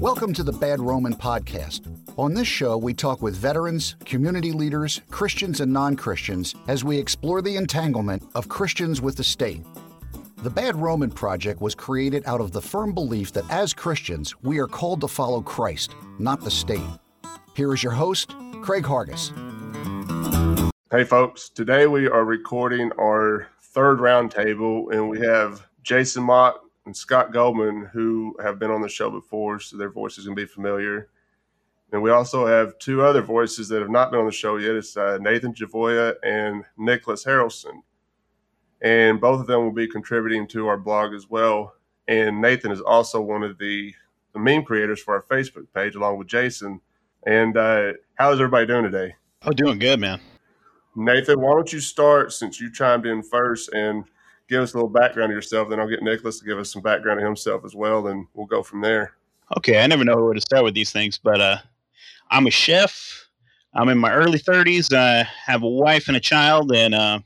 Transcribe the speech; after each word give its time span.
Welcome 0.00 0.32
to 0.32 0.42
the 0.42 0.50
Bad 0.50 0.80
Roman 0.80 1.14
Podcast. 1.14 1.82
On 2.16 2.32
this 2.32 2.48
show, 2.48 2.78
we 2.78 2.94
talk 2.94 3.20
with 3.20 3.36
veterans, 3.36 3.96
community 4.06 4.50
leaders, 4.50 5.02
Christians, 5.10 5.60
and 5.60 5.70
non 5.70 5.94
Christians 5.94 6.54
as 6.68 6.82
we 6.82 6.96
explore 6.96 7.42
the 7.42 7.56
entanglement 7.56 8.22
of 8.34 8.48
Christians 8.48 9.02
with 9.02 9.18
the 9.18 9.22
state. 9.22 9.60
The 10.38 10.48
Bad 10.48 10.74
Roman 10.76 11.10
Project 11.10 11.60
was 11.60 11.74
created 11.74 12.22
out 12.24 12.40
of 12.40 12.52
the 12.52 12.62
firm 12.62 12.94
belief 12.94 13.30
that 13.34 13.44
as 13.50 13.74
Christians, 13.74 14.34
we 14.42 14.58
are 14.58 14.66
called 14.66 15.02
to 15.02 15.08
follow 15.08 15.42
Christ, 15.42 15.94
not 16.18 16.40
the 16.40 16.50
state. 16.50 16.80
Here 17.54 17.74
is 17.74 17.82
your 17.82 17.92
host, 17.92 18.34
Craig 18.62 18.84
Hargis. 18.84 19.32
Hey, 20.90 21.04
folks. 21.04 21.50
Today 21.50 21.86
we 21.86 22.08
are 22.08 22.24
recording 22.24 22.90
our 22.98 23.48
third 23.60 23.98
roundtable, 23.98 24.94
and 24.94 25.10
we 25.10 25.20
have 25.20 25.66
Jason 25.82 26.22
Mock 26.22 26.62
and 26.90 26.96
Scott 26.96 27.32
Goldman, 27.32 27.88
who 27.92 28.36
have 28.42 28.58
been 28.58 28.72
on 28.72 28.82
the 28.82 28.88
show 28.88 29.10
before, 29.10 29.60
so 29.60 29.76
their 29.76 29.90
voices 29.92 30.24
can 30.24 30.34
be 30.34 30.44
familiar. 30.44 31.08
And 31.92 32.02
we 32.02 32.10
also 32.10 32.48
have 32.48 32.76
two 32.80 33.02
other 33.02 33.22
voices 33.22 33.68
that 33.68 33.80
have 33.80 33.90
not 33.90 34.10
been 34.10 34.18
on 34.18 34.26
the 34.26 34.32
show 34.32 34.56
yet. 34.56 34.74
It's 34.74 34.96
uh, 34.96 35.18
Nathan 35.20 35.54
Chavoya 35.54 36.16
and 36.24 36.64
Nicholas 36.76 37.24
Harrelson. 37.24 37.82
And 38.82 39.20
both 39.20 39.40
of 39.40 39.46
them 39.46 39.60
will 39.60 39.72
be 39.72 39.86
contributing 39.86 40.48
to 40.48 40.66
our 40.66 40.76
blog 40.76 41.14
as 41.14 41.30
well. 41.30 41.74
And 42.08 42.40
Nathan 42.40 42.72
is 42.72 42.80
also 42.80 43.20
one 43.20 43.44
of 43.44 43.56
the, 43.58 43.94
the 44.32 44.40
meme 44.40 44.64
creators 44.64 45.00
for 45.00 45.14
our 45.14 45.22
Facebook 45.22 45.66
page, 45.72 45.94
along 45.94 46.18
with 46.18 46.26
Jason. 46.26 46.80
And 47.24 47.56
uh, 47.56 47.92
how 48.16 48.32
is 48.32 48.40
everybody 48.40 48.66
doing 48.66 48.82
today? 48.82 49.14
Oh, 49.42 49.52
doing 49.52 49.78
good, 49.78 50.00
man. 50.00 50.20
Nathan, 50.96 51.40
why 51.40 51.52
don't 51.52 51.72
you 51.72 51.78
start 51.78 52.32
since 52.32 52.60
you 52.60 52.68
chimed 52.72 53.06
in 53.06 53.22
first 53.22 53.72
and– 53.72 54.06
give 54.50 54.62
us 54.62 54.74
a 54.74 54.76
little 54.76 54.90
background 54.90 55.30
of 55.30 55.36
yourself. 55.36 55.70
Then 55.70 55.78
I'll 55.78 55.88
get 55.88 56.02
Nicholas 56.02 56.40
to 56.40 56.44
give 56.44 56.58
us 56.58 56.72
some 56.72 56.82
background 56.82 57.20
of 57.20 57.24
himself 57.24 57.64
as 57.64 57.74
well, 57.74 58.08
and 58.08 58.26
we'll 58.34 58.46
go 58.46 58.62
from 58.62 58.80
there. 58.80 59.12
Okay, 59.56 59.80
I 59.80 59.86
never 59.86 60.04
know 60.04 60.16
where 60.16 60.34
to 60.34 60.40
start 60.40 60.64
with 60.64 60.74
these 60.74 60.92
things, 60.92 61.16
but 61.16 61.40
uh, 61.40 61.58
I'm 62.30 62.46
a 62.46 62.50
chef. 62.50 63.26
I'm 63.74 63.88
in 63.88 63.98
my 63.98 64.12
early 64.12 64.38
30s. 64.38 64.92
I 64.92 65.22
have 65.46 65.62
a 65.62 65.68
wife 65.68 66.08
and 66.08 66.16
a 66.16 66.20
child, 66.20 66.72
and 66.72 66.94
uh, 66.94 67.20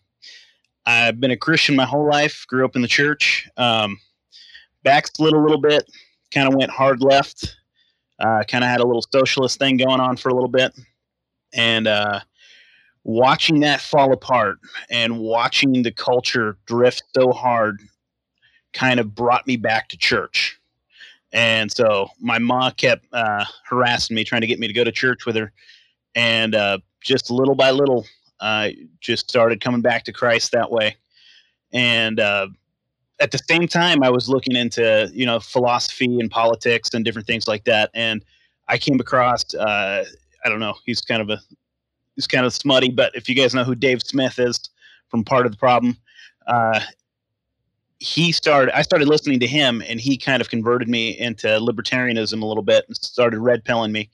I've 0.84 1.18
been 1.18 1.30
a 1.30 1.36
Christian 1.36 1.74
my 1.74 1.86
whole 1.86 2.08
life. 2.08 2.44
Grew 2.46 2.64
up 2.64 2.76
in 2.76 2.82
the 2.82 2.88
church. 2.88 3.48
Um, 3.56 3.98
backslid 4.82 5.32
a 5.32 5.38
little 5.38 5.60
bit. 5.60 5.90
Kind 6.32 6.46
of 6.46 6.54
went 6.54 6.70
hard 6.70 7.02
left. 7.02 7.56
Uh, 8.18 8.44
kind 8.46 8.62
of 8.62 8.70
had 8.70 8.80
a 8.80 8.86
little 8.86 9.04
socialist 9.10 9.58
thing 9.58 9.78
going 9.78 10.00
on 10.00 10.16
for 10.16 10.28
a 10.28 10.34
little 10.34 10.48
bit, 10.48 10.72
and 11.54 11.86
uh, 11.86 12.20
watching 13.04 13.60
that 13.60 13.80
fall 13.80 14.12
apart 14.12 14.58
and 14.90 15.18
watching 15.18 15.82
the 15.82 15.92
culture 15.92 16.56
drift 16.66 17.02
so 17.14 17.30
hard 17.32 17.80
kind 18.72 18.98
of 18.98 19.14
brought 19.14 19.46
me 19.46 19.56
back 19.56 19.88
to 19.90 19.96
church. 19.96 20.58
And 21.32 21.70
so 21.70 22.08
my 22.20 22.38
mom 22.38 22.72
kept 22.72 23.06
uh, 23.12 23.44
harassing 23.64 24.14
me, 24.14 24.24
trying 24.24 24.40
to 24.40 24.46
get 24.46 24.58
me 24.58 24.66
to 24.66 24.72
go 24.72 24.84
to 24.84 24.92
church 24.92 25.26
with 25.26 25.36
her. 25.36 25.52
And 26.14 26.54
uh, 26.54 26.78
just 27.02 27.30
little 27.30 27.54
by 27.54 27.70
little, 27.70 28.06
I 28.40 28.76
just 29.00 29.28
started 29.28 29.60
coming 29.60 29.80
back 29.80 30.04
to 30.04 30.12
Christ 30.12 30.52
that 30.52 30.70
way. 30.70 30.96
And 31.72 32.20
uh, 32.20 32.48
at 33.20 33.32
the 33.32 33.40
same 33.48 33.66
time, 33.66 34.02
I 34.02 34.10
was 34.10 34.28
looking 34.28 34.54
into, 34.56 35.10
you 35.12 35.26
know, 35.26 35.40
philosophy 35.40 36.20
and 36.20 36.30
politics 36.30 36.90
and 36.94 37.04
different 37.04 37.26
things 37.26 37.48
like 37.48 37.64
that. 37.64 37.90
And 37.94 38.24
I 38.68 38.78
came 38.78 39.00
across, 39.00 39.54
uh, 39.54 40.04
I 40.44 40.48
don't 40.48 40.60
know, 40.60 40.74
he's 40.86 41.00
kind 41.00 41.20
of 41.20 41.30
a 41.30 41.40
is 42.16 42.26
kind 42.26 42.46
of 42.46 42.54
smutty, 42.54 42.90
but 42.90 43.14
if 43.14 43.28
you 43.28 43.34
guys 43.34 43.54
know 43.54 43.64
who 43.64 43.74
Dave 43.74 44.02
Smith 44.02 44.38
is 44.38 44.60
from 45.08 45.24
Part 45.24 45.46
of 45.46 45.52
the 45.52 45.58
Problem, 45.58 45.96
uh, 46.46 46.80
he 47.98 48.32
started. 48.32 48.76
I 48.76 48.82
started 48.82 49.08
listening 49.08 49.40
to 49.40 49.46
him, 49.46 49.82
and 49.88 50.00
he 50.00 50.16
kind 50.16 50.40
of 50.42 50.50
converted 50.50 50.88
me 50.88 51.18
into 51.18 51.46
libertarianism 51.46 52.42
a 52.42 52.46
little 52.46 52.62
bit, 52.62 52.84
and 52.86 52.96
started 52.96 53.38
red 53.38 53.64
pilling 53.64 53.92
me. 53.92 54.10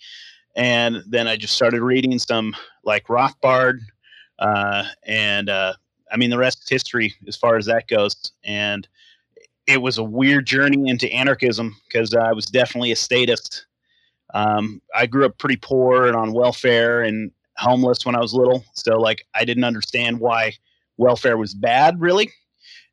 And 0.56 1.02
then 1.06 1.26
I 1.26 1.36
just 1.36 1.54
started 1.54 1.82
reading 1.82 2.18
some 2.18 2.54
like 2.84 3.06
Rothbard, 3.06 3.80
uh, 4.38 4.84
and 5.04 5.48
uh, 5.48 5.74
I 6.12 6.16
mean 6.16 6.30
the 6.30 6.38
rest 6.38 6.62
is 6.62 6.68
history 6.68 7.14
as 7.26 7.36
far 7.36 7.56
as 7.56 7.66
that 7.66 7.88
goes. 7.88 8.32
And 8.44 8.86
it 9.66 9.82
was 9.82 9.98
a 9.98 10.04
weird 10.04 10.46
journey 10.46 10.88
into 10.88 11.12
anarchism 11.12 11.76
because 11.86 12.14
I 12.14 12.32
was 12.32 12.46
definitely 12.46 12.92
a 12.92 12.96
statist. 12.96 13.66
Um, 14.34 14.80
I 14.94 15.06
grew 15.06 15.26
up 15.26 15.38
pretty 15.38 15.56
poor 15.56 16.06
and 16.06 16.16
on 16.16 16.32
welfare, 16.32 17.02
and 17.02 17.32
homeless 17.60 18.04
when 18.04 18.14
I 18.14 18.20
was 18.20 18.34
little. 18.34 18.64
So 18.74 18.98
like 18.98 19.26
I 19.34 19.44
didn't 19.44 19.64
understand 19.64 20.18
why 20.18 20.52
welfare 20.96 21.36
was 21.36 21.54
bad 21.54 22.00
really 22.00 22.30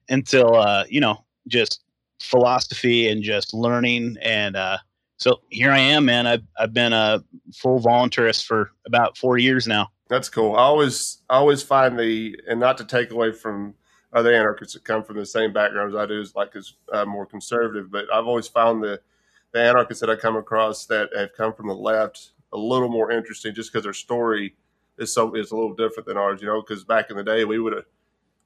until 0.10 0.56
uh, 0.56 0.84
you 0.90 1.02
know, 1.02 1.26
just 1.48 1.82
philosophy 2.22 3.10
and 3.10 3.22
just 3.22 3.54
learning 3.54 4.18
and 4.22 4.56
uh 4.56 4.78
so 5.20 5.42
here 5.50 5.72
I 5.72 5.80
am, 5.80 6.06
man. 6.06 6.28
I've 6.28 6.44
I've 6.60 6.74
been 6.74 6.94
a 6.94 7.24
full 7.56 7.80
voluntarist 7.80 8.46
for 8.46 8.72
about 8.86 9.18
four 9.18 9.38
years 9.38 9.68
now. 9.68 9.90
That's 10.10 10.30
cool. 10.30 10.56
I 10.56 10.60
always 10.60 11.24
I 11.30 11.38
always 11.38 11.64
find 11.64 11.98
the 11.98 12.40
and 12.48 12.60
not 12.60 12.78
to 12.78 12.86
take 12.86 13.12
away 13.12 13.32
from 13.32 13.74
other 14.14 14.34
anarchists 14.34 14.74
that 14.74 14.84
come 14.84 15.04
from 15.04 15.18
the 15.18 15.26
same 15.26 15.52
background 15.52 15.94
as 15.94 16.00
I 16.00 16.06
do, 16.06 16.22
is 16.22 16.36
like 16.36 16.56
as 16.56 16.74
uh, 16.94 17.06
more 17.06 17.26
conservative. 17.26 17.92
But 17.92 18.06
I've 18.14 18.28
always 18.28 18.48
found 18.48 18.84
the 18.84 19.02
the 19.54 19.62
anarchists 19.62 20.02
that 20.02 20.10
I 20.10 20.16
come 20.16 20.36
across 20.36 20.86
that 20.86 21.10
have 21.16 21.34
come 21.34 21.54
from 21.54 21.68
the 21.68 21.76
left 21.76 22.32
a 22.54 22.58
little 22.58 22.90
more 22.90 23.12
interesting 23.12 23.54
just 23.54 23.72
because 23.72 23.84
their 23.84 23.94
story 23.94 24.56
is 24.98 25.14
so 25.14 25.34
is 25.36 25.52
a 25.52 25.56
little 25.56 25.76
different 25.76 26.08
than 26.08 26.18
ours, 26.18 26.42
you 26.42 26.48
know. 26.48 26.62
Because 26.62 26.84
back 26.84 27.10
in 27.10 27.18
the 27.18 27.24
day, 27.24 27.46
we 27.46 27.60
would 27.60 27.74
have 27.74 27.86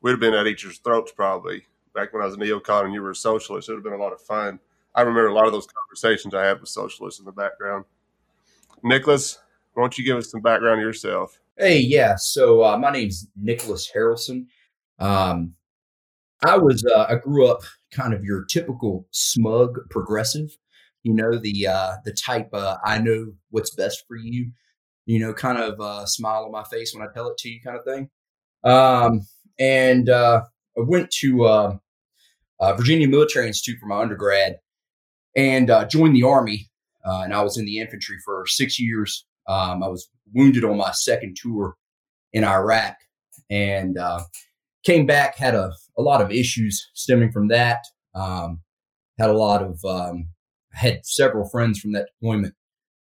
we'd 0.01 0.12
have 0.12 0.19
been 0.19 0.34
at 0.34 0.47
each 0.47 0.66
other's 0.66 0.79
throats 0.79 1.12
probably. 1.12 1.66
Back 1.94 2.13
when 2.13 2.22
I 2.22 2.25
was 2.25 2.35
a 2.35 2.38
neocon 2.38 2.85
and 2.85 2.94
you 2.94 3.01
were 3.01 3.11
a 3.11 3.16
socialist, 3.16 3.67
it 3.67 3.73
would 3.73 3.79
have 3.79 3.84
been 3.84 4.00
a 4.00 4.03
lot 4.03 4.13
of 4.13 4.22
fun. 4.22 4.59
I 4.95 5.01
remember 5.01 5.28
a 5.28 5.34
lot 5.34 5.45
of 5.45 5.51
those 5.51 5.67
conversations 5.67 6.34
I 6.34 6.45
had 6.45 6.59
with 6.59 6.69
socialists 6.69 7.19
in 7.19 7.25
the 7.25 7.31
background. 7.31 7.85
Nicholas, 8.84 9.40
why 9.73 9.84
don't 9.84 9.97
you 9.97 10.03
give 10.03 10.17
us 10.17 10.31
some 10.31 10.41
background 10.41 10.81
yourself? 10.81 11.40
Hey, 11.57 11.79
yeah. 11.79 12.16
So 12.16 12.63
uh, 12.63 12.78
my 12.78 12.91
name's 12.91 13.28
Nicholas 13.35 13.90
Harrelson. 13.94 14.47
Um, 15.00 15.53
I 16.44 16.57
was 16.57 16.84
uh, 16.84 17.06
I 17.09 17.16
grew 17.16 17.47
up 17.47 17.61
kind 17.91 18.13
of 18.13 18.23
your 18.23 18.45
typical 18.45 19.06
smug 19.11 19.78
progressive 19.90 20.57
you 21.03 21.13
know 21.13 21.38
the 21.38 21.67
uh, 21.67 21.94
the 22.06 22.13
type 22.13 22.50
uh, 22.53 22.78
I 22.85 23.00
know 23.00 23.34
what's 23.50 23.73
best 23.75 24.03
for 24.07 24.16
you, 24.16 24.51
you 25.06 25.19
know, 25.19 25.34
kind 25.34 25.57
of 25.57 25.79
uh, 25.79 26.06
smile 26.06 26.45
on 26.45 26.51
my 26.51 26.63
face 26.63 26.94
when 26.94 27.07
I 27.07 27.12
tell 27.13 27.29
it 27.29 27.38
to 27.39 27.50
you, 27.50 27.62
kind 27.62 27.78
of 27.78 27.85
thing. 27.85 28.09
Um, 28.63 29.22
and 29.59 30.09
uh, 30.09 30.41
I 30.78 30.81
went 30.81 31.11
to 31.19 31.45
uh, 31.45 31.78
uh, 32.59 32.75
Virginia 32.75 33.07
Military 33.07 33.47
Institute 33.47 33.79
for 33.79 33.88
my 33.88 34.01
undergrad 34.01 34.57
and 35.35 35.69
uh, 35.69 35.85
joined 35.85 36.16
the 36.16 36.23
Army. 36.23 36.69
Uh, 37.06 37.22
and 37.23 37.34
I 37.34 37.41
was 37.41 37.57
in 37.57 37.66
the 37.66 37.79
infantry 37.79 38.17
for 38.23 38.45
six 38.47 38.79
years. 38.79 39.25
Um, 39.47 39.84
I 39.84 39.88
was 39.88 40.07
wounded 40.34 40.63
on 40.63 40.78
my 40.78 40.91
second 40.91 41.35
tour 41.35 41.75
in 42.31 42.44
Iraq 42.44 42.95
and 43.50 43.97
uh, 43.97 44.22
came 44.84 45.06
back, 45.06 45.35
had 45.35 45.56
a, 45.56 45.73
a 45.97 46.01
lot 46.01 46.22
of 46.22 46.31
issues 46.31 46.90
stemming 46.94 47.31
from 47.31 47.47
that. 47.50 47.79
Um, 48.13 48.61
had 49.19 49.29
a 49.29 49.38
lot 49.38 49.61
of 49.61 49.84
um, 49.85 50.28
Had 50.73 51.05
several 51.05 51.49
friends 51.49 51.79
from 51.79 51.91
that 51.93 52.07
deployment 52.13 52.55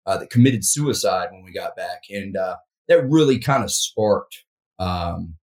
uh, 0.06 0.18
that 0.18 0.30
committed 0.30 0.64
suicide 0.64 1.28
when 1.30 1.42
we 1.44 1.52
got 1.52 1.76
back, 1.76 2.02
and 2.10 2.36
uh, 2.36 2.56
that 2.88 3.08
really 3.08 3.38
kind 3.38 3.62
of 3.62 3.70
sparked 3.70 4.44
um, 4.78 5.36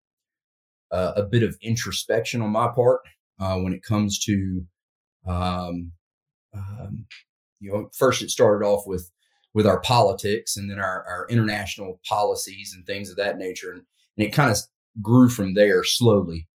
a, 0.90 1.12
a, 1.16 1.22
bit 1.24 1.42
of 1.42 1.56
introspection 1.60 2.40
on 2.40 2.50
my 2.50 2.68
part 2.68 3.00
uh, 3.40 3.56
when 3.58 3.72
it 3.74 3.82
comes 3.82 4.18
to, 4.20 4.64
um, 5.26 5.92
um, 6.54 7.04
you 7.60 7.70
know, 7.70 7.90
first 7.96 8.22
it 8.22 8.30
started 8.30 8.64
off 8.64 8.84
with 8.86 9.10
with 9.52 9.66
our 9.66 9.80
politics, 9.80 10.56
and 10.56 10.70
then 10.70 10.78
our, 10.80 11.04
our 11.06 11.26
international 11.30 12.00
policies 12.08 12.72
and 12.74 12.84
things 12.86 13.10
of 13.10 13.16
that 13.16 13.38
nature, 13.38 13.70
and, 13.70 13.82
and 14.16 14.26
it 14.26 14.32
kind 14.32 14.50
of 14.50 14.58
grew 15.02 15.28
from 15.28 15.54
there 15.54 15.84
slowly. 15.84 16.48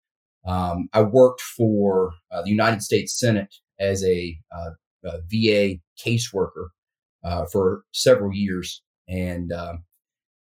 Um, 0.46 0.90
I 0.94 1.02
worked 1.03 1.41
for 1.41 2.13
uh, 2.31 2.41
the 2.41 2.50
United 2.50 2.81
States 2.81 3.18
Senate 3.18 3.53
as 3.79 4.03
a 4.03 4.38
uh, 5.06 5.10
uh, 5.10 5.18
VA 5.32 5.76
caseworker 6.04 6.70
uh, 7.23 7.46
for 7.52 7.84
several 7.91 8.34
years, 8.34 8.82
and 9.08 9.52
uh, 9.52 9.73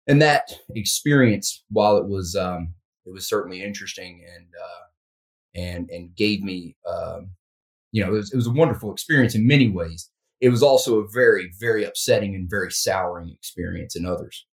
and 0.07 0.21
that 0.23 0.53
experience, 0.75 1.65
while 1.71 1.97
it 1.97 2.07
was 2.07 2.37
um, 2.37 2.75
it 3.07 3.13
was 3.13 3.29
certainly 3.29 3.63
interesting 3.63 4.25
and 4.35 4.47
uh, 4.63 5.61
and 5.61 5.91
and 5.91 6.15
gave 6.17 6.43
me 6.43 6.77
um, 6.87 7.31
you 7.93 8.03
know 8.03 8.11
it 8.11 8.17
was, 8.17 8.33
it 8.33 8.37
was 8.37 8.47
a 8.47 8.53
wonderful 8.53 8.93
experience 8.93 9.35
in 9.35 9.47
many 9.47 9.69
ways. 9.69 10.11
It 10.41 10.51
was 10.51 10.63
also 10.63 11.01
a 11.01 11.09
very 11.13 11.51
very 11.59 11.85
upsetting 11.85 12.35
and 12.35 12.51
very 12.51 12.71
souring 12.71 13.31
experience 13.31 13.97
in 13.97 14.07
others. 14.07 14.47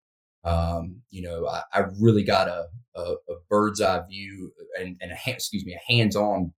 Um, 0.44 1.02
you 1.12 1.22
know, 1.22 1.48
I, 1.48 1.62
I, 1.72 1.84
really 2.00 2.24
got 2.24 2.48
a, 2.48 2.66
a, 2.96 3.02
a 3.02 3.36
bird's 3.48 3.80
eye 3.80 4.02
view 4.10 4.52
and, 4.80 4.98
and 5.00 5.12
a 5.12 5.16
excuse 5.28 5.64
me 5.64 5.75
a 5.75 5.94
hands 5.94 6.16
on 6.16 6.52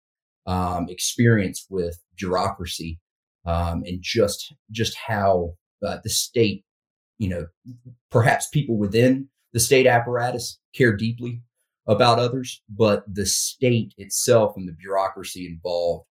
um, 0.45 0.88
experience 0.89 1.65
with 1.69 2.00
bureaucracy 2.17 3.00
um, 3.45 3.83
and 3.85 3.99
just 4.01 4.53
just 4.71 4.95
how 4.97 5.55
uh, 5.85 5.97
the 6.03 6.09
state, 6.09 6.63
you 7.17 7.29
know, 7.29 7.47
perhaps 8.09 8.47
people 8.47 8.77
within 8.77 9.27
the 9.53 9.59
state 9.59 9.87
apparatus 9.87 10.59
care 10.73 10.95
deeply 10.95 11.41
about 11.87 12.19
others, 12.19 12.61
but 12.69 13.03
the 13.13 13.25
state 13.25 13.93
itself 13.97 14.55
and 14.55 14.67
the 14.67 14.73
bureaucracy 14.73 15.47
involved, 15.47 16.05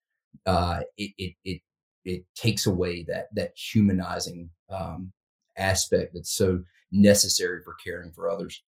uh, 0.45 0.81
it, 0.97 1.11
it, 1.17 1.33
it 1.45 1.61
it 2.03 2.25
takes 2.35 2.65
away 2.65 3.03
that 3.07 3.27
that 3.33 3.51
humanizing 3.55 4.49
um, 4.69 5.11
aspect 5.57 6.13
that's 6.13 6.35
so 6.35 6.61
necessary 6.91 7.61
for 7.63 7.75
caring 7.83 8.11
for 8.11 8.29
others. 8.29 8.61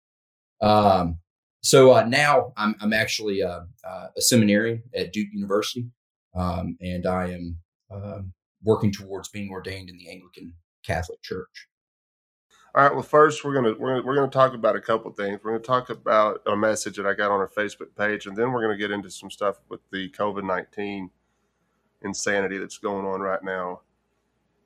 Um, 0.60 1.18
so 1.62 1.92
uh, 1.92 2.04
now 2.04 2.52
I'm, 2.56 2.74
I'm 2.80 2.92
actually 2.92 3.42
uh, 3.42 3.60
uh, 3.84 4.06
a 4.16 4.20
seminarian 4.20 4.82
at 4.94 5.12
Duke 5.12 5.28
University, 5.32 5.86
um, 6.34 6.76
and 6.80 7.06
I 7.06 7.30
am 7.30 7.56
um, 7.90 8.32
working 8.64 8.92
towards 8.92 9.28
being 9.28 9.50
ordained 9.50 9.90
in 9.90 9.96
the 9.98 10.10
Anglican 10.10 10.54
Catholic 10.84 11.22
Church. 11.22 11.68
All 12.74 12.82
right. 12.82 12.92
Well, 12.92 13.02
first 13.02 13.44
we're 13.44 13.54
gonna 13.54 13.74
we're 13.78 13.96
gonna, 13.96 14.06
we're 14.06 14.14
gonna 14.14 14.30
talk 14.30 14.54
about 14.54 14.76
a 14.76 14.80
couple 14.80 15.10
things. 15.12 15.40
We're 15.42 15.52
gonna 15.52 15.62
talk 15.62 15.90
about 15.90 16.40
a 16.46 16.56
message 16.56 16.96
that 16.96 17.06
I 17.06 17.12
got 17.12 17.30
on 17.30 17.40
our 17.40 17.48
Facebook 17.48 17.94
page, 17.98 18.26
and 18.26 18.34
then 18.36 18.50
we're 18.50 18.62
gonna 18.62 18.78
get 18.78 18.90
into 18.90 19.10
some 19.10 19.30
stuff 19.30 19.56
with 19.68 19.80
the 19.90 20.08
COVID 20.10 20.44
nineteen 20.44 21.10
insanity 22.00 22.58
that's 22.58 22.78
going 22.78 23.04
on 23.04 23.20
right 23.20 23.42
now. 23.44 23.80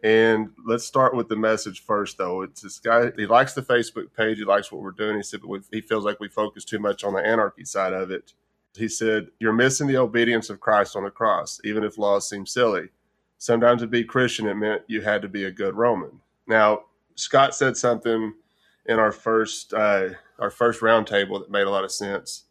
And 0.05 0.51
let's 0.65 0.85
start 0.85 1.17
with 1.17 1.29
the 1.29 1.37
message 1.37 1.83
first, 1.83 2.17
though. 2.17 2.43
It's 2.43 2.61
this 2.61 2.79
guy. 2.79 3.11
He 3.17 3.27
likes 3.27 3.55
the 3.55 3.63
Facebook 3.63 4.13
page. 4.17 4.39
He 4.39 4.45
likes 4.45 4.71
what 4.71 4.83
we're 4.83 4.93
doing. 4.93 5.17
He 5.17 5.23
said, 5.23 5.41
but 5.43 5.63
he 5.73 5.81
feels 5.81 6.05
like 6.05 6.21
we 6.21 6.29
focus 6.29 6.65
too 6.65 6.79
much 6.79 7.03
on 7.03 7.15
the 7.15 7.27
anarchy 7.27 7.65
side 7.65 7.93
of 7.93 8.13
it. 8.13 8.35
He 8.77 8.87
said, 8.87 9.29
"You're 9.41 9.53
missing 9.53 9.89
the 9.89 9.97
obedience 9.97 10.49
of 10.49 10.61
Christ 10.61 10.95
on 10.95 11.03
the 11.05 11.11
cross, 11.11 11.61
even 11.65 11.83
if 11.83 11.99
laws 11.99 12.29
seem 12.29 12.47
silly. 12.47 12.91
Sometimes 13.39 13.83
to 13.83 13.87
be 13.87 14.05
Christian, 14.05 14.47
it 14.47 14.55
meant 14.55 14.83
you 14.87 15.03
had 15.03 15.23
to 15.23 15.29
be 15.29 15.45
a 15.45 15.51
good 15.51 15.75
Roman." 15.75 16.21
Now, 16.47 16.85
Scott 17.17 17.55
said 17.55 17.77
something 17.77 18.35
in 18.87 18.99
our 18.99 19.13
first 19.13 19.73
uh, 19.75 20.11
our 20.39 20.51
first 20.51 20.81
roundtable 20.81 21.41
that 21.41 21.51
made 21.51 21.67
a 21.67 21.71
lot 21.71 21.85
of 21.85 21.93
sense 21.93 22.45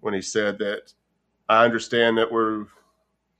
when 0.00 0.14
he 0.14 0.22
said 0.22 0.58
that 0.58 0.92
I 1.48 1.64
understand 1.64 2.18
that 2.18 2.30
we're 2.30 2.66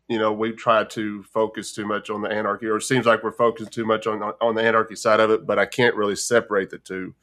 you 0.09 0.19
know 0.19 0.33
we 0.33 0.53
try 0.53 0.85
to 0.85 1.23
focus 1.25 1.73
too 1.73 1.87
much 1.87 2.11
on 2.11 2.23
the 2.23 2.31
anarchy 2.31 2.67
or 2.67 2.77
it 2.77 2.83
seems 2.83 3.07
like 3.07 3.23
we're 3.23 3.33
focusing 3.33 3.71
too 3.71 3.85
much 3.85 4.07
on 4.07 4.23
on 4.41 4.55
the 4.55 4.63
anarchy 4.63 4.97
side 4.97 5.21
of 5.21 5.31
it 5.31 5.47
but 5.47 5.59
I 5.59 5.67
can't 5.67 5.97
really 5.97 6.17
separate 6.17 6.71
the 6.71 6.79
two 6.79 7.15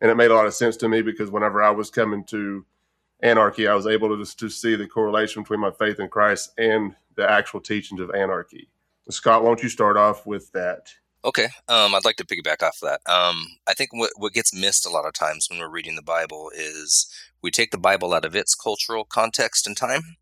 and 0.00 0.10
it 0.10 0.16
made 0.16 0.30
a 0.30 0.34
lot 0.34 0.46
of 0.46 0.54
sense 0.54 0.76
to 0.78 0.88
me 0.88 1.02
because 1.02 1.30
whenever 1.30 1.62
I 1.62 1.70
was 1.70 1.90
coming 1.90 2.24
to 2.24 2.64
anarchy 3.22 3.68
I 3.68 3.74
was 3.74 3.86
able 3.86 4.08
to 4.08 4.22
just 4.22 4.38
to 4.40 4.48
see 4.48 4.74
the 4.74 4.86
correlation 4.86 5.42
between 5.42 5.60
my 5.60 5.70
faith 5.70 6.00
in 6.00 6.08
Christ 6.08 6.52
and 6.58 6.94
the 7.16 7.30
actual 7.30 7.60
teachings 7.60 8.00
of 8.00 8.10
anarchy 8.10 8.68
Scott 9.08 9.42
won't 9.42 9.62
you 9.62 9.68
start 9.68 9.96
off 9.96 10.26
with 10.26 10.52
that 10.52 10.92
Okay, 11.22 11.48
um, 11.68 11.94
I'd 11.94 12.06
like 12.06 12.16
to 12.16 12.24
piggyback 12.24 12.62
off 12.62 12.78
that. 12.80 13.02
Um, 13.04 13.44
I 13.68 13.74
think 13.74 13.92
what 13.92 14.10
what 14.16 14.32
gets 14.32 14.54
missed 14.54 14.86
a 14.86 14.90
lot 14.90 15.04
of 15.04 15.12
times 15.12 15.48
when 15.50 15.58
we're 15.60 15.68
reading 15.68 15.94
the 15.94 16.02
Bible 16.02 16.50
is 16.54 17.06
we 17.42 17.50
take 17.50 17.72
the 17.72 17.78
Bible 17.78 18.14
out 18.14 18.24
of 18.24 18.34
its 18.34 18.54
cultural 18.54 19.04
context 19.04 19.66
and 19.66 19.76
time, 19.76 20.16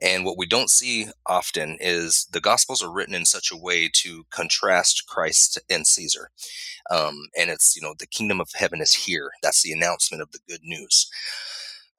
and 0.00 0.24
what 0.24 0.38
we 0.38 0.46
don't 0.46 0.70
see 0.70 1.08
often 1.26 1.76
is 1.80 2.26
the 2.32 2.40
Gospels 2.40 2.82
are 2.82 2.90
written 2.90 3.14
in 3.14 3.26
such 3.26 3.50
a 3.52 3.58
way 3.58 3.90
to 3.96 4.24
contrast 4.30 5.06
Christ 5.06 5.58
and 5.68 5.86
Caesar, 5.86 6.30
um, 6.90 7.28
and 7.38 7.50
it's 7.50 7.76
you 7.76 7.82
know 7.82 7.94
the 7.98 8.06
kingdom 8.06 8.40
of 8.40 8.48
heaven 8.54 8.80
is 8.80 8.94
here. 8.94 9.32
That's 9.42 9.60
the 9.60 9.72
announcement 9.72 10.22
of 10.22 10.32
the 10.32 10.40
good 10.48 10.62
news. 10.62 11.10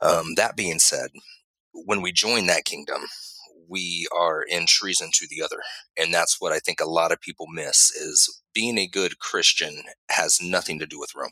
Um, 0.02 0.34
that 0.38 0.56
being 0.56 0.80
said, 0.80 1.12
when 1.72 2.02
we 2.02 2.12
join 2.12 2.48
that 2.48 2.66
kingdom, 2.66 3.04
we 3.70 4.08
are 4.18 4.44
in 4.44 4.66
treason 4.68 5.12
to 5.14 5.28
the 5.30 5.44
other. 5.44 5.60
And 5.98 6.14
that's 6.14 6.38
what 6.40 6.52
i 6.54 6.60
think 6.60 6.80
a 6.82 6.90
lot 6.90 7.12
of 7.12 7.22
people 7.22 7.48
miss 7.48 7.92
is 7.92 8.42
being 8.54 8.78
a 8.78 8.88
good 8.88 9.20
christian 9.20 9.84
has 10.10 10.40
nothing 10.42 10.80
to 10.80 10.88
do 10.88 11.00
with 11.00 11.16
rome. 11.16 11.32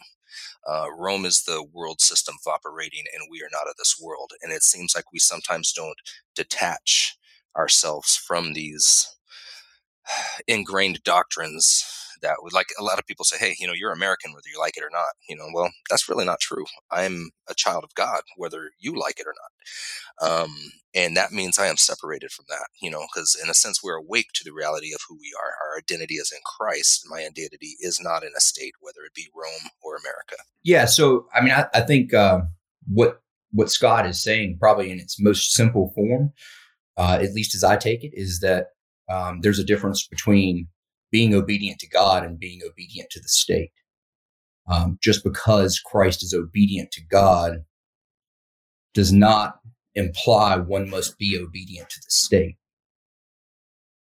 Uh, 0.68 0.88
rome 0.98 1.25
is 1.25 1.44
the 1.44 1.63
world 1.74 2.01
system 2.01 2.36
of 2.45 2.51
operating 2.51 3.04
and 3.13 3.28
we 3.31 3.42
are 3.42 3.50
not 3.51 3.69
of 3.69 3.75
this 3.78 3.95
world. 4.01 4.31
And 4.42 4.51
it 4.51 4.63
seems 4.63 4.94
like 4.95 5.06
we 5.13 5.19
sometimes 5.19 5.72
don't 5.74 5.98
detach 6.36 7.18
ourselves 7.56 8.16
from 8.18 8.54
these 8.54 9.07
ingrained 10.48 11.04
doctrines 11.04 11.86
that 12.22 12.38
would 12.42 12.54
like 12.54 12.68
a 12.80 12.84
lot 12.84 13.00
of 13.00 13.06
people 13.06 13.25
say 13.25 13.38
hey 13.38 13.56
you 13.60 13.68
know 13.68 13.74
you're 13.74 13.92
american 13.92 14.31
whether 14.34 14.48
you 14.54 14.60
like 14.60 14.78
it 14.78 14.84
or 14.84 14.90
not 14.92 15.10
you 15.30 15.36
know 15.36 15.48
well 15.54 15.72
that's 15.90 16.10
really 16.10 16.25
not 16.25 16.40
true. 16.40 16.66
I'm 16.92 17.30
a 17.50 17.54
child 17.56 17.84
of 17.84 17.94
god 17.96 18.22
whether 18.36 18.72
you 18.80 18.98
like 18.98 19.19
it 19.19 19.25
or 19.28 19.34
not. 19.34 19.50
Um, 20.30 20.56
and 20.96 21.16
that 21.16 21.31
means 21.31 21.60
i 21.60 21.68
am 21.68 21.78
separated 21.78 22.31
from 22.31 22.46
that 22.50 22.68
you 22.81 22.90
know 22.90 23.06
because 23.14 23.38
in 23.42 23.50
a 23.50 23.54
sense 23.54 23.81
we're 23.84 23.96
awake 23.96 24.28
to 24.34 24.44
the 24.44 24.54
reality 24.54 24.94
of 24.94 25.02
who 25.08 25.16
we 25.16 25.31
are. 25.42 25.50
Our 25.50 25.78
identity 25.80 26.16
is 26.16 26.31
in 26.31 26.40
christ. 26.58 27.06
My 27.10 27.19
identity 27.19 27.75
is 27.80 28.00
not 28.02 28.24
in 28.24 28.31
a 28.36 28.42
state 28.42 28.74
whether 28.80 29.06
it 29.06 29.14
be 29.14 29.28
rome 29.36 29.72
or 29.84 29.96
america. 29.96 30.44
Yeah 30.64 30.86
so 30.86 31.28
i 31.34 31.42
mean 31.42 31.54
i, 31.54 31.66
I 31.74 31.81
think 31.81 32.14
uh, 32.14 32.42
what 32.88 33.22
what 33.52 33.72
scott 33.72 34.06
is 34.06 34.22
saying 34.22 34.58
probably 34.60 34.92
in 34.92 35.00
its 35.00 35.19
most 35.19 35.54
simple 35.54 35.92
form 35.96 36.34
uh, 36.98 37.19
at 37.22 37.34
least 37.34 37.56
as 37.56 37.64
i 37.64 37.75
take 37.75 38.04
it 38.04 38.12
is 38.14 38.40
that 38.40 38.68
um, 39.10 39.40
there's 39.42 39.60
a 39.60 39.64
difference 39.64 40.06
between 40.06 40.68
being 41.12 41.33
obedient 41.33 41.80
to 41.80 41.89
God 41.89 42.24
and 42.24 42.39
being 42.39 42.62
obedient 42.68 43.09
to 43.12 43.19
the 43.19 43.27
state. 43.27 43.71
Um, 44.69 44.98
just 45.01 45.24
because 45.24 45.80
Christ 45.80 46.24
is 46.24 46.33
obedient 46.33 46.92
to 46.92 47.01
God 47.09 47.63
does 48.94 49.13
not 49.13 49.59
imply 49.95 50.57
one 50.57 50.89
must 50.89 51.18
be 51.18 51.39
obedient 51.39 51.89
to 51.89 52.00
the 52.00 52.09
state. 52.09 52.57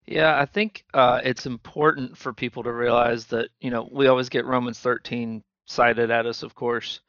Yeah, 0.07 0.39
I 0.39 0.47
think 0.47 0.85
uh, 0.95 1.21
it's 1.25 1.47
important 1.47 2.17
for 2.17 2.33
people 2.33 2.63
to 2.65 2.73
realize 2.73 3.27
that, 3.27 3.49
you 3.61 3.71
know, 3.71 3.89
we 3.91 4.09
always 4.09 4.29
get 4.29 4.45
Romans 4.45 4.79
13 4.81 5.43
cited 5.67 6.11
at 6.11 6.27
us, 6.27 6.43
of 6.43 6.55
course. 6.55 7.01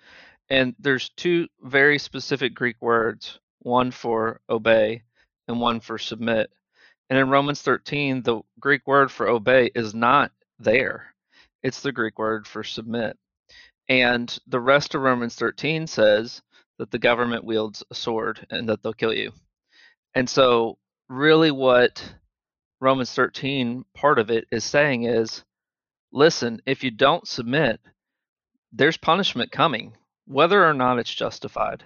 And 0.50 0.76
there's 0.80 1.10
two 1.10 1.48
very 1.62 1.98
specific 1.98 2.54
Greek 2.54 2.76
words 2.82 3.40
one 3.60 3.92
for 3.92 4.42
obey 4.50 5.04
and 5.48 5.60
one 5.60 5.80
for 5.80 5.98
submit. 5.98 6.52
And 7.10 7.20
in 7.20 7.30
Romans 7.30 7.62
13, 7.62 8.24
the 8.24 8.42
Greek 8.60 8.88
word 8.88 9.12
for 9.12 9.28
obey 9.28 9.70
is 9.76 9.94
not 9.94 10.32
there, 10.60 11.14
it's 11.62 11.82
the 11.82 11.92
Greek 11.92 12.18
word 12.18 12.48
for 12.48 12.64
submit. 12.64 13.18
And 13.90 14.38
the 14.48 14.60
rest 14.60 14.96
of 14.96 15.02
Romans 15.02 15.36
13 15.36 15.88
says 15.88 16.42
that 16.80 16.92
the 16.92 17.00
government 17.00 17.44
wields 17.44 17.84
a 17.92 17.96
sword 17.96 18.46
and 18.50 18.68
that 18.70 18.82
they'll 18.82 18.94
kill 18.94 19.14
you. 19.14 19.32
And 20.16 20.30
so, 20.30 20.78
really, 21.10 21.52
what 21.52 22.16
Romans 22.80 23.12
13 23.14 23.86
part 23.94 24.20
of 24.20 24.30
it 24.30 24.46
is 24.52 24.64
saying 24.64 25.04
is 25.04 25.44
listen, 26.12 26.62
if 26.66 26.84
you 26.84 26.92
don't 26.92 27.28
submit, 27.28 27.80
there's 28.72 28.98
punishment 28.98 29.52
coming, 29.52 29.98
whether 30.26 30.66
or 30.66 30.74
not 30.74 31.00
it's 31.00 31.14
justified 31.14 31.84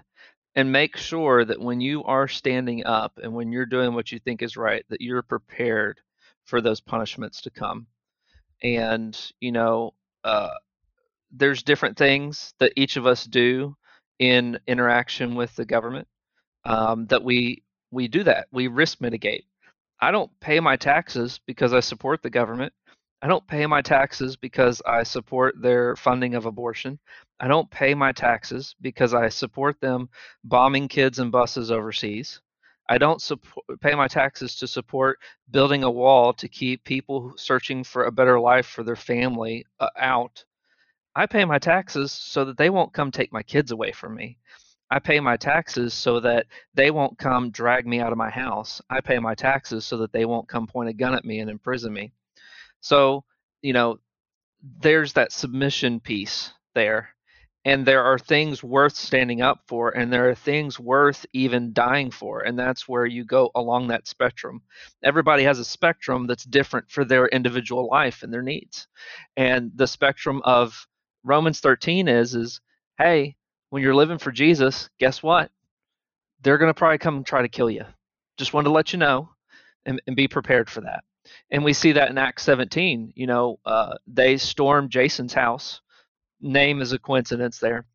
and 0.58 0.72
make 0.72 0.98
sure 0.98 1.46
that 1.46 1.62
when 1.62 1.80
you 1.80 2.04
are 2.06 2.28
standing 2.28 2.84
up 2.84 3.20
and 3.22 3.32
when 3.32 3.52
you're 3.52 3.68
doing 3.68 3.94
what 3.94 4.12
you 4.12 4.20
think 4.20 4.42
is 4.42 4.58
right 4.58 4.84
that 4.90 5.02
you're 5.02 5.22
prepared 5.22 6.02
for 6.46 6.62
those 6.62 6.82
punishments 6.82 7.42
to 7.42 7.52
come. 7.52 7.86
And 8.64 9.16
you 9.40 9.52
know 9.52 9.94
uh, 10.24 10.56
there's 11.32 11.62
different 11.62 11.96
things 11.96 12.56
that 12.60 12.74
each 12.76 12.98
of 12.98 13.06
us 13.06 13.24
do 13.26 13.78
in 14.20 14.60
interaction 14.68 15.36
with 15.36 15.56
the 15.56 15.66
government 15.66 16.08
um, 16.66 17.06
that 17.08 17.24
we 17.24 17.64
we 17.92 18.08
do 18.08 18.24
that. 18.24 18.48
We 18.52 18.68
risk 18.68 19.00
mitigate. 19.00 19.46
I 20.02 20.12
don't 20.12 20.32
pay 20.40 20.60
my 20.60 20.76
taxes 20.76 21.40
because 21.48 21.74
i 21.74 21.80
support 21.80 22.22
the 22.24 22.30
government 22.32 22.74
I 23.22 23.28
don't 23.28 23.48
pay 23.48 23.66
my 23.66 23.82
taxes 23.82 24.36
because 24.36 24.80
I 24.86 25.02
support 25.02 25.60
their 25.60 25.96
funding 25.96 26.36
of 26.36 26.46
abortion. 26.46 27.00
I 27.40 27.48
don't 27.48 27.70
pay 27.72 27.96
my 27.96 28.12
taxes 28.12 28.76
because 28.80 29.16
I 29.16 29.30
support 29.30 29.82
them 29.82 30.10
bombing 30.44 30.88
kids 30.88 31.18
and 31.18 31.32
buses 31.32 31.72
overseas. 31.72 32.42
I 32.90 33.00
don't 33.00 33.22
support, 33.22 33.82
pay 33.82 33.96
my 33.96 34.08
taxes 34.08 34.56
to 34.58 34.68
support 34.68 35.20
building 35.50 35.84
a 35.84 35.90
wall 35.92 36.32
to 36.34 36.48
keep 36.48 36.84
people 36.84 37.34
searching 37.36 37.84
for 37.84 38.06
a 38.06 38.12
better 38.12 38.40
life 38.40 38.68
for 38.68 38.84
their 38.84 38.96
family 38.96 39.66
uh, 39.80 39.90
out. 39.98 40.46
I 41.16 41.26
pay 41.26 41.44
my 41.44 41.58
taxes 41.58 42.12
so 42.12 42.46
that 42.46 42.58
they 42.58 42.70
won't 42.70 42.94
come 42.94 43.10
take 43.10 43.34
my 43.34 43.42
kids 43.42 43.72
away 43.72 43.92
from 43.94 44.16
me. 44.16 44.38
I 44.92 45.00
pay 45.00 45.20
my 45.20 45.38
taxes 45.38 45.94
so 45.94 46.20
that 46.20 46.46
they 46.76 46.92
won't 46.92 47.18
come 47.18 47.50
drag 47.50 47.88
me 47.88 48.00
out 48.00 48.12
of 48.12 48.18
my 48.18 48.30
house. 48.30 48.80
I 48.92 49.02
pay 49.02 49.18
my 49.18 49.34
taxes 49.34 49.86
so 49.86 49.98
that 49.98 50.14
they 50.14 50.26
won't 50.26 50.48
come 50.48 50.68
point 50.68 50.90
a 50.90 50.94
gun 50.94 51.16
at 51.16 51.26
me 51.26 51.40
and 51.40 51.50
imprison 51.50 51.92
me. 51.92 52.14
So, 52.82 53.24
you 53.62 53.74
know, 53.74 54.00
there's 54.82 55.14
that 55.14 55.32
submission 55.32 56.00
piece 56.00 56.52
there. 56.74 57.10
And 57.66 57.86
there 57.86 58.04
are 58.04 58.18
things 58.18 58.64
worth 58.64 58.96
standing 58.96 59.42
up 59.42 59.60
for, 59.68 59.90
and 59.90 60.12
there 60.12 60.30
are 60.30 60.36
things 60.36 60.80
worth 60.80 61.26
even 61.34 61.74
dying 61.74 62.12
for. 62.12 62.40
And 62.40 62.58
that's 62.58 62.88
where 62.88 63.06
you 63.06 63.26
go 63.26 63.52
along 63.56 63.88
that 63.88 64.08
spectrum. 64.08 64.62
Everybody 65.04 65.44
has 65.44 65.60
a 65.60 65.66
spectrum 65.66 66.28
that's 66.28 66.46
different 66.46 66.90
for 66.90 67.04
their 67.04 67.28
individual 67.28 67.90
life 67.90 68.24
and 68.24 68.32
their 68.32 68.42
needs. 68.42 68.88
And 69.36 69.72
the 69.76 69.88
spectrum 69.88 70.42
of 70.46 70.88
Romans 71.26 71.60
13 71.60 72.08
is, 72.08 72.36
is 72.36 72.62
hey, 72.98 73.36
when 73.70 73.84
you're 73.84 73.96
living 73.96 74.18
for 74.18 74.32
Jesus, 74.32 74.90
guess 74.98 75.22
what? 75.22 75.52
They're 76.44 76.58
going 76.58 76.70
to 76.70 76.78
probably 76.78 77.00
come 77.00 77.18
and 77.18 77.26
try 77.26 77.42
to 77.42 77.50
kill 77.50 77.70
you. 77.70 77.84
Just 78.38 78.54
wanted 78.54 78.66
to 78.70 78.74
let 78.74 78.94
you 78.94 79.00
know 79.00 79.30
and, 79.86 80.02
and 80.08 80.16
be 80.16 80.30
prepared 80.30 80.70
for 80.70 80.80
that 80.82 81.04
and 81.52 81.64
we 81.64 81.74
see 81.74 81.94
that 81.94 82.10
in 82.10 82.18
Acts 82.18 82.44
17. 82.44 83.14
You 83.16 83.28
know, 83.28 83.60
uh, 83.66 83.96
they 84.08 84.38
storm 84.38 84.90
Jason's 84.90 85.34
house. 85.34 85.82
Name 86.42 86.82
is 86.82 86.92
a 86.92 87.00
coincidence 87.00 87.60
there. 87.60 87.86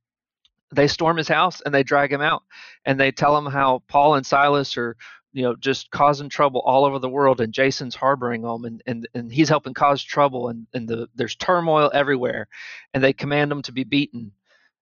They 0.75 0.89
storm 0.89 1.19
his 1.19 1.29
house 1.29 1.61
and 1.61 1.75
they 1.75 1.83
drag 1.83 2.13
him 2.13 2.23
out, 2.23 2.43
and 2.85 2.99
they 2.99 3.13
tell 3.13 3.37
him 3.37 3.47
how 3.47 3.83
Paul 3.89 4.15
and 4.15 4.27
Silas 4.27 4.77
are 4.77 4.97
you 5.33 5.43
know 5.43 5.57
just 5.57 5.91
causing 5.91 6.29
trouble 6.29 6.61
all 6.61 6.85
over 6.85 6.99
the 6.99 7.09
world 7.09 7.41
and 7.41 7.53
jason's 7.53 7.95
harboring 7.95 8.43
them 8.43 8.65
and 8.65 8.83
and, 8.87 9.09
and 9.15 9.33
he's 9.33 9.49
helping 9.49 9.75
cause 9.75 10.03
trouble 10.03 10.49
and, 10.49 10.67
and 10.75 10.89
the, 10.89 11.09
there's 11.15 11.35
turmoil 11.37 11.91
everywhere 11.93 12.47
and 12.95 13.03
they 13.03 13.13
command 13.13 13.51
him 13.51 13.63
to 13.63 13.73
be 13.73 13.85
beaten 13.85 14.33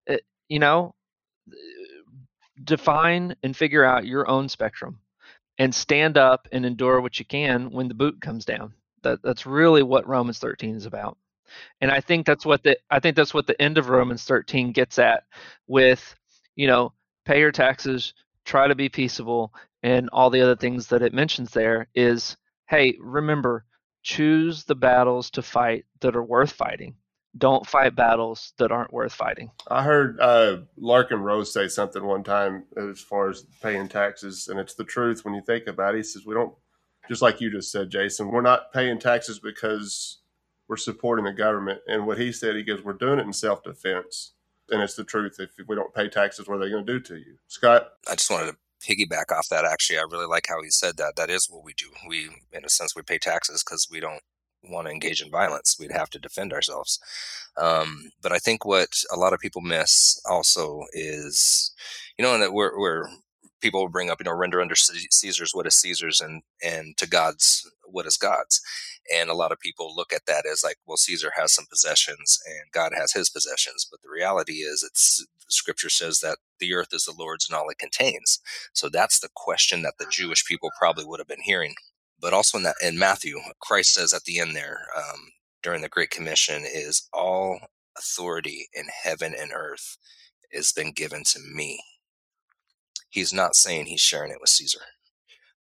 it, 0.07 0.25
you 0.49 0.59
know 0.59 0.95
define 2.65 3.35
and 3.43 3.57
figure 3.57 3.85
out 3.85 4.07
your 4.07 4.29
own 4.29 4.49
spectrum 4.49 4.99
and 5.61 5.75
stand 5.75 6.17
up 6.17 6.49
and 6.53 6.65
endure 6.65 7.03
what 7.03 7.19
you 7.19 7.25
can 7.27 7.71
when 7.71 7.87
the 7.87 7.95
boot 7.95 8.19
comes 8.23 8.47
down. 8.47 8.73
That, 9.03 9.23
that's 9.23 9.45
really 9.45 9.83
what 9.83 10.09
romans 10.09 10.39
13 10.39 10.75
is 10.75 10.87
about. 10.87 11.19
And 11.81 11.91
i 11.91 12.01
think 12.01 12.27
that's 12.27 12.47
what 12.47 12.63
the 12.63 12.79
i 12.91 12.99
think 12.99 13.15
that's 13.17 13.35
what 13.35 13.47
the 13.47 13.61
end 13.61 13.77
of 13.77 13.89
romans 13.89 14.25
13 14.25 14.73
gets 14.73 14.99
at 14.99 15.25
with 15.67 16.15
you 16.55 16.69
know 16.69 16.93
pay 17.25 17.41
your 17.41 17.51
taxes 17.51 18.15
try 18.45 18.69
to 18.69 18.75
be 18.77 18.89
peaceable 18.89 19.53
and 19.83 20.09
all 20.13 20.31
the 20.31 20.41
other 20.41 20.55
things 20.55 20.87
that 20.87 21.03
it 21.03 21.13
mentions 21.13 21.51
there 21.51 21.89
is 21.95 22.37
hey 22.69 22.97
remember 23.01 23.65
choose 24.05 24.63
the 24.63 24.77
battles 24.77 25.29
to 25.31 25.43
fight 25.43 25.85
that 26.01 26.15
are 26.15 26.23
worth 26.23 26.53
fighting 26.53 26.95
don't 27.41 27.67
fight 27.67 27.97
battles 27.97 28.53
that 28.59 28.71
aren't 28.71 28.93
worth 28.93 29.13
fighting 29.13 29.51
I 29.69 29.83
heard 29.83 30.21
uh, 30.21 30.59
Larken 30.81 31.21
Rose 31.21 31.53
say 31.53 31.69
something 31.69 32.05
one 32.05 32.25
time 32.25 32.65
as 32.77 33.01
far 33.01 33.31
as 33.31 33.43
paying 33.63 33.89
taxes, 33.89 34.49
and 34.49 34.59
it's 34.59 34.75
the 34.75 34.85
truth 34.85 35.25
when 35.25 35.35
you 35.35 35.43
think 35.43 35.67
about 35.67 35.95
it. 35.95 35.99
He 35.99 36.03
says, 36.05 36.27
We 36.27 36.35
don't, 36.35 36.55
just 37.09 37.23
like 37.23 37.41
you 37.41 37.51
just 37.51 37.73
said, 37.73 37.91
Jason, 37.91 38.29
we're 38.29 38.43
not 38.43 38.73
paying 38.73 38.99
taxes 38.99 39.39
because 39.39 40.19
we're 40.69 40.77
supporting 40.77 41.25
the 41.25 41.33
government. 41.33 41.81
And 41.87 42.07
what 42.07 42.19
he 42.19 42.33
said, 42.33 42.57
he 42.57 42.63
goes, 42.63 42.83
We're 42.83 42.93
doing 42.95 43.19
it 43.19 43.27
in 43.27 43.33
self 43.33 43.63
defense. 43.63 44.33
And 44.71 44.83
it's 44.83 44.95
the 44.95 45.05
truth. 45.05 45.37
If 45.41 45.51
we 45.67 45.75
don't 45.75 45.95
pay 45.95 46.09
taxes, 46.09 46.47
what 46.47 46.57
are 46.57 46.59
they 46.59 46.71
going 46.71 46.87
to 46.87 46.93
do 46.93 47.01
to 47.01 47.17
you? 47.17 47.39
Scott? 47.49 47.89
I 48.09 48.15
just 48.15 48.31
wanted 48.31 48.53
to 48.53 48.57
piggyback 48.87 49.37
off 49.37 49.49
that. 49.51 49.65
Actually, 49.65 49.99
I 49.99 50.05
really 50.11 50.27
like 50.27 50.47
how 50.49 50.63
he 50.63 50.71
said 50.71 50.97
that. 50.99 51.17
That 51.17 51.31
is 51.31 51.49
what 51.51 51.65
we 51.65 51.75
do. 51.75 51.87
We, 52.09 52.31
in 52.53 52.65
a 52.65 52.69
sense, 52.69 52.95
we 52.95 53.03
pay 53.03 53.19
taxes 53.19 53.65
because 53.65 53.89
we 53.91 53.99
don't 53.99 54.23
want 54.63 54.87
to 54.87 54.93
engage 54.93 55.23
in 55.23 55.31
violence. 55.31 55.77
We'd 55.79 55.93
have 55.93 56.11
to 56.11 56.19
defend 56.19 56.53
ourselves. 56.53 56.99
Um, 57.57 58.11
but 58.23 58.33
I 58.33 58.39
think 58.39 58.65
what 58.65 58.91
a 59.13 59.19
lot 59.19 59.33
of 59.33 59.41
people 59.41 59.63
miss 59.63 60.21
also 60.29 60.83
is, 60.93 61.73
you 62.19 62.25
know, 62.25 62.35
and 62.35 62.43
that 62.43 62.53
we're, 62.53 62.79
we're 62.79 63.09
people 63.61 63.89
bring 63.89 64.11
up, 64.11 64.21
you 64.21 64.25
know, 64.25 64.37
render 64.37 64.61
under 64.61 64.75
Caesar's 64.75 65.53
what 65.53 65.67
is 65.67 65.75
Caesar's 65.77 66.21
and 66.21 66.43
and 66.63 66.97
to 66.97 67.09
God's 67.09 67.69
what 67.85 68.07
is 68.07 68.17
God's. 68.17 68.61
And 69.15 69.29
a 69.29 69.35
lot 69.35 69.53
of 69.53 69.59
people 69.59 69.95
look 69.95 70.13
at 70.13 70.27
that 70.27 70.45
as 70.51 70.63
like, 70.63 70.77
well, 70.87 70.97
Caesar 70.97 71.33
has 71.37 71.53
some 71.53 71.67
possessions 71.69 72.39
and 72.47 72.71
God 72.73 72.93
has 72.97 73.13
his 73.13 73.29
possessions. 73.29 73.87
But 73.91 74.01
the 74.03 74.11
reality 74.11 74.55
is, 74.55 74.85
it's 74.89 75.27
scripture 75.49 75.89
says 75.89 76.21
that 76.21 76.39
the 76.61 76.73
earth 76.75 76.89
is 76.93 77.05
the 77.05 77.15
Lord's 77.17 77.49
and 77.49 77.57
all 77.57 77.69
it 77.69 77.79
contains. 77.79 78.39
So 78.73 78.89
that's 78.89 79.19
the 79.19 79.31
question 79.35 79.83
that 79.83 79.95
the 79.99 80.07
Jewish 80.11 80.45
people 80.45 80.71
probably 80.79 81.05
would 81.05 81.21
have 81.21 81.29
been 81.29 81.43
hearing. 81.43 81.75
But 82.21 82.35
also 82.35 82.59
in 82.59 82.65
that 82.65 82.77
in 82.83 82.99
Matthew, 82.99 83.39
Christ 83.61 83.95
says 83.95 84.13
at 84.13 84.25
the 84.25 84.39
end 84.41 84.55
there 84.55 84.87
um, 84.97 85.31
during 85.63 85.83
the 85.83 85.89
Great 85.89 86.11
Commission 86.11 86.65
is 86.65 87.09
all 87.13 87.61
authority 87.97 88.69
in 88.75 88.87
heaven 89.03 89.35
and 89.39 89.53
earth 89.55 89.97
has 90.53 90.73
been 90.73 90.93
given 90.93 91.25
to 91.25 91.41
me. 91.41 91.81
He's 93.09 93.33
not 93.33 93.57
saying 93.57 93.87
he's 93.87 94.01
sharing 94.01 94.31
it 94.31 94.39
with 94.41 94.51
Caesar. 94.51 94.81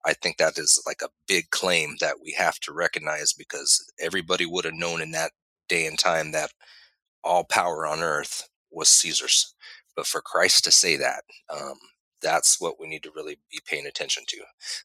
I 0.05 0.13
think 0.13 0.37
that 0.37 0.57
is 0.57 0.81
like 0.85 1.01
a 1.03 1.09
big 1.27 1.49
claim 1.49 1.95
that 1.99 2.15
we 2.23 2.33
have 2.37 2.59
to 2.61 2.73
recognize 2.73 3.33
because 3.33 3.91
everybody 3.99 4.45
would 4.45 4.65
have 4.65 4.73
known 4.73 5.01
in 5.01 5.11
that 5.11 5.31
day 5.67 5.85
and 5.85 5.99
time 5.99 6.31
that 6.31 6.51
all 7.23 7.43
power 7.43 7.85
on 7.85 7.99
earth 8.01 8.47
was 8.71 8.89
Caesar's. 8.89 9.53
But 9.95 10.07
for 10.07 10.21
Christ 10.21 10.63
to 10.65 10.71
say 10.71 10.95
that, 10.97 11.23
um, 11.49 11.77
that's 12.21 12.61
what 12.61 12.79
we 12.79 12.87
need 12.87 13.03
to 13.03 13.11
really 13.15 13.37
be 13.51 13.59
paying 13.67 13.87
attention 13.87 14.23
to. 14.29 14.37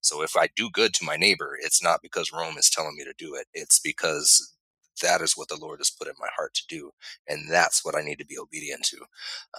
So 0.02 0.22
if 0.22 0.36
I 0.36 0.48
do 0.56 0.70
good 0.70 0.94
to 0.94 1.06
my 1.06 1.16
neighbor, 1.16 1.58
it's 1.60 1.82
not 1.82 2.02
because 2.02 2.32
Rome 2.32 2.58
is 2.58 2.70
telling 2.70 2.96
me 2.96 3.04
to 3.04 3.14
do 3.18 3.34
it. 3.36 3.46
It's 3.54 3.80
because 3.80 4.54
that 5.02 5.22
is 5.22 5.34
what 5.36 5.48
the 5.48 5.58
Lord 5.60 5.80
has 5.80 5.90
put 5.90 6.08
in 6.08 6.14
my 6.20 6.28
heart 6.36 6.54
to 6.54 6.64
do. 6.68 6.92
And 7.28 7.50
that's 7.50 7.84
what 7.84 7.96
I 7.96 8.02
need 8.02 8.18
to 8.18 8.26
be 8.26 8.38
obedient 8.38 8.84
to. 8.86 8.98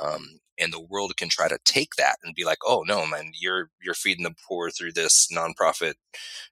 Um, 0.01 0.39
and 0.59 0.73
the 0.73 0.81
world 0.81 1.17
can 1.17 1.29
try 1.29 1.47
to 1.49 1.59
take 1.65 1.95
that 1.97 2.17
and 2.23 2.35
be 2.35 2.45
like, 2.45 2.59
oh 2.65 2.83
no, 2.87 3.05
man, 3.07 3.33
you're, 3.39 3.71
you're 3.83 3.95
feeding 3.95 4.23
the 4.25 4.35
poor 4.47 4.71
through 4.71 4.93
this 4.93 5.27
nonprofit 5.35 5.95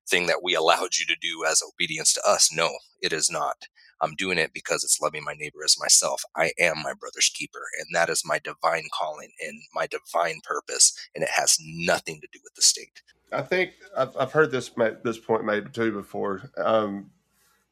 thing 0.09 0.27
that 0.27 0.43
we 0.43 0.55
allowed 0.55 0.97
you 0.99 1.05
to 1.07 1.15
do 1.21 1.45
as 1.49 1.61
obedience 1.67 2.13
to 2.13 2.21
us. 2.27 2.51
No, 2.53 2.71
it 3.01 3.13
is 3.13 3.29
not. 3.31 3.67
I'm 4.01 4.15
doing 4.15 4.37
it 4.37 4.51
because 4.53 4.83
it's 4.83 5.01
loving 5.01 5.23
my 5.23 5.33
neighbor 5.33 5.63
as 5.63 5.79
myself. 5.79 6.23
I 6.35 6.51
am 6.59 6.81
my 6.83 6.93
brother's 6.93 7.31
keeper, 7.33 7.63
and 7.79 7.87
that 7.93 8.09
is 8.09 8.23
my 8.25 8.39
divine 8.39 8.89
calling 8.93 9.31
and 9.41 9.61
my 9.73 9.87
divine 9.87 10.39
purpose, 10.43 10.95
and 11.15 11.23
it 11.23 11.29
has 11.35 11.57
nothing 11.61 12.19
to 12.21 12.27
do 12.31 12.39
with 12.43 12.55
the 12.55 12.61
state. 12.61 13.01
I 13.31 13.41
think 13.41 13.71
I've, 13.97 14.15
I've 14.17 14.31
heard 14.31 14.51
this 14.51 14.71
this 15.03 15.17
point 15.17 15.45
made 15.45 15.73
too 15.73 15.91
before. 15.91 16.51
Um, 16.57 17.11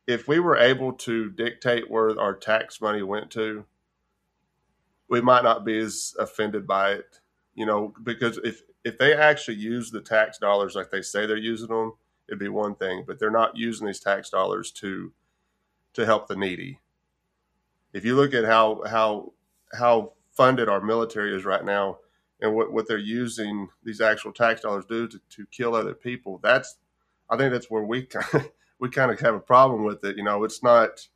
if 0.07 0.27
we 0.27 0.39
were 0.39 0.57
able 0.57 0.93
to 0.93 1.29
dictate 1.29 1.89
where 1.89 2.19
our 2.19 2.35
tax 2.35 2.81
money 2.81 3.03
went 3.03 3.29
to, 3.31 3.65
we 5.07 5.21
might 5.21 5.43
not 5.43 5.65
be 5.65 5.77
as 5.77 6.15
offended 6.19 6.65
by 6.65 6.91
it, 6.93 7.19
you 7.53 7.65
know, 7.65 7.93
because 8.03 8.39
if 8.43 8.63
if 8.83 8.97
they 8.97 9.13
actually 9.13 9.57
use 9.57 9.91
the 9.91 10.01
tax 10.01 10.37
dollars 10.37 10.75
like 10.75 10.89
they 10.89 11.01
say 11.01 11.25
they're 11.25 11.37
using 11.37 11.67
them, 11.67 11.93
it'd 12.27 12.39
be 12.39 12.47
one 12.47 12.75
thing, 12.75 13.03
but 13.05 13.19
they're 13.19 13.29
not 13.29 13.55
using 13.55 13.85
these 13.85 13.99
tax 13.99 14.29
dollars 14.29 14.71
to 14.71 15.11
to 15.93 16.05
help 16.05 16.27
the 16.27 16.35
needy. 16.35 16.79
If 17.93 18.05
you 18.05 18.15
look 18.15 18.33
at 18.33 18.45
how 18.45 18.83
how 18.87 19.33
how 19.73 20.13
funded 20.31 20.69
our 20.69 20.81
military 20.81 21.35
is 21.35 21.45
right 21.45 21.63
now 21.63 21.97
and 22.39 22.55
what, 22.55 22.71
what 22.71 22.87
they're 22.87 22.97
using 22.97 23.67
these 23.83 24.01
actual 24.01 24.31
tax 24.31 24.61
dollars 24.61 24.85
do 24.85 25.07
to, 25.07 25.19
to 25.29 25.45
kill 25.51 25.75
other 25.75 25.93
people, 25.93 26.39
that's 26.41 26.77
I 27.29 27.37
think 27.37 27.51
that's 27.53 27.69
where 27.69 27.83
we 27.83 28.03
kind 28.05 28.45
of, 28.45 28.51
we 28.79 28.89
kind 28.89 29.11
of 29.11 29.19
have 29.19 29.35
a 29.35 29.39
problem 29.39 29.83
with 29.83 30.03
it. 30.03 30.17
You 30.17 30.23
know, 30.23 30.43
it's 30.43 30.63
not. 30.63 31.07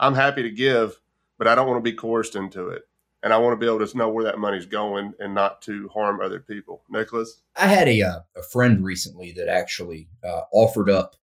I'm 0.00 0.14
happy 0.14 0.42
to 0.42 0.50
give, 0.50 1.00
but 1.38 1.46
I 1.46 1.54
don't 1.54 1.68
want 1.68 1.84
to 1.84 1.90
be 1.90 1.96
coerced 1.96 2.34
into 2.34 2.68
it, 2.68 2.82
and 3.22 3.32
I 3.32 3.38
want 3.38 3.52
to 3.52 3.56
be 3.56 3.66
able 3.66 3.86
to 3.86 3.96
know 3.96 4.08
where 4.08 4.24
that 4.24 4.38
money's 4.38 4.66
going 4.66 5.12
and 5.20 5.34
not 5.34 5.62
to 5.62 5.88
harm 5.88 6.20
other 6.20 6.40
people. 6.40 6.82
Nicholas, 6.88 7.42
I 7.56 7.66
had 7.66 7.88
a 7.88 8.02
uh, 8.02 8.20
a 8.36 8.42
friend 8.42 8.84
recently 8.84 9.32
that 9.32 9.48
actually 9.48 10.08
uh, 10.24 10.42
offered 10.52 10.90
up 10.90 11.16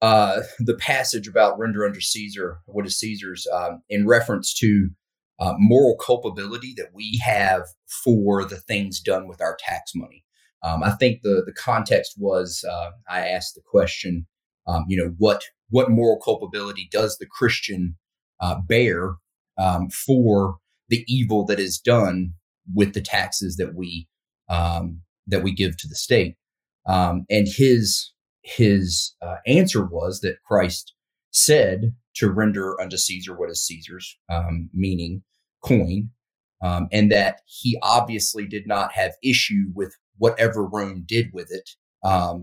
uh, 0.00 0.42
the 0.60 0.74
passage 0.74 1.26
about 1.26 1.58
render 1.58 1.84
under 1.84 2.00
Caesar 2.00 2.58
what 2.66 2.86
is 2.86 2.98
Caesar's 2.98 3.46
um, 3.52 3.82
in 3.88 4.06
reference 4.06 4.54
to 4.54 4.90
uh, 5.40 5.54
moral 5.58 5.96
culpability 5.96 6.74
that 6.76 6.90
we 6.92 7.20
have 7.24 7.62
for 8.04 8.44
the 8.44 8.56
things 8.56 9.00
done 9.00 9.28
with 9.28 9.40
our 9.40 9.56
tax 9.58 9.92
money. 9.94 10.24
Um, 10.62 10.82
I 10.82 10.90
think 10.92 11.22
the 11.22 11.42
the 11.44 11.52
context 11.52 12.14
was 12.16 12.64
uh, 12.68 12.90
I 13.08 13.28
asked 13.28 13.54
the 13.54 13.62
question 13.64 14.26
um, 14.66 14.84
you 14.88 14.96
know 14.96 15.14
what 15.18 15.42
what 15.70 15.90
moral 15.90 16.20
culpability 16.20 16.88
does 16.90 17.18
the 17.18 17.26
Christian 17.26 17.96
uh, 18.40 18.60
bear 18.66 19.14
um, 19.58 19.88
for 19.90 20.58
the 20.88 21.04
evil 21.06 21.44
that 21.46 21.60
is 21.60 21.78
done 21.78 22.34
with 22.72 22.94
the 22.94 23.00
taxes 23.00 23.56
that 23.56 23.74
we 23.74 24.08
um, 24.48 25.02
that 25.26 25.42
we 25.42 25.52
give 25.52 25.76
to 25.78 25.88
the 25.88 25.94
state? 25.94 26.36
Um, 26.86 27.26
and 27.28 27.46
his 27.48 28.12
his 28.42 29.14
uh, 29.22 29.36
answer 29.46 29.84
was 29.84 30.20
that 30.20 30.42
Christ 30.46 30.94
said 31.30 31.94
to 32.16 32.30
render 32.30 32.80
unto 32.80 32.96
Caesar 32.96 33.36
what 33.36 33.50
is 33.50 33.64
Caesar's, 33.66 34.18
um, 34.30 34.70
meaning 34.72 35.22
coin, 35.64 36.10
um, 36.62 36.88
and 36.92 37.12
that 37.12 37.40
he 37.46 37.78
obviously 37.82 38.46
did 38.46 38.66
not 38.66 38.92
have 38.92 39.12
issue 39.22 39.66
with 39.74 39.94
whatever 40.16 40.66
Rome 40.66 41.04
did 41.06 41.30
with 41.32 41.50
it 41.52 41.70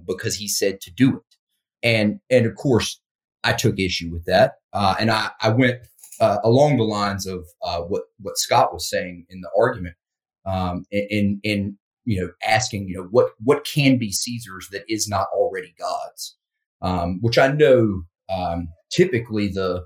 because 0.07 0.35
he 0.35 0.47
said 0.47 0.81
to 0.81 0.91
do 0.91 1.17
it. 1.17 1.35
And 1.83 2.19
and 2.29 2.45
of 2.45 2.55
course 2.55 2.99
I 3.43 3.53
took 3.53 3.79
issue 3.79 4.11
with 4.11 4.25
that, 4.25 4.55
uh, 4.73 4.95
and 4.99 5.11
I 5.11 5.29
I 5.41 5.49
went 5.49 5.79
uh, 6.19 6.37
along 6.43 6.77
the 6.77 6.83
lines 6.83 7.25
of 7.27 7.45
uh, 7.61 7.81
what 7.81 8.03
what 8.19 8.37
Scott 8.37 8.73
was 8.73 8.89
saying 8.89 9.25
in 9.29 9.41
the 9.41 9.49
argument, 9.57 9.95
um, 10.45 10.85
in 10.91 11.39
in 11.43 11.77
you 12.05 12.21
know 12.21 12.29
asking 12.47 12.87
you 12.87 12.95
know 12.95 13.07
what 13.11 13.31
what 13.43 13.65
can 13.65 13.97
be 13.97 14.11
Caesar's 14.11 14.69
that 14.71 14.83
is 14.87 15.07
not 15.07 15.27
already 15.33 15.73
God's, 15.79 16.35
um, 16.81 17.19
which 17.21 17.37
I 17.37 17.47
know 17.47 18.03
um, 18.29 18.69
typically 18.91 19.47
the 19.47 19.85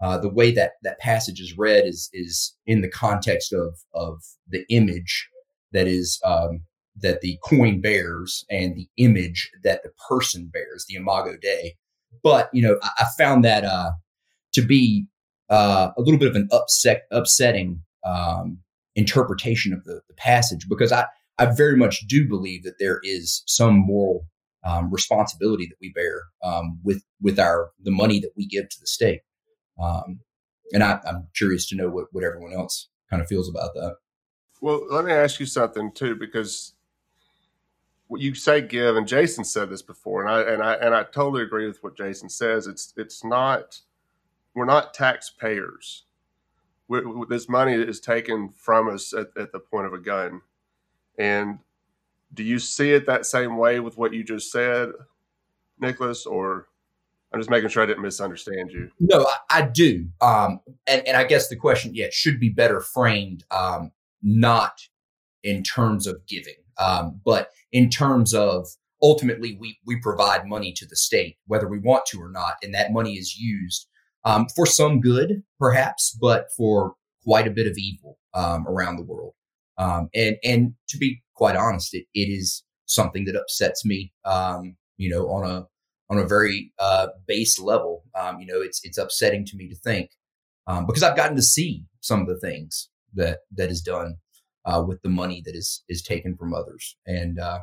uh, 0.00 0.18
the 0.18 0.28
way 0.28 0.50
that 0.52 0.72
that 0.82 0.98
passage 0.98 1.40
is 1.40 1.56
read 1.56 1.86
is 1.86 2.10
is 2.12 2.56
in 2.66 2.80
the 2.80 2.90
context 2.90 3.52
of 3.52 3.78
of 3.94 4.22
the 4.48 4.64
image 4.70 5.28
that 5.72 5.86
is 5.86 6.20
um, 6.24 6.62
that 6.96 7.20
the 7.20 7.38
coin 7.44 7.80
bears 7.80 8.44
and 8.50 8.74
the 8.74 8.88
image 8.96 9.50
that 9.62 9.82
the 9.82 9.90
person 10.08 10.50
bears, 10.52 10.84
the 10.88 10.96
imago 10.96 11.36
Dei. 11.40 11.76
But 12.22 12.50
you 12.52 12.62
know, 12.62 12.78
I, 12.82 12.90
I 13.00 13.06
found 13.16 13.44
that 13.44 13.64
uh, 13.64 13.92
to 14.52 14.62
be 14.62 15.06
uh, 15.48 15.90
a 15.96 16.00
little 16.00 16.18
bit 16.18 16.28
of 16.28 16.36
an 16.36 16.48
upset, 16.52 17.02
upsetting 17.10 17.82
um, 18.04 18.58
interpretation 18.96 19.72
of 19.72 19.84
the, 19.84 20.00
the, 20.08 20.14
passage 20.14 20.68
because 20.68 20.92
I, 20.92 21.04
I 21.40 21.46
very 21.46 21.76
much 21.76 22.06
do 22.06 22.28
believe 22.28 22.64
that 22.64 22.78
there 22.78 23.00
is 23.02 23.42
some 23.46 23.74
moral 23.74 24.26
um, 24.62 24.92
responsibility 24.92 25.66
that 25.66 25.78
we 25.80 25.90
bear 25.90 26.22
um, 26.44 26.78
with 26.84 27.02
with 27.20 27.38
our 27.38 27.70
the 27.82 27.90
money 27.90 28.20
that 28.20 28.32
we 28.36 28.46
give 28.46 28.68
to 28.68 28.80
the 28.80 28.86
state. 28.86 29.22
Um, 29.82 30.20
and 30.72 30.84
I, 30.84 31.00
I'm 31.06 31.28
curious 31.34 31.66
to 31.70 31.76
know 31.76 31.88
what, 31.88 32.06
what 32.12 32.24
everyone 32.24 32.52
else 32.52 32.88
kind 33.08 33.22
of 33.22 33.28
feels 33.28 33.48
about 33.48 33.72
that. 33.74 33.96
Well, 34.60 34.86
let 34.90 35.04
me 35.06 35.12
ask 35.12 35.40
you 35.40 35.46
something 35.46 35.90
too, 35.92 36.14
because 36.14 36.74
what 38.08 38.20
you 38.20 38.34
say 38.34 38.60
give, 38.60 38.96
and 38.96 39.08
Jason 39.08 39.44
said 39.44 39.70
this 39.70 39.82
before, 39.82 40.20
and 40.22 40.30
I 40.30 40.42
and 40.42 40.62
I 40.62 40.74
and 40.74 40.94
I 40.94 41.04
totally 41.04 41.42
agree 41.42 41.66
with 41.66 41.82
what 41.82 41.96
Jason 41.96 42.28
says. 42.28 42.66
It's 42.66 42.92
it's 42.98 43.24
not 43.24 43.80
we're 44.54 44.66
not 44.66 44.92
taxpayers. 44.92 46.04
we 46.88 47.00
we 47.00 47.26
this 47.30 47.48
money 47.48 47.72
is 47.72 48.00
taken 48.00 48.50
from 48.50 48.88
us 48.90 49.14
at, 49.14 49.28
at 49.38 49.52
the 49.52 49.60
point 49.60 49.86
of 49.86 49.94
a 49.94 49.98
gun, 49.98 50.42
and 51.18 51.58
do 52.32 52.42
you 52.42 52.58
see 52.58 52.92
it 52.92 53.06
that 53.06 53.26
same 53.26 53.56
way 53.56 53.80
with 53.80 53.98
what 53.98 54.12
you 54.12 54.22
just 54.22 54.50
said, 54.52 54.90
Nicholas, 55.78 56.26
or 56.26 56.66
I'm 57.32 57.40
just 57.40 57.50
making 57.50 57.68
sure 57.68 57.82
I 57.82 57.86
didn't 57.86 58.02
misunderstand 58.02 58.70
you. 58.72 58.90
No, 58.98 59.26
I, 59.50 59.58
I 59.58 59.62
do. 59.62 60.08
Um, 60.20 60.60
and, 60.86 61.06
and 61.06 61.16
I 61.16 61.24
guess 61.24 61.48
the 61.48 61.56
question, 61.56 61.94
yeah, 61.94 62.08
should 62.10 62.40
be 62.40 62.48
better 62.48 62.80
framed, 62.80 63.44
um, 63.50 63.92
not 64.22 64.80
in 65.42 65.62
terms 65.62 66.06
of 66.06 66.26
giving, 66.26 66.54
um, 66.78 67.20
but 67.24 67.50
in 67.72 67.88
terms 67.88 68.34
of 68.34 68.66
ultimately 69.02 69.56
we, 69.60 69.78
we 69.86 70.00
provide 70.00 70.46
money 70.46 70.72
to 70.72 70.86
the 70.86 70.96
state, 70.96 71.36
whether 71.46 71.68
we 71.68 71.78
want 71.78 72.04
to 72.06 72.20
or 72.20 72.30
not. 72.30 72.54
And 72.62 72.74
that 72.74 72.92
money 72.92 73.14
is 73.14 73.38
used 73.38 73.86
um, 74.24 74.46
for 74.54 74.66
some 74.66 75.00
good, 75.00 75.42
perhaps, 75.58 76.16
but 76.20 76.48
for 76.56 76.94
quite 77.24 77.46
a 77.46 77.50
bit 77.50 77.66
of 77.66 77.78
evil 77.78 78.18
um, 78.34 78.66
around 78.66 78.96
the 78.96 79.04
world. 79.04 79.34
Um, 79.80 80.08
and, 80.14 80.36
and 80.44 80.74
to 80.90 80.98
be 80.98 81.22
quite 81.34 81.56
honest, 81.56 81.94
it, 81.94 82.04
it 82.14 82.28
is 82.28 82.62
something 82.86 83.24
that 83.24 83.36
upsets 83.36 83.84
me, 83.84 84.12
you 84.96 85.10
know, 85.10 85.28
on 85.28 85.50
a, 85.50 85.66
on 86.10 86.18
a 86.18 86.26
very 86.26 86.72
uh, 86.78 87.08
base 87.26 87.58
level. 87.58 88.02
Um, 88.18 88.40
you 88.40 88.46
know, 88.46 88.60
it's 88.60 88.80
it's 88.84 88.98
upsetting 88.98 89.46
to 89.46 89.56
me 89.56 89.68
to 89.68 89.76
think 89.76 90.10
um, 90.66 90.86
because 90.86 91.02
I've 91.02 91.16
gotten 91.16 91.36
to 91.36 91.42
see 91.42 91.84
some 92.00 92.20
of 92.20 92.26
the 92.26 92.38
things 92.38 92.90
that 93.14 93.38
that 93.56 93.70
is 93.70 93.80
done 93.80 94.16
uh, 94.66 94.84
with 94.86 95.00
the 95.02 95.08
money 95.08 95.42
that 95.46 95.54
is 95.54 95.82
is 95.88 96.02
taken 96.02 96.36
from 96.36 96.52
others, 96.52 96.96
and 97.06 97.38
uh, 97.38 97.60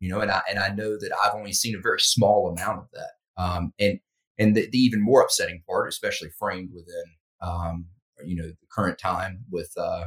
you 0.00 0.10
know, 0.10 0.20
and 0.20 0.30
I 0.30 0.42
and 0.50 0.58
I 0.58 0.68
know 0.68 0.98
that 0.98 1.10
I've 1.24 1.34
only 1.34 1.52
seen 1.52 1.76
a 1.76 1.80
very 1.80 2.00
small 2.00 2.48
amount 2.48 2.80
of 2.80 2.86
that. 2.92 3.42
Um, 3.42 3.72
and 3.78 4.00
and 4.38 4.56
the, 4.56 4.68
the, 4.68 4.78
even 4.78 5.00
more 5.00 5.22
upsetting 5.22 5.62
part, 5.68 5.88
especially 5.88 6.30
framed 6.38 6.70
within 6.74 7.04
um, 7.40 7.86
you 8.24 8.36
know 8.36 8.48
the 8.48 8.56
current 8.72 8.98
time 8.98 9.44
with 9.50 9.72
uh, 9.76 10.04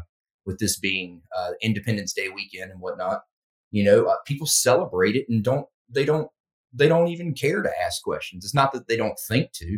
with 0.47 0.57
this 0.57 0.79
being 0.79 1.21
uh, 1.37 1.51
Independence 1.61 2.13
Day 2.13 2.29
weekend 2.29 2.71
and 2.71 2.81
whatnot, 2.81 3.21
you 3.69 3.83
know, 3.83 4.05
uh, 4.05 4.15
people 4.25 4.47
celebrate 4.47 5.15
it 5.15 5.27
and 5.29 5.43
don't 5.43 5.67
they 5.89 6.05
don't 6.05 6.27
they 6.73 6.87
don't 6.87 7.09
even 7.09 7.33
care 7.33 7.61
to 7.61 7.81
ask 7.83 8.01
questions. 8.01 8.43
It's 8.43 8.53
not 8.53 8.71
that 8.73 8.87
they 8.87 8.97
don't 8.97 9.19
think 9.27 9.51
to, 9.53 9.77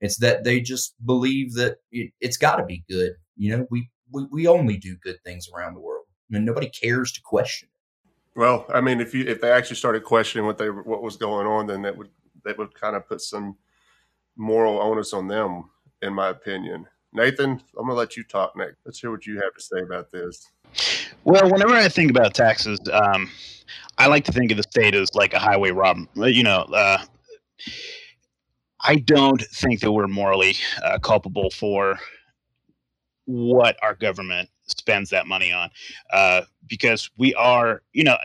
it's 0.00 0.18
that 0.18 0.44
they 0.44 0.60
just 0.60 0.94
believe 1.04 1.54
that 1.54 1.76
it, 1.90 2.12
has 2.22 2.36
got 2.36 2.56
to 2.56 2.64
be 2.64 2.84
good. 2.88 3.12
You 3.36 3.56
know, 3.56 3.66
we, 3.70 3.90
we, 4.10 4.24
we 4.30 4.46
only 4.46 4.76
do 4.76 4.96
good 4.96 5.18
things 5.24 5.48
around 5.54 5.74
the 5.74 5.80
world 5.80 6.06
and 6.30 6.44
nobody 6.44 6.68
cares 6.68 7.12
to 7.12 7.20
question 7.22 7.68
it. 7.68 8.38
Well, 8.38 8.66
I 8.72 8.80
mean, 8.80 9.00
if 9.00 9.14
you, 9.14 9.24
if 9.24 9.40
they 9.40 9.50
actually 9.50 9.76
started 9.76 10.04
questioning 10.04 10.46
what 10.46 10.58
they, 10.58 10.70
what 10.70 11.02
was 11.02 11.16
going 11.16 11.46
on, 11.46 11.66
then 11.66 11.82
that 11.82 11.96
would, 11.96 12.08
that 12.44 12.56
would 12.56 12.72
kind 12.74 12.94
of 12.94 13.08
put 13.08 13.20
some 13.20 13.56
moral 14.36 14.80
onus 14.80 15.12
on 15.12 15.26
them, 15.26 15.70
in 16.02 16.14
my 16.14 16.28
opinion. 16.28 16.86
Nathan, 17.12 17.50
I'm 17.50 17.86
going 17.86 17.88
to 17.88 17.94
let 17.94 18.16
you 18.16 18.24
talk 18.24 18.56
next. 18.56 18.76
Let's 18.84 19.00
hear 19.00 19.10
what 19.10 19.26
you 19.26 19.40
have 19.40 19.54
to 19.54 19.60
say 19.60 19.80
about 19.80 20.10
this. 20.10 20.46
Well, 21.24 21.50
whenever 21.50 21.74
I 21.74 21.88
think 21.88 22.10
about 22.10 22.34
taxes, 22.34 22.78
um, 22.92 23.30
I 23.96 24.06
like 24.06 24.24
to 24.24 24.32
think 24.32 24.50
of 24.50 24.56
the 24.56 24.62
state 24.62 24.94
as 24.94 25.14
like 25.14 25.34
a 25.34 25.38
highway 25.38 25.70
robber. 25.70 26.06
You 26.16 26.42
know, 26.42 26.66
uh, 26.72 26.98
I 28.80 28.96
don't 28.96 29.42
think 29.42 29.80
that 29.80 29.92
we're 29.92 30.06
morally 30.06 30.56
uh, 30.84 30.98
culpable 30.98 31.50
for 31.50 31.98
what 33.24 33.76
our 33.82 33.94
government 33.94 34.48
spends 34.66 35.10
that 35.10 35.26
money 35.26 35.52
on, 35.52 35.70
uh, 36.12 36.42
because 36.66 37.10
we 37.16 37.34
are, 37.34 37.82
you 37.92 38.04
know, 38.04 38.16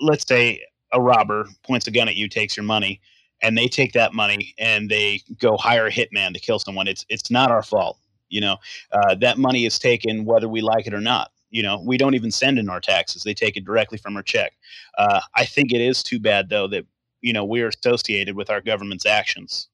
let's 0.00 0.26
say 0.26 0.62
a 0.92 1.00
robber 1.00 1.46
points 1.62 1.86
a 1.86 1.90
gun 1.90 2.08
at 2.08 2.16
you, 2.16 2.28
takes 2.28 2.56
your 2.56 2.64
money, 2.64 3.00
and 3.42 3.56
they 3.56 3.68
take 3.68 3.92
that 3.92 4.12
money 4.12 4.54
and 4.58 4.90
they 4.90 5.22
go 5.38 5.56
hire 5.56 5.86
a 5.86 5.90
hitman 5.90 6.34
to 6.34 6.40
kill 6.40 6.58
someone. 6.58 6.88
It's 6.88 7.06
it's 7.08 7.30
not 7.30 7.50
our 7.50 7.62
fault. 7.62 7.98
You 8.30 8.40
know, 8.40 8.56
uh, 8.92 9.14
that 9.16 9.38
money 9.38 9.66
is 9.66 9.78
taken 9.78 10.24
whether 10.24 10.48
we 10.48 10.60
like 10.60 10.86
it 10.86 10.94
or 10.94 11.00
not. 11.00 11.30
You 11.50 11.62
know, 11.62 11.82
we 11.84 11.98
don't 11.98 12.14
even 12.14 12.30
send 12.30 12.58
in 12.58 12.68
our 12.68 12.80
taxes; 12.80 13.22
they 13.22 13.34
take 13.34 13.56
it 13.56 13.64
directly 13.64 13.98
from 13.98 14.16
our 14.16 14.22
check. 14.22 14.52
Uh, 14.96 15.20
I 15.34 15.44
think 15.44 15.72
it 15.72 15.80
is 15.80 16.02
too 16.02 16.20
bad, 16.20 16.48
though, 16.48 16.68
that 16.68 16.86
you 17.20 17.32
know 17.32 17.44
we're 17.44 17.68
associated 17.68 18.36
with 18.36 18.50
our 18.50 18.60
government's 18.60 19.06
actions, 19.06 19.68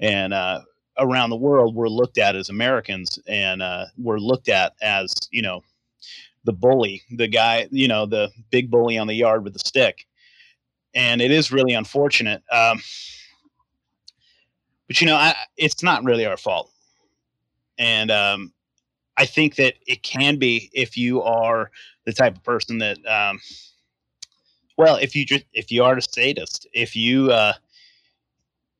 and 0.00 0.32
uh, 0.32 0.62
around 0.98 1.30
the 1.30 1.36
world 1.36 1.74
we're 1.74 1.88
looked 1.88 2.18
at 2.18 2.34
as 2.34 2.48
Americans, 2.48 3.18
and 3.26 3.62
uh, 3.62 3.86
we're 3.96 4.18
looked 4.18 4.48
at 4.48 4.72
as 4.82 5.14
you 5.30 5.42
know 5.42 5.62
the 6.44 6.52
bully, 6.52 7.02
the 7.10 7.28
guy, 7.28 7.68
you 7.70 7.88
know, 7.88 8.06
the 8.06 8.30
big 8.50 8.70
bully 8.70 8.96
on 8.96 9.06
the 9.06 9.14
yard 9.14 9.44
with 9.44 9.52
the 9.52 9.58
stick, 9.58 10.06
and 10.94 11.20
it 11.20 11.30
is 11.30 11.52
really 11.52 11.74
unfortunate. 11.74 12.42
Um, 12.50 12.80
but 14.86 15.00
you 15.00 15.06
know, 15.06 15.16
I, 15.16 15.34
it's 15.58 15.82
not 15.82 16.04
really 16.04 16.24
our 16.24 16.38
fault, 16.38 16.70
and 17.78 18.10
um, 18.10 18.52
I 19.16 19.26
think 19.26 19.56
that 19.56 19.74
it 19.86 20.02
can 20.02 20.36
be 20.36 20.70
if 20.72 20.96
you 20.96 21.22
are 21.22 21.70
the 22.04 22.12
type 22.12 22.36
of 22.36 22.44
person 22.44 22.78
that, 22.78 22.98
um, 23.06 23.40
well, 24.76 24.96
if 24.96 25.16
you 25.16 25.24
just 25.24 25.44
if 25.52 25.72
you 25.72 25.82
are 25.82 25.96
a 25.96 26.02
sadist, 26.02 26.66
if 26.72 26.94
you 26.94 27.30
uh, 27.32 27.52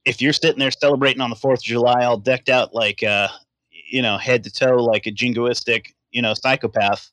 if 0.04 0.22
you're 0.22 0.32
sitting 0.32 0.58
there 0.58 0.70
celebrating 0.70 1.20
on 1.20 1.30
the 1.30 1.36
Fourth 1.36 1.60
of 1.60 1.64
July, 1.64 2.04
all 2.04 2.16
decked 2.16 2.48
out 2.48 2.74
like 2.74 3.02
uh, 3.02 3.28
you 3.70 4.00
know 4.00 4.16
head 4.16 4.44
to 4.44 4.50
toe 4.50 4.76
like 4.76 5.06
a 5.06 5.10
jingoistic 5.10 5.92
you 6.12 6.22
know 6.22 6.34
psychopath, 6.34 7.10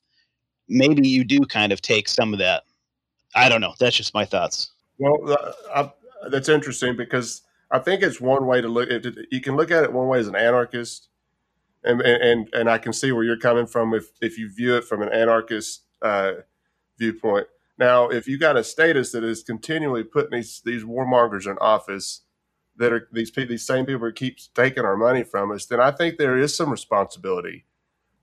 maybe 0.68 1.08
you 1.08 1.24
do 1.24 1.40
kind 1.40 1.72
of 1.72 1.82
take 1.82 2.08
some 2.08 2.32
of 2.32 2.38
that. 2.38 2.62
I 3.34 3.48
don't 3.48 3.60
know. 3.60 3.74
That's 3.80 3.96
just 3.96 4.14
my 4.14 4.24
thoughts. 4.24 4.70
Well, 4.98 5.32
uh, 5.32 5.52
I, 5.74 5.92
that's 6.30 6.48
interesting 6.48 6.96
because 6.96 7.42
I 7.72 7.80
think 7.80 8.02
it's 8.02 8.20
one 8.20 8.46
way 8.46 8.60
to 8.60 8.68
look 8.68 8.88
it. 8.88 9.04
You 9.32 9.40
can 9.40 9.56
look 9.56 9.72
at 9.72 9.82
it 9.82 9.92
one 9.92 10.06
way 10.06 10.20
as 10.20 10.28
an 10.28 10.36
anarchist 10.36 11.08
and 11.86 12.00
and 12.02 12.48
and 12.52 12.70
I 12.70 12.78
can 12.78 12.92
see 12.92 13.12
where 13.12 13.24
you're 13.24 13.38
coming 13.38 13.66
from 13.66 13.94
if 13.94 14.10
if 14.20 14.38
you 14.38 14.48
view 14.48 14.76
it 14.76 14.84
from 14.84 15.02
an 15.02 15.08
anarchist 15.10 15.82
uh, 16.02 16.32
viewpoint. 16.98 17.46
Now, 17.78 18.08
if 18.08 18.26
you 18.26 18.38
got 18.38 18.56
a 18.56 18.64
statist 18.64 19.12
that 19.12 19.24
is 19.24 19.42
continually 19.42 20.02
putting 20.02 20.32
these 20.32 20.62
these 20.64 20.82
warmongers 20.84 21.46
in 21.46 21.58
office, 21.58 22.22
that 22.76 22.92
are 22.92 23.08
these 23.12 23.30
these 23.30 23.66
same 23.66 23.86
people 23.86 24.06
who 24.06 24.12
keep 24.12 24.38
taking 24.54 24.84
our 24.84 24.96
money 24.96 25.22
from 25.22 25.50
us, 25.52 25.66
then 25.66 25.80
I 25.80 25.90
think 25.90 26.18
there 26.18 26.38
is 26.38 26.56
some 26.56 26.70
responsibility 26.70 27.64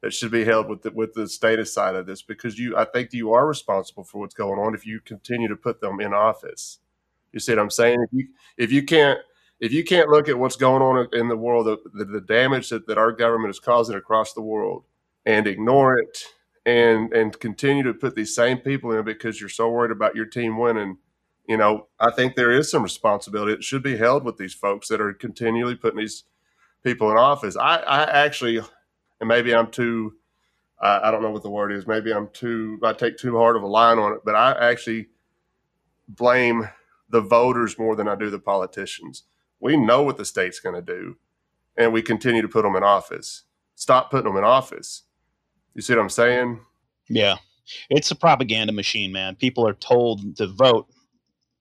that 0.02 0.13
should 0.13 0.32
be 0.32 0.43
held 0.43 0.67
with 0.67 0.82
the, 0.82 0.91
with 0.91 1.13
the 1.13 1.30
statist 1.30 1.73
side 1.73 1.95
of 1.95 2.06
this 2.06 2.21
because 2.21 2.60
you 2.60 2.76
I 2.76 2.86
think 2.86 3.13
you 3.13 3.32
are 3.34 3.47
responsible 3.47 4.04
for 4.04 4.19
what's 4.19 4.36
going 4.36 4.60
on 4.60 4.76
if 4.76 4.86
you 4.86 4.99
continue 4.99 5.47
to 5.47 5.56
put 5.56 5.82
them 5.82 5.99
in 6.02 6.13
office. 6.13 6.80
You 7.32 7.39
see 7.39 7.54
what 7.54 7.60
I'm 7.60 7.69
saying? 7.69 7.99
If 8.04 8.10
you 8.12 8.28
if 8.58 8.71
you 8.71 8.84
can't 8.84 9.19
if 9.60 9.72
you 9.72 9.84
can't 9.84 10.10
look 10.10 10.28
at 10.28 10.38
what's 10.38 10.56
going 10.56 10.82
on 10.82 11.08
in 11.13 11.28
the 11.30 11.38
world, 11.38 11.66
the, 11.66 12.06
the 12.06 12.22
damage 12.22 12.70
that, 12.70 12.88
that 12.88 12.98
our 12.98 13.12
government 13.12 13.52
is 13.52 13.60
causing 13.60 13.96
across 13.96 14.34
the 14.34 14.42
world, 14.42 14.84
and 15.26 15.48
ignore 15.48 15.98
it, 15.98 16.18
and 16.66 17.13
and 17.13 17.39
continue 17.39 17.84
to 17.84 17.94
put 17.94 18.16
these 18.16 18.36
same 18.36 18.58
people 18.58 18.92
in 18.92 19.04
because 19.06 19.39
you're 19.39 19.50
so 19.50 19.70
worried 19.70 19.92
about 19.92 20.16
your 20.16 20.26
team 20.26 20.58
winning, 20.58 20.98
you 21.48 21.58
know, 21.58 21.88
I 22.00 22.12
think 22.12 22.36
there 22.36 22.52
is 22.52 22.72
some 22.72 22.84
responsibility 22.84 23.54
that 23.54 23.63
should 23.63 23.84
be 23.84 23.98
held 23.98 24.24
with 24.24 24.38
these 24.38 24.54
folks 24.54 24.88
that 24.88 25.02
are 25.02 25.13
continually 25.13 25.76
putting 25.76 26.00
these 26.00 26.24
people 26.84 27.12
in 27.12 27.18
office. 27.18 27.58
I, 27.58 27.78
I 27.78 28.04
actually, 28.04 28.60
and 29.20 29.28
maybe 29.28 29.54
I'm 29.54 29.70
too, 29.72 30.13
I 30.82 31.12
don't 31.12 31.22
know 31.22 31.32
what 31.32 31.44
the 31.44 31.50
word 31.50 31.72
is. 31.72 31.88
Maybe 31.88 32.13
I'm 32.13 32.30
too, 32.34 32.80
I 32.84 32.94
take 32.94 33.18
too 33.18 33.38
hard 33.38 33.56
of 33.56 33.63
a 33.63 33.68
line 33.68 34.00
on 34.00 34.13
it, 34.13 34.20
but 34.26 34.36
I 34.36 34.72
actually 34.72 35.08
blame 36.08 36.70
the 37.10 37.22
voters 37.22 37.78
more 37.78 37.96
than 37.96 38.08
I 38.08 38.16
do 38.16 38.30
the 38.30 38.39
politicians. 38.39 39.24
We 39.63 39.78
know 39.78 40.04
what 40.04 40.17
the 40.17 40.26
state's 40.26 40.60
going 40.60 40.76
to 40.76 40.82
do, 40.82 41.15
and 41.78 41.93
we 41.93 42.02
continue 42.02 42.41
to 42.41 42.49
put 42.49 42.63
them 42.63 42.76
in 42.76 42.84
office. 42.84 43.43
Stop 43.76 44.12
putting 44.12 44.28
them 44.28 44.38
in 44.38 44.43
office. 44.43 45.04
You 45.73 45.82
see 45.82 45.95
what 45.95 46.02
I'm 46.02 46.10
saying? 46.10 46.60
Yeah. 47.08 47.38
It's 47.89 48.12
a 48.12 48.15
propaganda 48.15 48.73
machine, 48.73 49.13
man. 49.13 49.36
People 49.36 49.65
are 49.65 49.73
told 49.73 50.36
to 50.36 50.47
vote, 50.47 50.88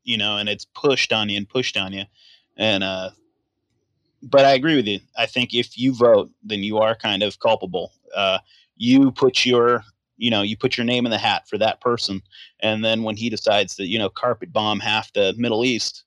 you 0.03 0.19
know, 0.19 0.37
and 0.37 0.49
it's 0.49 0.65
pushed 0.65 1.13
on 1.13 1.29
you 1.29 1.37
and 1.37 1.49
pushed 1.49 1.77
on 1.77 1.93
you. 1.93 2.03
And, 2.57 2.83
uh, 2.83 3.11
but 4.21 4.45
I 4.45 4.55
agree 4.55 4.75
with 4.75 4.89
you. 4.89 4.99
I 5.17 5.27
think 5.27 5.55
if 5.55 5.79
you 5.79 5.95
vote, 5.95 6.29
then 6.43 6.65
you 6.65 6.79
are 6.79 6.97
kind 6.97 7.23
of 7.23 7.39
culpable. 7.39 7.93
Uh, 8.17 8.39
you 8.77 9.13
put 9.13 9.47
your, 9.47 9.85
you 10.17 10.29
know, 10.29 10.43
you 10.43 10.57
put 10.57 10.77
your 10.77 10.85
name 10.85 11.07
in 11.07 11.13
the 11.13 11.19
hat 11.19 11.49
for 11.49 11.57
that 11.59 11.81
person, 11.81 12.21
and 12.59 12.85
then 12.85 13.05
when 13.05 13.17
he 13.17 13.31
decides 13.31 13.77
to, 13.77 13.87
you 13.87 13.99
know, 13.99 14.09
carpet 14.09 14.53
bomb 14.53 14.81
half 14.81 15.13
the 15.13 15.35
Middle 15.39 15.65
East, 15.65 16.03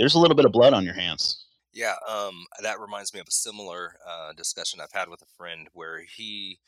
there's 0.00 0.14
a 0.14 0.18
little 0.18 0.34
bit 0.34 0.46
of 0.46 0.52
blood 0.52 0.72
on 0.72 0.82
your 0.82 0.94
hands. 0.94 1.44
Yeah, 1.74 1.94
um, 2.08 2.46
that 2.62 2.80
reminds 2.80 3.12
me 3.12 3.20
of 3.20 3.28
a 3.28 3.32
similar 3.32 3.96
uh, 4.08 4.32
discussion 4.32 4.80
I've 4.80 4.98
had 4.98 5.10
with 5.10 5.20
a 5.20 5.36
friend 5.36 5.68
where 5.74 6.00
he 6.16 6.58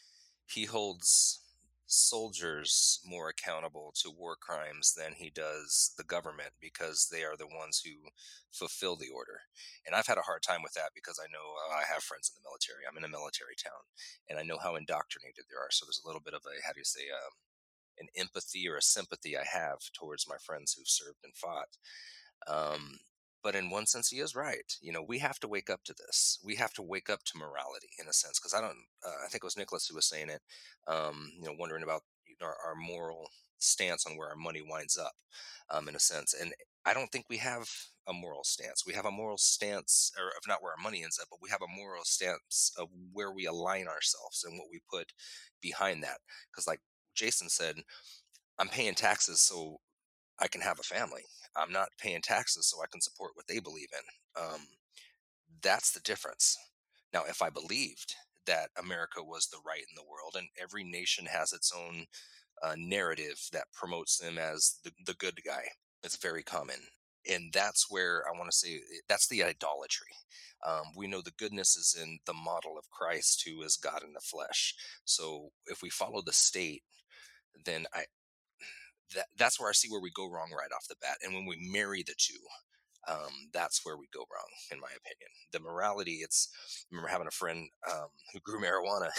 he 0.47 0.67
holds 0.67 1.41
soldiers 1.87 3.01
more 3.05 3.31
accountable 3.31 3.93
to 3.97 4.11
war 4.11 4.37
crimes 4.37 4.95
than 4.97 5.13
he 5.17 5.31
does 5.31 5.93
the 5.97 6.05
government 6.05 6.51
because 6.61 7.09
they 7.11 7.23
are 7.25 7.37
the 7.37 7.47
ones 7.47 7.83
who 7.85 8.09
fulfill 8.53 8.97
the 8.97 9.09
order. 9.09 9.41
And 9.87 9.97
I've 9.97 10.07
had 10.07 10.19
a 10.19 10.29
hard 10.29 10.43
time 10.43 10.63
with 10.63 10.75
that 10.75 10.91
because 10.95 11.19
I 11.19 11.29
know 11.33 11.57
uh, 11.57 11.81
I 11.81 11.85
have 11.93 12.03
friends 12.03 12.31
in 12.31 12.37
the 12.37 12.47
military. 12.47 12.85
I'm 12.85 12.99
in 12.99 13.05
a 13.05 13.17
military 13.17 13.57
town, 13.57 13.81
and 14.29 14.39
I 14.39 14.45
know 14.45 14.59
how 14.63 14.77
indoctrinated 14.77 15.49
they 15.49 15.57
are. 15.57 15.71
So 15.71 15.87
there's 15.87 16.03
a 16.05 16.07
little 16.07 16.23
bit 16.23 16.35
of 16.35 16.43
a 16.45 16.61
how 16.67 16.73
do 16.75 16.81
you 16.81 16.85
say 16.85 17.09
um, 17.09 17.33
an 17.99 18.09
empathy 18.15 18.69
or 18.69 18.77
a 18.77 18.83
sympathy 18.83 19.39
I 19.39 19.45
have 19.49 19.81
towards 19.97 20.29
my 20.29 20.37
friends 20.45 20.75
who've 20.77 20.85
served 20.87 21.25
and 21.25 21.33
fought. 21.33 21.73
Um, 22.47 22.99
but 23.43 23.55
in 23.55 23.71
one 23.71 23.87
sense, 23.87 24.09
he 24.09 24.21
is 24.21 24.35
right. 24.37 24.77
You 24.81 24.93
know, 24.93 25.03
we 25.03 25.19
have 25.19 25.41
to 25.41 25.49
wake 25.49 25.71
up 25.71 25.83
to 25.85 25.95
this. 25.95 26.39
We 26.45 26.57
have 26.57 26.73
to 26.75 26.83
wake 26.83 27.11
up 27.11 27.25
to 27.25 27.39
morality 27.39 27.89
in 27.99 28.09
a 28.09 28.13
sense, 28.13 28.39
because 28.39 28.55
I 28.55 28.61
don't. 28.61 28.77
Uh, 29.05 29.25
I 29.25 29.29
think 29.29 29.43
it 29.43 29.45
was 29.45 29.57
Nicholas 29.57 29.87
who 29.87 29.97
was 29.97 30.09
saying 30.09 30.29
it. 30.31 30.41
Um, 30.87 31.33
you 31.39 31.47
know, 31.47 31.55
wondering 31.59 31.83
about 31.83 32.03
our, 32.41 32.57
our, 32.67 32.75
moral 32.75 33.29
stance 33.59 34.05
on 34.07 34.17
where 34.17 34.29
our 34.29 34.37
money 34.37 34.63
winds 34.69 34.99
up, 34.99 35.13
um, 35.71 35.89
in 35.89 35.95
a 35.95 36.01
sense. 36.01 36.35
And 36.41 36.53
I 36.85 36.95
don't 36.95 37.11
think 37.13 37.27
we 37.29 37.37
have 37.39 37.69
a 38.09 38.13
moral 38.13 38.43
stance. 38.43 38.85
We 38.87 38.95
have 38.95 39.07
a 39.07 39.11
moral 39.11 39.39
stance, 39.39 40.13
or 40.19 40.29
of 40.29 40.47
not 40.49 40.63
where 40.63 40.73
our 40.73 40.83
money 40.83 41.03
ends 41.03 41.19
up, 41.21 41.29
but 41.31 41.41
we 41.41 41.51
have 41.51 41.63
a 41.63 41.77
moral 41.77 42.05
stance 42.05 42.73
of 42.79 42.89
where 43.13 43.33
we 43.33 43.47
align 43.47 43.87
ourselves 43.87 44.45
and 44.45 44.59
what 44.59 44.69
we 44.71 44.81
put 44.91 45.13
behind 45.61 46.03
that. 46.03 46.19
Because, 46.51 46.67
like 46.67 46.81
Jason 47.15 47.49
said, 47.49 47.77
I'm 48.59 48.69
paying 48.69 48.95
taxes 48.95 49.41
so 49.41 49.79
I 50.43 50.49
can 50.49 50.61
have 50.61 50.81
a 50.81 50.83
family. 50.83 51.23
I'm 51.57 51.73
not 51.73 51.89
paying 51.99 52.21
taxes 52.23 52.69
so 52.69 52.83
I 52.83 52.91
can 52.91 53.01
support 53.01 53.33
what 53.35 53.47
they 53.47 53.61
believe 53.61 53.89
in. 53.93 54.43
Um, 54.43 54.61
that's 55.63 55.93
the 55.93 56.01
difference. 56.01 56.57
Now, 57.13 57.23
if 57.29 57.43
I 57.43 57.51
believed 57.51 58.15
that 58.47 58.71
America 58.83 59.23
was 59.23 59.47
the 59.47 59.61
right 59.67 59.79
in 59.79 59.95
the 59.95 60.09
world 60.11 60.35
and 60.37 60.49
every 60.61 60.83
nation 60.83 61.27
has 61.27 61.53
its 61.53 61.73
own 61.77 62.07
uh, 62.63 62.75
narrative 62.77 63.39
that 63.53 63.73
promotes 63.73 64.19
them 64.19 64.39
as 64.39 64.79
the, 64.85 64.91
the 65.07 65.15
good 65.15 65.39
guy, 65.47 65.63
it's 66.03 66.17
very 66.17 66.43
common. 66.43 66.77
And 67.31 67.53
that's 67.53 67.87
where 67.89 68.25
I 68.27 68.37
want 68.37 68.51
to 68.51 68.57
say 68.57 68.75
eh, 68.75 69.01
that's 69.09 69.29
the 69.29 69.45
idolatry. 69.45 70.09
Um, 70.67 70.87
we 70.97 71.07
know 71.07 71.21
the 71.21 71.33
goodness 71.39 71.77
is 71.77 71.97
in 72.01 72.19
the 72.27 72.35
model 72.35 72.77
of 72.77 72.91
Christ, 72.91 73.45
who 73.47 73.63
is 73.63 73.77
God 73.77 74.03
in 74.03 74.13
the 74.13 74.21
flesh. 74.21 74.75
So 75.05 75.51
if 75.67 75.83
we 75.83 75.91
follow 75.91 76.23
the 76.23 76.33
state, 76.33 76.83
then 77.65 77.87
I, 77.95 78.05
that, 79.15 79.27
that's 79.37 79.61
where 79.61 79.69
I 79.69 79.73
see 79.73 79.89
where 79.89 80.01
we 80.01 80.11
go 80.11 80.31
wrong 80.31 80.51
right 80.51 80.73
off 80.75 80.89
the 80.89 80.97
bat. 81.01 81.19
And 81.23 81.35
when 81.35 81.47
we 81.47 81.57
marry 81.73 82.03
the 82.03 82.15
two, 82.17 82.39
um, 83.09 83.49
that's 83.53 83.85
where 83.85 83.97
we 83.97 84.07
go 84.13 84.21
wrong, 84.21 84.49
in 84.71 84.79
my 84.79 84.89
opinion. 84.89 85.31
The 85.53 85.61
morality, 85.61 86.19
it's, 86.23 86.49
I 86.91 86.95
remember 86.95 87.09
having 87.11 87.27
a 87.27 87.33
friend 87.33 87.69
um, 87.91 88.09
who 88.33 88.41
grew 88.41 88.61
marijuana 88.63 89.11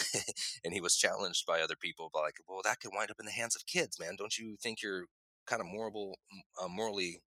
and 0.64 0.74
he 0.74 0.82
was 0.82 0.96
challenged 0.96 1.46
by 1.46 1.62
other 1.62 1.76
people, 1.80 2.10
like, 2.14 2.36
well, 2.48 2.62
that 2.64 2.80
could 2.80 2.92
wind 2.94 3.12
up 3.12 3.20
in 3.20 3.26
the 3.26 3.32
hands 3.32 3.56
of 3.56 3.66
kids, 3.66 4.00
man. 4.00 4.16
Don't 4.18 4.38
you 4.38 4.56
think 4.62 4.82
you're 4.82 5.06
kind 5.46 5.60
of 5.60 5.68
moral, 5.68 6.18
uh, 6.62 6.68
morally 6.70 7.20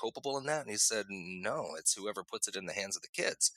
culpable 0.00 0.38
in 0.38 0.46
that? 0.46 0.62
And 0.62 0.70
he 0.70 0.78
said, 0.78 1.06
no, 1.10 1.70
it's 1.78 1.94
whoever 1.94 2.24
puts 2.24 2.48
it 2.48 2.56
in 2.56 2.66
the 2.66 2.72
hands 2.72 2.96
of 2.96 3.02
the 3.02 3.22
kids. 3.22 3.52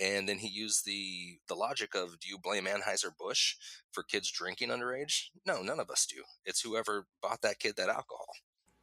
And 0.00 0.28
then 0.28 0.38
he 0.38 0.48
used 0.48 0.84
the 0.84 1.38
the 1.48 1.54
logic 1.54 1.94
of 1.94 2.20
do 2.20 2.28
you 2.28 2.38
blame 2.38 2.66
Anheuser 2.66 3.10
Busch 3.18 3.56
for 3.90 4.02
kids 4.02 4.30
drinking 4.30 4.68
underage? 4.68 5.30
No, 5.44 5.62
none 5.62 5.80
of 5.80 5.90
us 5.90 6.06
do. 6.06 6.22
It's 6.44 6.60
whoever 6.60 7.06
bought 7.20 7.42
that 7.42 7.58
kid 7.58 7.76
that 7.76 7.88
alcohol. 7.88 8.28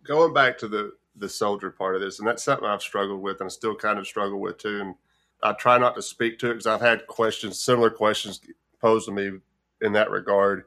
Going 0.03 0.33
back 0.33 0.57
to 0.59 0.67
the 0.67 0.93
the 1.15 1.29
soldier 1.29 1.71
part 1.71 1.95
of 1.95 2.01
this, 2.01 2.19
and 2.19 2.27
that's 2.27 2.43
something 2.43 2.67
I've 2.67 2.81
struggled 2.81 3.21
with, 3.21 3.39
and 3.39 3.51
still 3.51 3.75
kind 3.75 3.97
of 3.97 4.07
struggle 4.07 4.39
with 4.41 4.57
too. 4.57 4.81
And 4.81 4.95
I 5.41 5.53
try 5.53 5.77
not 5.77 5.95
to 5.95 6.01
speak 6.01 6.37
to 6.39 6.47
it 6.47 6.55
because 6.55 6.67
I've 6.67 6.81
had 6.81 7.07
questions, 7.07 7.61
similar 7.61 7.89
questions 7.89 8.41
posed 8.81 9.05
to 9.05 9.13
me 9.13 9.31
in 9.81 9.93
that 9.93 10.11
regard, 10.11 10.63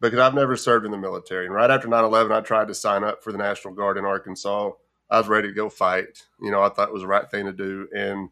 because 0.00 0.18
I've 0.18 0.34
never 0.34 0.56
served 0.56 0.84
in 0.84 0.90
the 0.90 0.98
military. 0.98 1.46
And 1.46 1.54
right 1.54 1.70
after 1.70 1.86
9/11, 1.86 2.32
I 2.32 2.40
tried 2.40 2.68
to 2.68 2.74
sign 2.74 3.04
up 3.04 3.22
for 3.22 3.30
the 3.30 3.38
National 3.38 3.72
Guard 3.72 3.98
in 3.98 4.04
Arkansas. 4.04 4.72
I 5.10 5.18
was 5.18 5.28
ready 5.28 5.48
to 5.48 5.54
go 5.54 5.68
fight. 5.68 6.24
You 6.40 6.50
know, 6.50 6.62
I 6.62 6.70
thought 6.70 6.88
it 6.88 6.94
was 6.94 7.02
the 7.02 7.08
right 7.08 7.30
thing 7.30 7.46
to 7.46 7.52
do, 7.52 7.88
and 7.94 8.30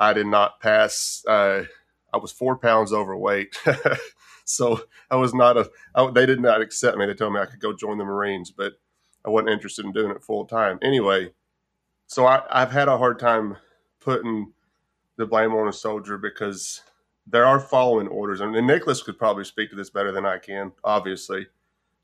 I 0.00 0.14
did 0.14 0.26
not 0.26 0.60
pass. 0.60 1.22
Uh, 1.28 1.64
I 2.12 2.16
was 2.16 2.32
four 2.32 2.56
pounds 2.56 2.92
overweight, 2.92 3.56
so 4.44 4.80
I 5.10 5.16
was 5.16 5.34
not 5.34 5.58
a. 5.58 5.70
I, 5.94 6.10
they 6.10 6.26
did 6.26 6.40
not 6.40 6.62
accept 6.62 6.96
me. 6.96 7.06
They 7.06 7.14
told 7.14 7.34
me 7.34 7.40
I 7.40 7.46
could 7.46 7.60
go 7.60 7.74
join 7.74 7.98
the 7.98 8.04
Marines, 8.04 8.50
but 8.50 8.80
I 9.24 9.30
wasn't 9.30 9.50
interested 9.50 9.84
in 9.84 9.92
doing 9.92 10.10
it 10.10 10.24
full 10.24 10.46
time. 10.46 10.78
Anyway, 10.82 11.32
so 12.06 12.26
I, 12.26 12.42
I've 12.50 12.72
had 12.72 12.88
a 12.88 12.98
hard 12.98 13.18
time 13.18 13.58
putting 14.00 14.52
the 15.18 15.26
blame 15.26 15.54
on 15.54 15.68
a 15.68 15.72
soldier 15.72 16.16
because 16.16 16.80
there 17.26 17.46
are 17.46 17.60
following 17.60 18.08
orders, 18.08 18.40
and 18.40 18.52
Nicholas 18.66 19.02
could 19.02 19.18
probably 19.18 19.44
speak 19.44 19.70
to 19.70 19.76
this 19.76 19.90
better 19.90 20.12
than 20.12 20.24
I 20.24 20.38
can, 20.38 20.72
obviously, 20.82 21.46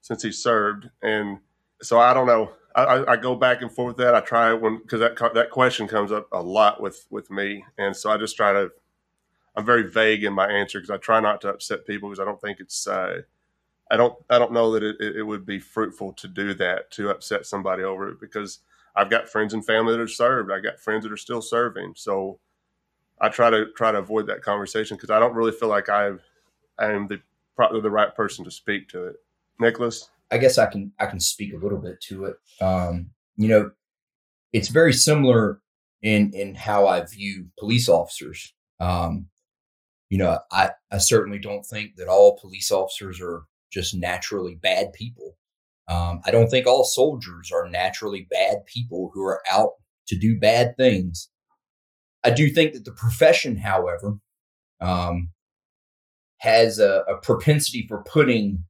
since 0.02 0.22
he 0.22 0.30
served. 0.30 0.90
And 1.02 1.38
so 1.82 1.98
I 1.98 2.12
don't 2.12 2.26
know. 2.26 2.52
I, 2.76 3.12
I, 3.12 3.16
go 3.16 3.34
back 3.34 3.62
and 3.62 3.72
forth 3.72 3.96
with 3.96 4.04
that. 4.04 4.14
I 4.14 4.20
try 4.20 4.52
when 4.52 4.78
because 4.78 5.00
that 5.00 5.16
that 5.34 5.50
question 5.50 5.88
comes 5.88 6.12
up 6.12 6.28
a 6.30 6.42
lot 6.42 6.80
with 6.80 7.06
with 7.10 7.30
me, 7.30 7.64
and 7.78 7.96
so 7.96 8.10
I 8.10 8.18
just 8.18 8.36
try 8.36 8.52
to. 8.52 8.70
I'm 9.56 9.64
very 9.64 9.84
vague 9.90 10.24
in 10.24 10.34
my 10.34 10.46
answer 10.46 10.78
because 10.78 10.90
I 10.90 10.98
try 10.98 11.18
not 11.18 11.40
to 11.40 11.48
upset 11.48 11.86
people 11.86 12.10
because 12.10 12.20
I 12.20 12.26
don't 12.26 12.40
think 12.40 12.60
it's. 12.60 12.86
Uh, 12.86 13.22
I 13.90 13.96
don't 13.96 14.14
I 14.28 14.38
don't 14.38 14.52
know 14.52 14.72
that 14.72 14.82
it, 14.82 15.00
it 15.00 15.22
would 15.22 15.46
be 15.46 15.58
fruitful 15.58 16.12
to 16.14 16.28
do 16.28 16.52
that 16.54 16.90
to 16.92 17.08
upset 17.08 17.46
somebody 17.46 17.82
over 17.82 18.10
it 18.10 18.20
because 18.20 18.58
I've 18.94 19.10
got 19.10 19.28
friends 19.28 19.54
and 19.54 19.64
family 19.64 19.92
that 19.92 20.02
are 20.02 20.08
served. 20.08 20.52
I 20.52 20.60
got 20.60 20.78
friends 20.78 21.04
that 21.04 21.12
are 21.12 21.16
still 21.16 21.40
serving, 21.40 21.94
so 21.96 22.40
I 23.20 23.30
try 23.30 23.48
to 23.48 23.70
try 23.72 23.92
to 23.92 23.98
avoid 23.98 24.26
that 24.26 24.42
conversation 24.42 24.96
because 24.96 25.10
I 25.10 25.18
don't 25.18 25.34
really 25.34 25.52
feel 25.52 25.68
like 25.68 25.88
I 25.88 26.12
am 26.78 27.06
the 27.06 27.20
probably 27.54 27.80
the 27.80 27.90
right 27.90 28.14
person 28.14 28.44
to 28.44 28.50
speak 28.50 28.88
to 28.90 29.06
it. 29.06 29.16
Nicholas. 29.58 30.10
I 30.30 30.38
guess 30.38 30.58
I 30.58 30.66
can 30.66 30.92
I 30.98 31.06
can 31.06 31.20
speak 31.20 31.52
a 31.52 31.58
little 31.58 31.78
bit 31.78 32.00
to 32.08 32.24
it. 32.24 32.36
Um, 32.60 33.10
you 33.36 33.48
know, 33.48 33.70
it's 34.52 34.68
very 34.68 34.92
similar 34.92 35.60
in 36.02 36.32
in 36.34 36.54
how 36.54 36.86
I 36.86 37.04
view 37.04 37.46
police 37.58 37.88
officers. 37.88 38.54
Um, 38.80 39.26
you 40.08 40.18
know, 40.18 40.38
I 40.50 40.70
I 40.90 40.98
certainly 40.98 41.38
don't 41.38 41.64
think 41.64 41.96
that 41.96 42.08
all 42.08 42.38
police 42.40 42.70
officers 42.70 43.20
are 43.20 43.44
just 43.72 43.94
naturally 43.94 44.54
bad 44.54 44.92
people. 44.92 45.36
Um, 45.88 46.20
I 46.24 46.30
don't 46.30 46.48
think 46.48 46.66
all 46.66 46.84
soldiers 46.84 47.50
are 47.52 47.68
naturally 47.68 48.26
bad 48.30 48.66
people 48.66 49.10
who 49.14 49.22
are 49.22 49.42
out 49.50 49.72
to 50.08 50.18
do 50.18 50.38
bad 50.38 50.76
things. 50.76 51.28
I 52.24 52.30
do 52.30 52.48
think 52.48 52.72
that 52.72 52.84
the 52.84 52.92
profession, 52.92 53.56
however, 53.56 54.18
um, 54.80 55.30
has 56.38 56.78
a, 56.78 57.04
a 57.08 57.18
propensity 57.18 57.86
for 57.86 58.02
putting 58.02 58.64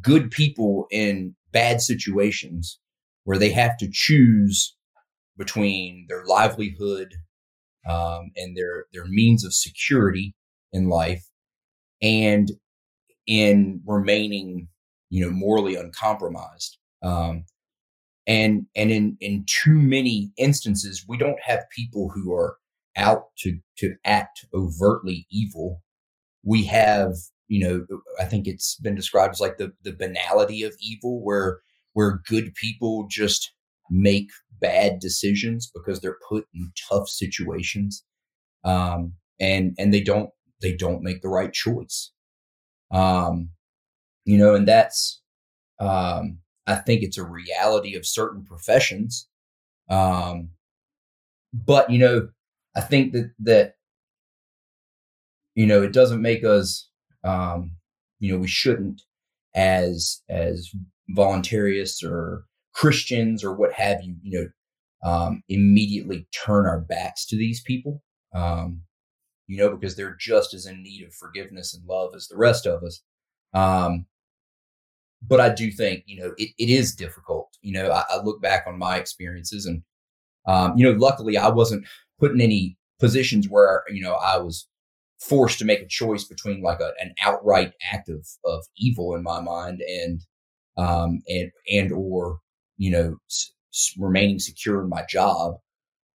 good 0.00 0.30
people 0.30 0.86
in 0.90 1.34
bad 1.52 1.80
situations 1.80 2.78
where 3.24 3.38
they 3.38 3.50
have 3.50 3.76
to 3.78 3.88
choose 3.90 4.76
between 5.36 6.06
their 6.08 6.24
livelihood 6.26 7.14
um, 7.88 8.30
and 8.36 8.56
their 8.56 8.86
their 8.92 9.06
means 9.06 9.44
of 9.44 9.52
security 9.52 10.34
in 10.72 10.88
life 10.88 11.24
and 12.02 12.52
in 13.26 13.80
remaining 13.86 14.68
you 15.10 15.24
know 15.24 15.30
morally 15.30 15.74
uncompromised 15.74 16.78
um, 17.02 17.44
and 18.26 18.66
and 18.74 18.90
in 18.90 19.16
in 19.20 19.44
too 19.46 19.74
many 19.74 20.32
instances 20.38 21.04
we 21.08 21.16
don't 21.16 21.40
have 21.42 21.64
people 21.74 22.10
who 22.14 22.32
are 22.32 22.56
out 22.96 23.24
to 23.38 23.58
to 23.78 23.94
act 24.04 24.44
overtly 24.54 25.26
evil. 25.30 25.82
We 26.42 26.64
have 26.64 27.14
you 27.48 27.60
know, 27.60 27.86
I 28.20 28.24
think 28.24 28.46
it's 28.46 28.76
been 28.76 28.94
described 28.94 29.34
as 29.34 29.40
like 29.40 29.58
the 29.58 29.72
the 29.82 29.92
banality 29.92 30.62
of 30.62 30.74
evil, 30.80 31.22
where 31.22 31.60
where 31.92 32.20
good 32.26 32.54
people 32.54 33.06
just 33.08 33.52
make 33.90 34.30
bad 34.60 34.98
decisions 34.98 35.70
because 35.74 36.00
they're 36.00 36.18
put 36.28 36.46
in 36.54 36.72
tough 36.88 37.08
situations, 37.08 38.04
um, 38.64 39.12
and 39.40 39.74
and 39.78 39.92
they 39.92 40.00
don't 40.02 40.30
they 40.62 40.74
don't 40.74 41.02
make 41.02 41.22
the 41.22 41.28
right 41.28 41.52
choice. 41.52 42.12
Um, 42.90 43.50
you 44.24 44.38
know, 44.38 44.54
and 44.54 44.66
that's 44.66 45.20
um, 45.80 46.38
I 46.66 46.76
think 46.76 47.02
it's 47.02 47.18
a 47.18 47.24
reality 47.24 47.94
of 47.94 48.06
certain 48.06 48.44
professions. 48.44 49.28
Um, 49.90 50.50
but 51.52 51.90
you 51.90 51.98
know, 51.98 52.28
I 52.76 52.80
think 52.80 53.12
that 53.12 53.32
that 53.40 53.74
you 55.54 55.66
know 55.66 55.82
it 55.82 55.92
doesn't 55.92 56.22
make 56.22 56.44
us 56.44 56.88
um, 57.24 57.72
you 58.18 58.32
know 58.32 58.38
we 58.38 58.48
shouldn't 58.48 59.02
as 59.54 60.22
as 60.28 60.70
voluntarists 61.16 62.02
or 62.02 62.44
Christians 62.74 63.44
or 63.44 63.54
what 63.54 63.72
have 63.72 64.02
you, 64.02 64.16
you 64.22 64.40
know, 64.40 65.10
um, 65.10 65.42
immediately 65.48 66.26
turn 66.32 66.66
our 66.66 66.80
backs 66.80 67.24
to 67.26 67.36
these 67.36 67.62
people, 67.62 68.02
um, 68.34 68.82
you 69.46 69.56
know, 69.56 69.74
because 69.74 69.96
they're 69.96 70.16
just 70.18 70.54
as 70.54 70.66
in 70.66 70.82
need 70.82 71.04
of 71.06 71.14
forgiveness 71.14 71.74
and 71.74 71.86
love 71.86 72.14
as 72.14 72.26
the 72.28 72.36
rest 72.36 72.66
of 72.66 72.82
us. 72.82 73.02
Um, 73.52 74.06
but 75.26 75.40
I 75.40 75.50
do 75.50 75.70
think, 75.70 76.04
you 76.06 76.20
know, 76.20 76.34
it, 76.36 76.50
it 76.58 76.68
is 76.68 76.94
difficult. 76.94 77.48
You 77.62 77.72
know, 77.72 77.90
I, 77.90 78.04
I 78.10 78.22
look 78.22 78.42
back 78.42 78.64
on 78.66 78.78
my 78.78 78.96
experiences 78.96 79.66
and, 79.66 79.82
um, 80.46 80.76
you 80.76 80.84
know, 80.84 80.98
luckily 80.98 81.36
I 81.36 81.48
wasn't 81.48 81.86
put 82.18 82.32
in 82.32 82.40
any 82.40 82.76
positions 82.98 83.48
where, 83.48 83.84
you 83.88 84.02
know, 84.02 84.14
I 84.14 84.38
was 84.38 84.66
forced 85.28 85.58
to 85.58 85.64
make 85.64 85.80
a 85.80 85.88
choice 85.88 86.24
between 86.24 86.62
like 86.62 86.80
a, 86.80 86.92
an 87.00 87.14
outright 87.22 87.72
act 87.92 88.08
of, 88.08 88.26
of 88.44 88.64
evil 88.76 89.14
in 89.14 89.22
my 89.22 89.40
mind 89.40 89.80
and 89.82 90.20
um 90.76 91.22
and 91.28 91.50
and 91.72 91.92
or 91.92 92.38
you 92.76 92.90
know 92.90 93.16
s- 93.30 93.52
remaining 93.98 94.38
secure 94.38 94.82
in 94.82 94.88
my 94.88 95.04
job 95.08 95.54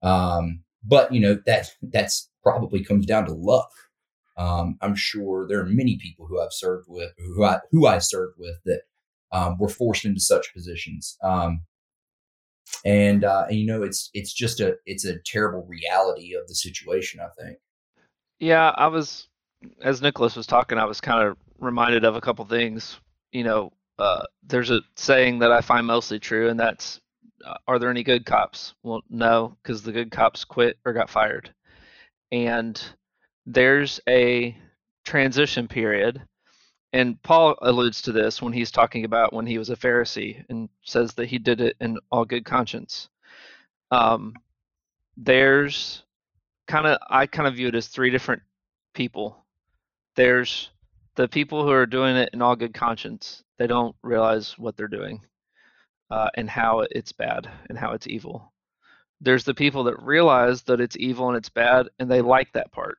um 0.04 0.64
but 0.84 1.14
you 1.14 1.20
know 1.20 1.38
that 1.46 1.70
that's 1.84 2.30
probably 2.44 2.84
comes 2.84 3.06
down 3.06 3.26
to 3.26 3.34
luck 3.34 3.70
um 4.38 4.78
i'm 4.82 4.96
sure 4.96 5.48
there 5.48 5.60
are 5.60 5.66
many 5.66 5.98
people 5.98 6.26
who 6.28 6.40
i've 6.42 6.54
served 6.54 6.86
with 6.90 7.12
who 7.18 7.44
i 7.44 7.60
who 7.72 7.88
i 7.88 7.98
served 8.00 8.36
with 8.40 8.56
that 8.66 8.82
um, 9.34 9.58
were 9.60 9.70
forced 9.70 10.06
into 10.06 10.22
such 10.22 10.54
positions. 10.54 11.18
Um, 11.22 11.62
and, 12.86 13.24
uh, 13.24 13.46
and 13.50 13.58
you 13.58 13.66
know, 13.66 13.84
it's 13.84 14.10
it's 14.14 14.34
just 14.34 14.60
a 14.60 14.76
it's 14.86 15.06
a 15.06 15.18
terrible 15.26 15.66
reality 15.68 16.36
of 16.36 16.48
the 16.48 16.56
situation. 16.56 17.20
I 17.20 17.30
think. 17.42 17.58
Yeah, 18.40 18.70
I 18.76 18.88
was 18.88 19.28
as 19.82 20.02
Nicholas 20.02 20.36
was 20.36 20.48
talking, 20.48 20.78
I 20.78 20.86
was 20.86 21.02
kind 21.02 21.28
of 21.28 21.38
reminded 21.60 22.06
of 22.06 22.16
a 22.16 22.22
couple 22.22 22.46
things. 22.46 23.00
You 23.32 23.44
know, 23.44 23.74
uh, 24.00 24.24
there's 24.44 24.70
a 24.72 24.82
saying 24.96 25.40
that 25.40 25.52
I 25.52 25.62
find 25.62 25.88
mostly 25.88 26.20
true, 26.20 26.50
and 26.50 26.60
that's, 26.60 27.02
uh, 27.46 27.56
"Are 27.68 27.80
there 27.80 27.90
any 27.90 28.04
good 28.04 28.26
cops?" 28.26 28.76
Well, 28.84 29.02
no, 29.10 29.58
because 29.62 29.84
the 29.84 29.92
good 29.92 30.12
cops 30.12 30.46
quit 30.46 30.78
or 30.86 30.94
got 30.94 31.10
fired. 31.10 31.54
And 32.32 32.82
there's 33.46 34.00
a 34.08 34.56
transition 35.06 35.68
period, 35.68 36.22
and 36.94 37.22
Paul 37.24 37.56
alludes 37.62 38.02
to 38.04 38.12
this 38.12 38.42
when 38.42 38.54
he's 38.54 38.72
talking 38.72 39.06
about 39.06 39.34
when 39.34 39.48
he 39.48 39.58
was 39.58 39.70
a 39.70 39.76
Pharisee 39.76 40.44
and 40.50 40.70
says 40.84 41.14
that 41.16 41.28
he 41.28 41.38
did 41.40 41.62
it 41.62 41.76
in 41.82 41.98
all 42.12 42.26
good 42.26 42.46
conscience. 42.46 43.10
Um, 43.92 44.36
there's 45.18 46.04
kind 46.68 46.88
of 46.88 47.00
I 47.10 47.26
kind 47.26 47.48
of 47.48 47.56
view 47.56 47.68
it 47.68 47.76
as 47.76 47.88
three 47.88 48.10
different 48.10 48.42
people. 48.94 49.46
There's 50.16 50.70
the 51.16 51.28
people 51.28 51.64
who 51.64 51.72
are 51.72 51.86
doing 51.86 52.16
it 52.16 52.30
in 52.34 52.42
all 52.42 52.56
good 52.56 52.74
conscience. 52.74 53.44
They 53.58 53.68
don't 53.68 53.96
realize 54.04 54.58
what 54.58 54.78
they're 54.78 54.88
doing 54.88 55.22
uh, 56.12 56.30
and 56.36 56.50
how 56.50 56.86
it's 56.92 57.12
bad 57.12 57.50
and 57.70 57.78
how 57.78 57.94
it's 57.94 58.08
evil. 58.08 58.54
There's 59.20 59.44
the 59.44 59.54
people 59.54 59.86
that 59.86 60.02
realize 60.02 60.62
that 60.64 60.80
it's 60.80 60.98
evil 60.98 61.28
and 61.28 61.38
it's 61.38 61.50
bad 61.50 61.88
and 62.00 62.10
they 62.10 62.22
like 62.22 62.54
that 62.54 62.72
part. 62.72 62.98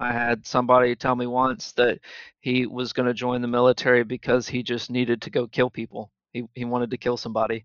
I 0.00 0.12
had 0.12 0.44
somebody 0.44 0.96
tell 0.96 1.14
me 1.14 1.26
once 1.26 1.72
that 1.72 2.00
he 2.40 2.66
was 2.66 2.92
going 2.92 3.06
to 3.06 3.14
join 3.14 3.40
the 3.40 3.48
military 3.48 4.02
because 4.02 4.48
he 4.48 4.62
just 4.62 4.90
needed 4.90 5.22
to 5.22 5.30
go 5.30 5.46
kill 5.46 5.70
people. 5.70 6.10
He, 6.32 6.42
he 6.54 6.64
wanted 6.64 6.90
to 6.90 6.96
kill 6.96 7.16
somebody. 7.16 7.64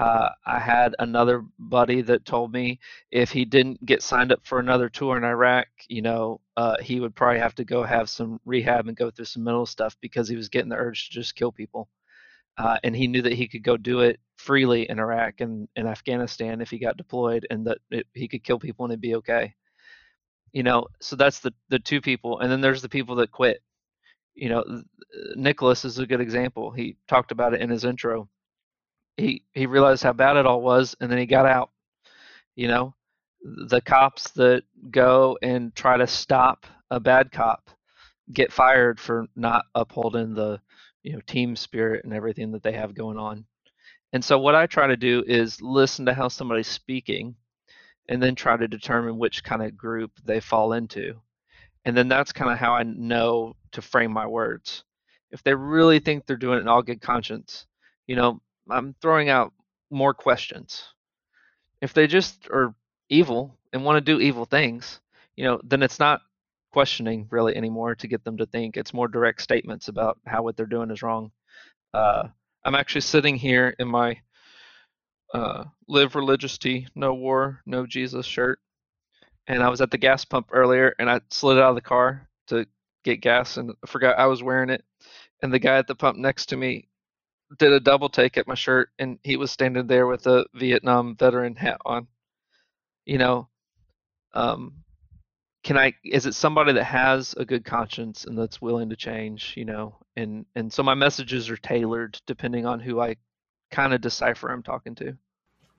Uh, 0.00 0.30
I 0.46 0.58
had 0.58 0.94
another 0.98 1.44
buddy 1.58 2.00
that 2.00 2.24
told 2.24 2.54
me 2.54 2.80
if 3.10 3.30
he 3.30 3.44
didn't 3.44 3.84
get 3.84 4.02
signed 4.02 4.32
up 4.32 4.40
for 4.46 4.58
another 4.58 4.88
tour 4.88 5.18
in 5.18 5.24
Iraq, 5.24 5.66
you 5.88 6.00
know, 6.00 6.40
uh, 6.56 6.76
he 6.80 7.00
would 7.00 7.14
probably 7.14 7.38
have 7.38 7.54
to 7.56 7.66
go 7.66 7.82
have 7.82 8.08
some 8.08 8.40
rehab 8.46 8.88
and 8.88 8.96
go 8.96 9.10
through 9.10 9.26
some 9.26 9.44
mental 9.44 9.66
stuff 9.66 9.94
because 10.00 10.26
he 10.26 10.36
was 10.36 10.48
getting 10.48 10.70
the 10.70 10.76
urge 10.76 11.08
to 11.08 11.14
just 11.16 11.34
kill 11.34 11.52
people. 11.52 11.86
Uh, 12.56 12.78
and 12.82 12.96
he 12.96 13.08
knew 13.08 13.20
that 13.20 13.34
he 13.34 13.46
could 13.46 13.62
go 13.62 13.76
do 13.76 14.00
it 14.00 14.18
freely 14.38 14.88
in 14.88 14.98
Iraq 14.98 15.42
and 15.42 15.68
in 15.76 15.86
Afghanistan 15.86 16.62
if 16.62 16.70
he 16.70 16.78
got 16.78 16.96
deployed, 16.96 17.46
and 17.50 17.66
that 17.66 17.78
it, 17.90 18.06
he 18.14 18.26
could 18.26 18.42
kill 18.42 18.58
people 18.58 18.86
and 18.86 18.92
it'd 18.92 19.02
be 19.02 19.16
okay. 19.16 19.54
You 20.54 20.62
know, 20.62 20.86
so 21.02 21.14
that's 21.14 21.40
the 21.40 21.52
the 21.68 21.78
two 21.78 22.00
people, 22.00 22.40
and 22.40 22.50
then 22.50 22.62
there's 22.62 22.80
the 22.80 22.88
people 22.88 23.16
that 23.16 23.32
quit. 23.32 23.62
You 24.34 24.48
know, 24.48 24.82
Nicholas 25.36 25.84
is 25.84 25.98
a 25.98 26.06
good 26.06 26.22
example. 26.22 26.70
He 26.70 26.96
talked 27.06 27.32
about 27.32 27.52
it 27.52 27.60
in 27.60 27.68
his 27.68 27.84
intro 27.84 28.30
he 29.20 29.44
he 29.54 29.66
realized 29.66 30.02
how 30.02 30.12
bad 30.12 30.36
it 30.36 30.46
all 30.46 30.62
was, 30.62 30.96
and 31.00 31.10
then 31.10 31.18
he 31.18 31.26
got 31.26 31.46
out. 31.46 31.70
You 32.56 32.68
know, 32.68 32.94
the 33.42 33.80
cops 33.80 34.30
that 34.32 34.64
go 34.90 35.38
and 35.42 35.74
try 35.74 35.96
to 35.96 36.06
stop 36.06 36.66
a 36.90 37.00
bad 37.00 37.30
cop 37.32 37.70
get 38.32 38.52
fired 38.52 39.00
for 39.00 39.26
not 39.36 39.64
upholding 39.74 40.34
the 40.34 40.60
you 41.02 41.12
know 41.12 41.20
team 41.26 41.56
spirit 41.56 42.04
and 42.04 42.12
everything 42.12 42.52
that 42.52 42.62
they 42.62 42.72
have 42.72 42.94
going 42.94 43.18
on. 43.18 43.44
And 44.12 44.24
so 44.24 44.38
what 44.38 44.54
I 44.54 44.66
try 44.66 44.88
to 44.88 44.96
do 44.96 45.22
is 45.26 45.62
listen 45.62 46.06
to 46.06 46.14
how 46.14 46.28
somebody's 46.28 46.66
speaking 46.68 47.36
and 48.08 48.20
then 48.20 48.34
try 48.34 48.56
to 48.56 48.66
determine 48.66 49.18
which 49.18 49.44
kind 49.44 49.62
of 49.62 49.76
group 49.76 50.10
they 50.24 50.40
fall 50.40 50.72
into. 50.72 51.14
And 51.84 51.96
then 51.96 52.08
that's 52.08 52.32
kind 52.32 52.50
of 52.50 52.58
how 52.58 52.74
I 52.74 52.82
know 52.82 53.54
to 53.72 53.80
frame 53.80 54.12
my 54.12 54.26
words. 54.26 54.84
If 55.30 55.44
they 55.44 55.54
really 55.54 56.00
think 56.00 56.26
they're 56.26 56.36
doing 56.36 56.58
it 56.58 56.62
in 56.62 56.68
all 56.68 56.82
good 56.82 57.00
conscience, 57.00 57.66
you 58.08 58.16
know, 58.16 58.40
I'm 58.70 58.94
throwing 59.00 59.28
out 59.28 59.52
more 59.90 60.14
questions. 60.14 60.84
If 61.80 61.94
they 61.94 62.06
just 62.06 62.48
are 62.50 62.74
evil 63.08 63.58
and 63.72 63.84
want 63.84 63.96
to 63.96 64.12
do 64.12 64.20
evil 64.20 64.44
things, 64.44 65.00
you 65.36 65.44
know, 65.44 65.60
then 65.64 65.82
it's 65.82 65.98
not 65.98 66.20
questioning 66.72 67.26
really 67.30 67.56
anymore 67.56 67.94
to 67.96 68.08
get 68.08 68.24
them 68.24 68.36
to 68.36 68.46
think. 68.46 68.76
It's 68.76 68.94
more 68.94 69.08
direct 69.08 69.42
statements 69.42 69.88
about 69.88 70.18
how 70.26 70.42
what 70.42 70.56
they're 70.56 70.66
doing 70.66 70.90
is 70.90 71.02
wrong. 71.02 71.32
Uh, 71.92 72.28
I'm 72.64 72.74
actually 72.74 73.00
sitting 73.02 73.36
here 73.36 73.74
in 73.78 73.88
my 73.88 74.18
uh, 75.34 75.64
"Live 75.88 76.14
Religiously, 76.14 76.86
No 76.94 77.14
War, 77.14 77.62
No 77.66 77.86
Jesus" 77.86 78.26
shirt, 78.26 78.60
and 79.46 79.62
I 79.62 79.68
was 79.68 79.80
at 79.80 79.90
the 79.90 79.98
gas 79.98 80.24
pump 80.24 80.48
earlier, 80.52 80.94
and 80.98 81.10
I 81.10 81.20
slid 81.30 81.58
out 81.58 81.70
of 81.70 81.74
the 81.74 81.80
car 81.80 82.28
to 82.48 82.66
get 83.04 83.22
gas, 83.22 83.56
and 83.56 83.72
I 83.82 83.86
forgot 83.86 84.18
I 84.18 84.26
was 84.26 84.42
wearing 84.42 84.70
it. 84.70 84.84
And 85.42 85.52
the 85.52 85.58
guy 85.58 85.78
at 85.78 85.86
the 85.86 85.94
pump 85.94 86.18
next 86.18 86.46
to 86.50 86.56
me 86.56 86.89
did 87.58 87.72
a 87.72 87.80
double 87.80 88.08
take 88.08 88.36
at 88.36 88.46
my 88.46 88.54
shirt, 88.54 88.90
and 88.98 89.18
he 89.22 89.36
was 89.36 89.50
standing 89.50 89.86
there 89.86 90.06
with 90.06 90.26
a 90.26 90.46
Vietnam 90.54 91.16
veteran 91.16 91.56
hat 91.56 91.80
on. 91.84 92.06
You 93.04 93.18
know, 93.18 93.48
um, 94.34 94.84
can 95.64 95.76
I? 95.76 95.94
Is 96.04 96.26
it 96.26 96.34
somebody 96.34 96.72
that 96.72 96.84
has 96.84 97.34
a 97.36 97.44
good 97.44 97.64
conscience 97.64 98.24
and 98.24 98.38
that's 98.38 98.60
willing 98.60 98.90
to 98.90 98.96
change? 98.96 99.54
You 99.56 99.64
know, 99.64 99.96
and 100.16 100.46
and 100.54 100.72
so 100.72 100.82
my 100.82 100.94
messages 100.94 101.50
are 101.50 101.56
tailored 101.56 102.20
depending 102.26 102.66
on 102.66 102.80
who 102.80 103.00
I 103.00 103.16
kind 103.70 103.94
of 103.94 104.00
decipher 104.00 104.50
I'm 104.50 104.62
talking 104.62 104.94
to. 104.96 105.16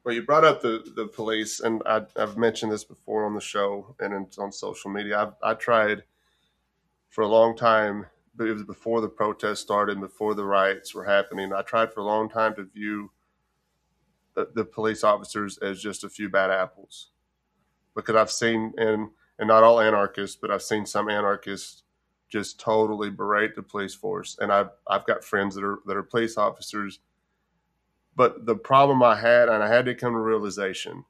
Well, 0.04 0.16
you 0.16 0.24
brought 0.24 0.46
up 0.46 0.62
the 0.62 0.84
the 0.96 1.08
police, 1.08 1.60
and 1.60 1.82
I, 1.86 2.02
have 2.18 2.38
mentioned 2.38 2.72
this 2.72 2.84
before 2.84 3.26
on 3.26 3.34
the 3.34 3.42
show 3.42 3.96
and 4.00 4.28
on 4.38 4.52
social 4.52 4.92
media. 4.92 5.20
I've, 5.20 5.34
I 5.42 5.54
tried 5.54 6.04
for 7.10 7.22
a 7.22 7.28
long 7.28 7.56
time 7.56 8.08
but 8.36 8.48
it 8.48 8.54
was 8.54 8.64
before 8.64 9.02
the 9.02 9.10
protests 9.10 9.60
started, 9.60 10.00
before 10.00 10.34
the 10.34 10.46
riots 10.46 10.94
were 10.94 11.04
happening. 11.06 11.52
I 11.54 11.62
tried 11.62 11.94
for 11.94 12.00
a 12.00 12.06
long 12.06 12.30
time 12.30 12.56
to 12.56 12.64
view 12.64 13.12
the, 14.36 14.50
the 14.54 14.66
police 14.66 15.04
officers 15.04 15.58
as 15.58 15.82
just 15.82 16.04
a 16.04 16.10
few 16.10 16.30
bad 16.30 16.50
apples, 16.50 17.12
because 17.96 18.16
I've 18.16 18.32
seen 18.32 18.74
and 18.78 19.10
and 19.40 19.48
not 19.48 19.64
all 19.64 19.80
anarchists, 19.80 20.38
but 20.40 20.52
I've 20.52 20.62
seen 20.62 20.86
some 20.86 21.10
anarchists 21.10 21.84
just 22.30 22.60
totally 22.60 23.10
berate 23.10 23.56
the 23.56 23.64
police 23.64 23.94
force, 23.94 24.38
and 24.40 24.52
I've 24.52 24.70
I've 24.88 25.06
got 25.06 25.24
friends 25.24 25.56
that 25.56 25.64
are 25.64 25.80
that 25.86 25.98
are 25.98 26.04
police 26.04 26.38
officers. 26.38 27.00
But 28.16 28.46
the 28.46 28.56
problem 28.56 29.02
I 29.04 29.16
had, 29.16 29.50
and 29.50 29.64
I 29.64 29.68
had 29.68 29.86
to 29.86 29.96
come 29.96 30.14
to 30.14 30.20
realization, 30.20 31.06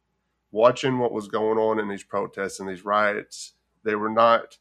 watching 0.52 1.00
what 1.00 1.12
was 1.12 1.28
going 1.28 1.58
on 1.58 1.80
in 1.80 1.88
these 1.88 2.04
protests 2.04 2.60
and 2.60 2.70
these 2.70 2.86
riots, 2.86 3.54
they 3.84 3.96
were 3.96 4.10
not 4.10 4.58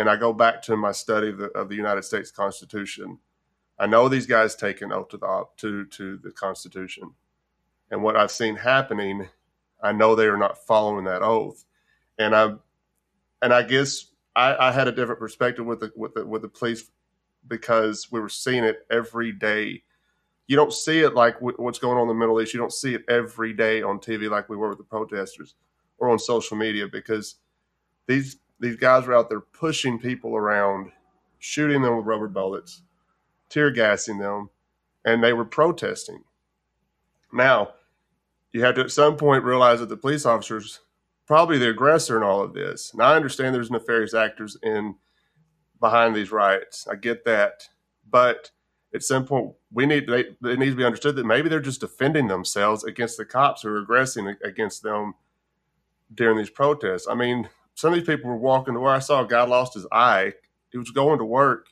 and 0.00 0.08
I 0.08 0.16
go 0.16 0.32
back 0.32 0.62
to 0.62 0.76
my 0.76 0.92
study 0.92 1.28
of 1.28 1.36
the, 1.36 1.46
of 1.50 1.68
the 1.68 1.74
United 1.74 2.02
States 2.04 2.30
Constitution. 2.30 3.18
I 3.78 3.86
know 3.86 4.08
these 4.08 4.26
guys 4.26 4.56
take 4.56 4.80
an 4.80 4.92
oath 4.92 5.10
to 5.10 5.18
the 5.18 5.44
to 5.58 5.84
to 5.84 6.16
the 6.16 6.32
Constitution, 6.32 7.12
and 7.90 8.02
what 8.02 8.16
I've 8.16 8.30
seen 8.30 8.56
happening, 8.56 9.28
I 9.82 9.92
know 9.92 10.14
they 10.14 10.26
are 10.26 10.38
not 10.38 10.64
following 10.66 11.04
that 11.04 11.22
oath, 11.22 11.64
and 12.18 12.34
I, 12.34 12.54
and 13.42 13.52
I 13.52 13.62
guess 13.62 14.06
I, 14.34 14.68
I 14.68 14.72
had 14.72 14.88
a 14.88 14.92
different 14.92 15.20
perspective 15.20 15.66
with 15.66 15.80
the 15.80 15.92
with 15.94 16.14
the 16.14 16.24
with 16.24 16.42
the 16.42 16.48
police 16.48 16.90
because 17.46 18.08
we 18.10 18.20
were 18.20 18.28
seeing 18.30 18.64
it 18.64 18.86
every 18.90 19.32
day. 19.32 19.82
You 20.46 20.56
don't 20.56 20.72
see 20.72 21.00
it 21.00 21.14
like 21.14 21.36
what's 21.40 21.78
going 21.78 21.96
on 21.96 22.02
in 22.02 22.08
the 22.08 22.14
Middle 22.14 22.40
East. 22.40 22.54
You 22.54 22.60
don't 22.60 22.72
see 22.72 22.94
it 22.94 23.04
every 23.08 23.52
day 23.52 23.82
on 23.82 23.98
TV 23.98 24.30
like 24.30 24.48
we 24.48 24.56
were 24.56 24.70
with 24.70 24.78
the 24.78 24.84
protesters 24.84 25.54
or 25.98 26.08
on 26.08 26.18
social 26.18 26.56
media 26.56 26.88
because 26.88 27.36
these 28.08 28.38
these 28.60 28.76
guys 28.76 29.06
were 29.06 29.16
out 29.16 29.28
there 29.28 29.40
pushing 29.40 29.98
people 29.98 30.36
around, 30.36 30.92
shooting 31.38 31.82
them 31.82 31.96
with 31.96 32.06
rubber 32.06 32.28
bullets, 32.28 32.82
tear 33.48 33.70
gassing 33.70 34.18
them, 34.18 34.50
and 35.04 35.22
they 35.22 35.32
were 35.32 35.44
protesting. 35.44 36.22
Now, 37.32 37.70
you 38.52 38.62
have 38.62 38.74
to 38.76 38.82
at 38.82 38.90
some 38.90 39.16
point 39.16 39.44
realize 39.44 39.80
that 39.80 39.88
the 39.88 39.96
police 39.96 40.26
officers 40.26 40.80
probably 41.26 41.58
the 41.58 41.70
aggressor 41.70 42.16
in 42.16 42.24
all 42.24 42.42
of 42.42 42.54
this. 42.54 42.92
Now 42.92 43.12
I 43.12 43.16
understand 43.16 43.54
there's 43.54 43.70
nefarious 43.70 44.14
actors 44.14 44.56
in 44.64 44.96
behind 45.78 46.16
these 46.16 46.32
riots. 46.32 46.88
I 46.88 46.96
get 46.96 47.24
that, 47.24 47.68
but 48.10 48.50
at 48.92 49.04
some 49.04 49.24
point 49.24 49.52
we 49.72 49.86
need 49.86 50.08
they, 50.08 50.24
it 50.50 50.58
needs 50.58 50.72
to 50.72 50.76
be 50.76 50.84
understood 50.84 51.14
that 51.14 51.24
maybe 51.24 51.48
they're 51.48 51.60
just 51.60 51.82
defending 51.82 52.26
themselves 52.26 52.82
against 52.82 53.16
the 53.16 53.24
cops 53.24 53.62
who 53.62 53.68
are 53.68 53.78
aggressing 53.78 54.34
against 54.42 54.82
them 54.82 55.14
during 56.12 56.36
these 56.36 56.50
protests. 56.50 57.06
I 57.08 57.14
mean, 57.14 57.48
some 57.80 57.94
of 57.94 57.98
these 57.98 58.06
people 58.06 58.28
were 58.28 58.36
walking 58.36 58.74
to 58.74 58.80
where 58.80 58.92
I 58.92 58.98
saw 58.98 59.24
a 59.24 59.26
guy 59.26 59.42
lost 59.42 59.72
his 59.72 59.86
eye. 59.90 60.34
He 60.70 60.76
was 60.76 60.90
going 60.90 61.18
to 61.18 61.24
work, 61.24 61.68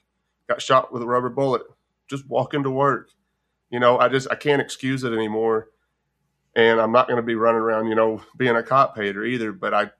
got 0.48 0.62
shot 0.62 0.90
with 0.90 1.02
a 1.02 1.06
rubber 1.06 1.28
bullet, 1.28 1.62
just 2.08 2.26
walking 2.26 2.62
to 2.62 2.70
work. 2.70 3.10
You 3.70 3.78
know, 3.78 3.98
I 3.98 4.08
just 4.08 4.26
I 4.30 4.34
can't 4.34 4.62
excuse 4.62 5.04
it 5.04 5.12
anymore. 5.12 5.68
And 6.56 6.80
I'm 6.80 6.92
not 6.92 7.08
going 7.08 7.18
to 7.18 7.22
be 7.22 7.34
running 7.34 7.60
around, 7.60 7.88
you 7.88 7.94
know, 7.94 8.22
being 8.38 8.56
a 8.56 8.62
cop 8.62 8.96
hater 8.96 9.22
either. 9.22 9.52
But 9.52 9.74
I, 9.74 9.90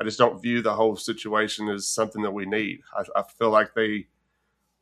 I 0.00 0.04
just 0.04 0.18
don't 0.18 0.42
view 0.42 0.62
the 0.62 0.74
whole 0.74 0.96
situation 0.96 1.68
as 1.68 1.86
something 1.86 2.22
that 2.22 2.32
we 2.32 2.44
need. 2.44 2.80
I, 2.92 3.04
I 3.20 3.22
feel 3.38 3.50
like 3.50 3.72
they 3.74 4.08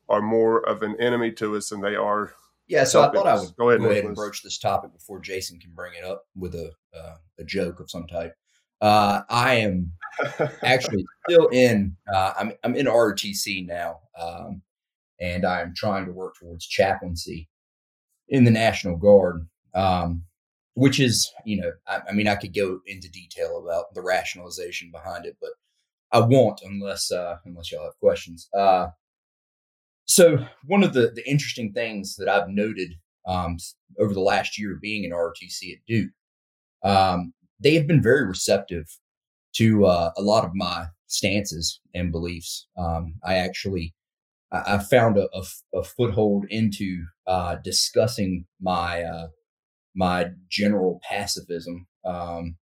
are 0.09 0.23
more 0.23 0.67
of 0.67 0.83
an 0.83 0.97
enemy 0.99 1.31
to 1.33 1.57
us 1.57 1.69
than 1.69 1.83
they 1.83 1.95
are. 1.95 2.33
Yeah, 2.69 2.85
so 2.85 3.03
I 3.03 3.13
thought 3.13 3.27
I 3.27 3.39
would 3.39 3.55
go 3.57 3.69
ahead, 3.69 3.83
go 3.83 3.91
ahead 3.91 4.05
and 4.07 4.17
broach 4.17 4.43
this 4.43 4.57
topic 4.57 4.95
before 4.95 5.21
Jason 5.21 5.61
can 5.61 5.73
bring 5.73 5.93
it 5.93 6.05
up 6.05 6.27
with 6.35 6.55
a 6.55 6.73
uh, 6.97 7.17
a 7.39 7.45
joke 7.45 7.81
of 7.81 7.91
some 7.91 8.07
type. 8.07 8.35
Uh, 8.81 9.23
I 9.29 9.55
am 9.57 9.93
actually 10.63 11.05
still 11.29 11.49
in. 11.49 11.97
Uh, 12.13 12.33
I'm 12.39 12.53
I'm 12.63 12.75
in 12.77 12.87
ROTC 12.87 13.67
now, 13.67 14.01
um, 14.21 14.63
and 15.21 15.45
I'm 15.45 15.75
trying 15.75 16.07
to 16.07 16.13
work 16.13 16.35
towards 16.39 16.67
chaplaincy. 16.67 17.49
in 18.29 18.45
the 18.45 18.51
National 18.51 18.97
Guard, 18.97 19.47
um, 19.75 20.25
which 20.75 20.99
is, 20.99 21.31
you 21.45 21.61
know, 21.61 21.73
I, 21.87 22.01
I, 22.09 22.13
mean, 22.13 22.27
I 22.27 22.37
could 22.37 22.55
go 22.55 22.81
into 22.87 23.11
detail 23.11 23.63
about 23.63 23.95
the 23.95 24.03
rationalization 24.03 24.91
behind 24.91 25.27
it, 25.27 25.37
but 25.41 25.51
I 26.11 26.21
won't 26.21 26.61
unless 26.65 27.11
uh, 27.11 27.37
unless 27.45 27.73
y'all 27.73 27.85
have 27.85 27.99
questions. 28.01 28.49
Uh, 28.57 28.89
so 30.07 30.47
one 30.67 30.85
of 30.85 30.93
the 30.93 31.11
the 31.15 31.29
interesting 31.29 31.73
things 31.73 32.17
that 32.17 32.29
I've 32.29 32.49
noted 32.49 32.95
um, 33.27 33.57
over 33.99 34.15
the 34.15 34.21
last 34.21 34.59
year 34.59 34.79
being 34.81 35.05
in 35.05 35.11
ROTC 35.11 35.73
at 35.73 35.79
Duke, 35.87 36.11
um, 36.83 37.33
they 37.61 37.75
have 37.75 37.87
been 37.87 38.03
very 38.03 38.27
receptive 38.27 38.87
to 39.57 39.87
uh, 39.87 40.11
a 40.17 40.23
lot 40.23 40.45
of 40.45 40.55
my 40.55 40.87
stances 41.07 41.81
and 41.95 42.13
beliefs. 42.13 42.67
Um, 42.77 43.15
I 43.25 43.37
actually 43.37 43.95
I, 44.53 44.79
found 44.79 45.19
a, 45.19 45.29
a, 45.35 45.43
a, 45.79 45.83
foothold 45.83 46.47
into 46.49 47.05
uh, 47.27 47.57
discussing 47.65 48.47
my 48.61 49.03
uh, 49.03 49.29
my 49.95 50.27
general 50.49 51.01
pacifism 51.09 51.87
um, 52.05 52.57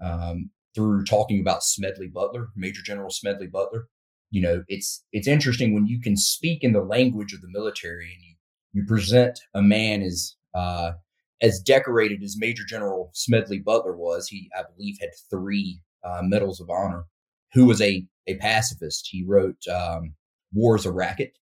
um, 0.00 0.50
through 0.74 1.04
talking 1.04 1.40
about 1.40 1.64
Smedley 1.64 2.08
Butler, 2.08 2.48
Major 2.56 2.82
General 2.82 3.10
Smedley 3.10 3.48
Butler. 3.48 3.88
You 4.30 4.42
know, 4.42 4.64
it's 4.68 5.04
it's 5.12 5.26
interesting 5.26 5.74
when 5.74 5.86
you 5.86 6.00
can 6.00 6.16
speak 6.16 6.62
in 6.62 6.72
the 6.72 6.82
language 6.82 7.32
of 7.32 7.40
the 7.40 7.50
military 7.50 8.12
and 8.12 8.22
you 8.22 8.34
you 8.72 8.86
present 8.86 9.40
a 9.54 9.62
man 9.62 10.02
as 10.02 10.36
uh, 10.54 10.92
as 11.40 11.60
decorated 11.60 12.22
as 12.22 12.36
Major 12.38 12.64
General 12.64 13.10
Smedley 13.14 13.58
Butler 13.58 13.96
was. 13.96 14.28
He, 14.28 14.50
I 14.56 14.62
believe, 14.76 14.98
had 15.00 15.10
three 15.30 15.80
uh, 16.04 16.20
medals 16.22 16.60
of 16.60 16.70
honor. 16.70 17.04
Who 17.54 17.64
was 17.64 17.80
a 17.80 18.06
a 18.28 18.36
pacifist. 18.36 19.08
He 19.10 19.24
wrote 19.24 19.66
um, 19.66 20.14
"War 20.52 20.76
is 20.76 20.86
a 20.86 20.92
Racket," 20.92 21.38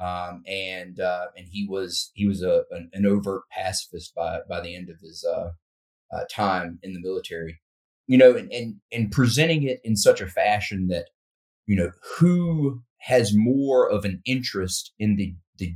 um, 0.00 0.42
and 0.46 1.00
uh, 1.00 1.26
and 1.36 1.46
he 1.50 1.66
was 1.66 2.10
he 2.14 2.26
was 2.26 2.42
a 2.42 2.64
an, 2.70 2.90
an, 2.92 3.06
overt 3.06 3.42
pacifist 3.50 4.14
by 4.14 4.40
by 4.48 4.60
the 4.60 4.74
end 4.74 4.90
of 4.90 4.98
his 5.00 5.24
uh, 5.24 5.50
uh, 6.14 6.24
time 6.30 6.78
in 6.82 6.92
the 6.92 7.00
military. 7.00 7.60
You 8.06 8.18
know, 8.18 8.36
and, 8.36 8.52
and 8.52 8.76
and 8.92 9.12
presenting 9.12 9.62
it 9.62 9.80
in 9.84 9.96
such 9.96 10.20
a 10.20 10.26
fashion 10.26 10.88
that 10.88 11.06
you 11.66 11.76
know 11.76 11.92
who 12.18 12.82
has 12.98 13.34
more 13.34 13.88
of 13.88 14.04
an 14.04 14.20
interest 14.24 14.92
in 14.98 15.16
the 15.16 15.34
the 15.58 15.74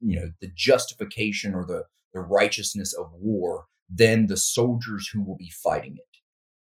you 0.00 0.20
know 0.20 0.30
the 0.40 0.50
justification 0.54 1.54
or 1.54 1.64
the 1.64 1.84
the 2.12 2.20
righteousness 2.20 2.92
of 2.92 3.10
war 3.12 3.66
than 3.88 4.26
the 4.26 4.36
soldiers 4.36 5.08
who 5.08 5.22
will 5.22 5.36
be 5.36 5.50
fighting 5.62 5.96
it. 5.96 6.11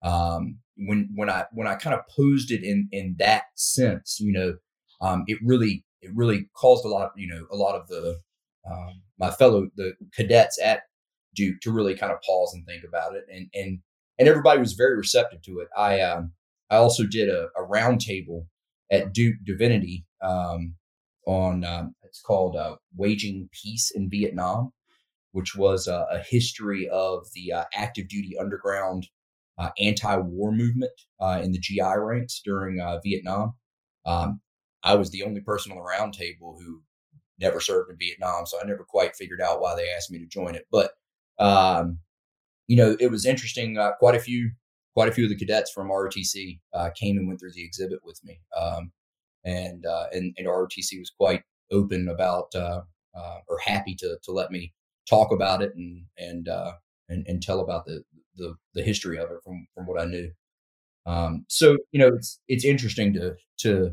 Um, 0.06 0.58
when 0.76 1.10
when 1.14 1.28
I 1.28 1.46
when 1.52 1.66
I 1.66 1.74
kind 1.74 1.94
of 1.94 2.02
posed 2.14 2.50
it 2.50 2.62
in 2.62 2.88
in 2.92 3.16
that 3.18 3.44
sense, 3.56 4.18
you 4.20 4.32
know, 4.32 4.54
um, 5.00 5.24
it 5.26 5.38
really 5.42 5.84
it 6.00 6.10
really 6.14 6.48
caused 6.56 6.84
a 6.84 6.88
lot, 6.88 7.10
you 7.16 7.28
know, 7.28 7.46
a 7.50 7.56
lot 7.56 7.74
of 7.74 7.88
the 7.88 8.18
um, 8.70 9.02
my 9.18 9.30
fellow 9.30 9.68
the 9.76 9.94
cadets 10.14 10.60
at 10.62 10.82
Duke 11.34 11.60
to 11.62 11.72
really 11.72 11.96
kind 11.96 12.12
of 12.12 12.20
pause 12.22 12.52
and 12.54 12.64
think 12.66 12.84
about 12.86 13.14
it, 13.16 13.24
and 13.32 13.48
and 13.54 13.80
and 14.18 14.28
everybody 14.28 14.60
was 14.60 14.74
very 14.74 14.96
receptive 14.96 15.42
to 15.42 15.58
it. 15.58 15.68
I 15.76 16.00
um, 16.00 16.32
I 16.70 16.76
also 16.76 17.04
did 17.04 17.28
a, 17.28 17.48
a 17.56 17.66
roundtable 17.68 18.46
at 18.90 19.12
Duke 19.12 19.36
Divinity 19.44 20.06
um, 20.22 20.74
on 21.26 21.64
um, 21.64 21.94
it's 22.04 22.22
called 22.22 22.56
uh, 22.56 22.76
Waging 22.96 23.48
Peace 23.52 23.90
in 23.90 24.08
Vietnam, 24.08 24.72
which 25.32 25.56
was 25.56 25.88
uh, 25.88 26.04
a 26.10 26.18
history 26.18 26.88
of 26.90 27.26
the 27.34 27.52
uh, 27.52 27.64
active 27.74 28.08
duty 28.08 28.36
underground 28.38 29.08
uh, 29.58 29.70
anti-war 29.78 30.52
movement 30.52 30.92
uh, 31.20 31.40
in 31.42 31.52
the 31.52 31.58
GI 31.58 31.98
ranks 31.98 32.40
during 32.44 32.80
uh, 32.80 33.00
Vietnam. 33.04 33.54
Um, 34.04 34.40
I 34.82 34.94
was 34.94 35.10
the 35.10 35.22
only 35.22 35.40
person 35.40 35.72
on 35.72 35.78
the 35.78 35.84
roundtable 35.84 36.56
who 36.62 36.82
never 37.38 37.60
served 37.60 37.90
in 37.90 37.98
Vietnam, 37.98 38.46
so 38.46 38.58
I 38.60 38.66
never 38.66 38.84
quite 38.84 39.16
figured 39.16 39.40
out 39.40 39.60
why 39.60 39.74
they 39.74 39.90
asked 39.90 40.10
me 40.10 40.18
to 40.18 40.26
join 40.26 40.54
it. 40.54 40.66
But 40.70 40.92
um, 41.38 41.98
you 42.68 42.76
know, 42.76 42.96
it 43.00 43.10
was 43.10 43.26
interesting. 43.26 43.78
quite 43.98 44.14
a 44.14 44.20
few, 44.20 44.50
quite 44.94 45.08
a 45.08 45.12
few 45.12 45.24
of 45.24 45.30
the 45.30 45.36
cadets 45.36 45.70
from 45.72 45.88
ROTC 45.88 46.60
came 46.94 47.18
and 47.18 47.26
went 47.26 47.40
through 47.40 47.52
the 47.52 47.64
exhibit 47.64 48.00
with 48.04 48.20
me. 48.24 48.40
Um, 48.56 48.92
and 49.46 49.86
uh, 49.86 50.06
and, 50.12 50.34
and 50.36 50.46
ROTC 50.46 50.98
was 50.98 51.10
quite 51.16 51.42
open 51.70 52.08
about 52.08 52.54
uh, 52.54 52.82
uh, 53.16 53.38
or 53.48 53.58
happy 53.64 53.94
to 53.94 54.18
to 54.24 54.32
let 54.32 54.50
me 54.50 54.74
talk 55.08 55.32
about 55.32 55.62
it 55.62 55.72
and 55.74 56.04
and 56.18 56.48
uh, 56.48 56.72
and, 57.08 57.24
and 57.26 57.42
tell 57.42 57.60
about 57.60 57.86
the, 57.86 58.02
the 58.36 58.54
the 58.74 58.82
history 58.82 59.18
of 59.18 59.30
it 59.30 59.38
from 59.44 59.66
from 59.74 59.86
what 59.86 60.00
I 60.00 60.06
knew. 60.06 60.30
Um, 61.06 61.44
so 61.48 61.76
you 61.92 62.00
know 62.00 62.08
it's 62.08 62.40
it's 62.48 62.64
interesting 62.64 63.12
to 63.14 63.36
to 63.60 63.92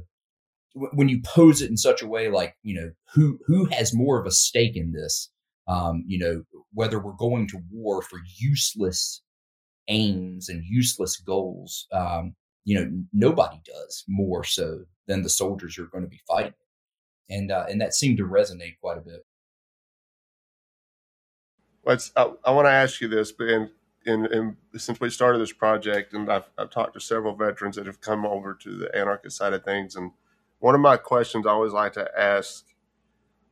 when 0.73 1.09
you 1.09 1.21
pose 1.21 1.61
it 1.61 1.69
in 1.69 1.77
such 1.77 2.01
a 2.01 2.07
way 2.07 2.29
like 2.29 2.55
you 2.63 2.75
know 2.75 2.91
who 3.13 3.39
who 3.45 3.65
has 3.65 3.93
more 3.93 4.19
of 4.19 4.25
a 4.25 4.31
stake 4.31 4.75
in 4.75 4.91
this 4.91 5.29
um, 5.67 6.03
you 6.07 6.17
know 6.17 6.43
whether 6.73 6.99
we're 6.99 7.13
going 7.13 7.47
to 7.47 7.59
war 7.71 8.01
for 8.01 8.19
useless 8.37 9.21
aims 9.89 10.49
and 10.49 10.63
useless 10.65 11.17
goals 11.17 11.87
um, 11.91 12.35
you 12.65 12.79
know 12.79 12.89
nobody 13.11 13.59
does 13.65 14.03
more 14.07 14.43
so 14.43 14.79
than 15.07 15.21
the 15.21 15.29
soldiers 15.29 15.75
who 15.75 15.83
are 15.83 15.87
going 15.87 16.03
to 16.03 16.09
be 16.09 16.21
fighting 16.27 16.53
and 17.29 17.51
uh, 17.51 17.65
and 17.69 17.81
that 17.81 17.93
seemed 17.93 18.17
to 18.17 18.25
resonate 18.25 18.79
quite 18.81 18.97
a 18.97 19.01
bit. 19.01 19.25
Let's, 21.85 22.11
I, 22.15 22.31
I 22.45 22.51
want 22.51 22.65
to 22.67 22.71
ask 22.71 23.01
you 23.01 23.09
this, 23.09 23.31
but 23.31 23.69
in, 24.05 24.57
since 24.75 24.99
we 24.99 25.09
started 25.09 25.39
this 25.39 25.53
project, 25.53 26.13
and 26.13 26.31
I've, 26.31 26.49
I've 26.57 26.69
talked 26.69 26.93
to 26.95 26.99
several 26.99 27.35
veterans 27.35 27.75
that 27.75 27.85
have 27.85 28.01
come 28.01 28.25
over 28.25 28.53
to 28.53 28.77
the 28.77 28.95
anarchist 28.95 29.37
side 29.37 29.53
of 29.53 29.63
things, 29.63 29.95
and 29.95 30.11
one 30.59 30.75
of 30.75 30.81
my 30.81 30.97
questions 30.97 31.45
I 31.45 31.51
always 31.51 31.73
like 31.73 31.93
to 31.93 32.09
ask 32.17 32.65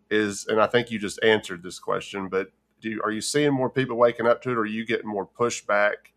is, 0.09 0.45
and 0.47 0.61
I 0.61 0.67
think 0.67 0.91
you 0.91 0.99
just 0.99 1.23
answered 1.23 1.63
this 1.63 1.79
question, 1.79 2.29
but 2.29 2.51
do 2.81 2.89
you, 2.89 3.01
are 3.03 3.11
you 3.11 3.21
seeing 3.21 3.53
more 3.53 3.69
people 3.69 3.97
waking 3.97 4.27
up 4.27 4.41
to 4.43 4.51
it, 4.51 4.57
or 4.57 4.61
are 4.61 4.65
you 4.65 4.85
getting 4.85 5.07
more 5.09 5.27
pushback 5.27 6.11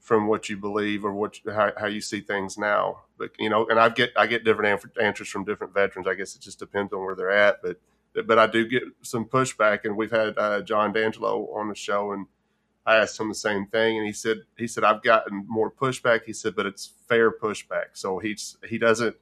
from 0.00 0.26
what 0.26 0.48
you 0.48 0.56
believe 0.56 1.04
or 1.04 1.12
what 1.12 1.38
how, 1.46 1.70
how 1.76 1.86
you 1.86 2.00
see 2.00 2.20
things 2.20 2.58
now. 2.58 3.02
But 3.18 3.30
you 3.38 3.48
know, 3.48 3.66
and 3.68 3.78
I 3.78 3.90
get 3.90 4.10
I 4.16 4.26
get 4.26 4.44
different 4.44 4.82
answers 5.00 5.28
from 5.28 5.44
different 5.44 5.74
veterans. 5.74 6.08
I 6.08 6.14
guess 6.14 6.34
it 6.34 6.42
just 6.42 6.58
depends 6.58 6.92
on 6.92 7.00
where 7.00 7.14
they're 7.14 7.30
at. 7.30 7.62
But 7.62 7.80
but 8.26 8.38
I 8.38 8.46
do 8.46 8.66
get 8.66 8.82
some 9.02 9.24
pushback, 9.24 9.84
and 9.84 9.96
we've 9.96 10.10
had 10.10 10.36
uh, 10.36 10.62
John 10.62 10.92
D'Angelo 10.92 11.48
on 11.54 11.68
the 11.68 11.74
show, 11.74 12.12
and 12.12 12.26
I 12.86 12.96
asked 12.96 13.20
him 13.20 13.28
the 13.28 13.34
same 13.34 13.66
thing, 13.66 13.98
and 13.98 14.06
he 14.06 14.12
said 14.12 14.38
he 14.56 14.66
said 14.66 14.84
I've 14.84 15.02
gotten 15.02 15.44
more 15.46 15.70
pushback. 15.70 16.24
He 16.24 16.32
said, 16.32 16.56
but 16.56 16.66
it's 16.66 16.92
fair 17.08 17.30
pushback. 17.30 17.90
So 17.94 18.18
he's 18.18 18.56
he 18.68 18.78
doesn't 18.78 19.16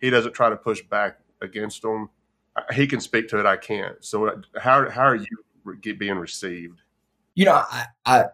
he 0.00 0.10
doesn't 0.10 0.32
try 0.32 0.50
to 0.50 0.56
push 0.56 0.82
back 0.82 1.18
against 1.40 1.82
them. 1.82 2.10
He 2.72 2.86
can 2.86 3.00
speak 3.00 3.28
to 3.28 3.38
it. 3.38 3.46
I 3.46 3.56
can't. 3.56 4.02
So 4.04 4.28
uh, 4.28 4.36
how 4.58 4.88
how 4.90 5.02
are 5.02 5.16
you 5.16 5.26
being 5.94 6.16
received? 6.16 6.80
You 7.34 7.46
know, 7.46 7.62
I, 7.70 7.86
I 8.06 8.24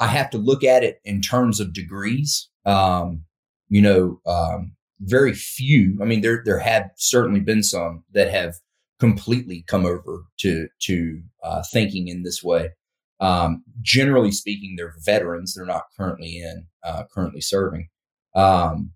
I 0.00 0.06
have 0.06 0.30
to 0.30 0.38
look 0.38 0.64
at 0.64 0.84
it 0.84 1.00
in 1.04 1.20
terms 1.20 1.60
of 1.60 1.72
degrees. 1.72 2.48
Um, 2.64 3.24
you 3.68 3.82
know, 3.82 4.20
um, 4.26 4.72
very 5.00 5.34
few. 5.34 5.98
I 6.00 6.04
mean, 6.04 6.22
there 6.22 6.42
there 6.44 6.58
have 6.58 6.90
certainly 6.96 7.40
been 7.40 7.62
some 7.62 8.04
that 8.12 8.30
have 8.30 8.56
completely 8.98 9.64
come 9.66 9.84
over 9.84 10.24
to 10.38 10.68
to 10.80 11.22
uh, 11.42 11.62
thinking 11.72 12.08
in 12.08 12.22
this 12.22 12.42
way. 12.42 12.70
Um, 13.20 13.64
generally 13.82 14.32
speaking, 14.32 14.74
they're 14.76 14.94
veterans. 15.04 15.54
They're 15.54 15.66
not 15.66 15.84
currently 15.96 16.38
in 16.38 16.66
uh, 16.84 17.04
currently 17.12 17.40
serving. 17.40 17.88
Um, 18.34 18.92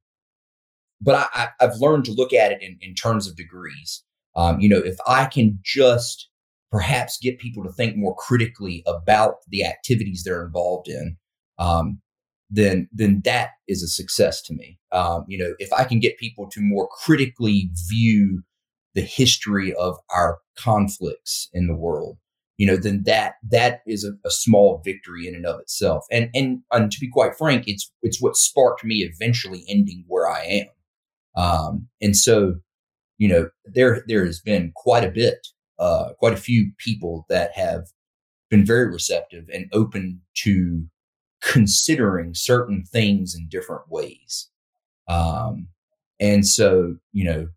but 1.00 1.28
I, 1.35 1.48
have 1.58 1.76
learned 1.78 2.04
to 2.04 2.12
look 2.12 2.32
at 2.32 2.52
it 2.52 2.62
in, 2.62 2.78
in 2.80 2.94
terms 2.94 3.26
of 3.26 3.37
degrees. 3.37 4.04
Um, 4.37 4.61
you 4.61 4.68
know, 4.68 4.78
if 4.78 4.96
I 5.06 5.24
can 5.26 5.58
just 5.64 6.28
perhaps 6.70 7.18
get 7.18 7.38
people 7.38 7.62
to 7.64 7.72
think 7.72 7.96
more 7.96 8.14
critically 8.16 8.82
about 8.87 9.37
the 9.48 9.64
activities 9.64 10.22
they're 10.24 10.44
involved 10.44 10.88
in, 10.88 11.16
um, 11.58 12.00
then 12.48 12.88
then 12.92 13.22
that 13.24 13.50
is 13.66 13.82
a 13.82 13.88
success 13.88 14.42
to 14.42 14.54
me. 14.54 14.78
Um, 14.92 15.24
you 15.26 15.38
know, 15.38 15.54
if 15.58 15.72
I 15.72 15.85
can 15.85 15.98
get 15.98 16.18
people 16.18 16.48
to 16.50 16.61
more 16.61 16.88
critically 16.88 17.70
view 17.90 18.42
the 18.94 19.02
history 19.02 19.74
of 19.74 19.96
our 20.14 20.38
conflicts 20.56 21.48
in 21.52 21.66
the 21.66 21.76
world, 21.76 22.18
you 22.62 22.68
know, 22.68 22.77
then 22.77 23.03
that 23.07 23.38
that 23.51 23.81
is 23.88 24.05
a, 24.05 24.12
a 24.25 24.31
small 24.31 24.81
victory 24.85 25.27
in 25.27 25.35
and 25.35 25.45
of 25.45 25.59
itself. 25.59 26.05
And, 26.12 26.30
and 26.32 26.61
and 26.70 26.93
to 26.93 27.01
be 27.01 27.11
quite 27.11 27.34
frank, 27.36 27.64
it's 27.66 27.91
it's 28.03 28.22
what 28.22 28.36
sparked 28.36 28.84
me 28.84 28.99
eventually 29.03 29.64
ending 29.68 30.05
where 30.07 30.28
I 30.28 30.45
am. 30.45 31.43
Um, 31.43 31.89
and 32.01 32.16
so, 32.16 32.61
you 33.18 33.28
know, 33.28 33.49
there 33.64 34.05
there 34.07 34.24
has 34.24 34.39
been 34.39 34.70
quite 34.76 35.03
a 35.03 35.11
bit 35.11 35.45
uh, 35.80 36.11
quite 36.20 36.34
a 36.34 36.36
few 36.49 36.70
people 36.78 37.26
that 37.28 37.51
have 37.57 37.89
been 38.49 38.64
very 38.64 38.86
receptive 38.86 39.47
and 39.53 39.66
open 39.72 40.20
to 40.45 40.84
considering 41.43 42.32
certain 42.32 42.84
things 42.84 43.34
in 43.34 43.49
different 43.49 43.91
ways. 43.91 44.51
Um, 45.09 45.66
and 46.20 46.47
so, 46.47 46.95
you 47.11 47.24
know, 47.24 47.49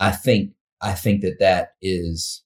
I 0.00 0.10
think 0.10 0.50
I 0.80 0.94
think 0.94 1.20
that 1.22 1.38
that 1.38 1.74
is 1.80 2.42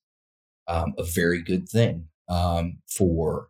um, 0.69 0.95
a 0.99 1.05
very 1.05 1.43
good 1.43 1.69
thing 1.69 2.09
um, 2.29 2.79
for 2.87 3.49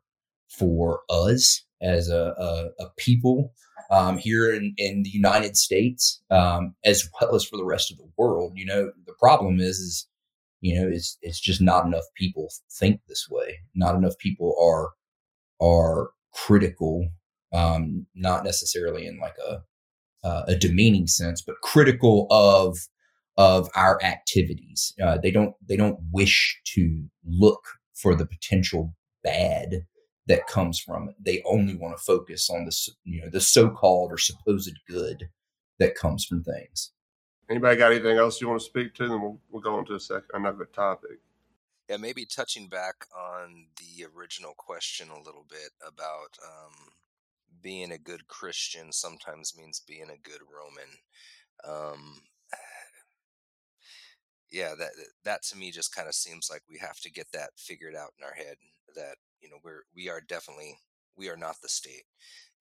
for 0.49 1.03
us 1.11 1.65
as 1.83 2.09
a, 2.09 2.35
a, 2.39 2.85
a 2.85 2.91
people 2.97 3.53
um, 3.91 4.19
here 4.19 4.53
in, 4.53 4.75
in 4.79 5.03
the 5.03 5.11
United 5.11 5.57
States, 5.57 6.23
um, 6.31 6.75
as 6.85 7.09
well 7.21 7.35
as 7.35 7.45
for 7.45 7.57
the 7.57 7.65
rest 7.65 7.91
of 7.91 7.99
the 7.99 8.09
world. 8.17 8.53
You 8.57 8.67
know, 8.67 8.93
the 9.07 9.15
problem 9.19 9.61
is 9.61 9.79
is 9.79 10.09
You 10.61 10.81
know, 10.81 10.89
it's 10.89 11.19
it's 11.23 11.41
just 11.41 11.61
not 11.61 11.87
enough 11.87 12.05
people 12.17 12.49
think 12.79 13.01
this 13.09 13.27
way. 13.31 13.59
Not 13.75 13.95
enough 13.95 14.19
people 14.19 14.55
are 14.61 14.91
are 15.61 16.11
critical, 16.35 17.09
um, 17.53 18.07
not 18.15 18.45
necessarily 18.45 19.07
in 19.07 19.19
like 19.19 19.37
a 19.49 19.63
uh, 20.27 20.45
a 20.49 20.57
demeaning 20.57 21.07
sense, 21.07 21.43
but 21.43 21.61
critical 21.63 22.27
of 22.31 22.77
of 23.37 23.69
our 23.75 24.03
activities. 24.03 24.95
Uh, 25.03 25.19
they 25.19 25.31
don't 25.31 25.55
they 25.67 25.77
don't 25.77 25.99
wish 26.13 26.61
to 26.75 27.05
look 27.25 27.65
for 27.95 28.15
the 28.15 28.27
potential 28.27 28.95
bad 29.23 29.87
that 30.27 30.47
comes 30.47 30.79
from 30.79 31.09
it. 31.09 31.15
They 31.21 31.43
only 31.45 31.77
want 31.77 31.97
to 31.97 32.03
focus 32.03 32.51
on 32.51 32.65
the 32.65 32.91
you 33.05 33.23
know 33.23 33.29
the 33.31 33.41
so-called 33.41 34.13
or 34.13 34.19
supposed 34.19 34.79
good 34.89 35.29
that 35.79 35.95
comes 35.95 36.25
from 36.25 36.43
things. 36.43 36.93
Anybody 37.49 37.77
got 37.77 37.93
anything 37.93 38.17
else 38.17 38.41
you 38.41 38.49
want 38.49 38.61
to 38.61 38.67
speak 38.67 38.95
to? 38.95 39.09
Then 39.09 39.21
we'll, 39.21 39.39
we'll 39.51 39.63
go 39.63 39.77
on 39.77 39.85
to 39.87 39.95
a 39.95 40.01
second 40.01 40.25
another 40.35 40.65
topic. 40.65 41.19
Yeah, 41.89 41.99
maybe 41.99 42.25
touching 42.25 42.69
back 42.69 43.07
on 43.17 43.67
the 43.77 44.07
original 44.17 44.55
question 44.57 45.09
a 45.11 45.23
little 45.23 45.47
bit 45.49 45.71
about 45.87 46.37
um, 46.45 46.75
being 47.63 47.93
a 47.93 47.99
good 47.99 48.27
Christian 48.27 48.91
sometimes 48.91 49.57
means 49.57 49.81
being 49.87 50.11
a 50.11 50.29
good 50.29 50.41
Roman. 50.53 50.91
Um, 51.65 52.23
yeah, 54.51 54.75
that 54.79 54.93
that 55.25 55.43
to 55.51 55.57
me 55.57 55.71
just 55.71 55.95
kind 55.95 56.09
of 56.09 56.15
seems 56.15 56.49
like 56.51 56.63
we 56.71 56.79
have 56.79 57.01
to 57.01 57.11
get 57.11 57.27
that 57.33 57.51
figured 57.57 57.95
out 57.97 58.11
in 58.19 58.25
our 58.25 58.35
head. 58.35 58.57
That 58.95 59.17
you 59.41 59.49
know 59.51 59.57
we're 59.65 59.83
we 59.95 60.09
are 60.09 60.21
definitely 60.21 60.79
we 61.17 61.29
are 61.29 61.37
not 61.37 61.57
the 61.63 61.69
state, 61.69 62.05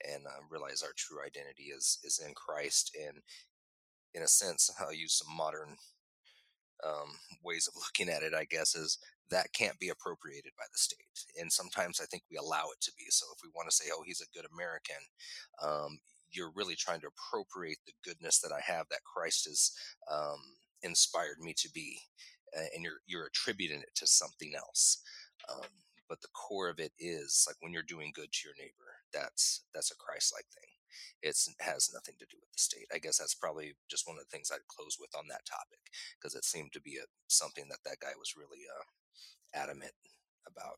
and 0.07 0.25
um, 0.27 0.47
realize 0.49 0.83
our 0.83 0.93
true 0.97 1.19
identity 1.25 1.65
is 1.65 1.99
is 2.03 2.21
in 2.25 2.33
Christ. 2.36 2.95
And 2.99 3.19
in 4.13 4.23
a 4.23 4.27
sense, 4.27 4.71
I'll 4.79 4.93
use 4.93 5.15
some 5.19 5.36
modern 5.36 5.77
um, 6.86 7.17
ways 7.43 7.67
of 7.67 7.73
looking 7.75 8.13
at 8.13 8.23
it. 8.23 8.33
I 8.33 8.45
guess 8.45 8.75
is 8.75 8.97
that 9.31 9.53
can't 9.53 9.79
be 9.79 9.89
appropriated 9.89 10.51
by 10.57 10.65
the 10.71 10.77
state, 10.77 11.25
and 11.39 11.51
sometimes 11.51 11.99
I 12.01 12.05
think 12.05 12.23
we 12.29 12.38
allow 12.38 12.65
it 12.73 12.81
to 12.81 12.91
be. 12.97 13.05
So 13.09 13.25
if 13.36 13.39
we 13.43 13.49
want 13.55 13.69
to 13.69 13.75
say, 13.75 13.86
"Oh, 13.93 14.03
he's 14.05 14.21
a 14.21 14.38
good 14.38 14.45
American," 14.53 15.01
um, 15.63 15.99
you're 16.31 16.51
really 16.55 16.75
trying 16.75 17.01
to 17.01 17.07
appropriate 17.09 17.79
the 17.88 17.93
goodness 18.03 18.39
that 18.41 18.51
I 18.51 18.61
have 18.71 18.88
that 18.89 19.03
Christ 19.05 19.47
is. 19.47 19.71
um, 20.11 20.39
inspired 20.86 21.39
me 21.41 21.53
to 21.57 21.69
be, 21.73 21.99
and 22.53 22.83
you're 22.83 23.01
you're 23.07 23.27
attributing 23.27 23.81
it 23.81 23.95
to 23.95 24.07
something 24.07 24.53
else. 24.55 25.01
Um, 25.49 25.67
but 26.07 26.21
the 26.21 26.27
core 26.33 26.69
of 26.69 26.79
it 26.79 26.91
is 26.99 27.45
like 27.47 27.57
when 27.59 27.73
you're 27.73 27.83
doing 27.83 28.11
good 28.13 28.31
to 28.31 28.47
your 28.47 28.55
neighbor, 28.57 29.01
that's 29.11 29.65
that's 29.73 29.91
a 29.91 29.97
Christ-like 29.97 30.45
thing. 30.53 30.69
It 31.21 31.36
has 31.59 31.91
nothing 31.93 32.15
to 32.19 32.25
do 32.29 32.38
with 32.39 32.51
the 32.53 32.59
state. 32.59 32.88
I 32.93 32.99
guess 32.99 33.17
that's 33.17 33.36
probably 33.36 33.75
just 33.89 34.07
one 34.07 34.15
of 34.17 34.23
the 34.23 34.29
things 34.29 34.51
I'd 34.51 34.67
close 34.67 34.97
with 34.99 35.13
on 35.17 35.25
that 35.29 35.45
topic 35.45 35.79
because 36.17 36.36
it 36.36 36.45
seemed 36.45 36.71
to 36.73 36.81
be 36.81 36.97
a, 36.97 37.05
something 37.27 37.65
that 37.69 37.79
that 37.83 37.99
guy 37.99 38.13
was 38.17 38.36
really 38.38 38.63
uh, 38.69 39.59
adamant 39.59 39.91
about. 40.47 40.77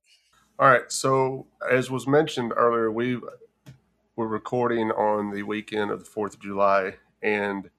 All 0.57 0.69
right. 0.69 0.91
So 0.91 1.47
as 1.69 1.91
was 1.91 2.07
mentioned 2.07 2.53
earlier, 2.55 2.91
we 2.91 3.19
were 4.15 4.27
recording 4.27 4.91
on 4.91 5.31
the 5.31 5.43
weekend 5.43 5.91
of 5.91 5.99
the 5.99 6.09
Fourth 6.09 6.33
of 6.35 6.41
July, 6.41 6.95
and 7.21 7.69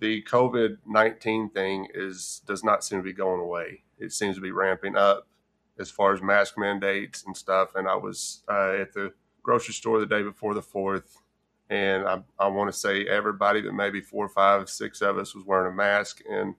the 0.00 0.22
COVID 0.22 0.78
nineteen 0.86 1.50
thing 1.50 1.88
is 1.94 2.42
does 2.46 2.62
not 2.62 2.84
seem 2.84 2.98
to 2.98 3.02
be 3.02 3.12
going 3.12 3.40
away. 3.40 3.82
It 3.98 4.12
seems 4.12 4.36
to 4.36 4.42
be 4.42 4.52
ramping 4.52 4.96
up 4.96 5.26
as 5.78 5.90
far 5.90 6.12
as 6.12 6.22
mask 6.22 6.58
mandates 6.58 7.24
and 7.24 7.36
stuff. 7.36 7.74
And 7.74 7.88
I 7.88 7.96
was 7.96 8.42
uh, 8.48 8.72
at 8.80 8.92
the 8.92 9.12
grocery 9.42 9.74
store 9.74 10.00
the 10.00 10.06
day 10.06 10.22
before 10.22 10.54
the 10.54 10.62
fourth, 10.62 11.22
and 11.70 12.06
I, 12.06 12.22
I 12.38 12.48
want 12.48 12.72
to 12.72 12.78
say 12.78 13.06
everybody, 13.06 13.62
but 13.62 13.74
maybe 13.74 14.00
four, 14.00 14.28
five, 14.28 14.68
six 14.68 15.02
of 15.02 15.18
us 15.18 15.34
was 15.34 15.44
wearing 15.44 15.72
a 15.72 15.76
mask, 15.76 16.20
and 16.28 16.54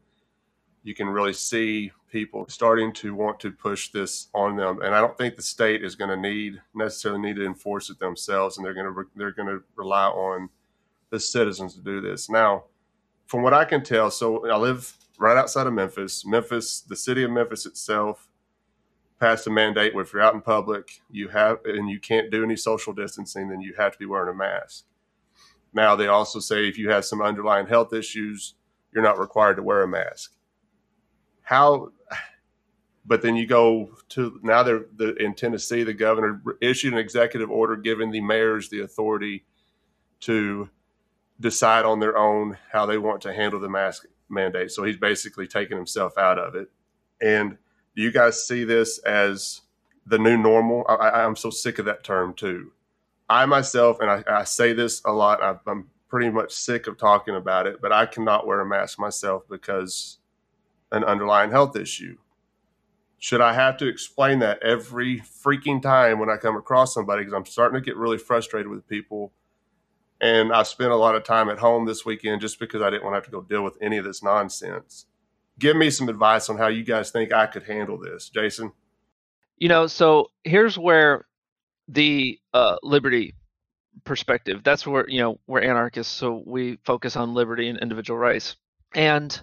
you 0.83 0.95
can 0.95 1.07
really 1.07 1.33
see 1.33 1.91
people 2.11 2.45
starting 2.47 2.91
to 2.93 3.13
want 3.13 3.39
to 3.39 3.51
push 3.51 3.89
this 3.89 4.27
on 4.33 4.55
them. 4.55 4.81
And 4.81 4.95
I 4.95 5.01
don't 5.01 5.17
think 5.17 5.35
the 5.35 5.41
state 5.43 5.83
is 5.83 5.95
going 5.95 6.09
to 6.09 6.17
need 6.17 6.61
necessarily 6.73 7.21
need 7.21 7.35
to 7.35 7.45
enforce 7.45 7.89
it 7.89 7.99
themselves, 7.99 8.57
and 8.57 8.65
they're 8.65 8.73
going 8.73 8.85
to 8.85 8.91
re- 8.91 9.05
they're 9.15 9.31
going 9.31 9.49
to 9.49 9.63
rely 9.75 10.07
on 10.07 10.49
the 11.09 11.19
citizens 11.19 11.75
to 11.75 11.81
do 11.81 12.01
this 12.01 12.29
now 12.29 12.63
from 13.29 13.43
what 13.43 13.53
I 13.53 13.63
can 13.63 13.83
tell, 13.83 14.09
so 14.09 14.49
I 14.49 14.57
live 14.57 14.91
right 15.19 15.37
outside 15.37 15.67
of 15.67 15.73
Memphis. 15.73 16.25
Memphis, 16.25 16.81
the 16.81 16.95
city 16.95 17.23
of 17.23 17.29
Memphis 17.29 17.67
itself, 17.67 18.27
passed 19.19 19.45
a 19.45 19.51
mandate 19.51 19.93
where 19.93 20.03
if 20.03 20.11
you're 20.11 20.23
out 20.23 20.33
in 20.33 20.41
public, 20.41 21.01
you 21.11 21.27
have 21.27 21.59
and 21.63 21.87
you 21.87 21.99
can't 21.99 22.31
do 22.31 22.43
any 22.43 22.55
social 22.55 22.91
distancing, 22.91 23.47
then 23.47 23.61
you 23.61 23.75
have 23.77 23.91
to 23.91 23.99
be 23.99 24.07
wearing 24.07 24.33
a 24.33 24.37
mask. 24.37 24.85
Now 25.73 25.95
they 25.95 26.07
also 26.07 26.39
say 26.39 26.67
if 26.67 26.79
you 26.79 26.89
have 26.89 27.05
some 27.05 27.21
underlying 27.21 27.67
health 27.67 27.93
issues, 27.93 28.55
you're 28.91 29.03
not 29.03 29.19
required 29.19 29.57
to 29.57 29.63
wear 29.63 29.83
a 29.83 29.87
mask. 29.87 30.33
How? 31.43 31.89
But 33.05 33.21
then 33.21 33.35
you 33.35 33.45
go 33.45 33.91
to 34.09 34.39
now 34.41 34.63
they're 34.63 34.85
the, 34.95 35.13
in 35.17 35.35
Tennessee, 35.35 35.83
the 35.83 35.93
governor 35.93 36.41
issued 36.61 36.93
an 36.93 36.99
executive 36.99 37.51
order 37.51 37.75
giving 37.75 38.09
the 38.09 38.21
mayors 38.21 38.69
the 38.69 38.79
authority 38.79 39.45
to 40.21 40.67
decide 41.39 41.85
on 41.85 41.99
their 41.99 42.17
own 42.17 42.57
how 42.71 42.85
they 42.85 42.97
want 42.97 43.21
to 43.21 43.33
handle 43.33 43.59
the 43.59 43.69
mask 43.69 44.05
mandate. 44.29 44.71
So 44.71 44.83
he's 44.83 44.97
basically 44.97 45.47
taken 45.47 45.77
himself 45.77 46.17
out 46.17 46.37
of 46.37 46.55
it. 46.55 46.69
And 47.21 47.57
do 47.95 48.01
you 48.01 48.11
guys 48.11 48.45
see 48.45 48.63
this 48.63 48.99
as 48.99 49.61
the 50.05 50.19
new 50.19 50.37
normal? 50.37 50.85
I, 50.87 51.23
am 51.23 51.35
so 51.35 51.49
sick 51.49 51.79
of 51.79 51.85
that 51.85 52.03
term 52.03 52.33
too. 52.33 52.71
I 53.29 53.45
myself, 53.45 53.99
and 53.99 54.09
I, 54.09 54.23
I 54.27 54.43
say 54.43 54.73
this 54.73 55.01
a 55.05 55.11
lot, 55.11 55.41
I, 55.41 55.55
I'm 55.69 55.89
pretty 56.07 56.29
much 56.29 56.51
sick 56.51 56.87
of 56.87 56.97
talking 56.97 57.35
about 57.35 57.67
it, 57.67 57.81
but 57.81 57.91
I 57.91 58.05
cannot 58.05 58.47
wear 58.47 58.59
a 58.59 58.65
mask 58.65 58.99
myself 58.99 59.43
because 59.49 60.17
an 60.91 61.03
underlying 61.03 61.51
health 61.51 61.75
issue. 61.75 62.17
Should 63.19 63.41
I 63.41 63.53
have 63.53 63.77
to 63.77 63.87
explain 63.87 64.39
that 64.39 64.63
every 64.63 65.19
freaking 65.19 65.81
time 65.81 66.19
when 66.19 66.29
I 66.29 66.37
come 66.37 66.55
across 66.55 66.93
somebody? 66.93 67.21
Because 67.21 67.33
I'm 67.33 67.45
starting 67.45 67.79
to 67.79 67.85
get 67.85 67.97
really 67.97 68.17
frustrated 68.17 68.69
with 68.69 68.87
people 68.87 69.33
and 70.21 70.51
I 70.51 70.63
spent 70.63 70.91
a 70.91 70.95
lot 70.95 71.15
of 71.15 71.23
time 71.23 71.49
at 71.49 71.59
home 71.59 71.85
this 71.85 72.05
weekend 72.05 72.41
just 72.41 72.59
because 72.59 72.81
I 72.81 72.89
didn't 72.89 73.03
want 73.03 73.13
to 73.13 73.17
have 73.17 73.25
to 73.25 73.31
go 73.31 73.41
deal 73.41 73.63
with 73.63 73.77
any 73.81 73.97
of 73.97 74.05
this 74.05 74.21
nonsense. 74.21 75.05
Give 75.57 75.75
me 75.75 75.89
some 75.89 76.09
advice 76.09 76.49
on 76.49 76.57
how 76.57 76.67
you 76.67 76.83
guys 76.83 77.11
think 77.11 77.33
I 77.33 77.45
could 77.45 77.63
handle 77.63 77.97
this, 77.97 78.29
Jason. 78.29 78.71
You 79.57 79.67
know, 79.67 79.87
so 79.87 80.31
here's 80.43 80.77
where 80.77 81.25
the 81.87 82.39
uh, 82.53 82.77
liberty 82.83 83.33
perspective. 84.05 84.61
That's 84.63 84.87
where 84.87 85.07
you 85.09 85.21
know 85.21 85.39
we're 85.47 85.61
anarchists, 85.61 86.13
so 86.13 86.43
we 86.45 86.77
focus 86.85 87.15
on 87.15 87.33
liberty 87.33 87.67
and 87.67 87.79
individual 87.79 88.17
rights. 88.17 88.55
And 88.95 89.39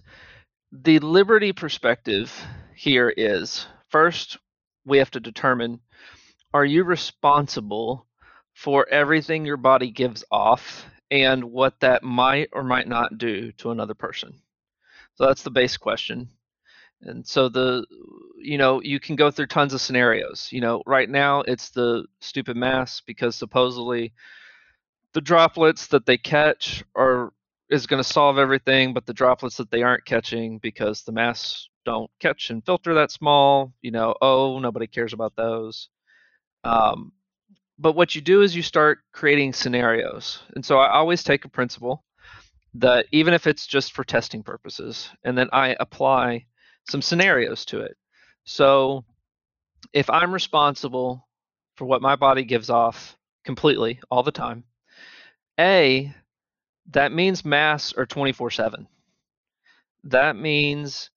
the 0.72 0.98
liberty 1.00 1.52
perspective 1.52 2.32
here 2.74 3.12
is 3.14 3.66
first 3.88 4.38
we 4.84 4.98
have 4.98 5.10
to 5.12 5.20
determine: 5.20 5.80
Are 6.54 6.64
you 6.64 6.84
responsible 6.84 8.06
for 8.56 8.88
everything 8.88 9.44
your 9.44 9.58
body 9.58 9.90
gives 9.90 10.24
off 10.30 10.86
and 11.10 11.44
what 11.44 11.78
that 11.80 12.02
might 12.02 12.48
or 12.54 12.62
might 12.62 12.88
not 12.88 13.18
do 13.18 13.52
to 13.52 13.70
another 13.70 13.92
person. 13.92 14.32
So 15.16 15.26
that's 15.26 15.42
the 15.42 15.50
base 15.50 15.76
question. 15.76 16.30
And 17.02 17.26
so 17.26 17.50
the 17.50 17.84
you 18.38 18.56
know, 18.56 18.80
you 18.80 18.98
can 18.98 19.14
go 19.14 19.30
through 19.30 19.48
tons 19.48 19.74
of 19.74 19.82
scenarios. 19.82 20.48
You 20.50 20.62
know, 20.62 20.82
right 20.86 21.08
now 21.08 21.42
it's 21.42 21.68
the 21.68 22.06
stupid 22.20 22.56
mask 22.56 23.04
because 23.06 23.36
supposedly 23.36 24.14
the 25.12 25.20
droplets 25.20 25.88
that 25.88 26.06
they 26.06 26.16
catch 26.16 26.82
are 26.94 27.34
is 27.68 27.86
going 27.86 28.02
to 28.02 28.08
solve 28.08 28.38
everything, 28.38 28.94
but 28.94 29.04
the 29.04 29.12
droplets 29.12 29.58
that 29.58 29.70
they 29.70 29.82
aren't 29.82 30.06
catching 30.06 30.58
because 30.60 31.02
the 31.02 31.12
masks 31.12 31.68
don't 31.84 32.10
catch 32.20 32.48
and 32.48 32.64
filter 32.64 32.94
that 32.94 33.10
small, 33.10 33.74
you 33.82 33.90
know, 33.90 34.14
oh, 34.22 34.58
nobody 34.60 34.86
cares 34.86 35.12
about 35.12 35.36
those. 35.36 35.90
Um, 36.64 37.12
but 37.78 37.92
what 37.94 38.14
you 38.14 38.20
do 38.20 38.42
is 38.42 38.56
you 38.56 38.62
start 38.62 38.98
creating 39.12 39.52
scenarios. 39.52 40.42
And 40.54 40.64
so 40.64 40.78
I 40.78 40.92
always 40.92 41.22
take 41.22 41.44
a 41.44 41.50
principle 41.50 42.04
that 42.74 43.06
even 43.12 43.34
if 43.34 43.46
it's 43.46 43.66
just 43.66 43.92
for 43.92 44.04
testing 44.04 44.42
purposes, 44.42 45.10
and 45.24 45.36
then 45.36 45.48
I 45.52 45.76
apply 45.80 46.46
some 46.88 47.02
scenarios 47.02 47.64
to 47.66 47.80
it. 47.80 47.96
So 48.44 49.04
if 49.92 50.08
I'm 50.10 50.32
responsible 50.32 51.26
for 51.76 51.84
what 51.84 52.02
my 52.02 52.16
body 52.16 52.44
gives 52.44 52.70
off 52.70 53.16
completely 53.44 54.00
all 54.10 54.22
the 54.22 54.32
time, 54.32 54.64
A, 55.58 56.14
that 56.92 57.12
means 57.12 57.44
masks 57.44 57.94
are 57.96 58.06
24 58.06 58.50
7. 58.50 58.86
That 60.04 60.36
means 60.36 61.10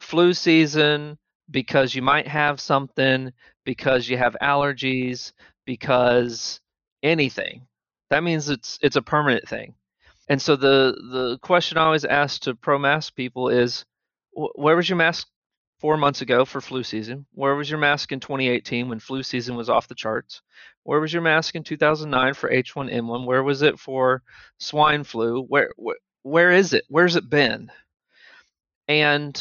flu 0.00 0.32
season 0.32 1.18
because 1.50 1.94
you 1.94 2.02
might 2.02 2.26
have 2.26 2.60
something, 2.60 3.32
because 3.64 4.08
you 4.08 4.16
have 4.16 4.36
allergies, 4.40 5.32
because 5.66 6.60
anything. 7.02 7.66
That 8.10 8.24
means 8.24 8.48
it's 8.50 8.78
it's 8.82 8.96
a 8.96 9.02
permanent 9.02 9.48
thing. 9.48 9.74
And 10.28 10.40
so 10.42 10.56
the 10.56 10.94
the 11.12 11.38
question 11.40 11.78
I 11.78 11.84
always 11.84 12.04
ask 12.04 12.42
to 12.42 12.54
pro 12.54 12.78
mask 12.78 13.14
people 13.16 13.48
is, 13.48 13.84
where 14.32 14.76
was 14.76 14.88
your 14.88 14.98
mask 14.98 15.28
four 15.80 15.96
months 15.96 16.20
ago 16.22 16.44
for 16.44 16.60
flu 16.60 16.82
season? 16.84 17.26
Where 17.34 17.54
was 17.56 17.70
your 17.70 17.78
mask 17.80 18.12
in 18.12 18.20
2018 18.20 18.88
when 18.88 19.00
flu 19.00 19.22
season 19.22 19.56
was 19.56 19.68
off 19.70 19.88
the 19.88 19.94
charts? 19.94 20.42
Where 20.84 21.00
was 21.00 21.12
your 21.12 21.22
mask 21.22 21.54
in 21.56 21.64
2009 21.64 22.34
for 22.34 22.50
H1N1? 22.50 23.26
Where 23.26 23.42
was 23.42 23.62
it 23.62 23.78
for 23.80 24.22
swine 24.58 25.04
flu? 25.04 25.42
Where 25.44 25.70
where, 25.76 25.96
where 26.22 26.50
is 26.52 26.72
it? 26.74 26.84
Where's 26.88 27.16
it 27.16 27.28
been? 27.30 27.70
And 28.88 29.40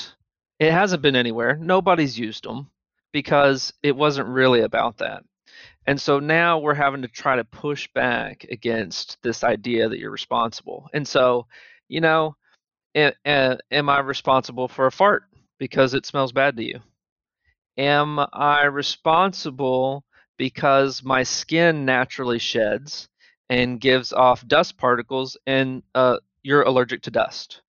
It 0.59 0.72
hasn't 0.72 1.03
been 1.03 1.15
anywhere. 1.17 1.57
Nobody's 1.57 2.19
used 2.19 2.45
them 2.45 2.72
because 3.13 3.74
it 3.84 3.95
wasn't 3.95 4.30
really 4.30 4.61
about 4.61 4.99
that. 4.99 5.24
And 5.88 5.99
so 5.99 6.19
now 6.19 6.59
we're 6.59 6.73
having 6.75 7.01
to 7.01 7.07
try 7.07 7.36
to 7.36 7.43
push 7.43 7.88
back 7.93 8.45
against 8.49 9.17
this 9.23 9.43
idea 9.43 9.89
that 9.89 9.99
you're 9.99 10.11
responsible. 10.11 10.89
And 10.93 11.07
so, 11.07 11.47
you 11.88 12.01
know, 12.01 12.36
am 12.95 13.89
I 13.89 13.99
responsible 13.99 14.67
for 14.67 14.86
a 14.86 14.91
fart 14.91 15.23
because 15.57 15.93
it 15.93 16.05
smells 16.05 16.32
bad 16.32 16.57
to 16.57 16.63
you? 16.63 16.79
Am 17.77 18.19
I 18.34 18.65
responsible 18.65 20.03
because 20.38 21.03
my 21.03 21.23
skin 21.23 21.86
naturally 21.86 22.39
sheds 22.39 23.07
and 23.49 23.82
gives 23.82 24.13
off 24.13 24.45
dust 24.47 24.77
particles 24.77 25.38
and 25.47 25.84
uh, 25.95 26.17
you're 26.43 26.63
allergic 26.63 27.01
to 27.03 27.11
dust? 27.11 27.61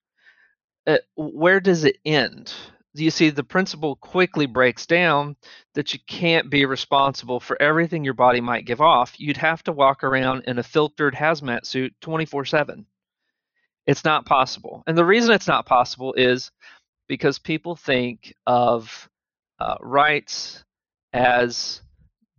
Uh, 0.85 0.97
where 1.15 1.59
does 1.59 1.83
it 1.83 1.97
end? 2.05 2.53
You 2.93 3.09
see 3.09 3.29
the 3.29 3.43
principle 3.43 3.95
quickly 3.95 4.45
breaks 4.45 4.85
down 4.85 5.35
that 5.73 5.93
you 5.93 5.99
can't 6.07 6.49
be 6.49 6.65
responsible 6.65 7.39
for 7.39 7.59
everything 7.61 8.03
your 8.03 8.13
body 8.13 8.39
might 8.39 8.65
give 8.65 8.81
off. 8.81 9.19
You'd 9.19 9.37
have 9.37 9.63
to 9.63 9.71
walk 9.71 10.03
around 10.03 10.43
in 10.45 10.59
a 10.59 10.63
filtered 10.63 11.15
hazmat 11.15 11.65
suit 11.65 11.93
24 12.01 12.45
7. 12.45 12.85
It's 13.87 14.05
not 14.05 14.25
possible. 14.25 14.83
And 14.85 14.97
the 14.97 15.05
reason 15.05 15.31
it's 15.31 15.47
not 15.47 15.65
possible 15.65 16.13
is 16.13 16.51
because 17.07 17.39
people 17.39 17.75
think 17.75 18.33
of 18.45 19.09
uh, 19.59 19.75
rights 19.81 20.63
as 21.11 21.81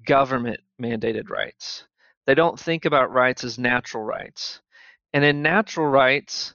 government 0.07 0.61
mandated 0.81 1.31
rights. 1.31 1.85
They 2.27 2.35
don't 2.35 2.59
think 2.59 2.85
about 2.85 3.13
rights 3.13 3.45
as 3.45 3.59
natural 3.59 4.05
rights. 4.05 4.61
And 5.13 5.25
in 5.25 5.43
natural 5.43 5.87
rights, 5.87 6.55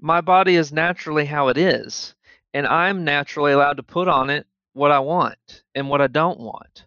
my 0.00 0.20
body 0.20 0.56
is 0.56 0.72
naturally 0.72 1.26
how 1.26 1.48
it 1.48 1.58
is 1.58 2.14
and 2.54 2.66
I'm 2.66 3.04
naturally 3.04 3.52
allowed 3.52 3.76
to 3.76 3.82
put 3.82 4.08
on 4.08 4.30
it 4.30 4.46
what 4.72 4.92
I 4.92 5.00
want 5.00 5.64
and 5.74 5.88
what 5.88 6.00
I 6.00 6.06
don't 6.06 6.40
want. 6.40 6.86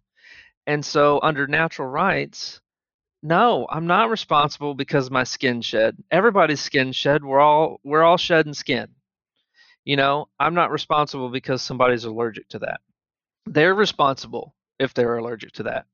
And 0.65 0.83
so 0.83 1.19
under 1.21 1.45
natural 1.45 1.87
rights, 1.87 2.61
no, 3.21 3.67
I'm 3.69 3.87
not 3.87 4.09
responsible 4.09 4.73
because 4.73 5.11
my 5.11 5.23
skin 5.23 5.61
shed. 5.61 5.97
Everybody's 6.09 6.61
skin 6.61 6.91
shed. 6.93 7.23
We're 7.23 7.39
all 7.39 7.79
we're 7.83 8.03
all 8.03 8.17
shedding 8.17 8.53
skin. 8.53 8.87
You 9.85 9.95
know, 9.95 10.29
I'm 10.39 10.53
not 10.53 10.71
responsible 10.71 11.29
because 11.29 11.61
somebody's 11.61 12.05
allergic 12.05 12.49
to 12.49 12.59
that. 12.59 12.79
They're 13.45 13.75
responsible 13.75 14.53
if 14.79 14.93
they're 14.93 15.17
allergic 15.17 15.53
to 15.53 15.63
that. 15.63 15.85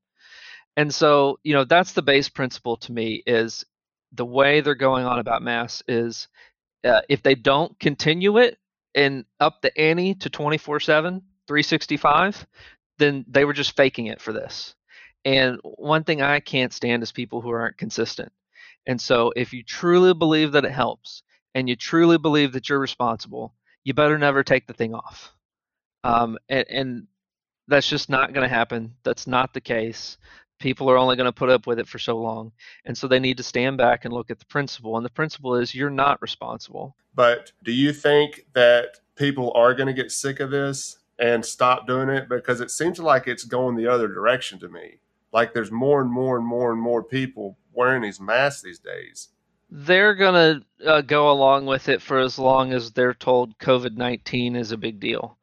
And 0.76 0.94
so, 0.94 1.40
you 1.44 1.54
know, 1.54 1.64
that's 1.66 1.94
the 1.94 2.02
base 2.02 2.30
principle 2.30 2.78
to 2.78 2.92
me 2.92 3.22
is 3.28 3.64
the 4.12 4.26
way 4.26 4.62
they're 4.62 4.76
going 4.76 5.06
on 5.06 5.20
about 5.20 5.44
mass 5.44 5.84
is 5.88 6.28
uh, 6.84 7.02
if 7.10 7.22
they 7.22 7.36
don't 7.36 7.80
continue 7.80 8.38
it, 8.38 8.58
and 8.96 9.26
up 9.40 9.62
the 9.62 9.76
ante 9.78 10.16
to 10.16 10.30
24 10.30 10.80
7, 10.80 11.22
365, 11.48 12.46
then 13.00 13.26
they 13.28 13.46
were 13.46 13.54
just 13.54 13.76
faking 13.76 14.08
it 14.08 14.22
for 14.22 14.34
this. 14.34 14.76
And 15.26 15.60
one 15.64 16.04
thing 16.04 16.22
I 16.22 16.40
can't 16.40 16.74
stand 16.74 17.02
is 17.04 17.12
people 17.12 17.42
who 17.42 17.50
aren't 17.50 17.78
consistent. 17.78 18.32
And 18.86 19.00
so 19.00 19.32
if 19.36 19.54
you 19.54 19.64
truly 19.64 20.14
believe 20.14 20.52
that 20.52 20.66
it 20.66 20.72
helps 20.72 21.24
and 21.56 21.70
you 21.70 21.76
truly 21.76 22.18
believe 22.18 22.54
that 22.54 22.68
you're 22.68 22.80
responsible, 22.80 23.54
you 23.84 23.94
better 23.94 24.18
never 24.18 24.44
take 24.44 24.68
the 24.68 24.74
thing 24.74 24.94
off. 24.94 25.32
Um, 26.04 26.38
and, 26.50 26.66
and 26.70 27.08
that's 27.68 27.88
just 27.88 28.10
not 28.10 28.34
going 28.34 28.48
to 28.48 28.54
happen. 28.54 28.96
That's 29.04 29.26
not 29.26 29.54
the 29.54 29.62
case. 29.62 30.18
People 30.64 30.90
are 30.90 30.96
only 30.96 31.18
going 31.18 31.26
to 31.26 31.34
put 31.34 31.50
up 31.50 31.68
with 31.68 31.78
it 31.78 31.90
for 31.90 32.00
so 32.00 32.18
long. 32.18 32.54
And 32.86 32.98
so 32.98 33.06
they 33.06 33.20
need 33.20 33.36
to 33.36 33.44
stand 33.44 33.76
back 33.76 34.06
and 34.06 34.14
look 34.14 34.32
at 34.32 34.40
the 34.40 34.46
principle. 34.46 34.96
And 34.96 35.06
the 35.06 35.10
principle 35.10 35.56
is 35.56 35.76
you're 35.76 35.90
not 35.90 36.22
responsible. 36.22 36.96
But 37.14 37.52
do 37.66 37.74
you 37.74 37.92
think 37.92 38.46
that 38.54 39.02
people 39.18 39.52
are 39.56 39.74
going 39.74 39.88
to 39.88 39.94
get 39.94 40.10
sick 40.10 40.40
of 40.40 40.52
this 40.52 41.00
and 41.20 41.46
stop 41.46 41.86
doing 41.86 42.08
it? 42.08 42.30
Because 42.30 42.62
it 42.62 42.72
seems 42.72 42.98
like 42.98 43.28
it's 43.28 43.44
going 43.44 43.76
the 43.76 43.92
other 43.92 44.08
direction 44.08 44.58
to 44.60 44.70
me. 44.70 45.00
Like 45.34 45.54
there's 45.54 45.70
more 45.70 46.02
and 46.02 46.10
more 46.10 46.38
and 46.38 46.48
more 46.48 46.72
and 46.72 46.80
more 46.80 47.04
people 47.04 47.58
wearing 47.74 48.02
these 48.02 48.22
masks 48.22 48.62
these 48.62 48.80
days. 48.80 49.28
They're 49.70 50.16
going 50.16 50.64
to 50.80 50.88
uh, 50.88 51.02
go 51.02 51.30
along 51.30 51.66
with 51.66 51.90
it 51.90 52.02
for 52.02 52.20
as 52.20 52.40
long 52.40 52.72
as 52.72 52.92
they're 52.94 53.14
told 53.14 53.60
COVID 53.60 53.98
19 53.98 54.56
is 54.56 54.72
a 54.72 54.78
big 54.78 55.02
deal. 55.02 55.38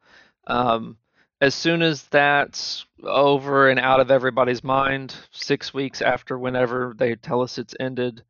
Um, 0.47 0.97
as 1.41 1.55
soon 1.55 1.81
as 1.81 2.03
that's 2.03 2.85
over 3.03 3.69
and 3.69 3.79
out 3.79 3.99
of 3.99 4.11
everybody's 4.11 4.63
mind, 4.63 5.15
six 5.31 5.73
weeks 5.73 6.01
after 6.01 6.37
whenever 6.37 6.93
they 6.97 7.15
tell 7.15 7.41
us 7.41 7.57
it's 7.57 7.73
ended, 7.79 8.21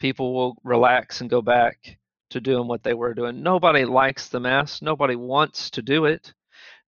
people 0.00 0.34
will 0.34 0.56
relax 0.64 1.20
and 1.20 1.28
go 1.28 1.42
back 1.42 1.98
to 2.30 2.40
doing 2.40 2.66
what 2.66 2.82
they 2.82 2.94
were 2.94 3.12
doing. 3.12 3.42
Nobody 3.42 3.84
likes 3.84 4.28
the 4.28 4.40
mask. 4.40 4.80
Nobody 4.80 5.16
wants 5.16 5.68
to 5.70 5.82
do 5.82 6.06
it. 6.06 6.32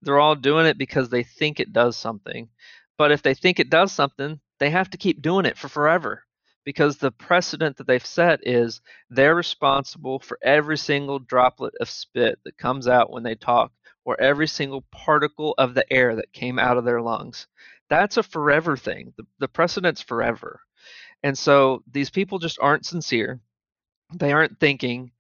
They're 0.00 0.18
all 0.18 0.34
doing 0.34 0.64
it 0.64 0.78
because 0.78 1.10
they 1.10 1.22
think 1.22 1.60
it 1.60 1.72
does 1.74 1.98
something. 1.98 2.48
But 2.96 3.12
if 3.12 3.22
they 3.22 3.34
think 3.34 3.60
it 3.60 3.70
does 3.70 3.92
something, 3.92 4.40
they 4.58 4.70
have 4.70 4.90
to 4.90 4.98
keep 4.98 5.20
doing 5.20 5.44
it 5.44 5.58
for 5.58 5.68
forever 5.68 6.24
because 6.64 6.96
the 6.96 7.10
precedent 7.12 7.76
that 7.76 7.86
they've 7.86 8.04
set 8.04 8.40
is 8.42 8.80
they're 9.10 9.34
responsible 9.34 10.18
for 10.18 10.38
every 10.42 10.78
single 10.78 11.18
droplet 11.18 11.74
of 11.80 11.88
spit 11.90 12.38
that 12.44 12.58
comes 12.58 12.88
out 12.88 13.10
when 13.10 13.22
they 13.22 13.34
talk 13.34 13.70
or 14.08 14.18
every 14.18 14.48
single 14.48 14.80
particle 14.90 15.54
of 15.58 15.74
the 15.74 15.92
air 15.92 16.16
that 16.16 16.32
came 16.32 16.58
out 16.58 16.78
of 16.78 16.84
their 16.86 17.02
lungs. 17.02 17.46
That's 17.90 18.16
a 18.16 18.22
forever 18.22 18.74
thing. 18.74 19.12
The, 19.18 19.24
the 19.38 19.48
precedent's 19.48 20.00
forever. 20.00 20.62
And 21.22 21.36
so 21.36 21.82
these 21.92 22.08
people 22.08 22.38
just 22.38 22.58
aren't 22.58 22.86
sincere. 22.86 23.38
They 24.14 24.32
aren't 24.32 24.58
thinking. 24.58 25.10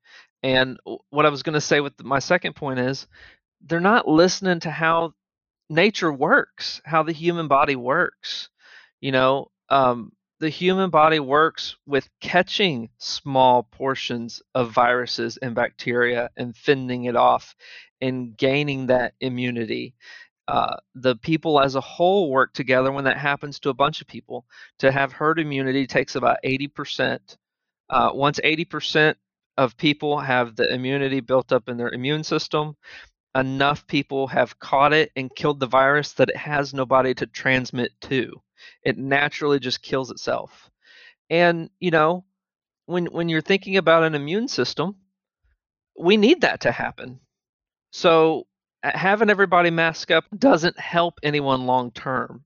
And 0.42 0.78
what 1.10 1.26
I 1.26 1.28
was 1.28 1.42
going 1.42 1.52
to 1.52 1.60
say 1.60 1.80
with 1.80 2.02
my 2.02 2.18
second 2.18 2.56
point 2.56 2.78
is 2.78 3.06
they're 3.60 3.78
not 3.78 4.08
listening 4.08 4.60
to 4.60 4.70
how 4.70 5.12
nature 5.68 6.10
works, 6.10 6.80
how 6.86 7.02
the 7.02 7.12
human 7.12 7.46
body 7.46 7.76
works. 7.76 8.48
You 9.02 9.12
know, 9.12 9.50
um, 9.68 10.12
the 10.40 10.48
human 10.48 10.88
body 10.88 11.20
works 11.20 11.76
with 11.84 12.08
catching 12.22 12.88
small 12.96 13.64
portions 13.64 14.40
of 14.54 14.72
viruses 14.72 15.36
and 15.36 15.54
bacteria 15.54 16.30
and 16.38 16.56
fending 16.56 17.04
it 17.04 17.16
off 17.16 17.54
and 18.00 18.36
gaining 18.36 18.86
that 18.86 19.14
immunity. 19.20 19.94
Uh, 20.46 20.76
the 20.94 21.16
people 21.16 21.60
as 21.60 21.74
a 21.74 21.80
whole 21.80 22.30
work 22.30 22.54
together 22.54 22.90
when 22.90 23.04
that 23.04 23.18
happens 23.18 23.60
to 23.60 23.68
a 23.68 23.74
bunch 23.74 24.00
of 24.00 24.06
people. 24.06 24.46
To 24.78 24.90
have 24.90 25.12
herd 25.12 25.38
immunity 25.38 25.86
takes 25.86 26.14
about 26.14 26.38
80%. 26.44 27.18
Uh, 27.90 28.10
once 28.14 28.40
80% 28.42 29.14
of 29.58 29.76
people 29.76 30.18
have 30.18 30.56
the 30.56 30.72
immunity 30.72 31.20
built 31.20 31.52
up 31.52 31.68
in 31.68 31.76
their 31.76 31.90
immune 31.90 32.24
system, 32.24 32.76
enough 33.34 33.86
people 33.86 34.26
have 34.28 34.58
caught 34.58 34.92
it 34.92 35.10
and 35.16 35.34
killed 35.34 35.60
the 35.60 35.66
virus 35.66 36.12
that 36.14 36.30
it 36.30 36.36
has 36.36 36.72
nobody 36.72 37.14
to 37.14 37.26
transmit 37.26 37.92
to. 38.02 38.32
It 38.82 38.98
naturally 38.98 39.58
just 39.58 39.82
kills 39.82 40.10
itself. 40.10 40.70
And, 41.30 41.70
you 41.78 41.90
know, 41.90 42.24
when 42.86 43.06
when 43.06 43.28
you're 43.28 43.42
thinking 43.42 43.76
about 43.76 44.04
an 44.04 44.14
immune 44.14 44.48
system, 44.48 44.96
we 45.98 46.16
need 46.16 46.40
that 46.40 46.62
to 46.62 46.72
happen. 46.72 47.20
So 47.90 48.46
having 48.82 49.30
everybody 49.30 49.70
mask 49.70 50.10
up 50.10 50.24
doesn't 50.36 50.78
help 50.78 51.18
anyone 51.22 51.66
long 51.66 51.90
term. 51.92 52.44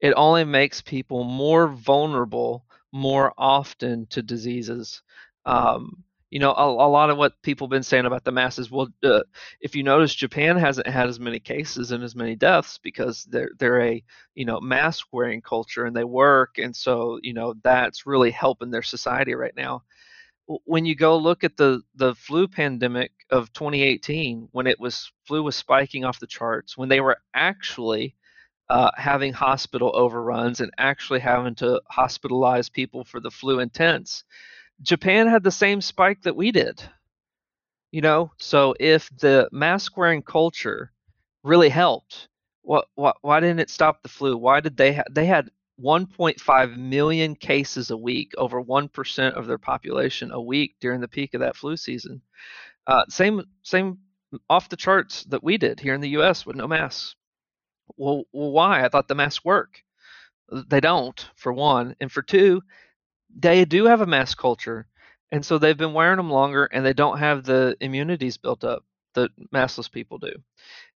It 0.00 0.14
only 0.16 0.44
makes 0.44 0.80
people 0.80 1.24
more 1.24 1.68
vulnerable 1.68 2.64
more 2.92 3.32
often 3.36 4.06
to 4.06 4.22
diseases. 4.22 5.02
Um, 5.44 6.04
you 6.30 6.40
know, 6.40 6.52
a, 6.52 6.66
a, 6.66 6.88
lot 6.88 7.10
of 7.10 7.16
what 7.16 7.40
people 7.42 7.66
have 7.66 7.70
been 7.70 7.82
saying 7.84 8.06
about 8.06 8.24
the 8.24 8.32
masses. 8.32 8.70
Well, 8.70 8.88
uh, 9.04 9.20
if 9.60 9.76
you 9.76 9.84
notice, 9.84 10.14
Japan 10.14 10.56
hasn't 10.56 10.86
had 10.86 11.08
as 11.08 11.20
many 11.20 11.38
cases 11.38 11.92
and 11.92 12.02
as 12.02 12.16
many 12.16 12.34
deaths 12.34 12.78
because 12.82 13.24
they're 13.24 13.50
they're 13.58 13.80
a 13.80 14.02
you 14.34 14.44
know 14.44 14.60
mask 14.60 15.06
wearing 15.12 15.42
culture 15.42 15.84
and 15.84 15.94
they 15.94 16.04
work, 16.04 16.58
and 16.58 16.74
so 16.74 17.20
you 17.22 17.34
know 17.34 17.54
that's 17.62 18.06
really 18.06 18.32
helping 18.32 18.70
their 18.70 18.82
society 18.82 19.34
right 19.34 19.54
now. 19.56 19.84
When 20.46 20.86
you 20.86 20.94
go 20.94 21.16
look 21.18 21.44
at 21.44 21.56
the 21.56 21.82
the 21.94 22.14
flu 22.14 22.48
pandemic 22.48 23.12
of 23.30 23.52
2018, 23.52 24.48
when 24.52 24.66
it 24.66 24.80
was 24.80 25.12
flu 25.26 25.42
was 25.42 25.56
spiking 25.56 26.04
off 26.04 26.20
the 26.20 26.26
charts, 26.26 26.76
when 26.76 26.88
they 26.88 27.00
were 27.00 27.18
actually 27.34 28.16
uh, 28.70 28.90
having 28.96 29.32
hospital 29.34 29.92
overruns 29.94 30.60
and 30.60 30.72
actually 30.78 31.20
having 31.20 31.54
to 31.56 31.82
hospitalize 31.92 32.72
people 32.72 33.04
for 33.04 33.20
the 33.20 33.30
flu 33.30 33.60
intense 33.60 34.24
Japan 34.82 35.26
had 35.28 35.42
the 35.44 35.50
same 35.50 35.80
spike 35.80 36.22
that 36.22 36.36
we 36.36 36.52
did. 36.52 36.82
You 37.92 38.02
know, 38.02 38.32
so 38.38 38.74
if 38.80 39.08
the 39.18 39.48
mask 39.52 39.96
wearing 39.96 40.22
culture 40.22 40.92
really 41.44 41.68
helped, 41.70 42.28
what, 42.62 42.88
what 42.94 43.16
why 43.22 43.40
didn't 43.40 43.60
it 43.60 43.70
stop 43.70 44.02
the 44.02 44.08
flu? 44.08 44.36
Why 44.36 44.60
did 44.60 44.76
they 44.76 44.94
ha- 44.94 45.04
they 45.10 45.26
had 45.26 45.50
1.5 45.82 46.76
million 46.76 47.34
cases 47.34 47.90
a 47.90 47.96
week, 47.96 48.32
over 48.38 48.62
1% 48.62 49.32
of 49.32 49.46
their 49.46 49.58
population 49.58 50.30
a 50.30 50.40
week 50.40 50.76
during 50.80 51.00
the 51.00 51.08
peak 51.08 51.34
of 51.34 51.40
that 51.40 51.56
flu 51.56 51.76
season. 51.76 52.22
Uh, 52.86 53.04
same 53.08 53.42
same 53.62 53.98
off 54.50 54.68
the 54.68 54.76
charts 54.76 55.24
that 55.24 55.42
we 55.42 55.56
did 55.56 55.80
here 55.80 55.94
in 55.94 56.00
the 56.00 56.10
U.S. 56.10 56.44
with 56.44 56.56
no 56.56 56.66
masks. 56.66 57.16
Well, 57.96 58.24
well, 58.32 58.50
why? 58.50 58.84
I 58.84 58.88
thought 58.88 59.08
the 59.08 59.14
masks 59.14 59.44
work. 59.44 59.82
They 60.68 60.80
don't, 60.80 61.28
for 61.36 61.52
one, 61.52 61.96
and 62.00 62.12
for 62.12 62.22
two, 62.22 62.62
they 63.34 63.64
do 63.64 63.86
have 63.86 64.00
a 64.00 64.06
mask 64.06 64.38
culture, 64.38 64.86
and 65.32 65.44
so 65.44 65.58
they've 65.58 65.76
been 65.76 65.94
wearing 65.94 66.18
them 66.18 66.30
longer, 66.30 66.66
and 66.66 66.84
they 66.84 66.92
don't 66.92 67.18
have 67.18 67.44
the 67.44 67.76
immunities 67.80 68.36
built 68.36 68.64
up 68.64 68.84
that 69.14 69.30
maskless 69.52 69.90
people 69.90 70.18
do. 70.18 70.32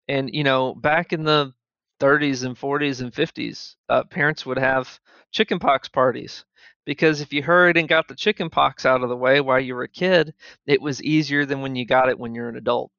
And 0.08 0.30
you 0.32 0.44
know, 0.44 0.74
back 0.74 1.12
in 1.12 1.24
the 1.24 1.52
30s 2.00 2.44
and 2.44 2.56
40s 2.56 3.00
and 3.00 3.12
50s, 3.12 3.74
uh, 3.88 4.04
parents 4.04 4.44
would 4.46 4.58
have 4.58 5.00
chickenpox 5.32 5.88
parties 5.88 6.44
because 6.86 7.20
if 7.20 7.32
you 7.32 7.42
hurried 7.42 7.76
and 7.76 7.88
got 7.88 8.08
the 8.08 8.14
chickenpox 8.14 8.86
out 8.86 9.02
of 9.02 9.08
the 9.08 9.16
way 9.16 9.40
while 9.40 9.60
you 9.60 9.74
were 9.74 9.82
a 9.82 9.88
kid, 9.88 10.32
it 10.66 10.80
was 10.80 11.02
easier 11.02 11.44
than 11.44 11.60
when 11.60 11.76
you 11.76 11.84
got 11.84 12.08
it 12.08 12.18
when 12.18 12.34
you're 12.34 12.48
an 12.48 12.56
adult. 12.56 12.90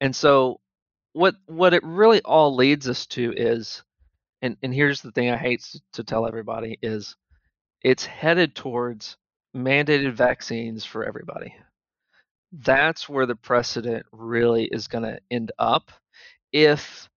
And 0.00 0.16
so, 0.16 0.60
what 1.12 1.36
what 1.46 1.74
it 1.74 1.84
really 1.84 2.20
all 2.22 2.56
leads 2.56 2.88
us 2.88 3.06
to 3.06 3.32
is, 3.36 3.84
and 4.42 4.56
and 4.62 4.74
here's 4.74 5.02
the 5.02 5.12
thing 5.12 5.30
I 5.30 5.36
hate 5.36 5.64
to 5.92 6.02
tell 6.02 6.26
everybody 6.26 6.78
is, 6.82 7.14
it's 7.82 8.04
headed 8.06 8.56
towards 8.56 9.16
mandated 9.54 10.14
vaccines 10.14 10.84
for 10.84 11.04
everybody. 11.04 11.54
That's 12.52 13.08
where 13.08 13.26
the 13.26 13.36
precedent 13.36 14.06
really 14.12 14.64
is 14.64 14.88
going 14.88 15.04
to 15.04 15.20
end 15.30 15.52
up 15.58 15.90
if 16.52 17.08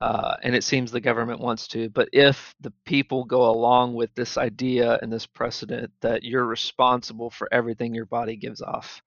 uh, 0.00 0.36
and 0.42 0.54
it 0.54 0.62
seems 0.62 0.90
the 0.90 1.00
government 1.00 1.40
wants 1.40 1.68
to, 1.68 1.88
but 1.88 2.08
if 2.12 2.54
the 2.60 2.72
people 2.84 3.24
go 3.24 3.48
along 3.50 3.94
with 3.94 4.14
this 4.14 4.36
idea 4.36 4.98
and 5.00 5.10
this 5.10 5.26
precedent 5.26 5.90
that 6.02 6.22
you're 6.22 6.44
responsible 6.44 7.30
for 7.30 7.48
everything 7.52 7.94
your 7.94 8.04
body 8.06 8.36
gives 8.36 8.60
off, 8.60 9.00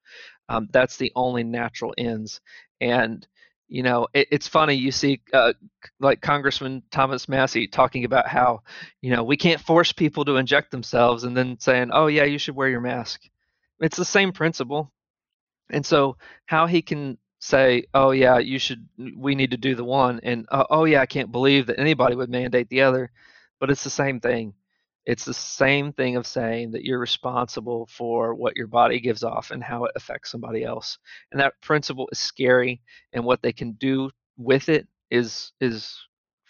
um, 0.50 0.68
that's 0.72 0.98
the 0.98 1.12
only 1.16 1.44
natural 1.44 1.94
ends. 1.98 2.42
And 2.82 3.28
you 3.68 3.84
know, 3.84 4.08
it, 4.14 4.28
it's 4.32 4.48
funny 4.48 4.74
you 4.74 4.92
see 4.92 5.22
uh, 5.32 5.54
like 6.00 6.22
Congressman 6.22 6.82
Thomas 6.90 7.30
Massie 7.30 7.68
talking 7.68 8.04
about 8.04 8.28
how 8.28 8.64
you 9.02 9.12
know 9.12 9.24
we 9.24 9.38
can't 9.38 9.62
force 9.62 9.92
people 9.92 10.26
to 10.26 10.38
inject 10.38 10.72
themselves, 10.72 11.24
and 11.24 11.38
then 11.38 11.60
saying, 11.60 11.92
"Oh 11.94 12.08
yeah, 12.08 12.24
you 12.24 12.40
should 12.40 12.56
wear 12.56 12.70
your 12.70 12.82
mask." 12.82 13.22
It's 13.80 13.98
the 13.98 14.06
same 14.06 14.32
principle. 14.32 14.92
And 15.70 15.86
so, 15.86 16.18
how 16.48 16.66
he 16.66 16.82
can 16.82 17.20
say, 17.40 17.86
"Oh 17.94 18.12
yeah, 18.12 18.38
you 18.40 18.60
should. 18.60 18.88
We 19.18 19.36
need 19.36 19.52
to 19.52 19.58
do 19.58 19.76
the 19.76 19.84
one," 19.84 20.20
and 20.24 20.46
uh, 20.52 20.66
"Oh 20.70 20.86
yeah, 20.86 21.02
I 21.02 21.06
can't 21.06 21.32
believe 21.32 21.68
that 21.68 21.80
anybody 21.80 22.16
would 22.16 22.30
mandate 22.30 22.70
the 22.70 22.82
other," 22.82 23.12
but 23.60 23.70
it's 23.70 23.84
the 23.84 23.90
same 23.90 24.20
thing. 24.20 24.54
It's 25.06 25.26
the 25.26 25.34
same 25.34 25.94
thing 25.94 26.18
of 26.18 26.28
saying 26.28 26.72
that 26.72 26.84
you're 26.84 27.00
responsible 27.00 27.88
for 27.88 28.36
what 28.36 28.56
your 28.56 28.68
body 28.68 29.00
gives 29.00 29.24
off 29.24 29.52
and 29.52 29.64
how 29.64 29.86
it 29.86 29.94
affects 29.96 30.32
somebody 30.32 30.64
else. 30.64 31.00
And 31.32 31.42
that 31.42 31.60
principle 31.62 32.10
is 32.12 32.20
scary, 32.20 32.82
and 33.14 33.26
what 33.26 33.42
they 33.42 33.54
can 33.54 33.74
do 33.74 34.12
with 34.38 34.70
it 34.70 34.88
is 35.10 35.52
is 35.62 35.98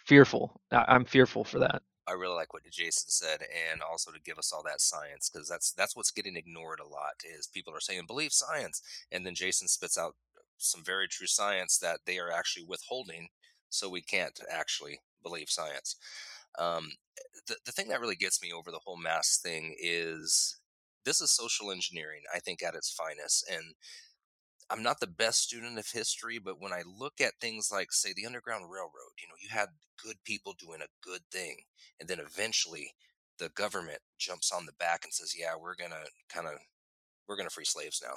fearful. 0.05 0.59
I'm 0.71 1.05
fearful 1.05 1.43
for 1.43 1.59
that. 1.59 1.81
I 2.07 2.13
really 2.13 2.33
like 2.33 2.53
what 2.53 2.63
Jason 2.71 3.09
said, 3.09 3.41
and 3.71 3.83
also 3.83 4.11
to 4.11 4.19
give 4.19 4.39
us 4.39 4.51
all 4.51 4.63
that 4.63 4.81
science 4.81 5.29
because 5.29 5.47
that's 5.47 5.71
that's 5.71 5.95
what's 5.95 6.11
getting 6.11 6.35
ignored 6.35 6.79
a 6.79 6.87
lot. 6.87 7.21
Is 7.37 7.47
people 7.47 7.73
are 7.75 7.79
saying 7.79 8.05
believe 8.07 8.33
science, 8.33 8.81
and 9.11 9.25
then 9.25 9.35
Jason 9.35 9.67
spits 9.67 9.97
out 9.97 10.15
some 10.59 10.83
very 10.83 11.07
true 11.07 11.27
science 11.27 11.77
that 11.79 12.01
they 12.05 12.19
are 12.19 12.31
actually 12.31 12.65
withholding, 12.67 13.29
so 13.69 13.89
we 13.89 14.01
can't 14.01 14.39
actually 14.51 14.99
believe 15.23 15.49
science. 15.49 15.95
Um, 16.57 16.91
the, 17.47 17.55
the 17.65 17.71
thing 17.71 17.89
that 17.89 18.01
really 18.01 18.15
gets 18.15 18.41
me 18.41 18.51
over 18.51 18.71
the 18.71 18.81
whole 18.85 18.97
mask 18.97 19.41
thing 19.41 19.75
is 19.81 20.57
this 21.05 21.21
is 21.21 21.31
social 21.31 21.71
engineering, 21.71 22.21
I 22.33 22.39
think, 22.39 22.61
at 22.61 22.75
its 22.75 22.91
finest. 22.91 23.49
And 23.51 23.73
I'm 24.69 24.83
not 24.83 24.99
the 24.99 25.07
best 25.07 25.41
student 25.41 25.79
of 25.79 25.89
history, 25.89 26.39
but 26.39 26.59
when 26.61 26.73
I 26.73 26.83
look 26.85 27.21
at 27.21 27.33
things 27.39 27.69
like, 27.71 27.91
say, 27.91 28.13
the 28.15 28.25
Underground 28.25 28.65
Railroad, 28.69 29.17
you 29.19 29.27
know, 29.27 29.35
you 29.41 29.49
had 29.49 29.69
good 30.03 30.17
people 30.23 30.53
doing 30.59 30.81
a 30.81 31.07
good 31.07 31.21
thing. 31.31 31.57
And 31.99 32.07
then 32.07 32.19
eventually 32.19 32.93
the 33.39 33.49
government 33.49 33.99
jumps 34.17 34.51
on 34.51 34.65
the 34.65 34.73
back 34.73 35.01
and 35.03 35.13
says, 35.13 35.33
yeah, 35.37 35.53
we're 35.59 35.75
to 35.75 36.05
kind 36.33 36.47
of 36.47 36.53
we're 37.29 37.35
going 37.35 37.47
to 37.47 37.53
free 37.53 37.63
slaves 37.63 38.01
now. 38.03 38.15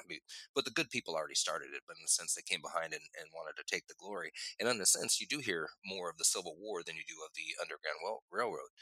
But 0.55 0.65
the 0.65 0.71
good 0.71 0.91
people 0.91 1.15
already 1.15 1.35
started 1.35 1.69
it, 1.75 1.83
but 1.87 1.97
in 1.99 2.05
a 2.05 2.09
sense, 2.09 2.35
they 2.35 2.43
came 2.43 2.63
behind 2.63 2.95
and, 2.95 3.05
and 3.21 3.29
wanted 3.35 3.61
to 3.61 3.71
take 3.71 3.87
the 3.87 3.95
glory. 4.01 4.33
And 4.59 4.69
in 4.69 4.81
a 4.81 4.87
sense, 4.87 5.21
you 5.21 5.27
do 5.27 5.39
hear 5.39 5.69
more 5.85 6.09
of 6.09 6.17
the 6.17 6.25
Civil 6.25 6.57
War 6.59 6.83
than 6.83 6.97
you 6.97 7.03
do 7.07 7.21
of 7.25 7.31
the 7.37 7.55
Underground 7.61 7.99
Railroad. 8.33 8.73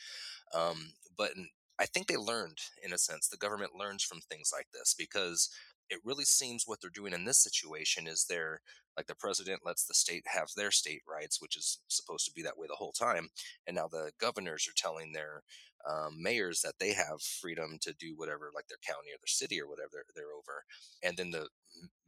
Um, 0.55 0.93
but 1.19 1.33
I 1.81 1.87
think 1.87 2.07
they 2.07 2.17
learned, 2.17 2.59
in 2.85 2.93
a 2.93 2.99
sense, 2.99 3.29
the 3.29 3.37
government 3.37 3.73
learns 3.79 4.05
from 4.05 4.21
things 4.21 4.51
like 4.55 4.69
this 4.73 4.95
because 4.97 5.51
it 5.91 5.99
really 6.05 6.25
seems 6.25 6.65
what 6.67 6.81
they're 6.81 6.91
doing 6.95 7.13
in 7.13 7.25
this 7.25 7.43
situation 7.43 8.07
is 8.07 8.25
they're 8.29 8.61
like 8.97 9.07
the 9.07 9.15
president 9.15 9.61
lets 9.65 9.85
the 9.85 9.95
state 9.95 10.25
have 10.27 10.49
their 10.57 10.71
state 10.71 11.03
rights, 11.09 11.41
which 11.41 11.57
is 11.57 11.81
supposed 11.89 12.27
to 12.27 12.33
be 12.33 12.43
that 12.43 12.59
way 12.59 12.67
the 12.69 12.77
whole 12.77 12.93
time. 12.93 13.29
And 13.67 13.77
now 13.77 13.89
the 13.89 14.13
governors 14.21 14.69
are 14.69 14.77
telling 14.77 15.13
their 15.13 15.43
um, 15.89 16.17
mayors 16.21 16.61
that 16.63 16.75
they 16.79 16.93
have 16.93 17.23
freedom 17.23 17.79
to 17.83 17.93
do 17.93 18.15
whatever, 18.17 18.51
like 18.55 18.69
their 18.69 18.79
county 18.87 19.11
or 19.11 19.19
their 19.19 19.27
city 19.27 19.61
or 19.61 19.69
whatever 19.69 19.91
they're, 19.93 20.05
they're 20.15 20.37
over. 20.37 20.65
And 21.03 21.17
then 21.17 21.31
the 21.31 21.49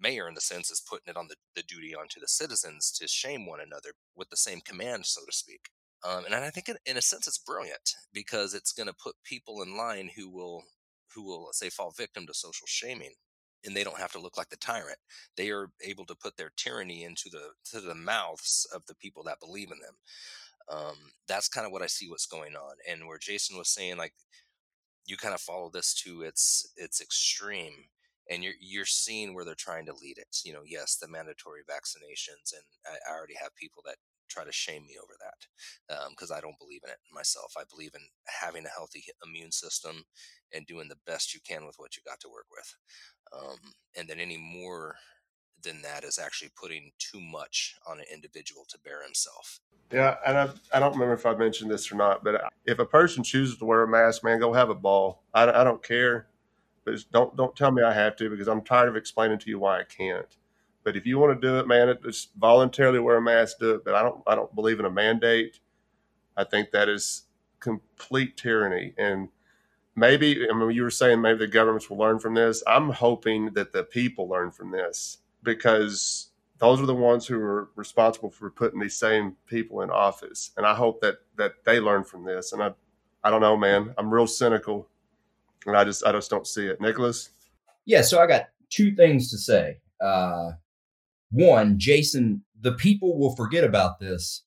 mayor, 0.00 0.28
in 0.28 0.34
the 0.34 0.40
sense, 0.40 0.70
is 0.70 0.82
putting 0.88 1.10
it 1.10 1.16
on 1.16 1.28
the, 1.28 1.36
the 1.56 1.62
duty 1.62 1.94
onto 1.94 2.20
the 2.20 2.28
citizens 2.28 2.90
to 2.92 3.08
shame 3.08 3.46
one 3.46 3.60
another 3.60 3.90
with 4.16 4.30
the 4.30 4.36
same 4.36 4.60
command, 4.60 5.06
so 5.06 5.22
to 5.24 5.32
speak. 5.32 5.70
Um, 6.08 6.24
and 6.24 6.34
I 6.34 6.50
think, 6.50 6.68
in 6.84 6.96
a 6.96 7.02
sense, 7.02 7.28
it's 7.28 7.38
brilliant 7.38 7.94
because 8.12 8.54
it's 8.54 8.72
going 8.72 8.88
to 8.88 8.94
put 8.94 9.14
people 9.24 9.62
in 9.62 9.76
line 9.76 10.10
who 10.16 10.28
will, 10.28 10.64
who 11.14 11.22
will, 11.22 11.48
say, 11.52 11.70
fall 11.70 11.92
victim 11.96 12.26
to 12.26 12.34
social 12.34 12.66
shaming 12.66 13.14
and 13.64 13.76
they 13.76 13.84
don't 13.84 13.98
have 13.98 14.12
to 14.12 14.18
look 14.18 14.36
like 14.36 14.50
the 14.50 14.56
tyrant. 14.56 14.98
They 15.36 15.50
are 15.50 15.68
able 15.84 16.04
to 16.06 16.14
put 16.14 16.36
their 16.36 16.50
tyranny 16.56 17.04
into 17.04 17.28
the 17.30 17.50
to 17.70 17.80
the 17.80 17.94
mouths 17.94 18.66
of 18.74 18.86
the 18.86 18.94
people 18.94 19.22
that 19.24 19.40
believe 19.40 19.70
in 19.70 19.78
them. 19.78 19.94
Um, 20.72 20.96
that's 21.28 21.48
kind 21.48 21.66
of 21.66 21.72
what 21.72 21.82
I 21.82 21.86
see 21.86 22.08
what's 22.08 22.26
going 22.26 22.54
on, 22.56 22.76
and 22.90 23.06
where 23.06 23.18
Jason 23.18 23.58
was 23.58 23.68
saying 23.68 23.96
like 23.98 24.14
you 25.06 25.16
kind 25.16 25.34
of 25.34 25.40
follow 25.40 25.70
this 25.70 25.94
to 26.04 26.22
its 26.22 26.72
its 26.76 27.00
extreme, 27.00 27.74
and 28.30 28.42
you're 28.42 28.54
you're 28.60 28.86
seeing 28.86 29.34
where 29.34 29.44
they're 29.44 29.54
trying 29.54 29.86
to 29.86 29.94
lead 29.94 30.18
it. 30.18 30.36
You 30.44 30.52
know, 30.54 30.62
yes, 30.66 30.96
the 30.96 31.08
mandatory 31.08 31.62
vaccinations, 31.68 32.52
and 32.52 32.62
I, 32.86 33.12
I 33.12 33.16
already 33.16 33.34
have 33.40 33.54
people 33.56 33.82
that 33.86 33.96
try 34.28 34.44
to 34.44 34.52
shame 34.52 34.86
me 34.86 34.96
over 35.02 35.12
that 35.20 36.08
because 36.10 36.30
um, 36.30 36.36
I 36.36 36.40
don't 36.40 36.58
believe 36.58 36.80
in 36.84 36.90
it 36.90 36.98
myself. 37.12 37.52
I 37.58 37.64
believe 37.70 37.90
in 37.94 38.00
having 38.26 38.64
a 38.64 38.70
healthy 38.70 39.04
immune 39.26 39.52
system 39.52 40.04
and 40.54 40.66
doing 40.66 40.88
the 40.88 40.98
best 41.06 41.34
you 41.34 41.40
can 41.46 41.66
with 41.66 41.76
what 41.76 41.96
you 41.96 42.02
got 42.06 42.20
to 42.20 42.30
work 42.30 42.46
with. 42.50 42.74
Um, 43.36 43.58
and 43.96 44.08
then 44.08 44.18
any 44.20 44.38
more 44.38 44.96
than 45.62 45.82
that 45.82 46.04
is 46.04 46.18
actually 46.18 46.50
putting 46.56 46.92
too 46.98 47.20
much 47.20 47.76
on 47.86 47.98
an 47.98 48.06
individual 48.12 48.64
to 48.68 48.78
bear 48.78 49.02
himself. 49.02 49.60
Yeah, 49.90 50.16
and 50.26 50.38
I, 50.38 50.48
I 50.72 50.80
don't 50.80 50.92
remember 50.92 51.14
if 51.14 51.26
I 51.26 51.34
mentioned 51.34 51.70
this 51.70 51.92
or 51.92 51.96
not, 51.96 52.24
but 52.24 52.36
uh, 52.36 52.48
if 52.64 52.78
a 52.78 52.86
person 52.86 53.22
chooses 53.22 53.58
to 53.58 53.64
wear 53.64 53.82
a 53.82 53.88
mask, 53.88 54.24
man, 54.24 54.40
go 54.40 54.52
have 54.52 54.70
a 54.70 54.74
ball. 54.74 55.22
I, 55.34 55.44
I 55.44 55.64
don't 55.64 55.82
care, 55.82 56.28
but 56.84 56.94
don't 57.12 57.36
don't 57.36 57.54
tell 57.54 57.70
me 57.70 57.82
I 57.82 57.92
have 57.92 58.16
to 58.16 58.30
because 58.30 58.48
I'm 58.48 58.62
tired 58.62 58.88
of 58.88 58.96
explaining 58.96 59.38
to 59.40 59.50
you 59.50 59.58
why 59.58 59.80
I 59.80 59.84
can't. 59.84 60.36
But 60.84 60.96
if 60.96 61.06
you 61.06 61.18
want 61.18 61.40
to 61.40 61.46
do 61.46 61.58
it, 61.58 61.68
man, 61.68 61.94
just 62.02 62.30
voluntarily 62.34 62.98
wear 62.98 63.16
a 63.16 63.22
mask. 63.22 63.58
Do 63.58 63.72
it. 63.74 63.84
But 63.84 63.94
I 63.94 64.02
don't 64.02 64.22
I 64.26 64.34
don't 64.34 64.54
believe 64.54 64.80
in 64.80 64.86
a 64.86 64.90
mandate. 64.90 65.60
I 66.36 66.44
think 66.44 66.70
that 66.70 66.88
is 66.88 67.24
complete 67.60 68.36
tyranny 68.36 68.92
and 68.98 69.28
maybe 69.94 70.48
I 70.50 70.54
mean 70.54 70.70
you 70.70 70.82
were 70.82 70.90
saying 70.90 71.20
maybe 71.20 71.38
the 71.38 71.46
governments 71.46 71.88
will 71.88 71.98
learn 71.98 72.18
from 72.18 72.34
this. 72.34 72.62
I'm 72.66 72.90
hoping 72.90 73.52
that 73.54 73.72
the 73.72 73.84
people 73.84 74.28
learn 74.28 74.50
from 74.50 74.70
this 74.72 75.18
because 75.42 76.30
those 76.58 76.80
are 76.80 76.86
the 76.86 76.94
ones 76.94 77.26
who 77.26 77.40
are 77.40 77.70
responsible 77.74 78.30
for 78.30 78.50
putting 78.50 78.80
these 78.80 78.96
same 78.96 79.36
people 79.46 79.82
in 79.82 79.90
office. 79.90 80.52
And 80.56 80.64
I 80.64 80.74
hope 80.74 81.00
that 81.00 81.16
that 81.36 81.64
they 81.64 81.80
learn 81.80 82.04
from 82.04 82.24
this. 82.24 82.52
And 82.52 82.62
I 82.62 82.70
I 83.24 83.30
don't 83.30 83.40
know, 83.40 83.56
man. 83.56 83.94
I'm 83.98 84.12
real 84.12 84.26
cynical 84.26 84.88
and 85.66 85.76
I 85.76 85.84
just 85.84 86.04
I 86.04 86.12
just 86.12 86.30
don't 86.30 86.46
see 86.46 86.66
it. 86.66 86.80
Nicholas? 86.80 87.30
Yeah, 87.84 88.02
so 88.02 88.20
I 88.20 88.26
got 88.26 88.46
two 88.70 88.94
things 88.94 89.30
to 89.30 89.38
say. 89.38 89.78
Uh 90.00 90.52
one, 91.30 91.78
Jason, 91.78 92.44
the 92.60 92.72
people 92.72 93.18
will 93.18 93.34
forget 93.34 93.64
about 93.64 93.98
this 93.98 94.44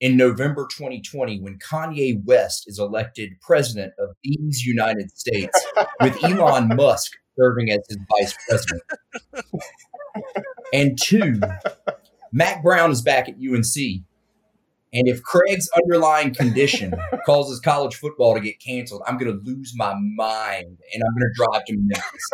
in 0.00 0.16
November 0.16 0.66
2020 0.66 1.40
when 1.40 1.58
Kanye 1.58 2.22
West 2.24 2.64
is 2.66 2.78
elected 2.78 3.40
president 3.40 3.92
of 4.00 4.10
these 4.24 4.66
United 4.66 5.16
States 5.16 5.66
with 6.00 6.22
Elon 6.24 6.68
Musk 6.74 7.12
serving 7.38 7.70
as 7.70 7.78
his 7.88 7.98
vice 8.18 8.34
president. 8.48 8.82
And 10.72 10.98
two, 11.00 11.40
Mack 12.32 12.62
Brown 12.62 12.90
is 12.90 13.02
back 13.02 13.28
at 13.28 13.34
UNC. 13.34 14.02
And 14.94 15.08
if 15.08 15.22
Craig's 15.22 15.70
underlying 15.74 16.34
condition 16.34 16.94
causes 17.26 17.60
college 17.60 17.96
football 17.96 18.34
to 18.34 18.40
get 18.40 18.60
canceled, 18.60 19.02
I'm 19.06 19.16
going 19.16 19.32
to 19.32 19.42
lose 19.42 19.72
my 19.74 19.94
mind 19.94 20.66
and 20.66 21.02
I'm 21.02 21.14
going 21.14 21.30
to 21.30 21.32
drive 21.34 21.64
to 21.66 21.76
Memphis. 21.78 22.30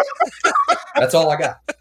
That's 0.97 1.15
all 1.15 1.31
I 1.31 1.37
got. 1.37 1.77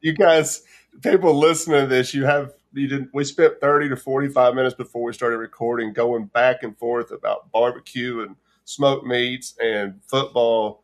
You 0.00 0.14
guys, 0.14 0.62
people 1.02 1.38
listening 1.38 1.82
to 1.82 1.86
this, 1.86 2.14
you 2.14 2.24
have 2.24 2.52
you 2.72 2.88
didn't. 2.88 3.10
we 3.14 3.24
spent 3.24 3.60
30 3.60 3.90
to 3.90 3.96
45 3.96 4.54
minutes 4.54 4.74
before 4.74 5.04
we 5.04 5.12
started 5.12 5.38
recording 5.38 5.92
going 5.92 6.26
back 6.26 6.62
and 6.62 6.76
forth 6.76 7.10
about 7.10 7.50
barbecue 7.52 8.20
and 8.20 8.36
smoked 8.64 9.06
meats 9.06 9.54
and 9.62 10.00
football 10.08 10.82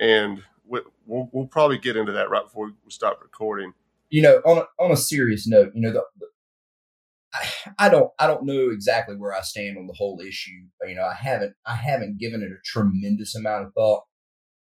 and 0.00 0.42
we, 0.68 0.80
will 1.06 1.28
we'll 1.32 1.46
probably 1.46 1.78
get 1.78 1.96
into 1.96 2.12
that 2.12 2.30
right 2.30 2.44
before 2.44 2.66
we 2.66 2.90
stop 2.90 3.20
recording 3.22 3.72
you 4.10 4.22
know 4.22 4.36
on 4.44 4.58
a, 4.58 4.82
on 4.82 4.90
a 4.90 4.96
serious 4.96 5.46
note 5.46 5.72
you 5.74 5.80
know 5.80 5.92
the, 5.92 6.02
the 6.18 6.26
I, 7.34 7.86
I 7.86 7.88
don't 7.88 8.10
I 8.18 8.26
don't 8.26 8.44
know 8.44 8.70
exactly 8.70 9.16
where 9.16 9.34
I 9.34 9.40
stand 9.40 9.78
on 9.78 9.86
the 9.86 9.94
whole 9.94 10.20
issue. 10.20 10.62
You 10.86 10.94
know, 10.94 11.04
I 11.04 11.14
haven't 11.14 11.54
I 11.66 11.74
haven't 11.74 12.18
given 12.18 12.42
it 12.42 12.52
a 12.52 12.62
tremendous 12.64 13.34
amount 13.34 13.66
of 13.66 13.72
thought. 13.74 14.02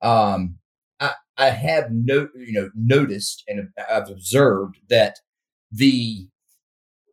Um, 0.02 0.58
I 1.00 1.14
I 1.38 1.50
have 1.50 1.92
no 1.92 2.30
you 2.36 2.54
know 2.54 2.70
noticed 2.76 3.44
and 3.48 3.70
I've 3.90 4.10
observed 4.10 4.78
that 4.90 5.18
the 5.72 6.28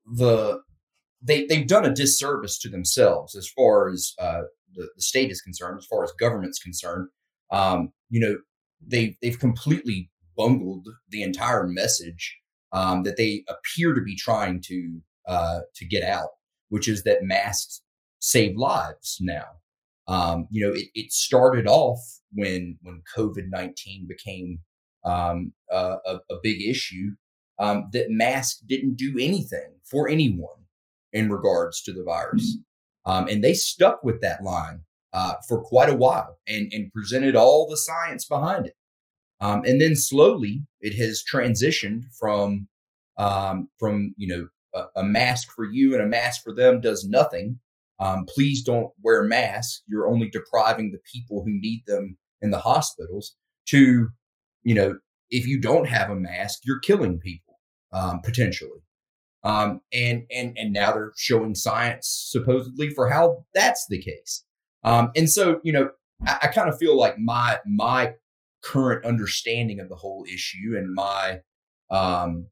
the 0.06 0.62
they 1.22 1.46
they've 1.46 1.66
done 1.66 1.84
a 1.84 1.94
disservice 1.94 2.58
to 2.60 2.68
themselves 2.68 3.34
as 3.34 3.48
far 3.48 3.88
as 3.88 4.14
uh, 4.18 4.42
the, 4.74 4.88
the 4.96 5.02
state 5.02 5.30
is 5.30 5.40
concerned, 5.40 5.78
as 5.78 5.86
far 5.86 6.04
as 6.04 6.12
government's 6.12 6.58
concerned. 6.58 7.08
Um, 7.50 7.92
you 8.08 8.20
know, 8.20 8.36
they 8.86 9.16
they've 9.22 9.38
completely 9.38 10.10
bungled 10.36 10.88
the 11.10 11.22
entire 11.22 11.66
message 11.66 12.38
um, 12.72 13.02
that 13.02 13.16
they 13.16 13.44
appear 13.48 13.94
to 13.94 14.00
be 14.00 14.16
trying 14.16 14.60
to 14.62 15.00
uh, 15.26 15.60
to 15.74 15.84
get 15.84 16.02
out, 16.02 16.30
which 16.68 16.88
is 16.88 17.02
that 17.04 17.22
masks 17.22 17.82
save 18.18 18.56
lives 18.56 19.18
now. 19.20 19.46
Um, 20.08 20.48
you 20.50 20.66
know, 20.66 20.72
it, 20.72 20.86
it, 20.94 21.12
started 21.12 21.66
off 21.66 22.00
when 22.32 22.76
when 22.82 23.02
COVID 23.16 23.48
nineteen 23.50 24.06
became 24.08 24.58
um, 25.04 25.52
a, 25.70 25.96
a, 26.06 26.36
big 26.42 26.60
issue. 26.62 27.10
Um, 27.58 27.88
that 27.92 28.10
masks 28.10 28.60
didn't 28.66 28.96
do 28.96 29.14
anything 29.20 29.74
for 29.84 30.08
anyone 30.08 30.48
in 31.12 31.30
regards 31.30 31.82
to 31.82 31.92
the 31.92 32.02
virus, 32.02 32.58
um, 33.06 33.28
and 33.28 33.44
they 33.44 33.54
stuck 33.54 34.02
with 34.02 34.20
that 34.22 34.42
line 34.42 34.80
uh, 35.12 35.34
for 35.48 35.62
quite 35.62 35.90
a 35.90 35.96
while 35.96 36.38
and 36.46 36.72
and 36.72 36.92
presented 36.92 37.36
all 37.36 37.68
the 37.68 37.76
science 37.76 38.24
behind 38.24 38.66
it. 38.66 38.74
Um, 39.40 39.62
and 39.64 39.80
then 39.80 39.96
slowly, 39.96 40.62
it 40.80 40.94
has 40.96 41.22
transitioned 41.22 42.04
from 42.18 42.68
um, 43.18 43.68
from 43.78 44.14
you 44.16 44.28
know 44.28 44.48
a, 44.74 45.00
a, 45.00 45.04
mask 45.04 45.52
for 45.54 45.64
you 45.64 45.92
and 45.94 46.02
a 46.02 46.06
mask 46.06 46.42
for 46.42 46.54
them 46.54 46.80
does 46.80 47.06
nothing. 47.06 47.58
Um, 47.98 48.24
please 48.26 48.62
don't 48.62 48.90
wear 49.02 49.22
masks. 49.22 49.82
You're 49.86 50.08
only 50.08 50.30
depriving 50.30 50.92
the 50.92 51.00
people 51.12 51.42
who 51.44 51.50
need 51.50 51.82
them 51.86 52.16
in 52.40 52.50
the 52.50 52.58
hospitals. 52.58 53.34
To 53.68 54.08
you 54.62 54.74
know, 54.74 54.98
if 55.30 55.46
you 55.46 55.60
don't 55.60 55.88
have 55.88 56.10
a 56.10 56.16
mask, 56.16 56.60
you're 56.64 56.80
killing 56.80 57.18
people 57.18 57.58
um, 57.92 58.20
potentially. 58.22 58.80
Um, 59.44 59.80
and 59.92 60.22
and 60.30 60.56
and 60.56 60.72
now 60.72 60.92
they're 60.92 61.12
showing 61.16 61.54
science 61.54 62.28
supposedly 62.30 62.90
for 62.90 63.10
how 63.10 63.44
that's 63.54 63.86
the 63.88 64.00
case. 64.00 64.44
Um, 64.84 65.10
and 65.16 65.30
so 65.30 65.60
you 65.62 65.72
know, 65.72 65.90
I, 66.26 66.38
I 66.42 66.46
kind 66.48 66.68
of 66.68 66.78
feel 66.78 66.96
like 66.96 67.18
my 67.18 67.58
my 67.66 68.14
current 68.62 69.04
understanding 69.04 69.80
of 69.80 69.88
the 69.88 69.96
whole 69.96 70.24
issue 70.32 70.76
and 70.76 70.94
my 70.94 71.40
um, 71.90 72.46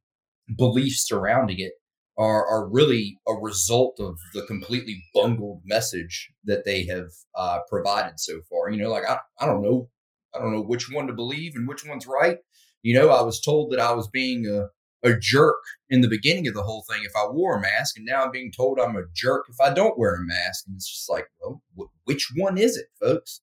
beliefs 0.57 1.07
surrounding 1.07 1.61
it 1.61 1.73
are, 2.19 2.47
are 2.47 2.69
really 2.69 3.19
a 3.27 3.33
result 3.33 3.99
of 3.99 4.19
the 4.35 4.43
completely 4.43 5.03
bungled 5.15 5.63
message 5.65 6.31
that 6.45 6.65
they 6.65 6.85
have 6.85 7.09
uh, 7.35 7.61
provided 7.69 8.21
so 8.21 8.41
far. 8.51 8.71
You 8.71 8.83
know, 8.83 8.91
like 8.91 9.05
I, 9.09 9.19
I 9.41 9.47
don't 9.47 9.63
know, 9.63 9.89
I 10.35 10.39
don't 10.39 10.53
know 10.53 10.63
which 10.63 10.91
one 10.91 11.07
to 11.07 11.15
believe 11.15 11.53
and 11.55 11.67
which 11.67 11.87
one's 11.87 12.07
right. 12.07 12.39
You 12.83 12.95
know, 12.95 13.11
I 13.11 13.23
was 13.23 13.41
told 13.41 13.73
that 13.73 13.81
I 13.81 13.93
was 13.93 14.09
being 14.09 14.47
a, 14.47 14.67
a 15.03 15.15
jerk 15.17 15.57
in 15.89 16.01
the 16.01 16.09
beginning 16.09 16.47
of 16.47 16.55
the 16.55 16.63
whole 16.63 16.83
thing 16.83 17.03
if 17.05 17.13
I 17.17 17.31
wore 17.31 17.57
a 17.57 17.61
mask, 17.61 17.97
and 17.97 18.07
now 18.07 18.25
I'm 18.25 18.31
being 18.31 18.53
told 18.53 18.79
I'm 18.79 18.97
a 18.97 19.05
jerk 19.15 19.47
if 19.49 19.61
I 19.61 19.73
don't 19.73 19.99
wear 19.99 20.15
a 20.15 20.25
mask. 20.25 20.67
And 20.67 20.77
it's 20.77 20.89
just 20.89 21.09
like, 21.11 21.31
well, 21.41 21.63
wh- 21.79 22.07
which 22.07 22.33
one 22.37 22.59
is 22.59 22.77
it, 22.77 22.87
folks? 23.01 23.41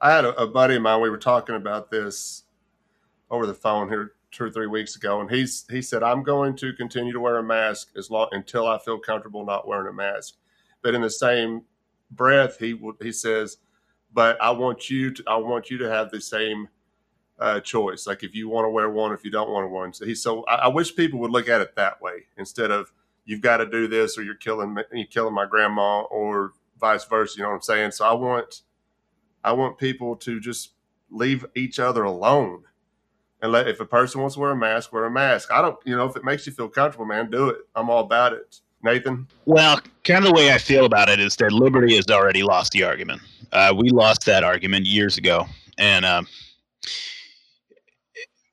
I 0.00 0.10
had 0.12 0.24
a, 0.24 0.34
a 0.40 0.46
buddy 0.46 0.76
of 0.76 0.82
mine. 0.82 1.00
We 1.00 1.10
were 1.10 1.18
talking 1.18 1.54
about 1.54 1.90
this 1.90 2.44
over 3.30 3.46
the 3.46 3.54
phone 3.54 3.88
here 3.88 4.12
two 4.30 4.44
or 4.44 4.50
three 4.50 4.66
weeks 4.66 4.96
ago, 4.96 5.20
and 5.20 5.30
he's 5.30 5.64
he 5.70 5.80
said, 5.80 6.02
"I'm 6.02 6.22
going 6.22 6.56
to 6.56 6.72
continue 6.74 7.12
to 7.12 7.20
wear 7.20 7.38
a 7.38 7.42
mask 7.42 7.88
as 7.96 8.10
long 8.10 8.28
until 8.32 8.66
I 8.66 8.78
feel 8.78 8.98
comfortable 8.98 9.44
not 9.44 9.66
wearing 9.66 9.88
a 9.88 9.92
mask." 9.92 10.34
But 10.82 10.94
in 10.94 11.00
the 11.00 11.10
same 11.10 11.62
breath, 12.10 12.58
he 12.58 12.78
he 13.00 13.12
says, 13.12 13.56
"But 14.12 14.40
I 14.40 14.50
want 14.50 14.90
you 14.90 15.10
to 15.12 15.24
I 15.26 15.36
want 15.36 15.70
you 15.70 15.78
to 15.78 15.88
have 15.88 16.10
the 16.10 16.20
same 16.20 16.68
uh, 17.38 17.60
choice. 17.60 18.06
Like 18.06 18.22
if 18.22 18.34
you 18.34 18.48
want 18.48 18.64
to 18.64 18.70
wear 18.70 18.90
one, 18.90 19.12
if 19.12 19.24
you 19.24 19.30
don't 19.30 19.50
want 19.50 19.64
to 19.64 19.68
wear 19.68 19.82
one." 19.82 19.92
So 19.92 20.04
he 20.04 20.14
so 20.14 20.44
I, 20.44 20.54
I 20.54 20.68
wish 20.68 20.94
people 20.94 21.18
would 21.20 21.30
look 21.30 21.48
at 21.48 21.60
it 21.60 21.74
that 21.76 22.00
way 22.00 22.26
instead 22.36 22.70
of 22.70 22.92
you've 23.24 23.40
got 23.40 23.58
to 23.58 23.66
do 23.66 23.88
this 23.88 24.16
or 24.16 24.22
you're 24.22 24.34
killing 24.34 24.76
you're 24.92 25.06
killing 25.06 25.34
my 25.34 25.46
grandma 25.46 26.02
or 26.02 26.52
vice 26.80 27.04
versa. 27.04 27.38
You 27.38 27.44
know 27.44 27.50
what 27.50 27.56
I'm 27.56 27.62
saying? 27.62 27.90
So 27.92 28.06
I 28.06 28.12
want 28.12 28.62
I 29.44 29.52
want 29.52 29.78
people 29.78 30.16
to 30.16 30.40
just 30.40 30.72
leave 31.10 31.46
each 31.54 31.78
other 31.78 32.02
alone 32.02 32.64
and 33.42 33.52
let 33.52 33.68
if 33.68 33.80
a 33.80 33.86
person 33.86 34.20
wants 34.20 34.34
to 34.34 34.40
wear 34.40 34.50
a 34.50 34.56
mask, 34.56 34.92
wear 34.92 35.04
a 35.04 35.10
mask. 35.10 35.52
I 35.52 35.62
don't, 35.62 35.78
you 35.84 35.96
know, 35.96 36.06
if 36.06 36.16
it 36.16 36.24
makes 36.24 36.46
you 36.46 36.52
feel 36.52 36.68
comfortable, 36.68 37.04
man, 37.04 37.30
do 37.30 37.48
it. 37.48 37.58
I'm 37.74 37.90
all 37.90 38.00
about 38.00 38.32
it. 38.32 38.60
Nathan? 38.82 39.26
Well, 39.44 39.80
kind 40.04 40.24
of 40.24 40.30
the 40.30 40.36
way 40.36 40.52
I 40.52 40.58
feel 40.58 40.84
about 40.84 41.08
it 41.08 41.20
is 41.20 41.36
that 41.36 41.52
liberty 41.52 41.96
has 41.96 42.06
already 42.08 42.42
lost 42.42 42.72
the 42.72 42.84
argument. 42.84 43.20
Uh, 43.52 43.74
we 43.76 43.90
lost 43.90 44.24
that 44.26 44.44
argument 44.44 44.86
years 44.86 45.18
ago, 45.18 45.46
and 45.78 46.04
um, 46.04 46.26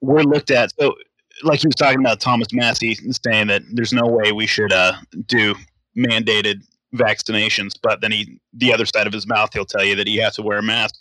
we're 0.04 0.24
looked 0.24 0.52
at. 0.52 0.72
So, 0.80 0.96
like 1.44 1.62
he 1.62 1.68
was 1.68 1.76
talking 1.76 2.00
about 2.00 2.20
Thomas 2.20 2.50
Massie 2.52 2.96
saying 3.26 3.48
that 3.48 3.64
there's 3.72 3.94
no 3.94 4.06
way 4.06 4.32
we 4.32 4.46
should 4.46 4.72
uh, 4.72 4.94
do 5.26 5.56
mandated 5.98 6.62
vaccinations, 6.94 7.74
but 7.82 8.02
then 8.02 8.12
he 8.12 8.40
the 8.54 8.72
other 8.72 8.86
side 8.86 9.08
of 9.08 9.14
his 9.14 9.26
mouth 9.26 9.52
he'll 9.54 9.66
tell 9.66 9.84
you 9.84 9.96
that 9.96 10.08
he 10.08 10.18
has 10.18 10.36
to 10.36 10.44
wear 10.44 10.60
a 10.60 10.64
mask. 10.64 10.96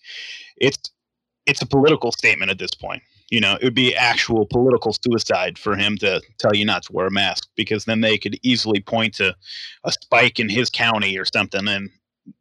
It's 0.56 0.78
it's 1.46 1.60
a 1.60 1.66
political 1.66 2.12
statement 2.12 2.50
at 2.50 2.58
this 2.58 2.74
point. 2.74 3.02
You 3.30 3.40
know, 3.40 3.54
it 3.54 3.64
would 3.64 3.74
be 3.74 3.96
actual 3.96 4.46
political 4.46 4.92
suicide 4.92 5.58
for 5.58 5.74
him 5.74 5.96
to 5.98 6.20
tell 6.38 6.54
you 6.54 6.64
not 6.64 6.84
to 6.84 6.92
wear 6.92 7.06
a 7.06 7.10
mask 7.10 7.48
because 7.56 7.84
then 7.84 8.02
they 8.02 8.18
could 8.18 8.38
easily 8.42 8.80
point 8.80 9.14
to 9.14 9.34
a 9.84 9.92
spike 9.92 10.38
in 10.38 10.48
his 10.48 10.70
county 10.70 11.18
or 11.18 11.24
something, 11.24 11.66
and 11.66 11.90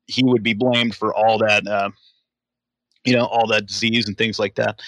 he 0.08 0.24
would 0.24 0.44
be 0.44 0.54
blamed 0.54 0.94
for 0.94 1.14
all 1.14 1.38
that, 1.40 1.66
uh, 1.66 1.90
you 3.06 3.16
know, 3.16 3.26
all 3.26 3.48
that 3.48 3.68
disease 3.68 4.08
and 4.08 4.18
things 4.18 4.38
like 4.38 4.56
that. 4.56 4.82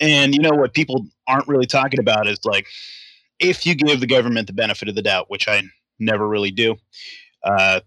And 0.00 0.34
you 0.34 0.40
know 0.40 0.50
what 0.50 0.74
people 0.74 1.06
aren't 1.26 1.48
really 1.48 1.66
talking 1.66 2.00
about 2.00 2.26
is 2.26 2.38
like 2.44 2.66
if 3.38 3.66
you 3.66 3.74
give 3.74 4.00
the 4.00 4.06
government 4.06 4.46
the 4.46 4.52
benefit 4.52 4.88
of 4.88 4.94
the 4.94 5.02
doubt, 5.02 5.30
which 5.30 5.48
I 5.48 5.62
never 5.98 6.28
really 6.28 6.50
do, 6.50 6.76
uh, 7.42 7.80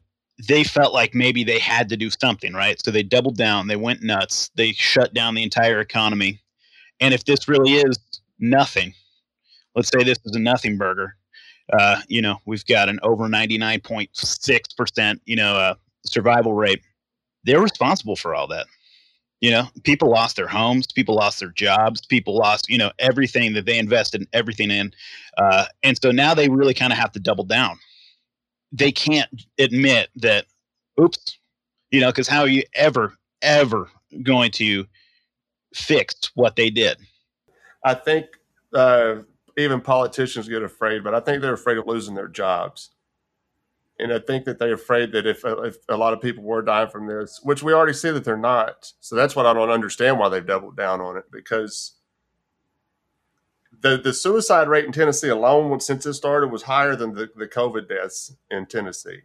they 0.47 0.64
felt 0.64 0.93
like 0.93 1.14
maybe 1.14 1.43
they 1.43 1.60
had 1.60 1.89
to 1.89 1.97
do 1.97 2.10
something, 2.10 2.53
right? 2.53 2.84
So 2.84 2.91
they 2.91 3.03
doubled 3.03 3.38
down, 3.38 3.68
they 3.68 3.76
went 3.76 4.01
nuts, 4.01 4.49
they 4.55 4.72
shut 4.72 5.14
down 5.14 5.36
the 5.36 5.43
entire 5.43 5.80
economy. 5.80 6.39
And 6.99 7.14
if 7.14 7.26
this 7.26 7.47
really 7.47 7.74
is 7.74 7.97
nothing, 8.39 8.93
let's 9.76 9.89
say 9.89 10.03
this 10.03 10.20
is 10.26 10.36
a 10.36 10.39
nothing 10.39 10.78
burger, 10.78 11.16
uh, 11.74 11.99
you 12.07 12.22
know, 12.22 12.38
we've 12.45 12.66
got 12.66 12.89
an 12.89 12.99
over 13.03 13.28
99.6%, 13.28 15.20
you 15.26 15.36
know, 15.36 15.55
uh, 15.55 15.76
survival 16.05 16.53
rate. 16.53 16.82
They're 17.43 17.62
responsible 17.62 18.16
for 18.16 18.34
all 18.34 18.47
that. 18.47 18.66
You 19.42 19.52
know, 19.52 19.68
people 19.84 20.10
lost 20.10 20.36
their 20.36 20.48
homes, 20.48 20.88
people 20.88 21.16
lost 21.16 21.40
their 21.40 21.50
jobs, 21.50 22.06
people 22.06 22.36
lost, 22.36 22.70
you 22.70 22.78
know, 22.78 22.92
everything 23.00 23.54
that 23.54 23.66
they 23.66 23.78
invested 23.78 24.28
everything 24.34 24.70
in. 24.70 24.92
Uh, 25.38 25.66
and 25.82 25.98
so 26.02 26.12
now 26.12 26.34
they 26.34 26.50
really 26.50 26.74
kind 26.74 26.92
of 26.92 27.00
have 27.00 27.14
to 27.14 27.20
double 27.20 27.46
down 27.46 27.80
they 28.72 28.92
can't 28.92 29.30
admit 29.58 30.10
that 30.16 30.46
oops 31.00 31.38
you 31.92 32.00
know 32.00 32.10
because 32.10 32.28
how 32.28 32.42
are 32.42 32.48
you 32.48 32.64
ever 32.76 33.14
ever 33.42 33.90
going 34.24 34.52
to 34.52 34.86
fix 35.74 36.16
what 36.36 36.56
they 36.56 36.70
did 36.70 36.98
i 37.84 37.94
think 37.94 38.26
uh, 38.74 39.16
even 39.58 39.82
politicians 39.82 40.48
get 40.48 40.62
afraid 40.62 41.04
but 41.04 41.16
i 41.16 41.20
think 41.20 41.42
they're 41.42 41.54
afraid 41.54 41.78
of 41.78 41.88
losing 41.88 42.16
their 42.16 42.28
jobs 42.28 42.92
and 44.00 44.12
i 44.14 44.20
think 44.20 44.45
that 44.45 44.60
they're 44.60 44.74
afraid 44.74 45.12
that 45.12 45.28
if, 45.28 45.43
uh, 45.45 45.62
if 45.62 45.78
a 45.89 45.97
lot 45.97 46.14
of 46.14 46.22
people 46.22 46.43
were 46.43 46.62
dying 46.62 46.89
from 46.89 47.08
this 47.08 47.39
which 47.43 47.62
we 47.62 47.74
already 47.74 47.93
see 47.93 48.12
that 48.12 48.24
they're 48.24 48.38
not 48.38 48.91
so 49.00 49.16
that's 49.16 49.36
what 49.36 49.45
i 49.45 49.54
don't 49.54 49.70
understand 49.70 50.18
why 50.18 50.30
they've 50.30 50.47
doubled 50.47 50.76
down 50.76 51.02
on 51.02 51.18
it 51.18 51.26
because 51.32 51.95
the 53.82 53.97
the 53.97 54.14
suicide 54.14 54.68
rate 54.68 54.86
in 54.86 54.91
Tennessee 54.91 55.30
alone, 55.30 55.80
since 55.80 56.06
it 56.06 56.14
started, 56.14 56.47
was 56.47 56.64
higher 56.64 56.95
than 56.95 57.14
the, 57.14 57.30
the 57.36 57.47
COVID 57.47 57.88
deaths 57.88 58.36
in 58.52 58.66
Tennessee, 58.66 59.22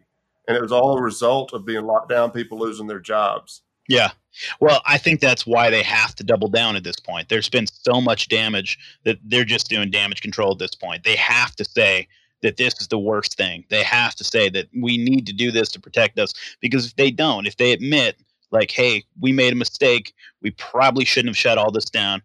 and 0.47 0.55
it 0.55 0.61
was 0.61 0.71
all 0.71 0.97
a 0.97 1.01
result 1.01 1.53
of 1.53 1.65
being 1.65 1.85
locked 1.85 2.09
down, 2.09 2.31
people 2.31 2.59
losing 2.59 2.87
their 2.87 2.99
jobs. 2.99 3.61
Yeah. 3.87 4.11
Well, 4.59 4.81
I 4.85 4.97
think 4.97 5.21
that's 5.21 5.45
why 5.45 5.69
they 5.69 5.83
have 5.83 6.15
to 6.15 6.23
double 6.23 6.47
down 6.47 6.75
at 6.75 6.83
this 6.83 6.99
point. 6.99 7.29
There's 7.29 7.49
been 7.49 7.67
so 7.67 8.01
much 8.01 8.29
damage 8.29 8.79
that 9.03 9.19
they're 9.23 9.45
just 9.45 9.69
doing 9.69 9.91
damage 9.91 10.21
control 10.21 10.51
at 10.53 10.59
this 10.59 10.73
point. 10.73 11.03
They 11.03 11.15
have 11.15 11.55
to 11.57 11.65
say 11.65 12.07
that 12.45 12.57
this 12.57 12.79
is 12.79 12.87
the 12.87 12.99
worst 12.99 13.35
thing. 13.35 13.65
They 13.69 13.81
have 13.81 14.13
to 14.15 14.23
say 14.23 14.49
that 14.49 14.67
we 14.79 14.97
need 14.97 15.25
to 15.25 15.33
do 15.33 15.51
this 15.51 15.69
to 15.69 15.79
protect 15.79 16.19
us 16.19 16.31
because 16.61 16.85
if 16.85 16.95
they 16.95 17.09
don't, 17.09 17.47
if 17.47 17.57
they 17.57 17.71
admit 17.71 18.17
like, 18.51 18.69
hey, 18.69 19.03
we 19.19 19.31
made 19.31 19.51
a 19.51 19.55
mistake, 19.55 20.13
we 20.43 20.51
probably 20.51 21.05
shouldn't 21.05 21.29
have 21.29 21.37
shut 21.37 21.57
all 21.57 21.71
this 21.71 21.85
down. 21.85 22.21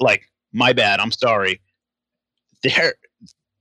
Like 0.00 0.28
my 0.52 0.72
bad. 0.72 0.98
I'm 0.98 1.12
sorry. 1.12 1.60
They're 2.62 2.94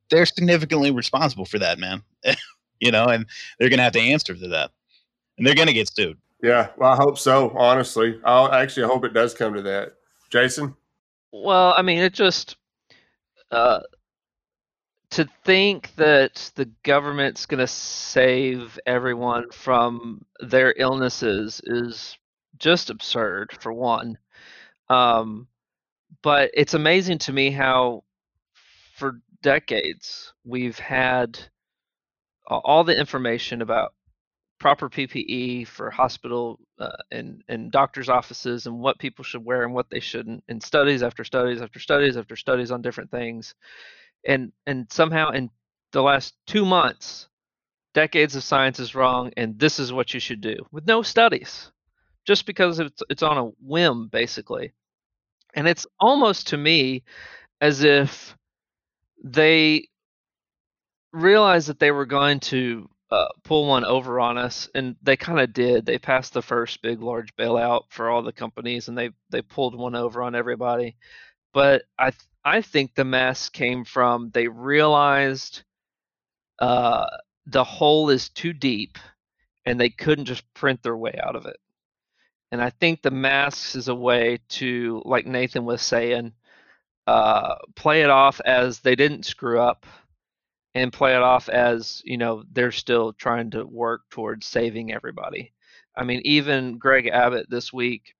they're 0.09 0.25
significantly 0.25 0.89
responsible 0.89 1.45
for 1.45 1.59
that, 1.59 1.77
man. 1.77 2.01
you 2.79 2.91
know, 2.91 3.05
and 3.05 3.27
they're 3.59 3.69
gonna 3.69 3.83
have 3.83 3.93
to 3.93 4.01
answer 4.01 4.33
to 4.33 4.47
that, 4.47 4.71
and 5.37 5.45
they're 5.45 5.55
gonna 5.55 5.71
get 5.71 5.87
sued. 5.87 6.17
Yeah, 6.41 6.69
well, 6.77 6.91
I 6.91 6.95
hope 6.95 7.19
so. 7.19 7.51
Honestly, 7.55 8.19
I 8.25 8.61
actually 8.61 8.87
hope 8.87 9.05
it 9.05 9.13
does 9.13 9.35
come 9.35 9.53
to 9.53 9.61
that. 9.61 9.93
Jason. 10.31 10.75
Well, 11.31 11.75
I 11.77 11.83
mean, 11.83 11.99
it 11.99 12.13
just 12.13 12.57
uh, 13.51 13.81
to 15.11 15.27
think 15.43 15.93
that 15.95 16.51
the 16.55 16.69
government's 16.83 17.45
going 17.45 17.59
to 17.59 17.67
save 17.67 18.79
everyone 18.85 19.51
from 19.51 20.25
their 20.39 20.73
illnesses 20.77 21.61
is 21.65 22.17
just 22.57 22.89
absurd. 22.89 23.51
For 23.59 23.73
one, 23.73 24.17
um, 24.89 25.47
but 26.21 26.51
it's 26.53 26.73
amazing 26.73 27.19
to 27.19 27.33
me 27.33 27.51
how 27.51 28.03
for 28.95 29.21
decades 29.41 30.33
we've 30.45 30.79
had 30.79 31.39
all 32.47 32.83
the 32.83 32.97
information 32.97 33.61
about 33.61 33.93
proper 34.59 34.89
PPE 34.89 35.67
for 35.67 35.89
hospital 35.89 36.59
uh, 36.79 36.89
and 37.11 37.43
and 37.47 37.71
doctors' 37.71 38.09
offices 38.09 38.67
and 38.67 38.79
what 38.79 38.99
people 38.99 39.23
should 39.23 39.43
wear 39.43 39.63
and 39.63 39.73
what 39.73 39.89
they 39.89 39.99
shouldn't, 39.99 40.43
and 40.47 40.61
studies 40.61 41.03
after 41.03 41.23
studies 41.23 41.61
after 41.61 41.79
studies 41.79 42.17
after 42.17 42.35
studies 42.35 42.71
on 42.71 42.81
different 42.81 43.09
things, 43.11 43.55
and 44.25 44.51
and 44.65 44.91
somehow 44.91 45.31
in 45.31 45.49
the 45.91 46.01
last 46.01 46.33
two 46.47 46.65
months, 46.65 47.27
decades 47.93 48.35
of 48.35 48.43
science 48.43 48.79
is 48.79 48.95
wrong, 48.95 49.31
and 49.37 49.59
this 49.59 49.79
is 49.79 49.93
what 49.93 50.13
you 50.13 50.19
should 50.19 50.41
do 50.41 50.55
with 50.71 50.87
no 50.87 51.01
studies, 51.01 51.71
just 52.25 52.45
because 52.45 52.79
it's 52.79 53.03
it's 53.09 53.23
on 53.23 53.37
a 53.37 53.51
whim 53.61 54.07
basically, 54.07 54.73
and 55.53 55.67
it's 55.67 55.87
almost 55.99 56.47
to 56.49 56.57
me 56.57 57.03
as 57.59 57.83
if 57.83 58.35
they 59.23 59.87
realized 61.13 61.67
that 61.67 61.79
they 61.79 61.91
were 61.91 62.05
going 62.05 62.39
to 62.39 62.89
uh, 63.11 63.27
pull 63.43 63.67
one 63.67 63.83
over 63.83 64.19
on 64.19 64.37
us, 64.37 64.69
and 64.73 64.95
they 65.03 65.17
kind 65.17 65.39
of 65.39 65.51
did. 65.53 65.85
They 65.85 65.97
passed 65.99 66.33
the 66.33 66.41
first 66.41 66.81
big, 66.81 67.01
large 67.01 67.35
bailout 67.35 67.83
for 67.89 68.09
all 68.09 68.23
the 68.23 68.31
companies, 68.31 68.87
and 68.87 68.97
they 68.97 69.11
they 69.29 69.41
pulled 69.41 69.77
one 69.77 69.95
over 69.95 70.23
on 70.23 70.33
everybody. 70.33 70.95
But 71.53 71.83
I 71.99 72.13
I 72.43 72.61
think 72.61 72.95
the 72.95 73.05
mess 73.05 73.49
came 73.49 73.85
from 73.85 74.31
they 74.31 74.47
realized 74.47 75.63
uh, 76.59 77.05
the 77.45 77.63
hole 77.63 78.09
is 78.09 78.29
too 78.29 78.53
deep, 78.53 78.97
and 79.65 79.79
they 79.79 79.89
couldn't 79.89 80.25
just 80.25 80.51
print 80.53 80.81
their 80.83 80.97
way 80.97 81.19
out 81.21 81.35
of 81.35 81.45
it. 81.45 81.57
And 82.51 82.61
I 82.61 82.69
think 82.69 83.01
the 83.01 83.11
masks 83.11 83.75
is 83.75 83.87
a 83.87 83.95
way 83.95 84.39
to, 84.49 85.01
like 85.05 85.25
Nathan 85.25 85.65
was 85.65 85.81
saying, 85.81 86.33
uh, 87.07 87.55
play 87.75 88.01
it 88.01 88.09
off 88.09 88.41
as 88.41 88.79
they 88.79 88.95
didn't 88.95 89.25
screw 89.25 89.59
up 89.59 89.85
and 90.73 90.93
play 90.93 91.15
it 91.15 91.21
off 91.21 91.49
as 91.49 92.01
you 92.05 92.17
know 92.17 92.43
they're 92.51 92.71
still 92.71 93.13
trying 93.13 93.51
to 93.51 93.65
work 93.65 94.01
towards 94.09 94.47
saving 94.47 94.93
everybody. 94.93 95.53
I 95.95 96.03
mean, 96.03 96.21
even 96.25 96.77
Greg 96.77 97.07
Abbott 97.07 97.49
this 97.49 97.73
week, 97.73 98.15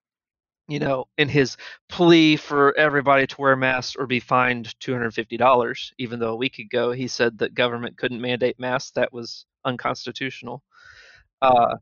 you 0.72 0.78
know, 0.78 1.06
in 1.18 1.28
his 1.28 1.56
plea 1.88 2.36
for 2.36 2.76
everybody 2.76 3.26
to 3.26 3.40
wear 3.40 3.56
masks 3.56 3.96
or 3.96 4.06
be 4.06 4.20
fined 4.20 4.74
$250, 4.80 5.92
even 5.98 6.18
though 6.18 6.32
a 6.32 6.36
week 6.36 6.58
ago 6.58 6.92
he 6.92 7.08
said 7.08 7.38
that 7.38 7.54
government 7.54 7.96
couldn't 7.96 8.20
mandate 8.20 8.58
masks, 8.58 8.92
that 8.92 9.12
was 9.12 9.46
unconstitutional. 9.64 10.62
Uh, 11.40 11.76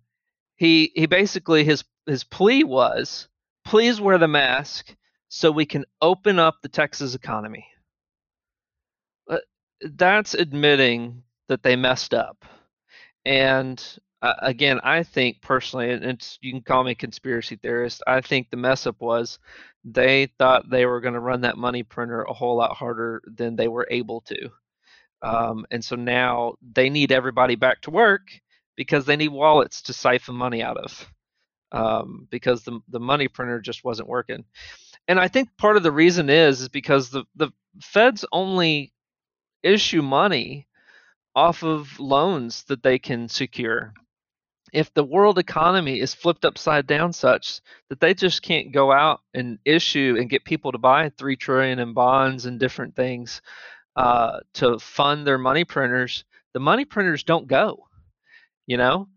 he 0.56 0.92
he 0.94 1.06
basically 1.06 1.64
his 1.64 1.84
his 2.06 2.24
plea 2.24 2.64
was, 2.64 3.28
please 3.64 4.00
wear 4.00 4.18
the 4.18 4.28
mask 4.28 4.94
so 5.28 5.50
we 5.50 5.66
can 5.66 5.84
open 6.02 6.38
up 6.38 6.56
the 6.60 6.68
Texas 6.68 7.14
economy 7.14 7.66
that's 9.82 10.34
admitting 10.34 11.22
that 11.48 11.62
they 11.62 11.76
messed 11.76 12.14
up. 12.14 12.44
And 13.24 13.82
uh, 14.22 14.34
again, 14.40 14.80
I 14.82 15.02
think 15.02 15.40
personally, 15.42 15.90
and 15.92 16.38
you 16.42 16.52
can 16.52 16.62
call 16.62 16.84
me 16.84 16.94
conspiracy 16.94 17.56
theorist. 17.56 18.02
I 18.06 18.20
think 18.20 18.50
the 18.50 18.56
mess 18.56 18.86
up 18.86 19.00
was 19.00 19.38
they 19.84 20.26
thought 20.38 20.68
they 20.70 20.86
were 20.86 21.00
going 21.00 21.14
to 21.14 21.20
run 21.20 21.42
that 21.42 21.56
money 21.56 21.82
printer 21.82 22.22
a 22.22 22.32
whole 22.32 22.56
lot 22.56 22.76
harder 22.76 23.22
than 23.26 23.56
they 23.56 23.68
were 23.68 23.88
able 23.90 24.20
to. 24.22 24.50
Um, 25.22 25.66
and 25.70 25.84
so 25.84 25.96
now 25.96 26.54
they 26.74 26.90
need 26.90 27.12
everybody 27.12 27.56
back 27.56 27.82
to 27.82 27.90
work 27.90 28.22
because 28.76 29.04
they 29.06 29.16
need 29.16 29.28
wallets 29.28 29.82
to 29.82 29.92
siphon 29.92 30.34
money 30.36 30.62
out 30.62 30.78
of 30.78 31.06
um, 31.72 32.26
because 32.30 32.64
the 32.64 32.80
the 32.88 33.00
money 33.00 33.28
printer 33.28 33.60
just 33.60 33.84
wasn't 33.84 34.08
working. 34.08 34.44
And 35.08 35.20
I 35.20 35.28
think 35.28 35.48
part 35.58 35.76
of 35.76 35.82
the 35.82 35.92
reason 35.92 36.30
is 36.30 36.60
is 36.62 36.68
because 36.68 37.10
the 37.10 37.24
the 37.36 37.50
Fed's 37.82 38.24
only 38.32 38.92
issue 39.62 40.02
money 40.02 40.68
off 41.36 41.62
of 41.64 41.98
loans 42.00 42.64
that 42.64 42.82
they 42.82 42.98
can 42.98 43.28
secure. 43.28 43.94
If 44.72 44.92
the 44.94 45.04
world 45.04 45.38
economy 45.38 46.00
is 46.00 46.14
flipped 46.14 46.44
upside 46.44 46.86
down 46.86 47.12
such 47.12 47.60
that 47.88 48.00
they 48.00 48.14
just 48.14 48.42
can't 48.42 48.72
go 48.72 48.92
out 48.92 49.20
and 49.34 49.58
issue 49.64 50.16
and 50.18 50.30
get 50.30 50.44
people 50.44 50.72
to 50.72 50.78
buy 50.78 51.10
three 51.10 51.36
trillion 51.36 51.78
in 51.78 51.92
bonds 51.92 52.46
and 52.46 52.58
different 52.60 52.94
things 52.94 53.42
uh, 53.96 54.40
to 54.54 54.78
fund 54.78 55.26
their 55.26 55.38
money 55.38 55.64
printers, 55.64 56.24
the 56.54 56.60
money 56.60 56.84
printers 56.84 57.22
don't 57.22 57.48
go, 57.48 57.86
you 58.66 58.76
know. 58.76 59.08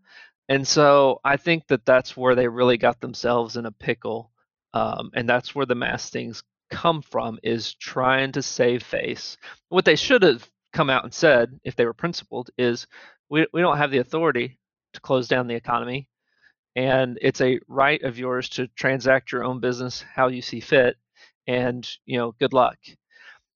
And 0.48 0.66
so 0.66 1.20
I 1.24 1.36
think 1.36 1.66
that 1.68 1.86
that's 1.86 2.16
where 2.16 2.34
they 2.34 2.48
really 2.48 2.76
got 2.76 3.00
themselves 3.00 3.56
in 3.56 3.66
a 3.66 3.72
pickle, 3.72 4.30
um, 4.74 5.10
and 5.14 5.28
that's 5.28 5.54
where 5.54 5.66
the 5.66 5.74
mass 5.74 6.10
things 6.10 6.42
come 6.70 7.02
from 7.02 7.38
is 7.42 7.74
trying 7.74 8.32
to 8.32 8.42
save 8.42 8.82
face. 8.82 9.36
What 9.68 9.84
they 9.84 9.96
should 9.96 10.22
have 10.22 10.48
come 10.72 10.90
out 10.90 11.04
and 11.04 11.14
said, 11.14 11.58
if 11.64 11.76
they 11.76 11.86
were 11.86 11.94
principled, 11.94 12.50
is 12.58 12.86
we, 13.30 13.46
we 13.52 13.60
don't 13.60 13.78
have 13.78 13.90
the 13.90 13.98
authority 13.98 14.58
to 14.94 15.00
close 15.00 15.28
down 15.28 15.46
the 15.46 15.54
economy. 15.54 16.08
And 16.76 17.18
it's 17.22 17.40
a 17.40 17.60
right 17.68 18.02
of 18.02 18.18
yours 18.18 18.48
to 18.50 18.66
transact 18.68 19.30
your 19.30 19.44
own 19.44 19.60
business 19.60 20.04
how 20.14 20.28
you 20.28 20.42
see 20.42 20.60
fit. 20.60 20.96
And, 21.46 21.88
you 22.04 22.18
know, 22.18 22.32
good 22.40 22.52
luck. 22.52 22.78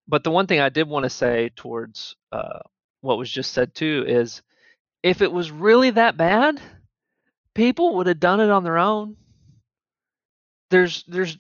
But 0.07 0.25
the 0.25 0.31
one 0.31 0.47
thing 0.47 0.61
I 0.61 0.69
did 0.69 0.89
want 0.89 1.05
to 1.05 1.11
say 1.11 1.51
towards 1.57 2.17
uh, 2.33 2.61
what 3.01 3.19
was 3.19 3.31
just 3.31 3.53
said 3.53 3.75
too 3.75 4.05
is 4.07 4.43
if 5.03 5.23
it 5.23 5.33
was 5.33 5.51
really 5.51 5.91
that 5.91 6.17
bad, 6.17 6.61
people 7.55 7.97
would 7.97 8.07
have 8.07 8.21
done 8.21 8.41
it 8.41 8.51
on 8.51 8.65
their 8.65 8.79
own. 8.79 9.17
There's, 10.71 11.05
there's, 11.09 11.39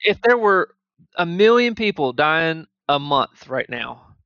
if 0.00 0.20
there 0.22 0.38
were 0.38 0.74
a 1.16 1.26
million 1.26 1.74
people 1.74 2.12
dying 2.12 2.66
a 2.88 2.98
month 2.98 3.48
right 3.48 3.68
now, 3.68 4.16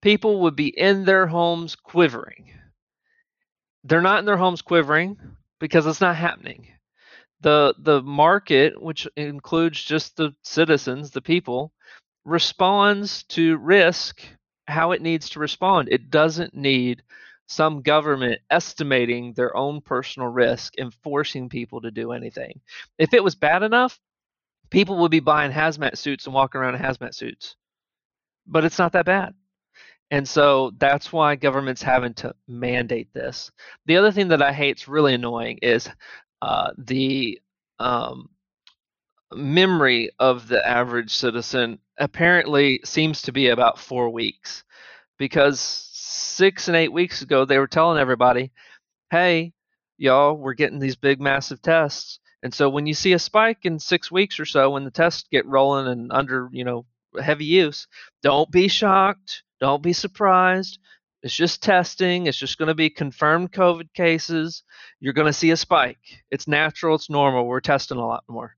people 0.00 0.40
would 0.40 0.56
be 0.56 0.68
in 0.68 1.04
their 1.04 1.26
homes 1.26 1.76
quivering. 1.76 2.52
They're 3.84 4.02
not 4.02 4.18
in 4.18 4.24
their 4.24 4.36
homes 4.36 4.62
quivering 4.62 5.16
because 5.58 5.86
it's 5.86 6.00
not 6.00 6.16
happening. 6.16 6.68
The 7.40 7.74
the 7.78 8.02
market, 8.02 8.80
which 8.80 9.08
includes 9.16 9.82
just 9.82 10.16
the 10.16 10.34
citizens, 10.42 11.10
the 11.10 11.22
people, 11.22 11.72
responds 12.24 13.24
to 13.24 13.56
risk 13.58 14.22
how 14.68 14.92
it 14.92 15.02
needs 15.02 15.30
to 15.30 15.40
respond. 15.40 15.88
It 15.90 16.10
doesn't 16.10 16.54
need 16.54 17.02
some 17.46 17.82
government 17.82 18.40
estimating 18.50 19.32
their 19.34 19.56
own 19.56 19.80
personal 19.80 20.28
risk 20.28 20.74
and 20.78 20.94
forcing 21.02 21.48
people 21.48 21.80
to 21.80 21.90
do 21.90 22.12
anything. 22.12 22.60
If 22.98 23.14
it 23.14 23.24
was 23.24 23.34
bad 23.34 23.62
enough, 23.62 23.98
people 24.70 24.98
would 24.98 25.10
be 25.10 25.20
buying 25.20 25.50
hazmat 25.52 25.98
suits 25.98 26.26
and 26.26 26.34
walking 26.34 26.60
around 26.60 26.76
in 26.76 26.82
hazmat 26.82 27.14
suits. 27.14 27.56
But 28.46 28.64
it's 28.64 28.78
not 28.78 28.92
that 28.92 29.06
bad. 29.06 29.34
And 30.10 30.28
so 30.28 30.72
that's 30.78 31.12
why 31.12 31.36
government's 31.36 31.82
having 31.82 32.14
to 32.14 32.34
mandate 32.48 33.12
this. 33.14 33.50
The 33.86 33.96
other 33.96 34.10
thing 34.10 34.28
that 34.28 34.42
I 34.42 34.52
hate 34.52 34.78
is 34.78 34.88
really 34.88 35.14
annoying 35.14 35.58
is 35.62 35.88
uh, 36.42 36.72
the 36.78 37.40
um, 37.78 38.28
memory 39.32 40.10
of 40.18 40.48
the 40.48 40.66
average 40.66 41.14
citizen 41.14 41.78
apparently 41.98 42.80
seems 42.84 43.22
to 43.22 43.32
be 43.32 43.48
about 43.48 43.78
four 43.78 44.10
weeks 44.10 44.64
because 45.18 45.60
six 45.60 46.66
and 46.68 46.76
eight 46.76 46.92
weeks 46.92 47.22
ago 47.22 47.44
they 47.44 47.58
were 47.58 47.68
telling 47.68 47.98
everybody, 47.98 48.50
hey, 49.10 49.52
y'all, 49.96 50.34
we're 50.34 50.54
getting 50.54 50.78
these 50.80 50.96
big 50.96 51.20
massive 51.20 51.62
tests 51.62 52.18
and 52.42 52.54
so 52.54 52.70
when 52.70 52.86
you 52.86 52.94
see 52.94 53.12
a 53.12 53.18
spike 53.18 53.64
in 53.66 53.78
six 53.78 54.10
weeks 54.10 54.40
or 54.40 54.46
so, 54.46 54.70
when 54.70 54.84
the 54.84 54.90
tests 54.90 55.28
get 55.30 55.46
rolling 55.46 55.86
and 55.88 56.12
under, 56.12 56.48
you 56.52 56.64
know, 56.64 56.86
heavy 57.20 57.44
use, 57.44 57.86
don't 58.22 58.50
be 58.50 58.68
shocked. 58.68 59.42
Don't 59.60 59.82
be 59.82 59.92
surprised. 59.92 60.78
It's 61.22 61.34
just 61.34 61.62
testing. 61.62 62.26
It's 62.26 62.38
just 62.38 62.56
going 62.56 62.68
to 62.68 62.74
be 62.74 62.88
confirmed 62.88 63.52
COVID 63.52 63.92
cases. 63.92 64.62
You're 65.00 65.12
going 65.12 65.26
to 65.26 65.32
see 65.32 65.50
a 65.50 65.56
spike. 65.56 65.98
It's 66.30 66.48
natural. 66.48 66.94
It's 66.94 67.10
normal. 67.10 67.46
We're 67.46 67.60
testing 67.60 67.98
a 67.98 68.06
lot 68.06 68.24
more. 68.28 68.56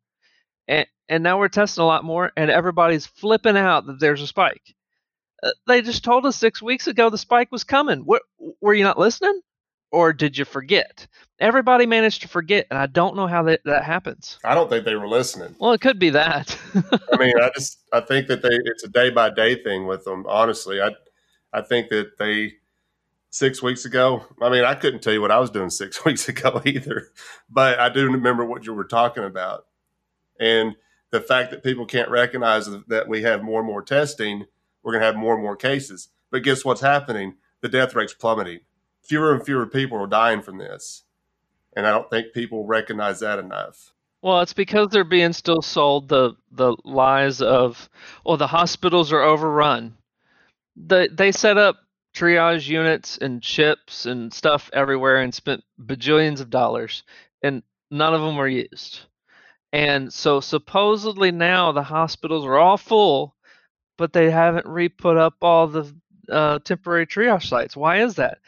And, 0.69 0.87
and 1.09 1.25
now 1.25 1.39
we're 1.39 1.49
testing 1.49 1.83
a 1.83 1.87
lot 1.87 2.05
more, 2.05 2.31
and 2.37 2.51
everybody's 2.51 3.07
flipping 3.07 3.57
out 3.57 3.87
that 3.87 3.99
there's 3.99 4.23
a 4.23 4.29
spike. 4.29 4.75
Uh, 5.43 5.51
they 5.67 5.83
just 5.83 6.05
told 6.05 6.25
us 6.25 6.37
six 6.37 6.63
weeks 6.63 6.87
ago 6.87 7.11
the 7.11 7.19
spike 7.19 7.51
was 7.51 7.65
coming. 7.65 8.05
Were, 8.07 8.21
were 8.61 8.75
you 8.75 8.85
not 8.85 8.99
listening? 8.99 9.41
Or 9.93 10.13
did 10.13 10.37
you 10.37 10.45
forget? 10.45 11.07
Everybody 11.39 11.87
managed 11.87 12.23
to 12.23 12.29
forget, 12.29 12.67
and 12.71 12.79
I 12.79 12.87
don't 12.87 13.15
know 13.15 13.27
how 13.27 13.43
that, 13.45 13.61
that 13.65 13.85
happens. 13.85 14.39
I 14.45 14.55
don't 14.55 14.71
think 14.71 14.85
they 14.85 14.95
were 14.95 15.09
listening. 15.09 15.55
Well, 15.59 15.73
it 15.73 15.81
could 15.81 15.99
be 15.99 16.11
that. 16.11 16.59
I 16.75 17.17
mean, 17.17 17.35
I 17.41 17.51
just 17.55 17.79
I 17.93 18.01
think 18.01 18.27
that 18.29 18.43
they 18.43 18.49
it's 18.65 18.85
a 18.85 18.89
day 18.89 19.11
by 19.11 19.31
day 19.31 19.63
thing 19.63 19.87
with 19.87 20.05
them. 20.05 20.25
Honestly, 20.27 20.81
I 20.81 20.91
I 21.53 21.61
think 21.61 21.91
that 21.91 22.19
they 22.19 22.55
six 23.31 23.63
weeks 23.63 23.85
ago. 23.85 24.25
I 24.41 24.51
mean, 24.51 24.65
I 24.65 24.75
couldn't 24.75 25.03
tell 25.03 25.13
you 25.13 25.21
what 25.21 25.31
I 25.31 25.39
was 25.39 25.51
doing 25.51 25.71
six 25.71 26.05
weeks 26.05 26.29
ago 26.29 26.63
either, 26.65 27.09
but 27.51 27.79
I 27.79 27.89
do 27.89 28.11
remember 28.11 28.45
what 28.45 28.67
you 28.67 28.75
were 28.75 28.85
talking 28.85 29.25
about, 29.25 29.67
and 30.41 30.75
the 31.11 31.21
fact 31.21 31.51
that 31.51 31.63
people 31.63 31.85
can't 31.85 32.09
recognize 32.09 32.67
that 32.89 33.07
we 33.07 33.23
have 33.23 33.43
more 33.43 33.61
and 33.61 33.67
more 33.67 33.83
testing, 33.83 34.47
we're 34.83 34.93
going 34.93 35.03
to 35.03 35.07
have 35.07 35.17
more 35.17 35.35
and 35.35 35.43
more 35.43 35.57
cases. 35.57 36.09
But 36.31 36.43
guess 36.43 36.65
what's 36.65 36.81
happening? 36.81 37.35
The 37.61 37.69
death 37.69 37.95
rate's 37.95 38.15
plummeting 38.15 38.61
fewer 39.03 39.35
and 39.35 39.45
fewer 39.45 39.67
people 39.67 39.99
are 39.99 40.07
dying 40.07 40.43
from 40.43 40.59
this. 40.59 41.05
And 41.75 41.87
I 41.87 41.91
don't 41.91 42.11
think 42.11 42.33
people 42.33 42.67
recognize 42.67 43.21
that 43.21 43.39
enough. 43.39 43.93
Well, 44.21 44.41
it's 44.41 44.53
because 44.53 44.89
they're 44.89 45.05
being 45.05 45.33
still 45.33 45.63
sold 45.63 46.09
the 46.09 46.37
the 46.53 46.77
lies 46.85 47.43
of, 47.43 47.89
well, 48.25 48.37
the 48.37 48.47
hospitals 48.47 49.13
are 49.13 49.23
overrun. 49.23 49.97
The, 50.77 51.09
they 51.13 51.33
set 51.33 51.59
up 51.59 51.77
triage 52.15 52.69
units 52.69 53.19
and 53.19 53.45
ships 53.45 54.07
and 54.07 54.33
stuff 54.33 54.71
everywhere 54.73 55.23
and 55.23 55.35
spent 55.35 55.65
bajillions 55.81 56.41
of 56.41 56.51
dollars, 56.51 57.03
and 57.43 57.63
none 57.91 58.15
of 58.15 58.21
them 58.21 58.37
were 58.37 58.49
used. 58.49 59.01
And 59.73 60.13
so 60.13 60.41
supposedly 60.41 61.33
now 61.33 61.73
the 61.73 61.83
hospitals 61.83 62.45
are 62.45 62.59
all 62.59 62.77
full, 62.77 63.35
but 63.97 64.13
they 64.13 64.31
haven't 64.31 64.67
re-put 64.67 65.17
up 65.17 65.35
all 65.41 65.67
the 65.67 65.93
uh, 66.31 66.59
temporary 66.61 67.07
triage 67.07 67.49
sites. 67.49 67.77
Why 67.77 68.03
is 68.03 68.17
that? 68.17 68.39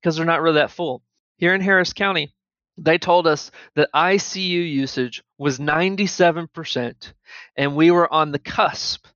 Because 0.00 0.16
they're 0.16 0.24
not 0.24 0.42
really 0.42 0.56
that 0.56 0.70
full. 0.70 1.02
Here 1.36 1.54
in 1.54 1.60
Harris 1.60 1.92
County, 1.92 2.34
they 2.76 2.98
told 2.98 3.26
us 3.26 3.50
that 3.74 3.90
ICU 3.94 4.72
usage 4.72 5.22
was 5.36 5.58
97%, 5.58 7.12
and 7.56 7.76
we 7.76 7.90
were 7.90 8.12
on 8.12 8.32
the 8.32 8.38
cusp 8.38 9.06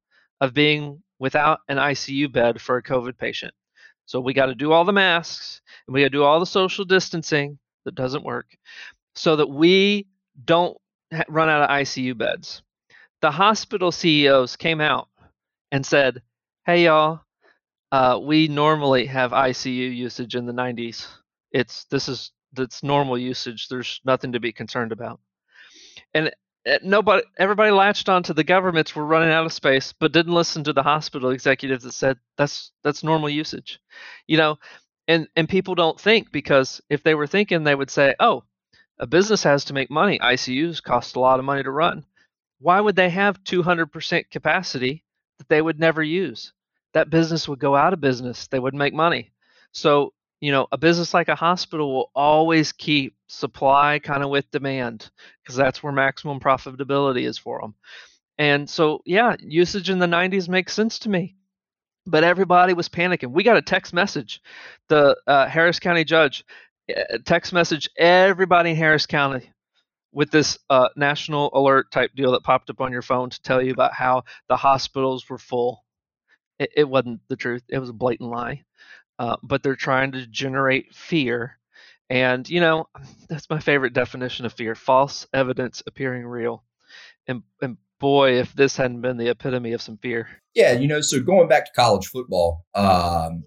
of 0.40 0.54
being 0.54 1.02
without 1.18 1.60
an 1.68 1.76
ICU 1.76 2.32
bed 2.32 2.60
for 2.60 2.76
a 2.76 2.82
COVID 2.82 3.16
patient. 3.16 3.54
So 4.06 4.20
we 4.20 4.34
got 4.34 4.46
to 4.46 4.54
do 4.54 4.72
all 4.72 4.84
the 4.84 4.92
masks 4.92 5.60
and 5.86 5.94
we 5.94 6.00
got 6.00 6.06
to 6.06 6.10
do 6.10 6.24
all 6.24 6.40
the 6.40 6.46
social 6.46 6.84
distancing 6.84 7.58
that 7.84 7.94
doesn't 7.94 8.24
work 8.24 8.46
so 9.14 9.36
that 9.36 9.48
we 9.48 10.06
don't 10.44 10.76
run 11.28 11.48
out 11.48 11.62
of 11.62 11.70
ICU 11.70 12.18
beds. 12.18 12.62
The 13.20 13.30
hospital 13.30 13.92
CEOs 13.92 14.56
came 14.56 14.80
out 14.80 15.08
and 15.70 15.86
said, 15.86 16.22
"Hey 16.66 16.84
y'all, 16.84 17.20
uh, 17.92 18.20
we 18.22 18.48
normally 18.48 19.06
have 19.06 19.32
ICU 19.32 19.96
usage 19.96 20.36
in 20.36 20.46
the 20.46 20.54
90s. 20.54 21.06
It's 21.52 21.86
this 21.86 22.08
is 22.08 22.32
that's 22.54 22.82
normal 22.84 23.18
usage. 23.18 23.68
There's 23.68 24.00
nothing 24.04 24.32
to 24.34 24.40
be 24.40 24.52
concerned 24.52 24.92
about." 24.92 25.20
And 26.14 26.32
eh, 26.66 26.78
nobody, 26.82 27.22
everybody 27.38 27.70
latched 27.72 28.08
onto 28.08 28.34
the 28.34 28.44
governments 28.44 28.96
were 28.96 29.06
running 29.06 29.30
out 29.30 29.46
of 29.46 29.52
space, 29.52 29.92
but 29.92 30.12
didn't 30.12 30.34
listen 30.34 30.64
to 30.64 30.72
the 30.72 30.82
hospital 30.82 31.30
executives 31.30 31.84
that 31.84 31.92
said 31.92 32.18
that's 32.38 32.72
that's 32.84 33.04
normal 33.04 33.30
usage. 33.30 33.80
You 34.26 34.38
know, 34.38 34.58
and 35.08 35.28
and 35.36 35.48
people 35.48 35.74
don't 35.74 36.00
think 36.00 36.32
because 36.32 36.80
if 36.90 37.02
they 37.04 37.14
were 37.14 37.26
thinking, 37.28 37.64
they 37.64 37.74
would 37.76 37.90
say, 37.90 38.14
"Oh, 38.20 38.44
a 38.98 39.06
business 39.06 39.42
has 39.44 39.64
to 39.66 39.74
make 39.74 39.90
money. 39.90 40.18
ICUs 40.20 40.82
cost 40.82 41.16
a 41.16 41.20
lot 41.20 41.38
of 41.40 41.44
money 41.46 41.62
to 41.64 41.70
run. 41.70 42.06
Why 42.60 42.80
would 42.80 42.96
they 42.96 43.10
have 43.10 43.44
200% 43.44 44.30
capacity 44.30 45.04
that 45.38 45.48
they 45.48 45.60
would 45.62 45.80
never 45.80 46.02
use? 46.02 46.52
That 46.94 47.10
business 47.10 47.48
would 47.48 47.58
go 47.58 47.74
out 47.74 47.92
of 47.92 48.00
business. 48.00 48.46
They 48.48 48.58
wouldn't 48.58 48.78
make 48.78 48.94
money. 48.94 49.32
So, 49.72 50.12
you 50.40 50.52
know, 50.52 50.66
a 50.72 50.78
business 50.78 51.14
like 51.14 51.28
a 51.28 51.34
hospital 51.34 51.94
will 51.94 52.10
always 52.14 52.72
keep 52.72 53.14
supply 53.28 53.98
kind 53.98 54.22
of 54.22 54.30
with 54.30 54.50
demand 54.50 55.10
because 55.42 55.56
that's 55.56 55.82
where 55.82 55.92
maximum 55.92 56.40
profitability 56.40 57.26
is 57.26 57.38
for 57.38 57.60
them. 57.60 57.74
And 58.38 58.68
so, 58.68 59.02
yeah, 59.06 59.36
usage 59.40 59.88
in 59.90 59.98
the 59.98 60.06
90s 60.06 60.48
makes 60.48 60.74
sense 60.74 60.98
to 61.00 61.08
me 61.08 61.36
but 62.04 62.24
everybody 62.24 62.74
was 62.74 62.88
panicking. 62.88 63.30
We 63.30 63.44
got 63.44 63.56
a 63.56 63.62
text 63.62 63.94
message. 63.94 64.42
The 64.88 65.16
uh, 65.28 65.46
Harris 65.46 65.78
County 65.78 66.02
judge 66.02 66.44
text 67.24 67.52
message 67.52 67.88
everybody 67.96 68.70
in 68.70 68.76
Harris 68.76 69.06
County 69.06 69.50
with 70.12 70.30
this 70.30 70.58
uh, 70.68 70.88
national 70.96 71.50
alert 71.54 71.90
type 71.90 72.10
deal 72.14 72.32
that 72.32 72.42
popped 72.42 72.68
up 72.70 72.80
on 72.80 72.92
your 72.92 73.02
phone 73.02 73.30
to 73.30 73.42
tell 73.42 73.62
you 73.62 73.72
about 73.72 73.94
how 73.94 74.24
the 74.48 74.56
hospitals 74.56 75.28
were 75.28 75.38
full. 75.38 75.84
It, 76.58 76.70
it 76.76 76.88
wasn't 76.88 77.20
the 77.28 77.36
truth. 77.36 77.62
It 77.68 77.78
was 77.78 77.88
a 77.88 77.94
blatant 77.94 78.30
lie. 78.30 78.62
Uh, 79.18 79.36
but 79.42 79.62
they're 79.62 79.76
trying 79.76 80.12
to 80.12 80.26
generate 80.26 80.94
fear. 80.94 81.58
And, 82.10 82.48
you 82.48 82.60
know, 82.60 82.88
that's 83.28 83.50
my 83.50 83.60
favorite 83.60 83.92
definition 83.92 84.46
of 84.46 84.52
fear 84.52 84.74
false 84.74 85.26
evidence 85.32 85.82
appearing 85.86 86.26
real. 86.26 86.64
And, 87.26 87.42
and 87.60 87.76
boy, 88.00 88.38
if 88.38 88.52
this 88.54 88.76
hadn't 88.76 89.00
been 89.00 89.16
the 89.16 89.28
epitome 89.28 89.72
of 89.72 89.82
some 89.82 89.96
fear. 89.98 90.28
Yeah, 90.54 90.72
you 90.72 90.88
know, 90.88 91.00
so 91.00 91.20
going 91.20 91.48
back 91.48 91.66
to 91.66 91.72
college 91.74 92.06
football, 92.06 92.66
um, 92.74 93.44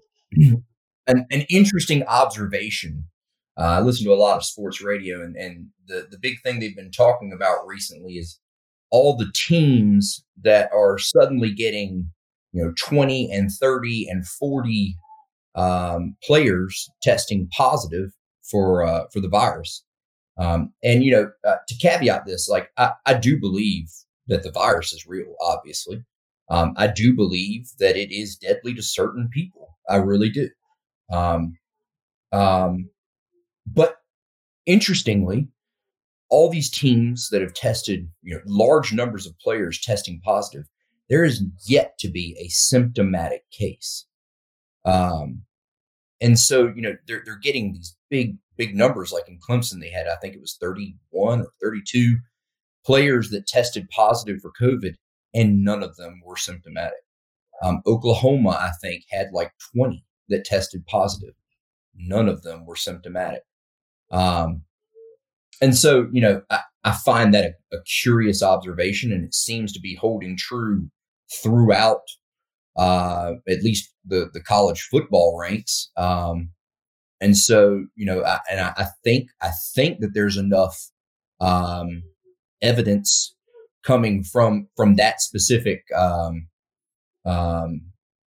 an, 1.06 1.26
an 1.30 1.46
interesting 1.50 2.02
observation 2.04 3.04
uh, 3.58 3.62
I 3.62 3.80
listen 3.80 4.04
to 4.04 4.12
a 4.12 4.14
lot 4.16 4.36
of 4.36 4.44
sports 4.44 4.82
radio, 4.82 5.22
and, 5.22 5.34
and 5.34 5.68
the, 5.86 6.06
the 6.10 6.18
big 6.18 6.40
thing 6.42 6.60
they've 6.60 6.76
been 6.76 6.90
talking 6.90 7.32
about 7.32 7.66
recently 7.66 8.14
is 8.14 8.38
all 8.90 9.16
the 9.16 9.32
teams 9.34 10.24
that 10.42 10.70
are 10.74 10.98
suddenly 10.98 11.52
getting, 11.52 12.10
you 12.52 12.62
know, 12.62 12.72
20 12.78 13.30
and 13.32 13.50
30 13.50 14.06
and 14.08 14.26
40 14.26 14.96
um, 15.54 16.16
players 16.22 16.88
testing 17.02 17.48
positive 17.56 18.10
for 18.50 18.84
uh, 18.84 19.04
for 19.12 19.20
the 19.20 19.28
virus. 19.28 19.84
Um, 20.38 20.72
and 20.82 21.02
you 21.02 21.12
know, 21.12 21.30
uh, 21.46 21.56
to 21.66 21.74
caveat 21.76 22.26
this, 22.26 22.48
like 22.48 22.70
I, 22.76 22.92
I 23.06 23.14
do 23.14 23.38
believe 23.38 23.88
that 24.28 24.42
the 24.42 24.52
virus 24.52 24.92
is 24.92 25.06
real. 25.06 25.34
Obviously, 25.40 26.04
um, 26.50 26.74
I 26.76 26.86
do 26.88 27.14
believe 27.14 27.68
that 27.78 27.96
it 27.96 28.12
is 28.12 28.36
deadly 28.36 28.74
to 28.74 28.82
certain 28.82 29.28
people. 29.32 29.76
I 29.88 29.96
really 29.96 30.30
do. 30.30 30.48
Um, 31.12 31.56
um, 32.32 32.90
but 33.66 33.96
interestingly, 34.66 35.48
all 36.28 36.50
these 36.50 36.70
teams 36.70 37.28
that 37.30 37.40
have 37.40 37.54
tested, 37.54 38.08
you 38.22 38.34
know, 38.34 38.40
large 38.46 38.92
numbers 38.92 39.26
of 39.26 39.38
players 39.38 39.80
testing 39.80 40.20
positive, 40.24 40.66
there 41.08 41.24
is 41.24 41.44
yet 41.66 41.98
to 41.98 42.08
be 42.08 42.36
a 42.38 42.48
symptomatic 42.48 43.48
case. 43.50 44.06
Um, 44.84 45.42
and 46.20 46.38
so, 46.38 46.72
you 46.74 46.82
know, 46.82 46.96
they're, 47.06 47.22
they're 47.24 47.38
getting 47.38 47.72
these 47.72 47.96
big, 48.10 48.36
big 48.56 48.74
numbers. 48.74 49.12
Like 49.12 49.28
in 49.28 49.38
Clemson, 49.38 49.80
they 49.80 49.90
had, 49.90 50.06
I 50.08 50.16
think 50.16 50.34
it 50.34 50.40
was 50.40 50.56
31 50.60 51.40
or 51.40 51.52
32 51.62 52.18
players 52.84 53.30
that 53.30 53.46
tested 53.46 53.88
positive 53.90 54.40
for 54.40 54.52
COVID, 54.60 54.94
and 55.34 55.64
none 55.64 55.82
of 55.82 55.96
them 55.96 56.22
were 56.24 56.36
symptomatic. 56.36 56.98
Um, 57.62 57.82
Oklahoma, 57.86 58.50
I 58.50 58.70
think, 58.80 59.04
had 59.10 59.28
like 59.32 59.52
20 59.74 60.04
that 60.28 60.44
tested 60.44 60.86
positive. 60.86 61.34
None 61.94 62.28
of 62.28 62.42
them 62.42 62.66
were 62.66 62.76
symptomatic. 62.76 63.42
Um, 64.10 64.62
and 65.60 65.76
so, 65.76 66.08
you 66.12 66.20
know, 66.20 66.42
I, 66.50 66.60
I 66.84 66.92
find 66.92 67.34
that 67.34 67.44
a, 67.44 67.76
a, 67.76 67.82
curious 67.82 68.42
observation, 68.42 69.12
and 69.12 69.24
it 69.24 69.34
seems 69.34 69.72
to 69.72 69.80
be 69.80 69.94
holding 69.94 70.36
true 70.36 70.88
throughout 71.42 72.02
uh, 72.76 73.32
at 73.48 73.62
least 73.62 73.92
the 74.04 74.30
the 74.32 74.42
college 74.42 74.82
football 74.82 75.38
ranks. 75.40 75.90
Um, 75.96 76.50
and 77.20 77.36
so, 77.36 77.86
you 77.94 78.04
know, 78.04 78.22
I, 78.22 78.40
and 78.50 78.60
I, 78.60 78.74
I, 78.76 78.86
think 79.02 79.30
I 79.40 79.50
think 79.74 80.00
that 80.00 80.12
there's 80.12 80.36
enough 80.36 80.90
um, 81.40 82.02
evidence 82.60 83.34
coming 83.82 84.22
from 84.22 84.68
from 84.76 84.96
that 84.96 85.20
specific 85.20 85.84
um, 85.96 86.48
um, 87.24 87.80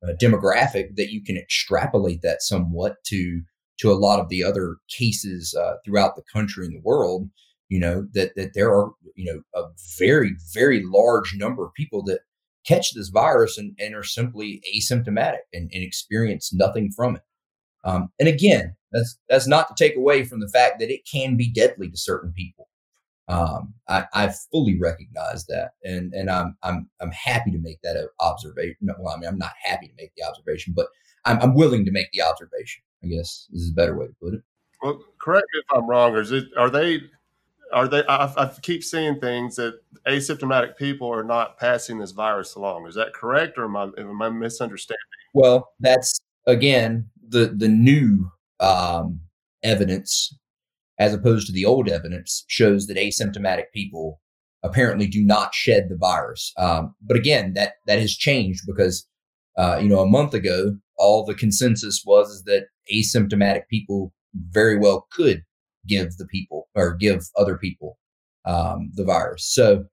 uh, 0.03 0.13
demographic 0.21 0.97
that 0.97 1.11
you 1.11 1.23
can 1.23 1.37
extrapolate 1.37 2.23
that 2.23 2.43
somewhat 2.43 2.97
to 3.07 3.43
to 3.81 3.93
a 3.93 3.95
lot 3.95 4.21
of 4.21 4.29
the 4.29 4.43
other 4.43 4.77
cases 4.89 5.55
uh, 5.59 5.75
throughout 5.85 6.17
the 6.17 6.23
country 6.33 6.67
and 6.67 6.75
the 6.75 6.83
world, 6.83 7.29
you 7.69 7.79
know, 7.79 8.07
that, 8.13 8.35
that 8.35 8.53
there 8.55 8.71
are, 8.71 8.91
you 9.15 9.33
know, 9.33 9.41
a 9.55 9.69
very, 9.99 10.35
very 10.53 10.83
large 10.85 11.37
number 11.37 11.65
of 11.65 11.75
people 11.75 12.03
that 12.03 12.21
catch 12.69 12.93
this 12.93 13.09
virus 13.09 13.57
and, 13.59 13.75
and 13.79 13.95
are 13.95 14.03
simply 14.05 14.63
asymptomatic 14.77 15.39
and, 15.53 15.71
and 15.73 15.83
experience 15.83 16.53
nothing 16.53 16.91
from 16.95 17.17
it. 17.17 17.23
Um, 17.85 18.11
and 18.19 18.29
again, 18.29 18.77
that's, 18.93 19.19
that's 19.29 19.47
not 19.47 19.69
to 19.69 19.85
take 19.85 19.97
away 19.97 20.25
from 20.25 20.41
the 20.41 20.49
fact 20.49 20.79
that 20.81 20.91
it 20.91 21.09
can 21.11 21.37
be 21.37 21.51
deadly 21.51 21.89
to 21.91 21.97
certain 21.97 22.33
people. 22.33 22.69
Um, 23.29 23.75
I, 23.89 24.07
I 24.15 24.33
fully 24.51 24.79
recognize 24.81 25.45
that, 25.47 25.73
and 25.85 26.15
and 26.15 26.31
I'm 26.31 26.57
I'm 26.63 26.89
I'm 26.99 27.11
happy 27.11 27.51
to 27.51 27.59
make 27.59 27.79
that 27.83 28.09
observation. 28.21 28.77
No, 28.81 28.95
well, 28.99 29.15
I 29.15 29.19
mean, 29.19 29.29
I'm 29.29 29.37
not 29.37 29.53
happy 29.63 29.87
to 29.87 29.93
make 29.99 30.13
the 30.17 30.25
observation, 30.25 30.73
but 30.75 30.87
I'm, 31.27 31.39
I'm 31.43 31.55
willing 31.55 31.85
to 31.85 31.91
make 31.91 32.11
the 32.13 32.23
observation. 32.23 32.83
I 33.05 33.09
guess 33.09 33.47
this 33.51 33.61
is 33.61 33.71
a 33.71 33.75
better 33.75 33.99
way 33.99 34.07
to 34.07 34.15
put 34.23 34.33
it. 34.33 34.41
Well, 34.83 34.99
correct 35.21 35.47
me 35.53 35.61
if 35.61 35.77
I'm 35.77 35.87
wrong. 35.87 36.17
Is 36.17 36.33
it 36.33 36.45
are 36.57 36.71
they 36.71 37.01
are 37.73 37.89
they? 37.89 38.05
I, 38.07 38.33
I, 38.37 38.51
keep 38.63 38.83
seeing 38.83 39.21
things 39.21 39.57
that 39.57 39.81
asymptomatic 40.07 40.77
people 40.77 41.09
are 41.13 41.25
not 41.25 41.59
passing 41.59 41.99
this 41.99 42.13
virus 42.13 42.55
along. 42.55 42.87
Is 42.87 42.95
that 42.95 43.15
correct, 43.15 43.59
or 43.59 43.65
am 43.65 43.77
I 43.77 43.89
am 43.99 44.23
I 44.23 44.31
misunderstanding? 44.31 44.99
Well, 45.35 45.73
that's 45.81 46.19
again 46.47 47.09
the 47.29 47.55
the 47.57 47.69
new 47.69 48.31
um, 48.61 49.21
evidence, 49.63 50.35
as 50.99 51.15
opposed 51.15 51.47
to 51.47 51.53
the 51.53 51.65
old 51.65 51.89
evidence, 51.89 52.45
shows 52.49 52.87
that 52.87 52.97
asymptomatic 52.97 53.65
people 53.75 54.21
apparently 54.63 55.07
do 55.07 55.25
not 55.25 55.55
shed 55.55 55.89
the 55.89 55.97
virus. 55.97 56.53
Um, 56.57 56.95
but 57.03 57.17
again, 57.17 57.55
that 57.55 57.75
that 57.87 57.99
has 57.99 58.15
changed 58.15 58.63
because 58.67 59.07
uh, 59.57 59.79
you 59.81 59.89
know 59.89 60.01
a 60.01 60.07
month 60.07 60.35
ago 60.35 60.77
all 60.97 61.25
the 61.25 61.35
consensus 61.35 62.03
was 62.05 62.43
that 62.45 62.67
asymptomatic 62.93 63.69
people 63.71 64.13
very 64.35 64.79
well 64.79 65.07
could 65.13 65.45
give 65.89 66.17
the 66.17 66.27
people 66.27 66.69
or 66.75 66.95
give 66.95 67.25
other 67.37 67.57
people 67.57 67.99
um, 68.45 68.91
the 68.95 69.05
virus. 69.05 69.47
So 69.47 69.87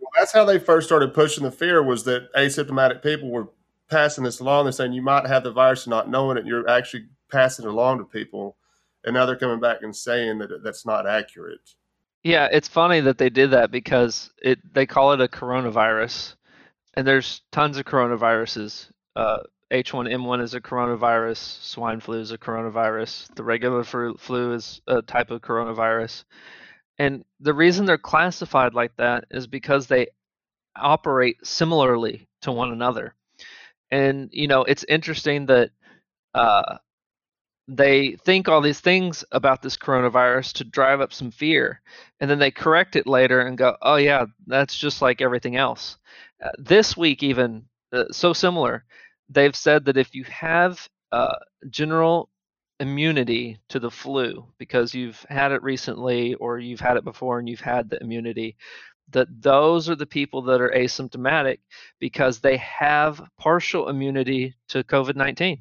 well, 0.00 0.10
that's 0.18 0.32
how 0.32 0.44
they 0.44 0.58
first 0.58 0.86
started 0.86 1.14
pushing 1.14 1.44
the 1.44 1.50
fear 1.50 1.82
was 1.82 2.04
that 2.04 2.32
asymptomatic 2.34 3.02
people 3.02 3.30
were 3.30 3.48
passing 3.90 4.24
this 4.24 4.40
along. 4.40 4.64
They're 4.64 4.72
saying 4.72 4.92
you 4.92 5.02
might 5.02 5.26
have 5.26 5.42
the 5.42 5.52
virus 5.52 5.84
and 5.84 5.90
not 5.90 6.10
knowing 6.10 6.36
it. 6.36 6.46
You're 6.46 6.68
actually 6.68 7.06
passing 7.30 7.64
it 7.64 7.70
along 7.70 7.98
to 7.98 8.04
people. 8.04 8.56
And 9.04 9.14
now 9.14 9.26
they're 9.26 9.36
coming 9.36 9.60
back 9.60 9.78
and 9.82 9.94
saying 9.94 10.38
that 10.38 10.62
that's 10.62 10.86
not 10.86 11.06
accurate. 11.06 11.74
Yeah, 12.22 12.48
it's 12.50 12.68
funny 12.68 13.00
that 13.00 13.18
they 13.18 13.30
did 13.30 13.52
that 13.52 13.70
because 13.70 14.30
it 14.42 14.58
they 14.74 14.84
call 14.84 15.12
it 15.12 15.20
a 15.20 15.28
coronavirus, 15.28 16.34
and 16.94 17.06
there's 17.06 17.42
tons 17.52 17.78
of 17.78 17.84
coronaviruses 17.84 18.90
uh, 19.14 19.38
H1N1 19.72 20.42
is 20.42 20.54
a 20.54 20.60
coronavirus, 20.60 21.38
swine 21.62 22.00
flu 22.00 22.20
is 22.20 22.30
a 22.30 22.38
coronavirus, 22.38 23.34
the 23.34 23.42
regular 23.42 23.82
flu 23.82 24.52
is 24.52 24.80
a 24.86 25.02
type 25.02 25.30
of 25.30 25.42
coronavirus. 25.42 26.24
And 26.98 27.24
the 27.40 27.54
reason 27.54 27.84
they're 27.84 27.98
classified 27.98 28.74
like 28.74 28.96
that 28.96 29.24
is 29.30 29.46
because 29.46 29.86
they 29.86 30.08
operate 30.76 31.44
similarly 31.44 32.28
to 32.42 32.52
one 32.52 32.72
another. 32.72 33.14
And 33.90 34.30
you 34.32 34.48
know, 34.48 34.62
it's 34.62 34.84
interesting 34.84 35.46
that 35.46 35.70
uh, 36.34 36.78
they 37.68 38.16
think 38.24 38.48
all 38.48 38.60
these 38.60 38.80
things 38.80 39.24
about 39.32 39.62
this 39.62 39.76
coronavirus 39.76 40.54
to 40.54 40.64
drive 40.64 41.00
up 41.00 41.12
some 41.12 41.30
fear, 41.30 41.80
and 42.20 42.30
then 42.30 42.38
they 42.38 42.50
correct 42.50 42.96
it 42.96 43.06
later 43.06 43.40
and 43.40 43.58
go, 43.58 43.76
"Oh 43.82 43.96
yeah, 43.96 44.26
that's 44.46 44.76
just 44.76 45.02
like 45.02 45.20
everything 45.20 45.56
else." 45.56 45.98
Uh, 46.44 46.50
this 46.58 46.96
week, 46.96 47.22
even 47.22 47.64
uh, 47.92 48.04
so 48.10 48.32
similar, 48.32 48.84
they've 49.28 49.56
said 49.56 49.84
that 49.84 49.96
if 49.96 50.14
you 50.14 50.24
have 50.24 50.88
uh, 51.12 51.34
general 51.70 52.28
immunity 52.78 53.58
to 53.68 53.78
the 53.78 53.90
flu 53.90 54.46
because 54.58 54.94
you've 54.94 55.24
had 55.28 55.52
it 55.52 55.62
recently 55.62 56.34
or 56.34 56.58
you've 56.58 56.80
had 56.80 56.96
it 56.96 57.04
before 57.04 57.38
and 57.38 57.48
you've 57.48 57.60
had 57.60 57.88
the 57.88 58.00
immunity 58.02 58.56
that 59.10 59.28
those 59.40 59.88
are 59.88 59.94
the 59.94 60.06
people 60.06 60.42
that 60.42 60.60
are 60.60 60.70
asymptomatic 60.70 61.58
because 62.00 62.40
they 62.40 62.56
have 62.56 63.22
partial 63.38 63.88
immunity 63.88 64.54
to 64.68 64.82
COVID-19. 64.82 65.60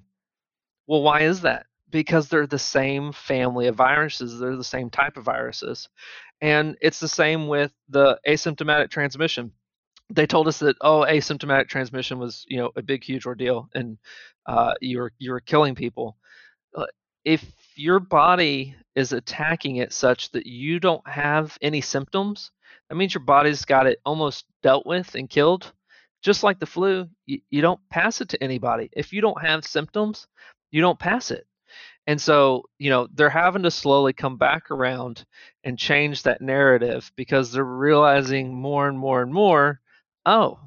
Well, 0.87 1.03
why 1.03 1.21
is 1.21 1.41
that? 1.41 1.67
Because 1.91 2.27
they're 2.27 2.47
the 2.47 2.59
same 2.59 3.11
family 3.11 3.67
of 3.67 3.75
viruses, 3.75 4.39
they're 4.39 4.55
the 4.55 4.63
same 4.63 4.89
type 4.89 5.17
of 5.17 5.25
viruses. 5.25 5.87
And 6.41 6.75
it's 6.81 6.99
the 6.99 7.07
same 7.07 7.47
with 7.47 7.71
the 7.89 8.19
asymptomatic 8.27 8.89
transmission. 8.89 9.51
They 10.09 10.27
told 10.27 10.47
us 10.47 10.59
that 10.59 10.75
oh, 10.81 11.05
asymptomatic 11.07 11.67
transmission 11.67 12.19
was 12.19 12.45
you 12.47 12.57
know 12.57 12.71
a 12.75 12.81
big 12.81 13.03
huge 13.03 13.25
ordeal, 13.25 13.69
and 13.73 13.97
uh, 14.45 14.73
you're 14.81 15.11
you're 15.17 15.39
killing 15.39 15.75
people. 15.75 16.17
Uh, 16.75 16.85
if 17.23 17.43
your 17.75 17.99
body 17.99 18.75
is 18.95 19.11
attacking 19.11 19.77
it 19.77 19.91
such 19.91 20.31
that 20.31 20.45
you 20.45 20.79
don't 20.79 21.07
have 21.07 21.57
any 21.61 21.81
symptoms, 21.81 22.51
that 22.89 22.95
means 22.95 23.13
your 23.13 23.23
body's 23.23 23.65
got 23.65 23.87
it 23.87 23.99
almost 24.05 24.45
dealt 24.61 24.85
with 24.85 25.15
and 25.15 25.29
killed. 25.29 25.73
Just 26.21 26.43
like 26.43 26.59
the 26.59 26.65
flu, 26.65 27.07
you, 27.25 27.39
you 27.49 27.61
don't 27.61 27.79
pass 27.89 28.21
it 28.21 28.29
to 28.29 28.43
anybody. 28.43 28.89
If 28.93 29.13
you 29.13 29.21
don't 29.21 29.41
have 29.41 29.65
symptoms, 29.65 30.27
you 30.71 30.81
don't 30.81 30.97
pass 30.99 31.31
it. 31.31 31.45
And 32.07 32.21
so, 32.21 32.65
you 32.77 32.89
know, 32.89 33.07
they're 33.13 33.29
having 33.29 33.63
to 33.63 33.71
slowly 33.71 34.13
come 34.13 34.37
back 34.37 34.69
around 34.69 35.25
and 35.63 35.77
change 35.77 36.23
that 36.23 36.41
narrative 36.41 37.11
because 37.15 37.51
they're 37.51 37.63
realizing 37.63 38.53
more 38.53 38.87
and 38.87 38.97
more 38.97 39.21
and 39.21 39.33
more, 39.33 39.81
oh, 40.25 40.59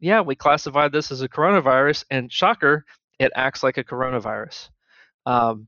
yeah, 0.00 0.20
we 0.20 0.34
classified 0.34 0.92
this 0.92 1.10
as 1.10 1.22
a 1.22 1.28
coronavirus, 1.28 2.04
and 2.10 2.32
shocker, 2.32 2.84
it 3.18 3.32
acts 3.34 3.62
like 3.62 3.78
a 3.78 3.84
coronavirus. 3.84 4.68
Um, 5.26 5.66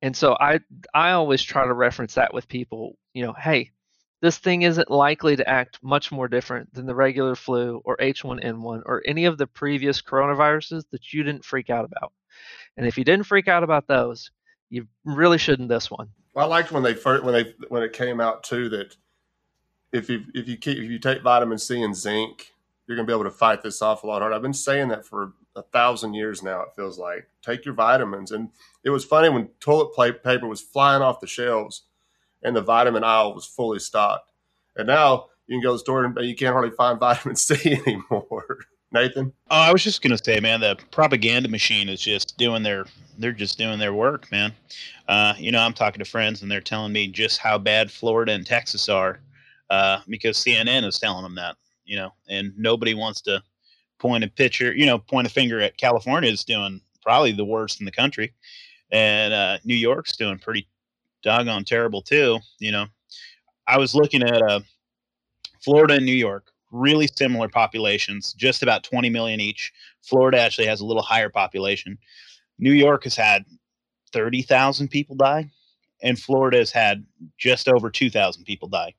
and 0.00 0.16
so 0.16 0.36
I 0.38 0.60
I 0.92 1.12
always 1.12 1.42
try 1.42 1.64
to 1.64 1.72
reference 1.72 2.14
that 2.14 2.34
with 2.34 2.48
people. 2.48 2.98
You 3.14 3.24
know, 3.24 3.32
hey, 3.32 3.70
this 4.20 4.38
thing 4.38 4.62
isn't 4.62 4.90
likely 4.90 5.36
to 5.36 5.48
act 5.48 5.78
much 5.82 6.12
more 6.12 6.28
different 6.28 6.72
than 6.74 6.86
the 6.86 6.94
regular 6.94 7.34
flu 7.34 7.80
or 7.84 7.96
H1N1 7.96 8.82
or 8.86 9.02
any 9.04 9.24
of 9.24 9.38
the 9.38 9.46
previous 9.46 10.00
coronaviruses 10.00 10.84
that 10.90 11.12
you 11.12 11.22
didn't 11.22 11.44
freak 11.44 11.70
out 11.70 11.84
about. 11.84 12.12
And 12.76 12.86
if 12.86 12.96
you 12.96 13.04
didn't 13.04 13.26
freak 13.26 13.48
out 13.48 13.62
about 13.62 13.86
those, 13.86 14.30
you 14.70 14.86
really 15.04 15.38
shouldn't 15.38 15.68
this 15.68 15.90
one. 15.90 16.08
Well, 16.34 16.46
I 16.46 16.48
liked 16.48 16.72
when 16.72 16.82
they 16.82 16.94
first 16.94 17.24
when 17.24 17.34
they 17.34 17.54
when 17.68 17.82
it 17.82 17.92
came 17.92 18.20
out 18.20 18.42
too 18.42 18.68
that 18.70 18.96
if 19.92 20.08
you 20.08 20.24
if 20.34 20.48
you 20.48 20.56
keep 20.56 20.78
if 20.78 20.90
you 20.90 20.98
take 20.98 21.22
vitamin 21.22 21.58
C 21.58 21.82
and 21.82 21.94
zinc, 21.94 22.52
you're 22.86 22.96
gonna 22.96 23.06
be 23.06 23.12
able 23.12 23.24
to 23.24 23.30
fight 23.30 23.62
this 23.62 23.82
off 23.82 24.02
a 24.02 24.06
lot 24.06 24.20
harder. 24.20 24.34
I've 24.34 24.42
been 24.42 24.52
saying 24.52 24.88
that 24.88 25.06
for 25.06 25.32
a 25.54 25.62
thousand 25.62 26.14
years 26.14 26.42
now. 26.42 26.62
It 26.62 26.74
feels 26.74 26.98
like 26.98 27.28
take 27.42 27.64
your 27.64 27.74
vitamins, 27.74 28.32
and 28.32 28.50
it 28.84 28.90
was 28.90 29.04
funny 29.04 29.28
when 29.28 29.48
toilet 29.60 30.22
paper 30.22 30.46
was 30.46 30.60
flying 30.60 31.02
off 31.02 31.20
the 31.20 31.26
shelves, 31.26 31.82
and 32.42 32.56
the 32.56 32.62
vitamin 32.62 33.04
aisle 33.04 33.34
was 33.34 33.46
fully 33.46 33.78
stocked, 33.78 34.32
and 34.76 34.86
now 34.86 35.26
you 35.46 35.56
can 35.56 35.62
go 35.62 35.70
to 35.70 35.74
the 35.74 35.78
store 35.78 36.04
and 36.04 36.16
you 36.26 36.34
can't 36.34 36.52
hardly 36.52 36.74
find 36.74 36.98
vitamin 37.00 37.36
C 37.36 37.72
anymore. 37.86 38.58
Nathan, 38.92 39.32
oh, 39.50 39.56
I 39.56 39.72
was 39.72 39.82
just 39.82 40.02
gonna 40.02 40.18
say, 40.18 40.38
man, 40.38 40.60
the 40.60 40.76
propaganda 40.90 41.48
machine 41.48 41.88
is 41.88 42.00
just 42.00 42.36
doing 42.36 42.62
their 42.62 42.84
they're 43.18 43.32
just 43.32 43.56
doing 43.56 43.78
their 43.78 43.94
work, 43.94 44.30
man. 44.30 44.52
Uh, 45.08 45.34
you 45.38 45.50
know, 45.50 45.60
I'm 45.60 45.72
talking 45.72 45.98
to 46.00 46.10
friends 46.10 46.42
and 46.42 46.50
they're 46.50 46.60
telling 46.60 46.92
me 46.92 47.08
just 47.08 47.38
how 47.38 47.56
bad 47.58 47.90
Florida 47.90 48.32
and 48.32 48.46
Texas 48.46 48.88
are 48.88 49.20
uh, 49.70 50.00
because 50.08 50.36
CNN 50.36 50.84
is 50.84 50.98
telling 50.98 51.22
them 51.22 51.34
that, 51.36 51.56
you 51.84 51.96
know, 51.96 52.12
and 52.28 52.52
nobody 52.56 52.94
wants 52.94 53.20
to 53.22 53.42
point 53.98 54.24
a 54.24 54.28
picture, 54.28 54.74
you 54.74 54.86
know, 54.86 54.98
point 54.98 55.26
a 55.26 55.30
finger 55.30 55.60
at 55.60 55.76
California 55.76 56.30
is 56.30 56.44
doing 56.44 56.80
probably 57.02 57.32
the 57.32 57.44
worst 57.44 57.80
in 57.80 57.86
the 57.86 57.92
country, 57.92 58.32
and 58.90 59.32
uh, 59.32 59.58
New 59.64 59.74
York's 59.74 60.16
doing 60.16 60.38
pretty 60.38 60.68
doggone 61.22 61.64
terrible 61.64 62.02
too. 62.02 62.38
You 62.58 62.72
know, 62.72 62.86
I 63.66 63.78
was 63.78 63.94
looking 63.94 64.22
at 64.22 64.42
uh, 64.42 64.60
Florida 65.60 65.94
and 65.94 66.06
New 66.06 66.12
York, 66.12 66.50
really 66.70 67.06
similar 67.06 67.48
populations, 67.48 68.32
just 68.34 68.62
about 68.62 68.84
20 68.84 69.10
million 69.10 69.40
each. 69.40 69.72
Florida 70.02 70.38
actually 70.38 70.66
has 70.66 70.80
a 70.80 70.86
little 70.86 71.02
higher 71.02 71.28
population. 71.28 71.98
New 72.58 72.72
York 72.72 73.04
has 73.04 73.16
had 73.16 73.44
30,000 74.12 74.88
people 74.88 75.16
die, 75.16 75.50
and 76.02 76.18
Florida 76.18 76.58
has 76.58 76.70
had 76.70 77.04
just 77.38 77.68
over 77.68 77.90
2,000 77.90 78.44
people 78.44 78.68
die. 78.68 78.94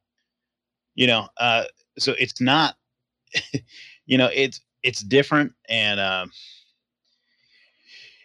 You 0.96 1.08
know, 1.08 1.28
uh, 1.38 1.64
so 1.98 2.14
it's 2.20 2.42
not, 2.42 2.76
you 4.06 4.18
know, 4.18 4.30
it's 4.34 4.62
it's 4.84 5.02
different 5.02 5.54
and 5.70 6.00
uh, 6.00 6.26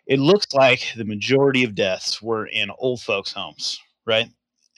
it 0.07 0.19
looks 0.19 0.53
like 0.55 0.93
the 0.97 1.05
majority 1.05 1.65
of 1.65 1.75
deaths 1.75 2.21
were 2.21 2.47
in 2.47 2.71
old 2.79 3.01
folks 3.01 3.33
homes 3.33 3.79
right? 4.09 4.29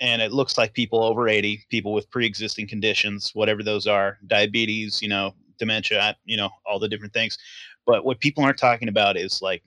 And 0.01 0.21
it 0.21 0.33
looks 0.33 0.59
like 0.59 0.75
people 0.75 1.03
over 1.05 1.29
80 1.29 1.65
people 1.71 1.93
with 1.93 2.11
pre-existing 2.11 2.67
conditions 2.67 3.31
whatever 3.35 3.63
those 3.63 3.87
are 3.87 4.19
diabetes 4.27 5.01
you 5.01 5.09
know 5.09 5.35
dementia 5.59 6.17
you 6.25 6.37
know 6.37 6.51
all 6.67 6.79
the 6.79 6.89
different 6.89 7.15
things. 7.15 7.39
But 7.87 8.05
what 8.05 8.21
people 8.21 8.45
aren't 8.45 8.59
talking 8.59 8.89
about 8.89 9.17
is 9.17 9.41
like 9.41 9.63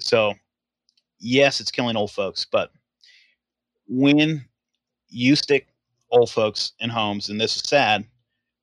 so 0.00 0.34
yes 1.20 1.60
it's 1.60 1.70
killing 1.70 1.96
old 1.96 2.12
folks 2.12 2.46
but 2.50 2.70
when 3.88 4.44
you 5.08 5.34
stick 5.34 5.66
old 6.10 6.30
folks 6.30 6.72
in 6.80 6.88
homes 6.90 7.28
and 7.28 7.40
this 7.40 7.56
is 7.56 7.62
sad 7.62 8.04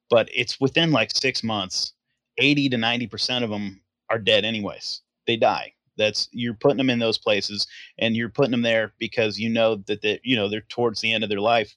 but 0.10 0.30
it's 0.34 0.60
within 0.60 0.92
like 0.92 1.12
six 1.12 1.44
months 1.44 1.94
80 2.38 2.70
to 2.70 2.78
90% 2.78 3.44
of 3.44 3.50
them 3.50 3.82
are 4.10 4.20
dead 4.20 4.46
anyways. 4.46 5.02
They 5.28 5.38
die. 5.38 5.74
That's 5.98 6.28
you're 6.32 6.54
putting 6.54 6.78
them 6.78 6.90
in 6.90 7.00
those 7.00 7.18
places 7.18 7.68
and 8.00 8.16
you're 8.16 8.30
putting 8.30 8.52
them 8.52 8.62
there 8.62 8.94
because 9.00 9.40
you 9.40 9.50
know 9.50 9.78
that 9.88 10.02
they 10.02 10.20
you 10.24 10.36
know 10.36 10.50
they're 10.50 10.62
towards 10.68 11.00
the 11.00 11.14
end 11.14 11.24
of 11.24 11.30
their 11.30 11.40
life. 11.40 11.74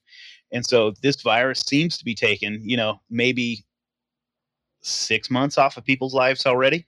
And 0.50 0.66
so 0.66 0.92
this 1.02 1.22
virus 1.22 1.60
seems 1.60 1.98
to 1.98 2.04
be 2.04 2.14
taking, 2.14 2.60
you 2.62 2.76
know, 2.76 3.00
maybe 3.10 3.64
6 4.80 5.30
months 5.30 5.58
off 5.58 5.76
of 5.76 5.84
people's 5.84 6.14
lives 6.14 6.46
already. 6.46 6.86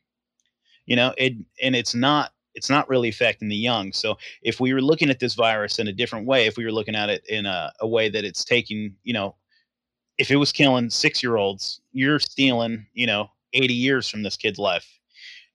You 0.87 0.97
know, 0.97 1.15
it 1.19 1.35
and 1.63 1.77
it's 1.77 1.95
not 1.95 2.33
it's 2.55 2.69
not 2.69 2.89
really 2.89 3.09
affecting 3.09 3.49
the 3.49 3.57
young. 3.57 3.93
So 3.93 4.19
if 4.43 4.59
we 4.59 4.75
were 4.75 4.83
looking 4.83 5.09
at 5.09 5.21
this 5.21 5.35
virus 5.35 5.79
in 5.79 5.87
a 5.87 5.93
different 5.93 6.27
way, 6.27 6.47
if 6.47 6.57
we 6.57 6.65
were 6.65 6.73
looking 6.73 6.97
at 6.97 7.09
it 7.09 7.25
in 7.29 7.47
a, 7.47 7.73
a 7.79 7.87
way 7.87 8.09
that 8.09 8.25
it's 8.25 8.45
taking, 8.45 8.97
you 9.05 9.13
know, 9.13 9.37
if 10.21 10.31
it 10.31 10.37
was 10.37 10.53
killing 10.53 10.91
six 10.91 11.23
year 11.23 11.37
olds, 11.37 11.81
you're 11.93 12.21
stealing, 12.21 12.87
you 12.93 13.07
know, 13.07 13.31
80 13.55 13.73
years 13.73 14.07
from 14.07 14.23
this 14.23 14.37
kid's 14.37 14.59
life. 14.59 14.87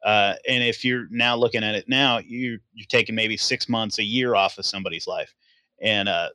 Uh, 0.03 0.33
and 0.49 0.63
if 0.63 0.83
you're 0.83 1.05
now 1.11 1.35
looking 1.35 1.63
at 1.63 1.75
it 1.75 1.87
now, 1.87 2.17
you're, 2.17 2.57
you're 2.73 2.87
taking 2.89 3.13
maybe 3.13 3.37
six 3.37 3.69
months, 3.69 3.99
a 3.99 4.03
year 4.03 4.33
off 4.33 4.57
of 4.57 4.65
somebody's 4.65 5.05
life. 5.05 5.35
And 5.83 6.09
uh, 6.09 6.29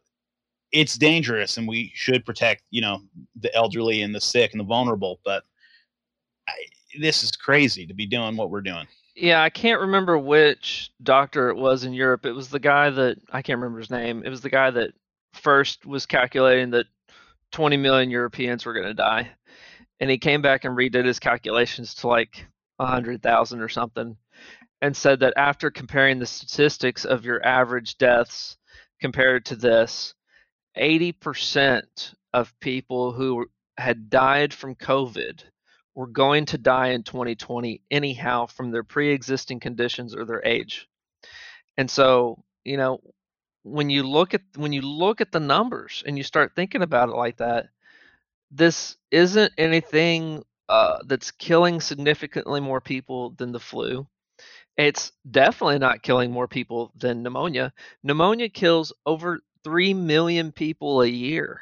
it's 0.71 0.97
dangerous 0.97 1.57
and 1.57 1.67
we 1.67 1.91
should 1.97 2.25
protect, 2.25 2.63
you 2.71 2.81
know, 2.81 3.01
the 3.41 3.53
elderly 3.53 4.03
and 4.03 4.15
the 4.15 4.21
sick 4.21 4.53
and 4.53 4.61
the 4.61 4.65
vulnerable. 4.65 5.19
But 5.25 5.43
I, 6.49 6.53
this 7.01 7.25
is 7.25 7.33
crazy 7.33 7.85
to 7.85 7.95
be 7.95 8.07
doing 8.07 8.37
what 8.37 8.51
we're 8.51 8.61
doing. 8.61 8.87
Yeah, 9.17 9.43
I 9.43 9.51
can't 9.51 9.81
remember 9.81 10.19
which 10.19 10.93
doctor 11.03 11.49
it 11.49 11.57
was 11.57 11.83
in 11.83 11.93
Europe. 11.93 12.27
It 12.27 12.33
was 12.33 12.49
the 12.49 12.61
guy 12.61 12.91
that 12.91 13.19
I 13.33 13.43
can't 13.43 13.59
remember 13.59 13.81
his 13.81 13.91
name. 13.91 14.23
It 14.25 14.31
was 14.31 14.41
the 14.41 14.51
guy 14.51 14.71
that 14.71 14.93
first 15.35 15.85
was 15.85 16.07
calculating 16.07 16.71
that 16.71 16.87
20 17.53 17.77
million 17.77 18.11
Europeans 18.11 18.65
were 18.65 18.73
going 18.73 18.87
to 18.87 18.95
die 18.95 19.31
and 20.01 20.11
he 20.11 20.19
came 20.19 20.43
back 20.43 20.65
and 20.65 20.77
redid 20.77 21.05
his 21.05 21.19
calculations 21.19 21.95
to 21.97 22.09
like 22.09 22.47
hundred 22.81 23.23
thousand 23.23 23.61
or 23.61 23.69
something, 23.69 24.17
and 24.81 24.97
said 24.97 25.21
that 25.21 25.35
after 25.37 25.71
comparing 25.71 26.19
the 26.19 26.27
statistics 26.27 27.05
of 27.05 27.27
your 27.27 27.45
average 27.45 27.99
deaths 27.99 28.57
compared 29.01 29.45
to 29.45 29.57
this, 29.57 30.15
eighty 30.77 31.13
percent 31.13 32.15
of 32.33 32.59
people 32.61 33.13
who 33.13 33.47
had 33.77 34.09
died 34.09 34.55
from 34.55 34.75
COVID 34.75 35.43
were 35.95 36.07
going 36.07 36.47
to 36.47 36.57
die 36.57 36.89
in 36.89 37.03
2020 37.03 37.83
anyhow 37.91 38.47
from 38.47 38.71
their 38.71 38.85
pre-existing 38.85 39.61
conditions 39.61 40.15
or 40.15 40.25
their 40.25 40.45
age. 40.45 40.89
And 41.77 41.91
so, 41.91 42.43
you 42.65 42.77
know, 42.77 43.01
when 43.63 43.91
you 43.91 44.03
look 44.03 44.35
at 44.35 44.43
when 44.57 44.73
you 44.73 44.83
look 44.83 45.21
at 45.21 45.33
the 45.33 45.41
numbers 45.41 46.03
and 46.07 46.17
you 46.17 46.25
start 46.25 46.53
thinking 46.57 46.83
about 46.83 47.09
it 47.09 47.17
like 47.17 47.39
that, 47.39 47.69
this 48.51 48.97
isn't 49.11 49.53
anything 49.59 50.45
uh, 50.69 50.99
that's 51.07 51.31
killing 51.33 51.81
significantly 51.81 52.61
more 52.61 52.81
people 52.81 53.31
than 53.31 53.53
the 53.53 53.61
flu. 53.61 54.07
It's 54.77 55.13
definitely 55.31 55.79
not 55.79 56.03
killing 56.03 56.31
more 56.33 56.49
people 56.49 56.93
than 56.97 57.23
pneumonia. 57.23 57.73
Pneumonia 58.03 58.49
kills 58.49 58.93
over 59.07 59.41
3 59.65 59.95
million 59.95 60.53
people 60.53 61.03
a 61.03 61.07
year. 61.07 61.61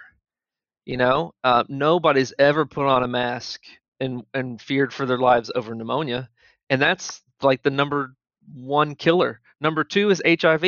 You 0.84 0.96
know, 0.96 1.34
uh, 1.44 1.64
nobody's 1.68 2.32
ever 2.38 2.64
put 2.66 2.86
on 2.86 3.02
a 3.02 3.08
mask 3.08 3.62
and, 4.00 4.24
and 4.34 4.60
feared 4.60 4.92
for 4.92 5.06
their 5.06 5.18
lives 5.18 5.50
over 5.54 5.74
pneumonia. 5.74 6.30
And 6.70 6.80
that's 6.80 7.22
like 7.42 7.62
the 7.62 7.70
number 7.70 8.14
one 8.54 8.94
killer. 8.94 9.40
Number 9.60 9.84
two 9.84 10.10
is 10.10 10.22
HIV. 10.26 10.64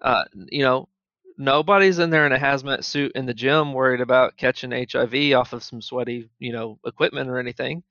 Uh, 0.00 0.24
you 0.50 0.62
know, 0.62 0.88
nobody's 1.36 1.98
in 1.98 2.10
there 2.10 2.26
in 2.26 2.32
a 2.32 2.38
hazmat 2.38 2.84
suit 2.84 3.12
in 3.14 3.26
the 3.26 3.34
gym 3.34 3.72
worried 3.72 4.00
about 4.00 4.36
catching 4.36 4.72
HIV 4.72 5.32
off 5.34 5.52
of 5.52 5.62
some 5.62 5.80
sweaty, 5.82 6.30
you 6.38 6.52
know, 6.52 6.78
equipment 6.84 7.30
or 7.30 7.38
anything 7.38 7.82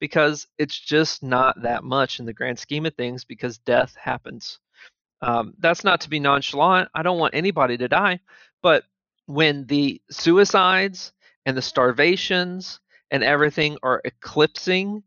because 0.00 0.46
it's 0.58 0.78
just 0.78 1.22
not 1.22 1.62
that 1.62 1.84
much 1.84 2.20
in 2.20 2.26
the 2.26 2.32
grand 2.32 2.58
scheme 2.58 2.86
of 2.86 2.94
things 2.94 3.24
because 3.24 3.58
death 3.58 3.94
happens. 3.96 4.58
Um, 5.22 5.54
that's 5.58 5.84
not 5.84 6.02
to 6.02 6.10
be 6.10 6.20
nonchalant. 6.20 6.90
I 6.94 7.02
don't 7.02 7.18
want 7.18 7.34
anybody 7.34 7.76
to 7.78 7.88
die. 7.88 8.20
But 8.62 8.84
when 9.26 9.66
the 9.66 10.00
suicides 10.10 11.12
and 11.46 11.56
the 11.56 11.62
starvations 11.62 12.80
and 13.10 13.22
everything 13.22 13.78
are 13.82 14.02
eclipsing 14.04 15.02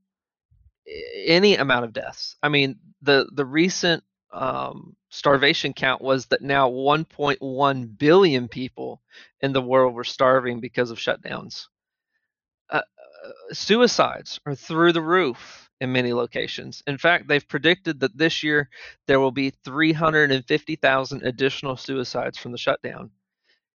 any 1.25 1.55
amount 1.55 1.85
of 1.85 1.93
deaths, 1.93 2.35
I 2.41 2.49
mean, 2.49 2.79
the, 3.01 3.29
the 3.33 3.45
recent 3.45 4.03
um, 4.31 4.95
starvation 5.09 5.73
count 5.73 6.01
was 6.01 6.27
that 6.27 6.41
now 6.41 6.69
1.1 6.69 7.97
billion 7.97 8.47
people 8.47 9.01
in 9.41 9.53
the 9.53 9.61
world 9.61 9.93
were 9.93 10.03
starving 10.03 10.59
because 10.59 10.91
of 10.91 10.97
shutdowns. 10.97 11.65
Uh, 12.69 12.77
uh, 12.77 13.31
suicides 13.53 14.39
are 14.45 14.55
through 14.55 14.93
the 14.93 15.01
roof 15.01 15.69
in 15.81 15.91
many 15.91 16.13
locations. 16.13 16.83
In 16.87 16.97
fact, 16.97 17.27
they've 17.27 17.47
predicted 17.47 17.99
that 18.01 18.17
this 18.17 18.43
year 18.43 18.69
there 19.07 19.19
will 19.19 19.31
be 19.31 19.51
350,000 19.63 21.23
additional 21.23 21.77
suicides 21.77 22.37
from 22.37 22.51
the 22.51 22.57
shutdown. 22.57 23.11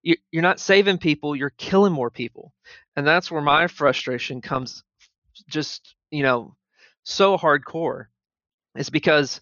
You're 0.02 0.43
not 0.43 0.60
saving 0.60 0.98
people, 0.98 1.35
you're 1.35 1.55
killing 1.56 1.93
more 1.93 2.10
people. 2.10 2.52
And 2.94 3.06
that's 3.06 3.31
where 3.31 3.40
my 3.40 3.66
frustration 3.68 4.43
comes 4.43 4.85
just, 5.48 5.94
you 6.10 6.22
know, 6.22 6.55
so 7.05 7.39
hardcore. 7.39 8.06
It's 8.74 8.90
because 8.90 9.40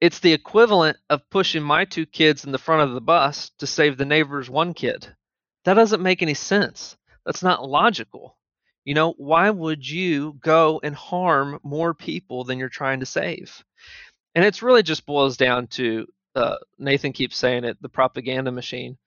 it's 0.00 0.18
the 0.20 0.32
equivalent 0.32 0.96
of 1.08 1.28
pushing 1.30 1.62
my 1.62 1.84
two 1.84 2.06
kids 2.06 2.44
in 2.44 2.52
the 2.52 2.58
front 2.58 2.82
of 2.82 2.94
the 2.94 3.00
bus 3.00 3.50
to 3.58 3.66
save 3.66 3.96
the 3.96 4.04
neighbor's 4.04 4.50
one 4.50 4.74
kid. 4.74 5.14
That 5.64 5.74
doesn't 5.74 6.02
make 6.02 6.22
any 6.22 6.34
sense. 6.34 6.96
That's 7.24 7.42
not 7.42 7.68
logical. 7.68 8.36
You 8.84 8.94
know, 8.94 9.14
why 9.16 9.48
would 9.48 9.88
you 9.88 10.34
go 10.40 10.80
and 10.82 10.94
harm 10.94 11.58
more 11.62 11.94
people 11.94 12.44
than 12.44 12.58
you're 12.58 12.68
trying 12.68 13.00
to 13.00 13.06
save? 13.06 13.64
And 14.34 14.44
it's 14.44 14.62
really 14.62 14.82
just 14.82 15.06
boils 15.06 15.36
down 15.36 15.68
to 15.68 16.06
uh, 16.34 16.56
Nathan 16.78 17.12
keeps 17.12 17.36
saying 17.36 17.64
it 17.64 17.80
the 17.80 17.88
propaganda 17.88 18.50
machine. 18.50 18.98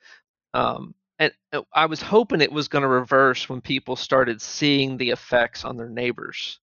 Um, 0.54 0.96
and 1.20 1.32
uh, 1.52 1.62
I 1.74 1.88
was 1.88 2.02
hoping 2.02 2.42
it 2.42 2.52
was 2.52 2.70
going 2.70 2.84
to 2.84 2.88
reverse 2.88 3.50
when 3.50 3.62
people 3.62 3.96
started 3.96 4.42
seeing 4.42 4.98
the 4.98 5.12
effects 5.12 5.66
on 5.66 5.78
their 5.78 5.90
neighbors. 5.90 6.60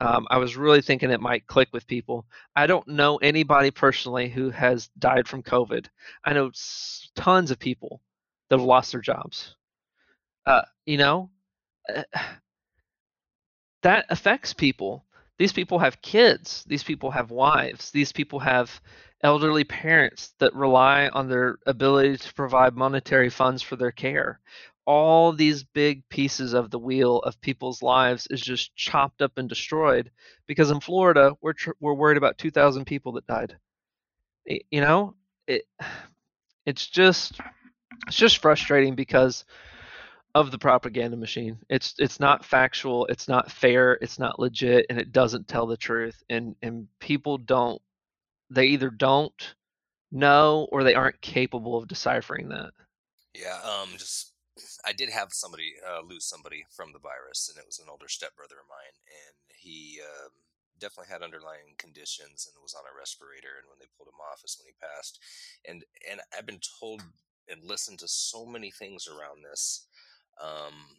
Um, 0.00 0.26
I 0.30 0.38
was 0.38 0.56
really 0.56 0.80
thinking 0.80 1.10
it 1.10 1.20
might 1.20 1.46
click 1.46 1.68
with 1.72 1.86
people. 1.86 2.26
I 2.56 2.66
don't 2.66 2.88
know 2.88 3.18
anybody 3.18 3.70
personally 3.70 4.30
who 4.30 4.50
has 4.50 4.88
died 4.98 5.28
from 5.28 5.42
COVID. 5.42 5.86
I 6.24 6.32
know 6.32 6.50
tons 7.14 7.50
of 7.50 7.58
people 7.58 8.00
that 8.48 8.58
have 8.58 8.66
lost 8.66 8.92
their 8.92 9.02
jobs. 9.02 9.56
Uh, 10.46 10.62
you 10.86 10.96
know, 10.96 11.30
uh, 11.94 12.02
that 13.82 14.06
affects 14.08 14.54
people. 14.54 15.04
These 15.38 15.52
people 15.52 15.78
have 15.78 16.02
kids. 16.02 16.64
These 16.66 16.82
people 16.82 17.10
have 17.10 17.30
wives. 17.30 17.90
These 17.90 18.12
people 18.12 18.38
have 18.40 18.80
elderly 19.22 19.64
parents 19.64 20.32
that 20.38 20.54
rely 20.54 21.08
on 21.08 21.28
their 21.28 21.58
ability 21.66 22.16
to 22.16 22.34
provide 22.34 22.74
monetary 22.74 23.28
funds 23.28 23.62
for 23.62 23.76
their 23.76 23.90
care 23.90 24.40
all 24.86 25.32
these 25.32 25.62
big 25.62 26.08
pieces 26.08 26.52
of 26.52 26.70
the 26.70 26.78
wheel 26.78 27.18
of 27.18 27.40
people's 27.40 27.82
lives 27.82 28.26
is 28.30 28.40
just 28.40 28.74
chopped 28.74 29.22
up 29.22 29.38
and 29.38 29.48
destroyed 29.48 30.10
because 30.46 30.70
in 30.70 30.80
Florida 30.80 31.32
we're 31.40 31.52
tr- 31.52 31.70
we're 31.80 31.94
worried 31.94 32.16
about 32.16 32.38
2000 32.38 32.84
people 32.84 33.12
that 33.12 33.26
died. 33.26 33.56
You 34.46 34.80
know 34.80 35.14
it 35.46 35.64
it's 36.66 36.86
just 36.86 37.40
it's 38.06 38.16
just 38.16 38.38
frustrating 38.38 38.94
because 38.94 39.44
of 40.34 40.50
the 40.50 40.58
propaganda 40.58 41.16
machine. 41.16 41.58
It's 41.68 41.94
it's 41.98 42.20
not 42.20 42.44
factual 42.44 43.06
it's 43.06 43.28
not 43.28 43.50
fair 43.50 43.94
it's 44.00 44.18
not 44.18 44.38
legit 44.38 44.86
and 44.88 44.98
it 44.98 45.12
doesn't 45.12 45.48
tell 45.48 45.66
the 45.66 45.76
truth 45.76 46.22
and 46.30 46.54
and 46.62 46.88
people 47.00 47.38
don't 47.38 47.80
they 48.48 48.66
either 48.66 48.90
don't 48.90 49.54
know 50.12 50.68
or 50.72 50.82
they 50.82 50.94
aren't 50.94 51.20
capable 51.20 51.76
of 51.76 51.88
deciphering 51.88 52.48
that. 52.48 52.72
Yeah 53.34 53.58
um 53.62 53.90
just 53.98 54.29
I 54.86 54.92
did 54.92 55.10
have 55.10 55.32
somebody 55.32 55.74
uh, 55.80 56.02
lose 56.02 56.24
somebody 56.24 56.64
from 56.70 56.92
the 56.92 56.98
virus, 56.98 57.48
and 57.48 57.58
it 57.58 57.66
was 57.66 57.78
an 57.78 57.90
older 57.90 58.08
stepbrother 58.08 58.56
of 58.60 58.68
mine, 58.68 58.96
and 59.06 59.36
he 59.48 60.00
um, 60.00 60.32
definitely 60.78 61.12
had 61.12 61.22
underlying 61.22 61.76
conditions 61.78 62.48
and 62.48 62.60
was 62.62 62.74
on 62.74 62.88
a 62.88 62.96
respirator. 62.96 63.60
And 63.60 63.68
when 63.68 63.78
they 63.78 63.92
pulled 63.96 64.08
him 64.08 64.20
off, 64.20 64.42
is 64.44 64.58
when 64.58 64.72
he 64.72 64.76
passed. 64.80 65.20
And 65.68 65.84
and 66.10 66.20
I've 66.36 66.46
been 66.46 66.62
told 66.80 67.02
and 67.48 67.62
listened 67.64 67.98
to 68.00 68.08
so 68.08 68.46
many 68.46 68.70
things 68.70 69.08
around 69.08 69.44
this 69.44 69.86
um, 70.40 70.96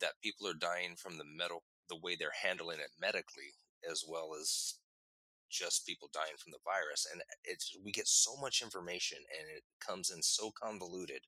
that 0.00 0.20
people 0.22 0.46
are 0.46 0.54
dying 0.54 0.94
from 0.96 1.18
the 1.18 1.24
metal, 1.24 1.62
the 1.88 1.96
way 1.96 2.14
they're 2.14 2.44
handling 2.44 2.78
it 2.78 2.92
medically, 3.00 3.56
as 3.90 4.04
well 4.06 4.30
as 4.38 4.74
just 5.50 5.86
people 5.86 6.10
dying 6.12 6.36
from 6.38 6.52
the 6.52 6.64
virus 6.64 7.06
and 7.12 7.22
it's 7.44 7.76
we 7.84 7.92
get 7.92 8.06
so 8.06 8.36
much 8.40 8.62
information 8.62 9.18
and 9.18 9.48
it 9.56 9.64
comes 9.80 10.10
in 10.10 10.22
so 10.22 10.50
convoluted 10.60 11.22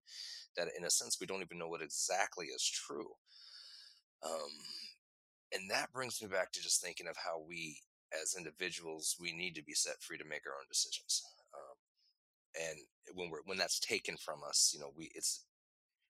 that 0.56 0.68
in 0.76 0.84
a 0.84 0.90
sense 0.90 1.18
we 1.20 1.26
don't 1.26 1.42
even 1.42 1.58
know 1.58 1.68
what 1.68 1.82
exactly 1.82 2.46
is 2.46 2.64
true. 2.68 3.10
Um, 4.24 4.52
and 5.52 5.70
that 5.70 5.92
brings 5.92 6.20
me 6.20 6.28
back 6.28 6.52
to 6.52 6.62
just 6.62 6.82
thinking 6.82 7.08
of 7.08 7.16
how 7.16 7.42
we 7.46 7.78
as 8.10 8.34
individuals 8.36 9.16
we 9.20 9.32
need 9.32 9.54
to 9.54 9.64
be 9.64 9.74
set 9.74 10.02
free 10.02 10.18
to 10.18 10.24
make 10.24 10.42
our 10.46 10.58
own 10.58 10.66
decisions 10.68 11.22
um, 11.54 11.76
and 12.58 12.78
when 13.14 13.30
we're 13.30 13.42
when 13.46 13.58
that's 13.58 13.78
taken 13.78 14.16
from 14.16 14.40
us 14.46 14.72
you 14.74 14.80
know 14.80 14.90
we 14.96 15.10
it's 15.14 15.46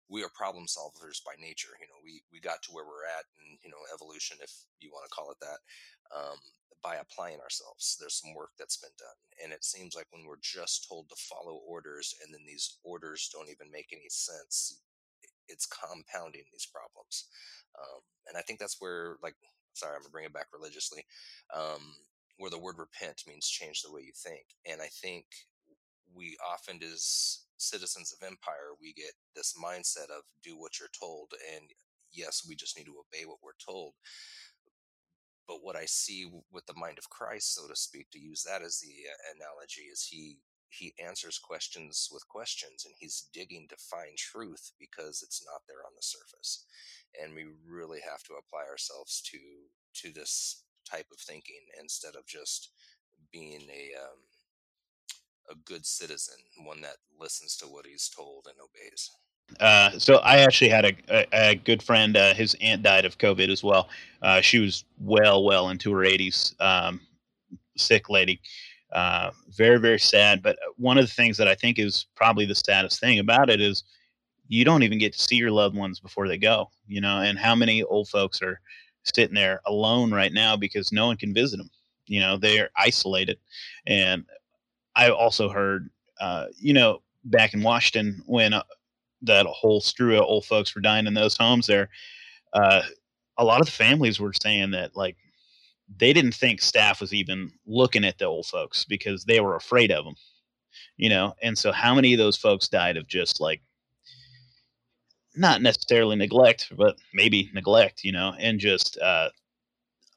we 0.08 0.24
are 0.24 0.32
problem 0.34 0.64
solvers 0.64 1.22
by 1.24 1.36
nature 1.38 1.76
you 1.80 1.86
know 1.86 2.00
we 2.02 2.22
we 2.32 2.40
got 2.40 2.62
to 2.62 2.72
where 2.72 2.84
we're 2.84 3.04
at 3.04 3.24
and 3.44 3.58
you 3.62 3.70
know 3.70 3.80
evolution 3.94 4.36
if 4.40 4.50
you 4.80 4.90
want 4.90 5.04
to 5.04 5.14
call 5.14 5.30
it 5.30 5.40
that 5.40 5.60
um, 6.16 6.40
by 6.82 6.96
applying 6.96 7.40
ourselves. 7.40 7.96
There's 7.98 8.20
some 8.20 8.34
work 8.34 8.50
that's 8.58 8.76
been 8.76 8.94
done. 8.98 9.20
And 9.42 9.52
it 9.52 9.64
seems 9.64 9.94
like 9.94 10.06
when 10.10 10.26
we're 10.26 10.42
just 10.42 10.86
told 10.88 11.08
to 11.08 11.16
follow 11.16 11.60
orders 11.66 12.14
and 12.24 12.32
then 12.32 12.40
these 12.46 12.78
orders 12.84 13.30
don't 13.32 13.50
even 13.50 13.70
make 13.70 13.88
any 13.92 14.08
sense, 14.08 14.80
it's 15.48 15.66
compounding 15.66 16.44
these 16.52 16.66
problems. 16.66 17.26
Um, 17.78 18.00
and 18.28 18.36
I 18.36 18.42
think 18.42 18.58
that's 18.58 18.80
where, 18.80 19.16
like, 19.22 19.34
sorry, 19.74 19.92
I'm 19.92 20.00
going 20.00 20.08
to 20.08 20.12
bring 20.12 20.24
it 20.24 20.32
back 20.32 20.48
religiously, 20.52 21.04
um, 21.54 21.94
where 22.38 22.50
the 22.50 22.58
word 22.58 22.76
repent 22.78 23.24
means 23.26 23.48
change 23.48 23.82
the 23.82 23.92
way 23.92 24.02
you 24.02 24.12
think. 24.14 24.44
And 24.70 24.80
I 24.80 24.88
think 24.88 25.26
we 26.14 26.36
often, 26.46 26.80
as 26.82 27.44
citizens 27.58 28.12
of 28.12 28.26
empire, 28.26 28.74
we 28.80 28.92
get 28.92 29.12
this 29.36 29.54
mindset 29.62 30.10
of 30.10 30.24
do 30.42 30.58
what 30.58 30.78
you're 30.78 30.88
told. 30.98 31.32
And 31.54 31.68
yes, 32.12 32.42
we 32.48 32.54
just 32.54 32.76
need 32.76 32.86
to 32.86 32.98
obey 32.98 33.26
what 33.26 33.38
we're 33.42 33.58
told 33.64 33.94
but 35.50 35.64
what 35.64 35.74
I 35.74 35.84
see 35.84 36.30
with 36.52 36.64
the 36.66 36.78
mind 36.78 36.96
of 36.96 37.10
Christ, 37.10 37.56
so 37.56 37.66
to 37.66 37.74
speak, 37.74 38.08
to 38.12 38.20
use 38.20 38.44
that 38.44 38.62
as 38.62 38.78
the 38.78 38.94
uh, 39.10 39.34
analogy, 39.34 39.90
is 39.90 40.06
he 40.08 40.38
he 40.68 40.94
answers 41.04 41.40
questions 41.40 42.08
with 42.12 42.28
questions, 42.28 42.84
and 42.84 42.94
he's 42.96 43.26
digging 43.34 43.66
to 43.68 43.76
find 43.76 44.16
truth 44.16 44.70
because 44.78 45.24
it's 45.24 45.44
not 45.44 45.62
there 45.66 45.82
on 45.84 45.90
the 45.96 46.02
surface, 46.02 46.66
and 47.20 47.34
we 47.34 47.46
really 47.68 47.98
have 48.08 48.22
to 48.22 48.34
apply 48.38 48.62
ourselves 48.70 49.20
to 49.22 49.38
to 49.94 50.12
this 50.14 50.62
type 50.88 51.06
of 51.12 51.18
thinking 51.18 51.66
instead 51.80 52.14
of 52.14 52.28
just 52.28 52.70
being 53.32 53.66
a 53.74 53.90
um, 54.00 54.22
a 55.50 55.56
good 55.64 55.84
citizen, 55.84 56.36
one 56.64 56.80
that 56.82 57.02
listens 57.18 57.56
to 57.56 57.66
what 57.66 57.86
he's 57.86 58.08
told 58.08 58.46
and 58.46 58.54
obeys. 58.62 59.10
Uh, 59.58 59.90
so 59.98 60.16
I 60.16 60.38
actually 60.38 60.70
had 60.70 60.84
a, 60.84 60.94
a, 61.08 61.50
a 61.50 61.54
good 61.56 61.82
friend. 61.82 62.16
Uh, 62.16 62.34
his 62.34 62.56
aunt 62.60 62.82
died 62.82 63.04
of 63.04 63.18
COVID 63.18 63.48
as 63.48 63.62
well. 63.62 63.88
Uh, 64.22 64.40
she 64.40 64.58
was 64.58 64.84
well, 65.00 65.44
well 65.44 65.70
into 65.70 65.92
her 65.92 66.04
80s, 66.04 66.60
um, 66.60 67.00
sick 67.76 68.08
lady. 68.08 68.40
Uh, 68.92 69.30
very, 69.50 69.78
very 69.78 69.98
sad. 69.98 70.42
But 70.42 70.58
one 70.76 70.98
of 70.98 71.06
the 71.06 71.12
things 71.12 71.36
that 71.36 71.48
I 71.48 71.54
think 71.54 71.78
is 71.78 72.06
probably 72.14 72.46
the 72.46 72.54
saddest 72.54 73.00
thing 73.00 73.18
about 73.18 73.50
it 73.50 73.60
is 73.60 73.84
you 74.48 74.64
don't 74.64 74.82
even 74.82 74.98
get 74.98 75.12
to 75.12 75.22
see 75.22 75.36
your 75.36 75.52
loved 75.52 75.76
ones 75.76 76.00
before 76.00 76.26
they 76.26 76.38
go. 76.38 76.70
You 76.86 77.00
know, 77.00 77.20
and 77.20 77.38
how 77.38 77.54
many 77.54 77.82
old 77.84 78.08
folks 78.08 78.42
are 78.42 78.60
sitting 79.04 79.34
there 79.34 79.60
alone 79.66 80.12
right 80.12 80.32
now 80.32 80.56
because 80.56 80.92
no 80.92 81.06
one 81.06 81.16
can 81.16 81.32
visit 81.32 81.58
them. 81.58 81.70
You 82.06 82.20
know, 82.20 82.36
they're 82.36 82.70
isolated. 82.76 83.38
And 83.86 84.24
I 84.96 85.10
also 85.10 85.48
heard, 85.48 85.88
uh, 86.20 86.46
you 86.58 86.72
know, 86.72 87.02
back 87.24 87.54
in 87.54 87.62
Washington 87.62 88.22
when 88.26 88.54
that 89.22 89.46
a 89.46 89.50
whole 89.50 89.80
strew 89.80 90.16
of 90.16 90.24
old 90.24 90.44
folks 90.44 90.74
were 90.74 90.80
dying 90.80 91.06
in 91.06 91.14
those 91.14 91.36
homes 91.36 91.66
there. 91.66 91.88
Uh, 92.52 92.82
a 93.38 93.44
lot 93.44 93.60
of 93.60 93.66
the 93.66 93.72
families 93.72 94.20
were 94.20 94.32
saying 94.42 94.70
that 94.72 94.96
like 94.96 95.16
they 95.98 96.12
didn't 96.12 96.34
think 96.34 96.60
staff 96.60 97.00
was 97.00 97.12
even 97.12 97.50
looking 97.66 98.04
at 98.04 98.18
the 98.18 98.24
old 98.24 98.46
folks 98.46 98.84
because 98.84 99.24
they 99.24 99.40
were 99.40 99.56
afraid 99.56 99.90
of 99.90 100.04
them, 100.04 100.14
you 100.96 101.08
know. 101.08 101.34
And 101.42 101.56
so, 101.56 101.72
how 101.72 101.94
many 101.94 102.12
of 102.12 102.18
those 102.18 102.36
folks 102.36 102.68
died 102.68 102.96
of 102.96 103.08
just 103.08 103.40
like 103.40 103.60
not 105.36 105.62
necessarily 105.62 106.16
neglect, 106.16 106.72
but 106.76 106.96
maybe 107.14 107.50
neglect, 107.54 108.04
you 108.04 108.12
know, 108.12 108.34
and 108.38 108.58
just 108.58 108.98
uh, 108.98 109.30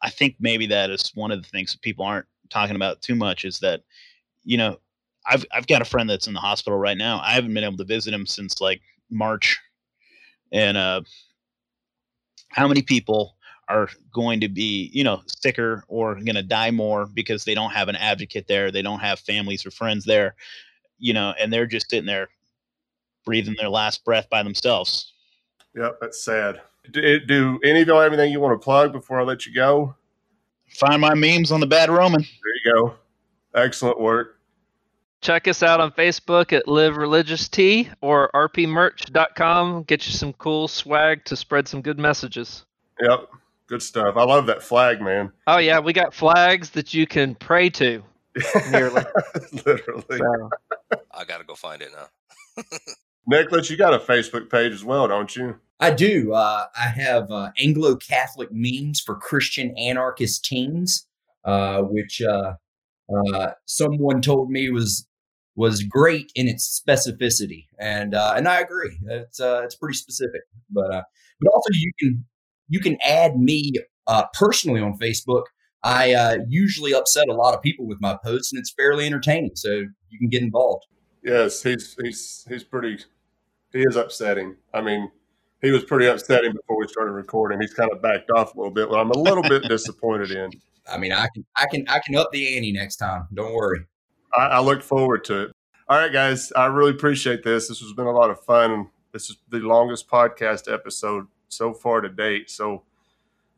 I 0.02 0.10
think 0.10 0.36
maybe 0.40 0.68
that 0.68 0.90
is 0.90 1.12
one 1.16 1.32
of 1.32 1.42
the 1.42 1.50
things 1.50 1.72
that 1.72 1.82
people 1.82 2.06
aren't 2.06 2.28
talking 2.50 2.76
about 2.76 3.02
too 3.02 3.16
much 3.16 3.46
is 3.46 3.60
that, 3.60 3.82
you 4.44 4.58
know, 4.58 4.78
I've 5.26 5.46
I've 5.52 5.68
got 5.68 5.82
a 5.82 5.86
friend 5.86 6.10
that's 6.10 6.28
in 6.28 6.34
the 6.34 6.40
hospital 6.40 6.78
right 6.78 6.98
now. 6.98 7.22
I 7.24 7.34
haven't 7.34 7.54
been 7.54 7.64
able 7.64 7.78
to 7.78 7.86
visit 7.86 8.14
him 8.14 8.26
since 8.26 8.60
like 8.60 8.82
March, 9.14 9.60
and 10.52 10.77
uh, 10.77 11.02
how 12.49 12.68
many 12.68 12.81
people 12.81 13.35
are 13.69 13.90
going 14.14 14.40
to 14.41 14.49
be, 14.49 14.90
you 14.94 15.03
know, 15.03 15.22
sicker 15.26 15.84
or 15.88 16.15
going 16.15 16.35
to 16.35 16.44
die 16.44 16.72
more 16.72 17.06
because 17.06 17.45
they 17.45 17.56
don't 17.56 17.72
have 17.72 17.88
an 17.88 17.95
advocate 17.95 18.48
there, 18.48 18.72
they 18.72 18.81
don't 18.81 18.99
have 18.99 19.19
families 19.19 19.65
or 19.65 19.72
friends 19.72 20.06
there, 20.06 20.35
you 20.99 21.14
know, 21.14 21.34
and 21.40 21.52
they're 21.52 21.65
just 21.65 21.90
sitting 21.90 22.06
there 22.06 22.30
breathing 23.26 23.56
their 23.57 23.69
last 23.69 24.03
breath 24.03 24.30
by 24.30 24.44
themselves. 24.44 25.14
Yep, 25.76 25.98
that's 26.02 26.23
sad. 26.23 26.61
Do, 26.91 27.19
do 27.22 27.60
any 27.64 27.81
of 27.81 27.88
y'all 27.88 28.02
have 28.02 28.11
anything 28.11 28.31
you 28.31 28.40
want 28.40 28.60
to 28.60 28.64
plug 28.64 28.91
before 28.91 29.19
I 29.19 29.23
let 29.23 29.45
you 29.45 29.53
go? 29.53 29.95
Find 30.69 30.99
my 30.99 31.14
memes 31.14 31.52
on 31.52 31.60
the 31.60 31.68
Bad 31.68 31.90
Roman. 31.90 32.22
There 32.22 32.30
you 32.65 32.73
go. 32.73 32.95
Excellent 33.56 33.99
work. 33.99 34.40
Check 35.24 35.48
us 35.48 35.64
out 35.64 35.80
on 35.80 35.94
Facebook 35.94 36.52
at 36.52 36.68
Live 36.68 36.98
Religious 36.98 37.48
Tea 37.48 37.90
or 38.02 38.30
rpmerch.com. 38.36 39.84
Get 39.84 40.06
you 40.06 40.12
some 40.12 40.34
cool 40.34 40.68
swag 40.68 41.24
to 41.24 41.38
spread 41.38 41.66
some 41.66 41.82
good 41.82 41.98
messages. 41.98 42.66
Yep, 43.00 43.30
good 43.68 43.82
stuff. 43.82 44.18
I 44.18 44.26
love 44.26 44.48
that 44.48 44.62
flag, 44.62 45.02
man. 45.02 45.32
Oh 45.48 45.60
yeah, 45.60 45.80
we 45.80 45.94
got 45.94 46.14
flags 46.14 46.72
that 46.72 46.94
you 46.94 47.08
can 47.08 47.36
pray 47.36 47.70
to. 47.70 48.04
Nearly. 48.70 49.02
Literally. 49.66 50.04
So, 50.10 50.50
I 51.14 51.24
gotta 51.24 51.45
go 51.45 51.56
find 51.56 51.82
it 51.82 51.91
now. 51.95 52.64
Nicholas, 53.26 53.70
you 53.70 53.78
got 53.78 53.94
a 53.94 54.00
Facebook 54.00 54.50
page 54.50 54.74
as 54.74 54.84
well, 54.84 55.08
don't 55.08 55.34
you? 55.38 55.56
I 55.80 55.91
do. 55.91 56.34
Uh, 56.34 56.66
I 56.78 56.88
have 56.88 57.32
uh, 57.32 57.52
Anglo 57.58 57.95
Catholic 57.95 58.50
memes 58.52 59.00
for 59.00 59.16
Christian 59.16 59.74
anarchist 59.78 60.44
teens, 60.44 61.08
uh, 61.45 61.82
which 61.84 62.22
uh, 62.22 62.56
uh, 63.10 63.52
someone 63.64 64.22
told 64.22 64.52
me 64.52 64.70
was 64.70 65.08
was 65.56 65.84
great 65.84 66.32
in 66.36 66.48
its 66.48 66.82
specificity, 66.82 67.68
and 67.80 68.16
uh, 68.16 68.34
and 68.36 68.48
I 68.48 68.60
agree. 68.60 68.98
It's 69.06 69.40
uh, 69.40 69.62
it's 69.64 69.76
pretty 69.76 69.96
specific, 69.96 70.42
but 70.70 70.94
uh, 70.94 71.04
but 71.42 71.52
also 71.54 71.70
you 71.74 71.92
can 72.00 72.26
you 72.70 72.80
can 72.80 72.98
add 73.06 73.38
me 73.38 73.74
uh, 74.08 74.26
personally 74.34 74.82
on 74.82 74.98
Facebook. 74.98 75.44
I 75.84 76.38
usually 76.48 76.94
upset 76.94 77.28
a 77.28 77.34
lot 77.34 77.54
of 77.54 77.62
people 77.62 77.86
with 77.86 78.00
my 78.00 78.18
posts, 78.24 78.54
and 78.54 78.60
it's 78.60 78.72
fairly 78.72 79.06
entertaining. 79.06 79.52
So 79.56 79.70
you 80.10 80.20
can 80.20 80.30
get 80.30 80.42
involved. 80.42 80.86
Yes, 81.24 81.62
he's 81.62 81.96
he's 82.02 82.46
he's 82.50 82.64
pretty. 82.64 83.04
He 83.72 83.80
is 83.80 83.96
upsetting. 83.96 84.56
I 84.74 84.82
mean, 84.82 85.10
he 85.64 85.72
was 85.72 85.84
pretty 85.84 86.06
upsetting 86.06 86.52
before 86.52 86.78
we 86.78 86.88
started 86.88 87.14
recording. 87.14 87.60
He's 87.60 87.74
kind 87.74 87.92
of 87.92 88.02
backed 88.02 88.30
off 88.30 88.54
a 88.54 88.58
little 88.58 88.74
bit, 88.74 88.90
but 88.90 89.00
I'm 89.00 89.10
a 89.12 89.18
little 89.18 89.42
bit 89.42 89.64
disappointed 89.70 90.32
in. 90.32 90.52
I 90.92 90.98
mean, 90.98 91.14
I 91.14 91.28
can, 91.34 91.46
I 91.56 91.66
can, 91.68 91.86
I 91.88 92.00
can 92.00 92.16
up 92.16 92.32
the 92.32 92.56
ante 92.56 92.74
next 92.74 92.98
time. 92.98 93.28
Don't 93.34 93.54
worry. 93.54 93.86
I, 94.36 94.48
I 94.48 94.60
look 94.62 94.82
forward 94.82 95.24
to 95.26 95.44
it. 95.44 95.52
All 95.88 95.98
right, 95.98 96.12
guys, 96.12 96.52
I 96.54 96.68
really 96.68 96.92
appreciate 96.92 97.44
this. 97.44 97.68
This 97.68 97.80
has 97.82 97.94
been 97.94 98.08
a 98.08 98.12
lot 98.12 98.30
of 98.30 98.44
fun. 98.44 98.90
This 99.12 99.30
is 99.30 99.38
the 99.50 99.60
longest 99.60 100.10
podcast 100.10 100.72
episode 100.72 101.28
so 101.50 101.74
far 101.74 102.02
to 102.02 102.10
date. 102.10 102.50
So 102.50 102.84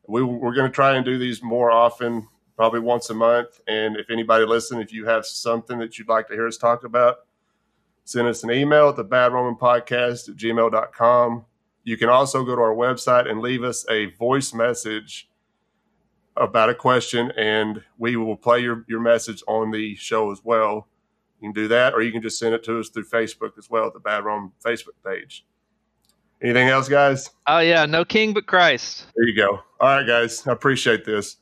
we, 0.08 0.24
we're 0.24 0.56
going 0.56 0.70
to 0.70 0.74
try 0.76 0.96
and 0.96 1.06
do 1.06 1.18
these 1.18 1.42
more 1.42 1.72
often, 1.72 2.28
probably 2.56 2.80
once 2.80 3.10
a 3.10 3.14
month. 3.14 3.60
And 3.68 3.96
if 3.98 4.10
anybody 4.10 4.46
listen, 4.46 4.82
if 4.82 4.92
you 4.92 5.06
have 5.06 5.26
something 5.26 5.78
that 5.80 5.98
you'd 5.98 6.10
like 6.10 6.28
to 6.28 6.34
hear 6.34 6.48
us 6.48 6.58
talk 6.58 6.84
about, 6.84 7.18
send 8.04 8.28
us 8.28 8.44
an 8.44 8.52
email 8.52 8.90
at 8.90 8.96
the 8.96 9.04
bad 9.04 9.34
roman 9.34 9.56
podcast 9.56 10.30
at 10.30 10.36
gmail.com 10.36 11.46
you 11.86 11.98
can 11.98 12.10
also 12.10 12.44
go 12.44 12.56
to 12.56 12.62
our 12.62 12.76
website 12.76 13.30
and 13.30 13.40
leave 13.40 13.64
us 13.64 13.86
a 13.90 14.08
voice 14.08 14.54
message 14.54 15.30
about 16.38 16.70
a 16.70 16.76
question, 16.76 17.32
and 17.38 17.82
we 17.98 18.16
will 18.16 18.36
play 18.36 18.60
your, 18.60 18.86
your 18.88 19.00
message 19.00 19.44
on 19.48 19.72
the 19.72 19.96
show 19.96 20.32
as 20.32 20.42
well. 20.44 20.88
You 21.40 21.48
can 21.48 21.54
do 21.54 21.68
that, 21.70 21.94
or 21.94 22.02
you 22.02 22.12
can 22.12 22.22
just 22.22 22.40
send 22.40 22.54
it 22.54 22.64
to 22.66 22.80
us 22.80 22.90
through 22.90 23.06
Facebook 23.06 23.58
as 23.58 23.70
well, 23.70 23.92
the 23.92 24.00
Bad 24.00 24.26
Roman 24.26 24.52
Facebook 24.64 24.96
page. 25.06 25.46
Anything 26.42 26.68
else, 26.68 26.90
guys? 26.90 27.30
Oh, 27.48 27.60
yeah. 27.60 27.86
No 27.86 28.04
king 28.04 28.34
but 28.34 28.46
Christ. 28.46 29.06
There 29.16 29.28
you 29.28 29.36
go. 29.36 29.60
All 29.80 29.88
right, 29.88 30.06
guys. 30.06 30.46
I 30.46 30.52
appreciate 30.52 31.06
this. 31.06 31.38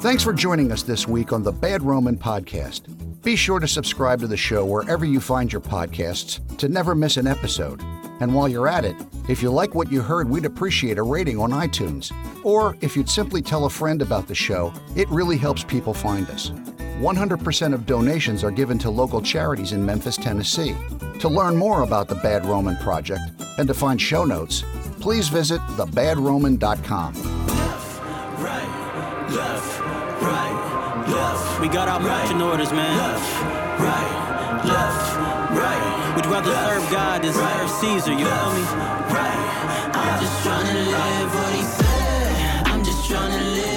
Thanks 0.00 0.22
for 0.22 0.32
joining 0.32 0.70
us 0.70 0.82
this 0.82 1.08
week 1.08 1.32
on 1.32 1.42
the 1.42 1.52
Bad 1.52 1.82
Roman 1.82 2.16
Podcast. 2.16 3.22
Be 3.22 3.34
sure 3.34 3.58
to 3.58 3.66
subscribe 3.66 4.20
to 4.20 4.26
the 4.26 4.36
show 4.36 4.64
wherever 4.64 5.04
you 5.04 5.18
find 5.18 5.52
your 5.52 5.60
podcasts 5.60 6.56
to 6.58 6.68
never 6.68 6.94
miss 6.94 7.16
an 7.16 7.26
episode. 7.26 7.82
And 8.20 8.34
while 8.34 8.48
you're 8.48 8.68
at 8.68 8.84
it, 8.84 8.96
if 9.28 9.42
you 9.42 9.50
like 9.50 9.74
what 9.74 9.92
you 9.92 10.00
heard, 10.00 10.28
we'd 10.28 10.44
appreciate 10.44 10.98
a 10.98 11.02
rating 11.02 11.38
on 11.38 11.50
iTunes. 11.50 12.12
Or 12.44 12.76
if 12.80 12.96
you'd 12.96 13.10
simply 13.10 13.42
tell 13.42 13.66
a 13.66 13.70
friend 13.70 14.00
about 14.00 14.26
the 14.26 14.34
show, 14.34 14.72
it 14.94 15.08
really 15.08 15.36
helps 15.36 15.64
people 15.64 15.92
find 15.92 16.28
us. 16.30 16.50
100% 17.00 17.74
of 17.74 17.84
donations 17.84 18.42
are 18.42 18.50
given 18.50 18.78
to 18.78 18.88
local 18.88 19.20
charities 19.20 19.72
in 19.72 19.84
Memphis, 19.84 20.16
Tennessee. 20.16 20.74
To 21.20 21.28
learn 21.28 21.56
more 21.56 21.82
about 21.82 22.08
the 22.08 22.14
Bad 22.16 22.46
Roman 22.46 22.76
Project 22.78 23.22
and 23.58 23.68
to 23.68 23.74
find 23.74 24.00
show 24.00 24.24
notes, 24.24 24.64
please 25.00 25.28
visit 25.28 25.60
thebadroman.com. 25.76 27.14
Left, 27.14 28.02
right, 28.40 29.28
left, 29.30 29.80
right, 30.22 31.06
left. 31.08 31.60
We 31.60 31.68
got 31.68 31.88
our 31.88 32.00
marching 32.00 32.40
orders, 32.40 32.72
man. 32.72 32.96
Left, 32.96 33.42
right, 33.80 34.62
left, 34.64 35.58
right. 35.58 35.85
We'd 36.16 36.24
rather 36.26 36.50
serve 36.50 36.90
God 36.90 37.22
than 37.22 37.34
serve 37.34 37.70
Caesar, 37.70 38.12
you 38.12 38.24
feel 38.24 38.52
me? 38.54 38.62
Right. 39.12 39.90
I'm 39.92 40.18
just 40.18 40.42
trying 40.42 40.66
to 40.66 40.82
live 40.90 41.34
what 41.34 41.54
he 41.54 41.62
said. 41.62 42.66
I'm 42.68 42.82
just 42.82 43.06
trying 43.06 43.32
to 43.38 43.44
live. 43.50 43.75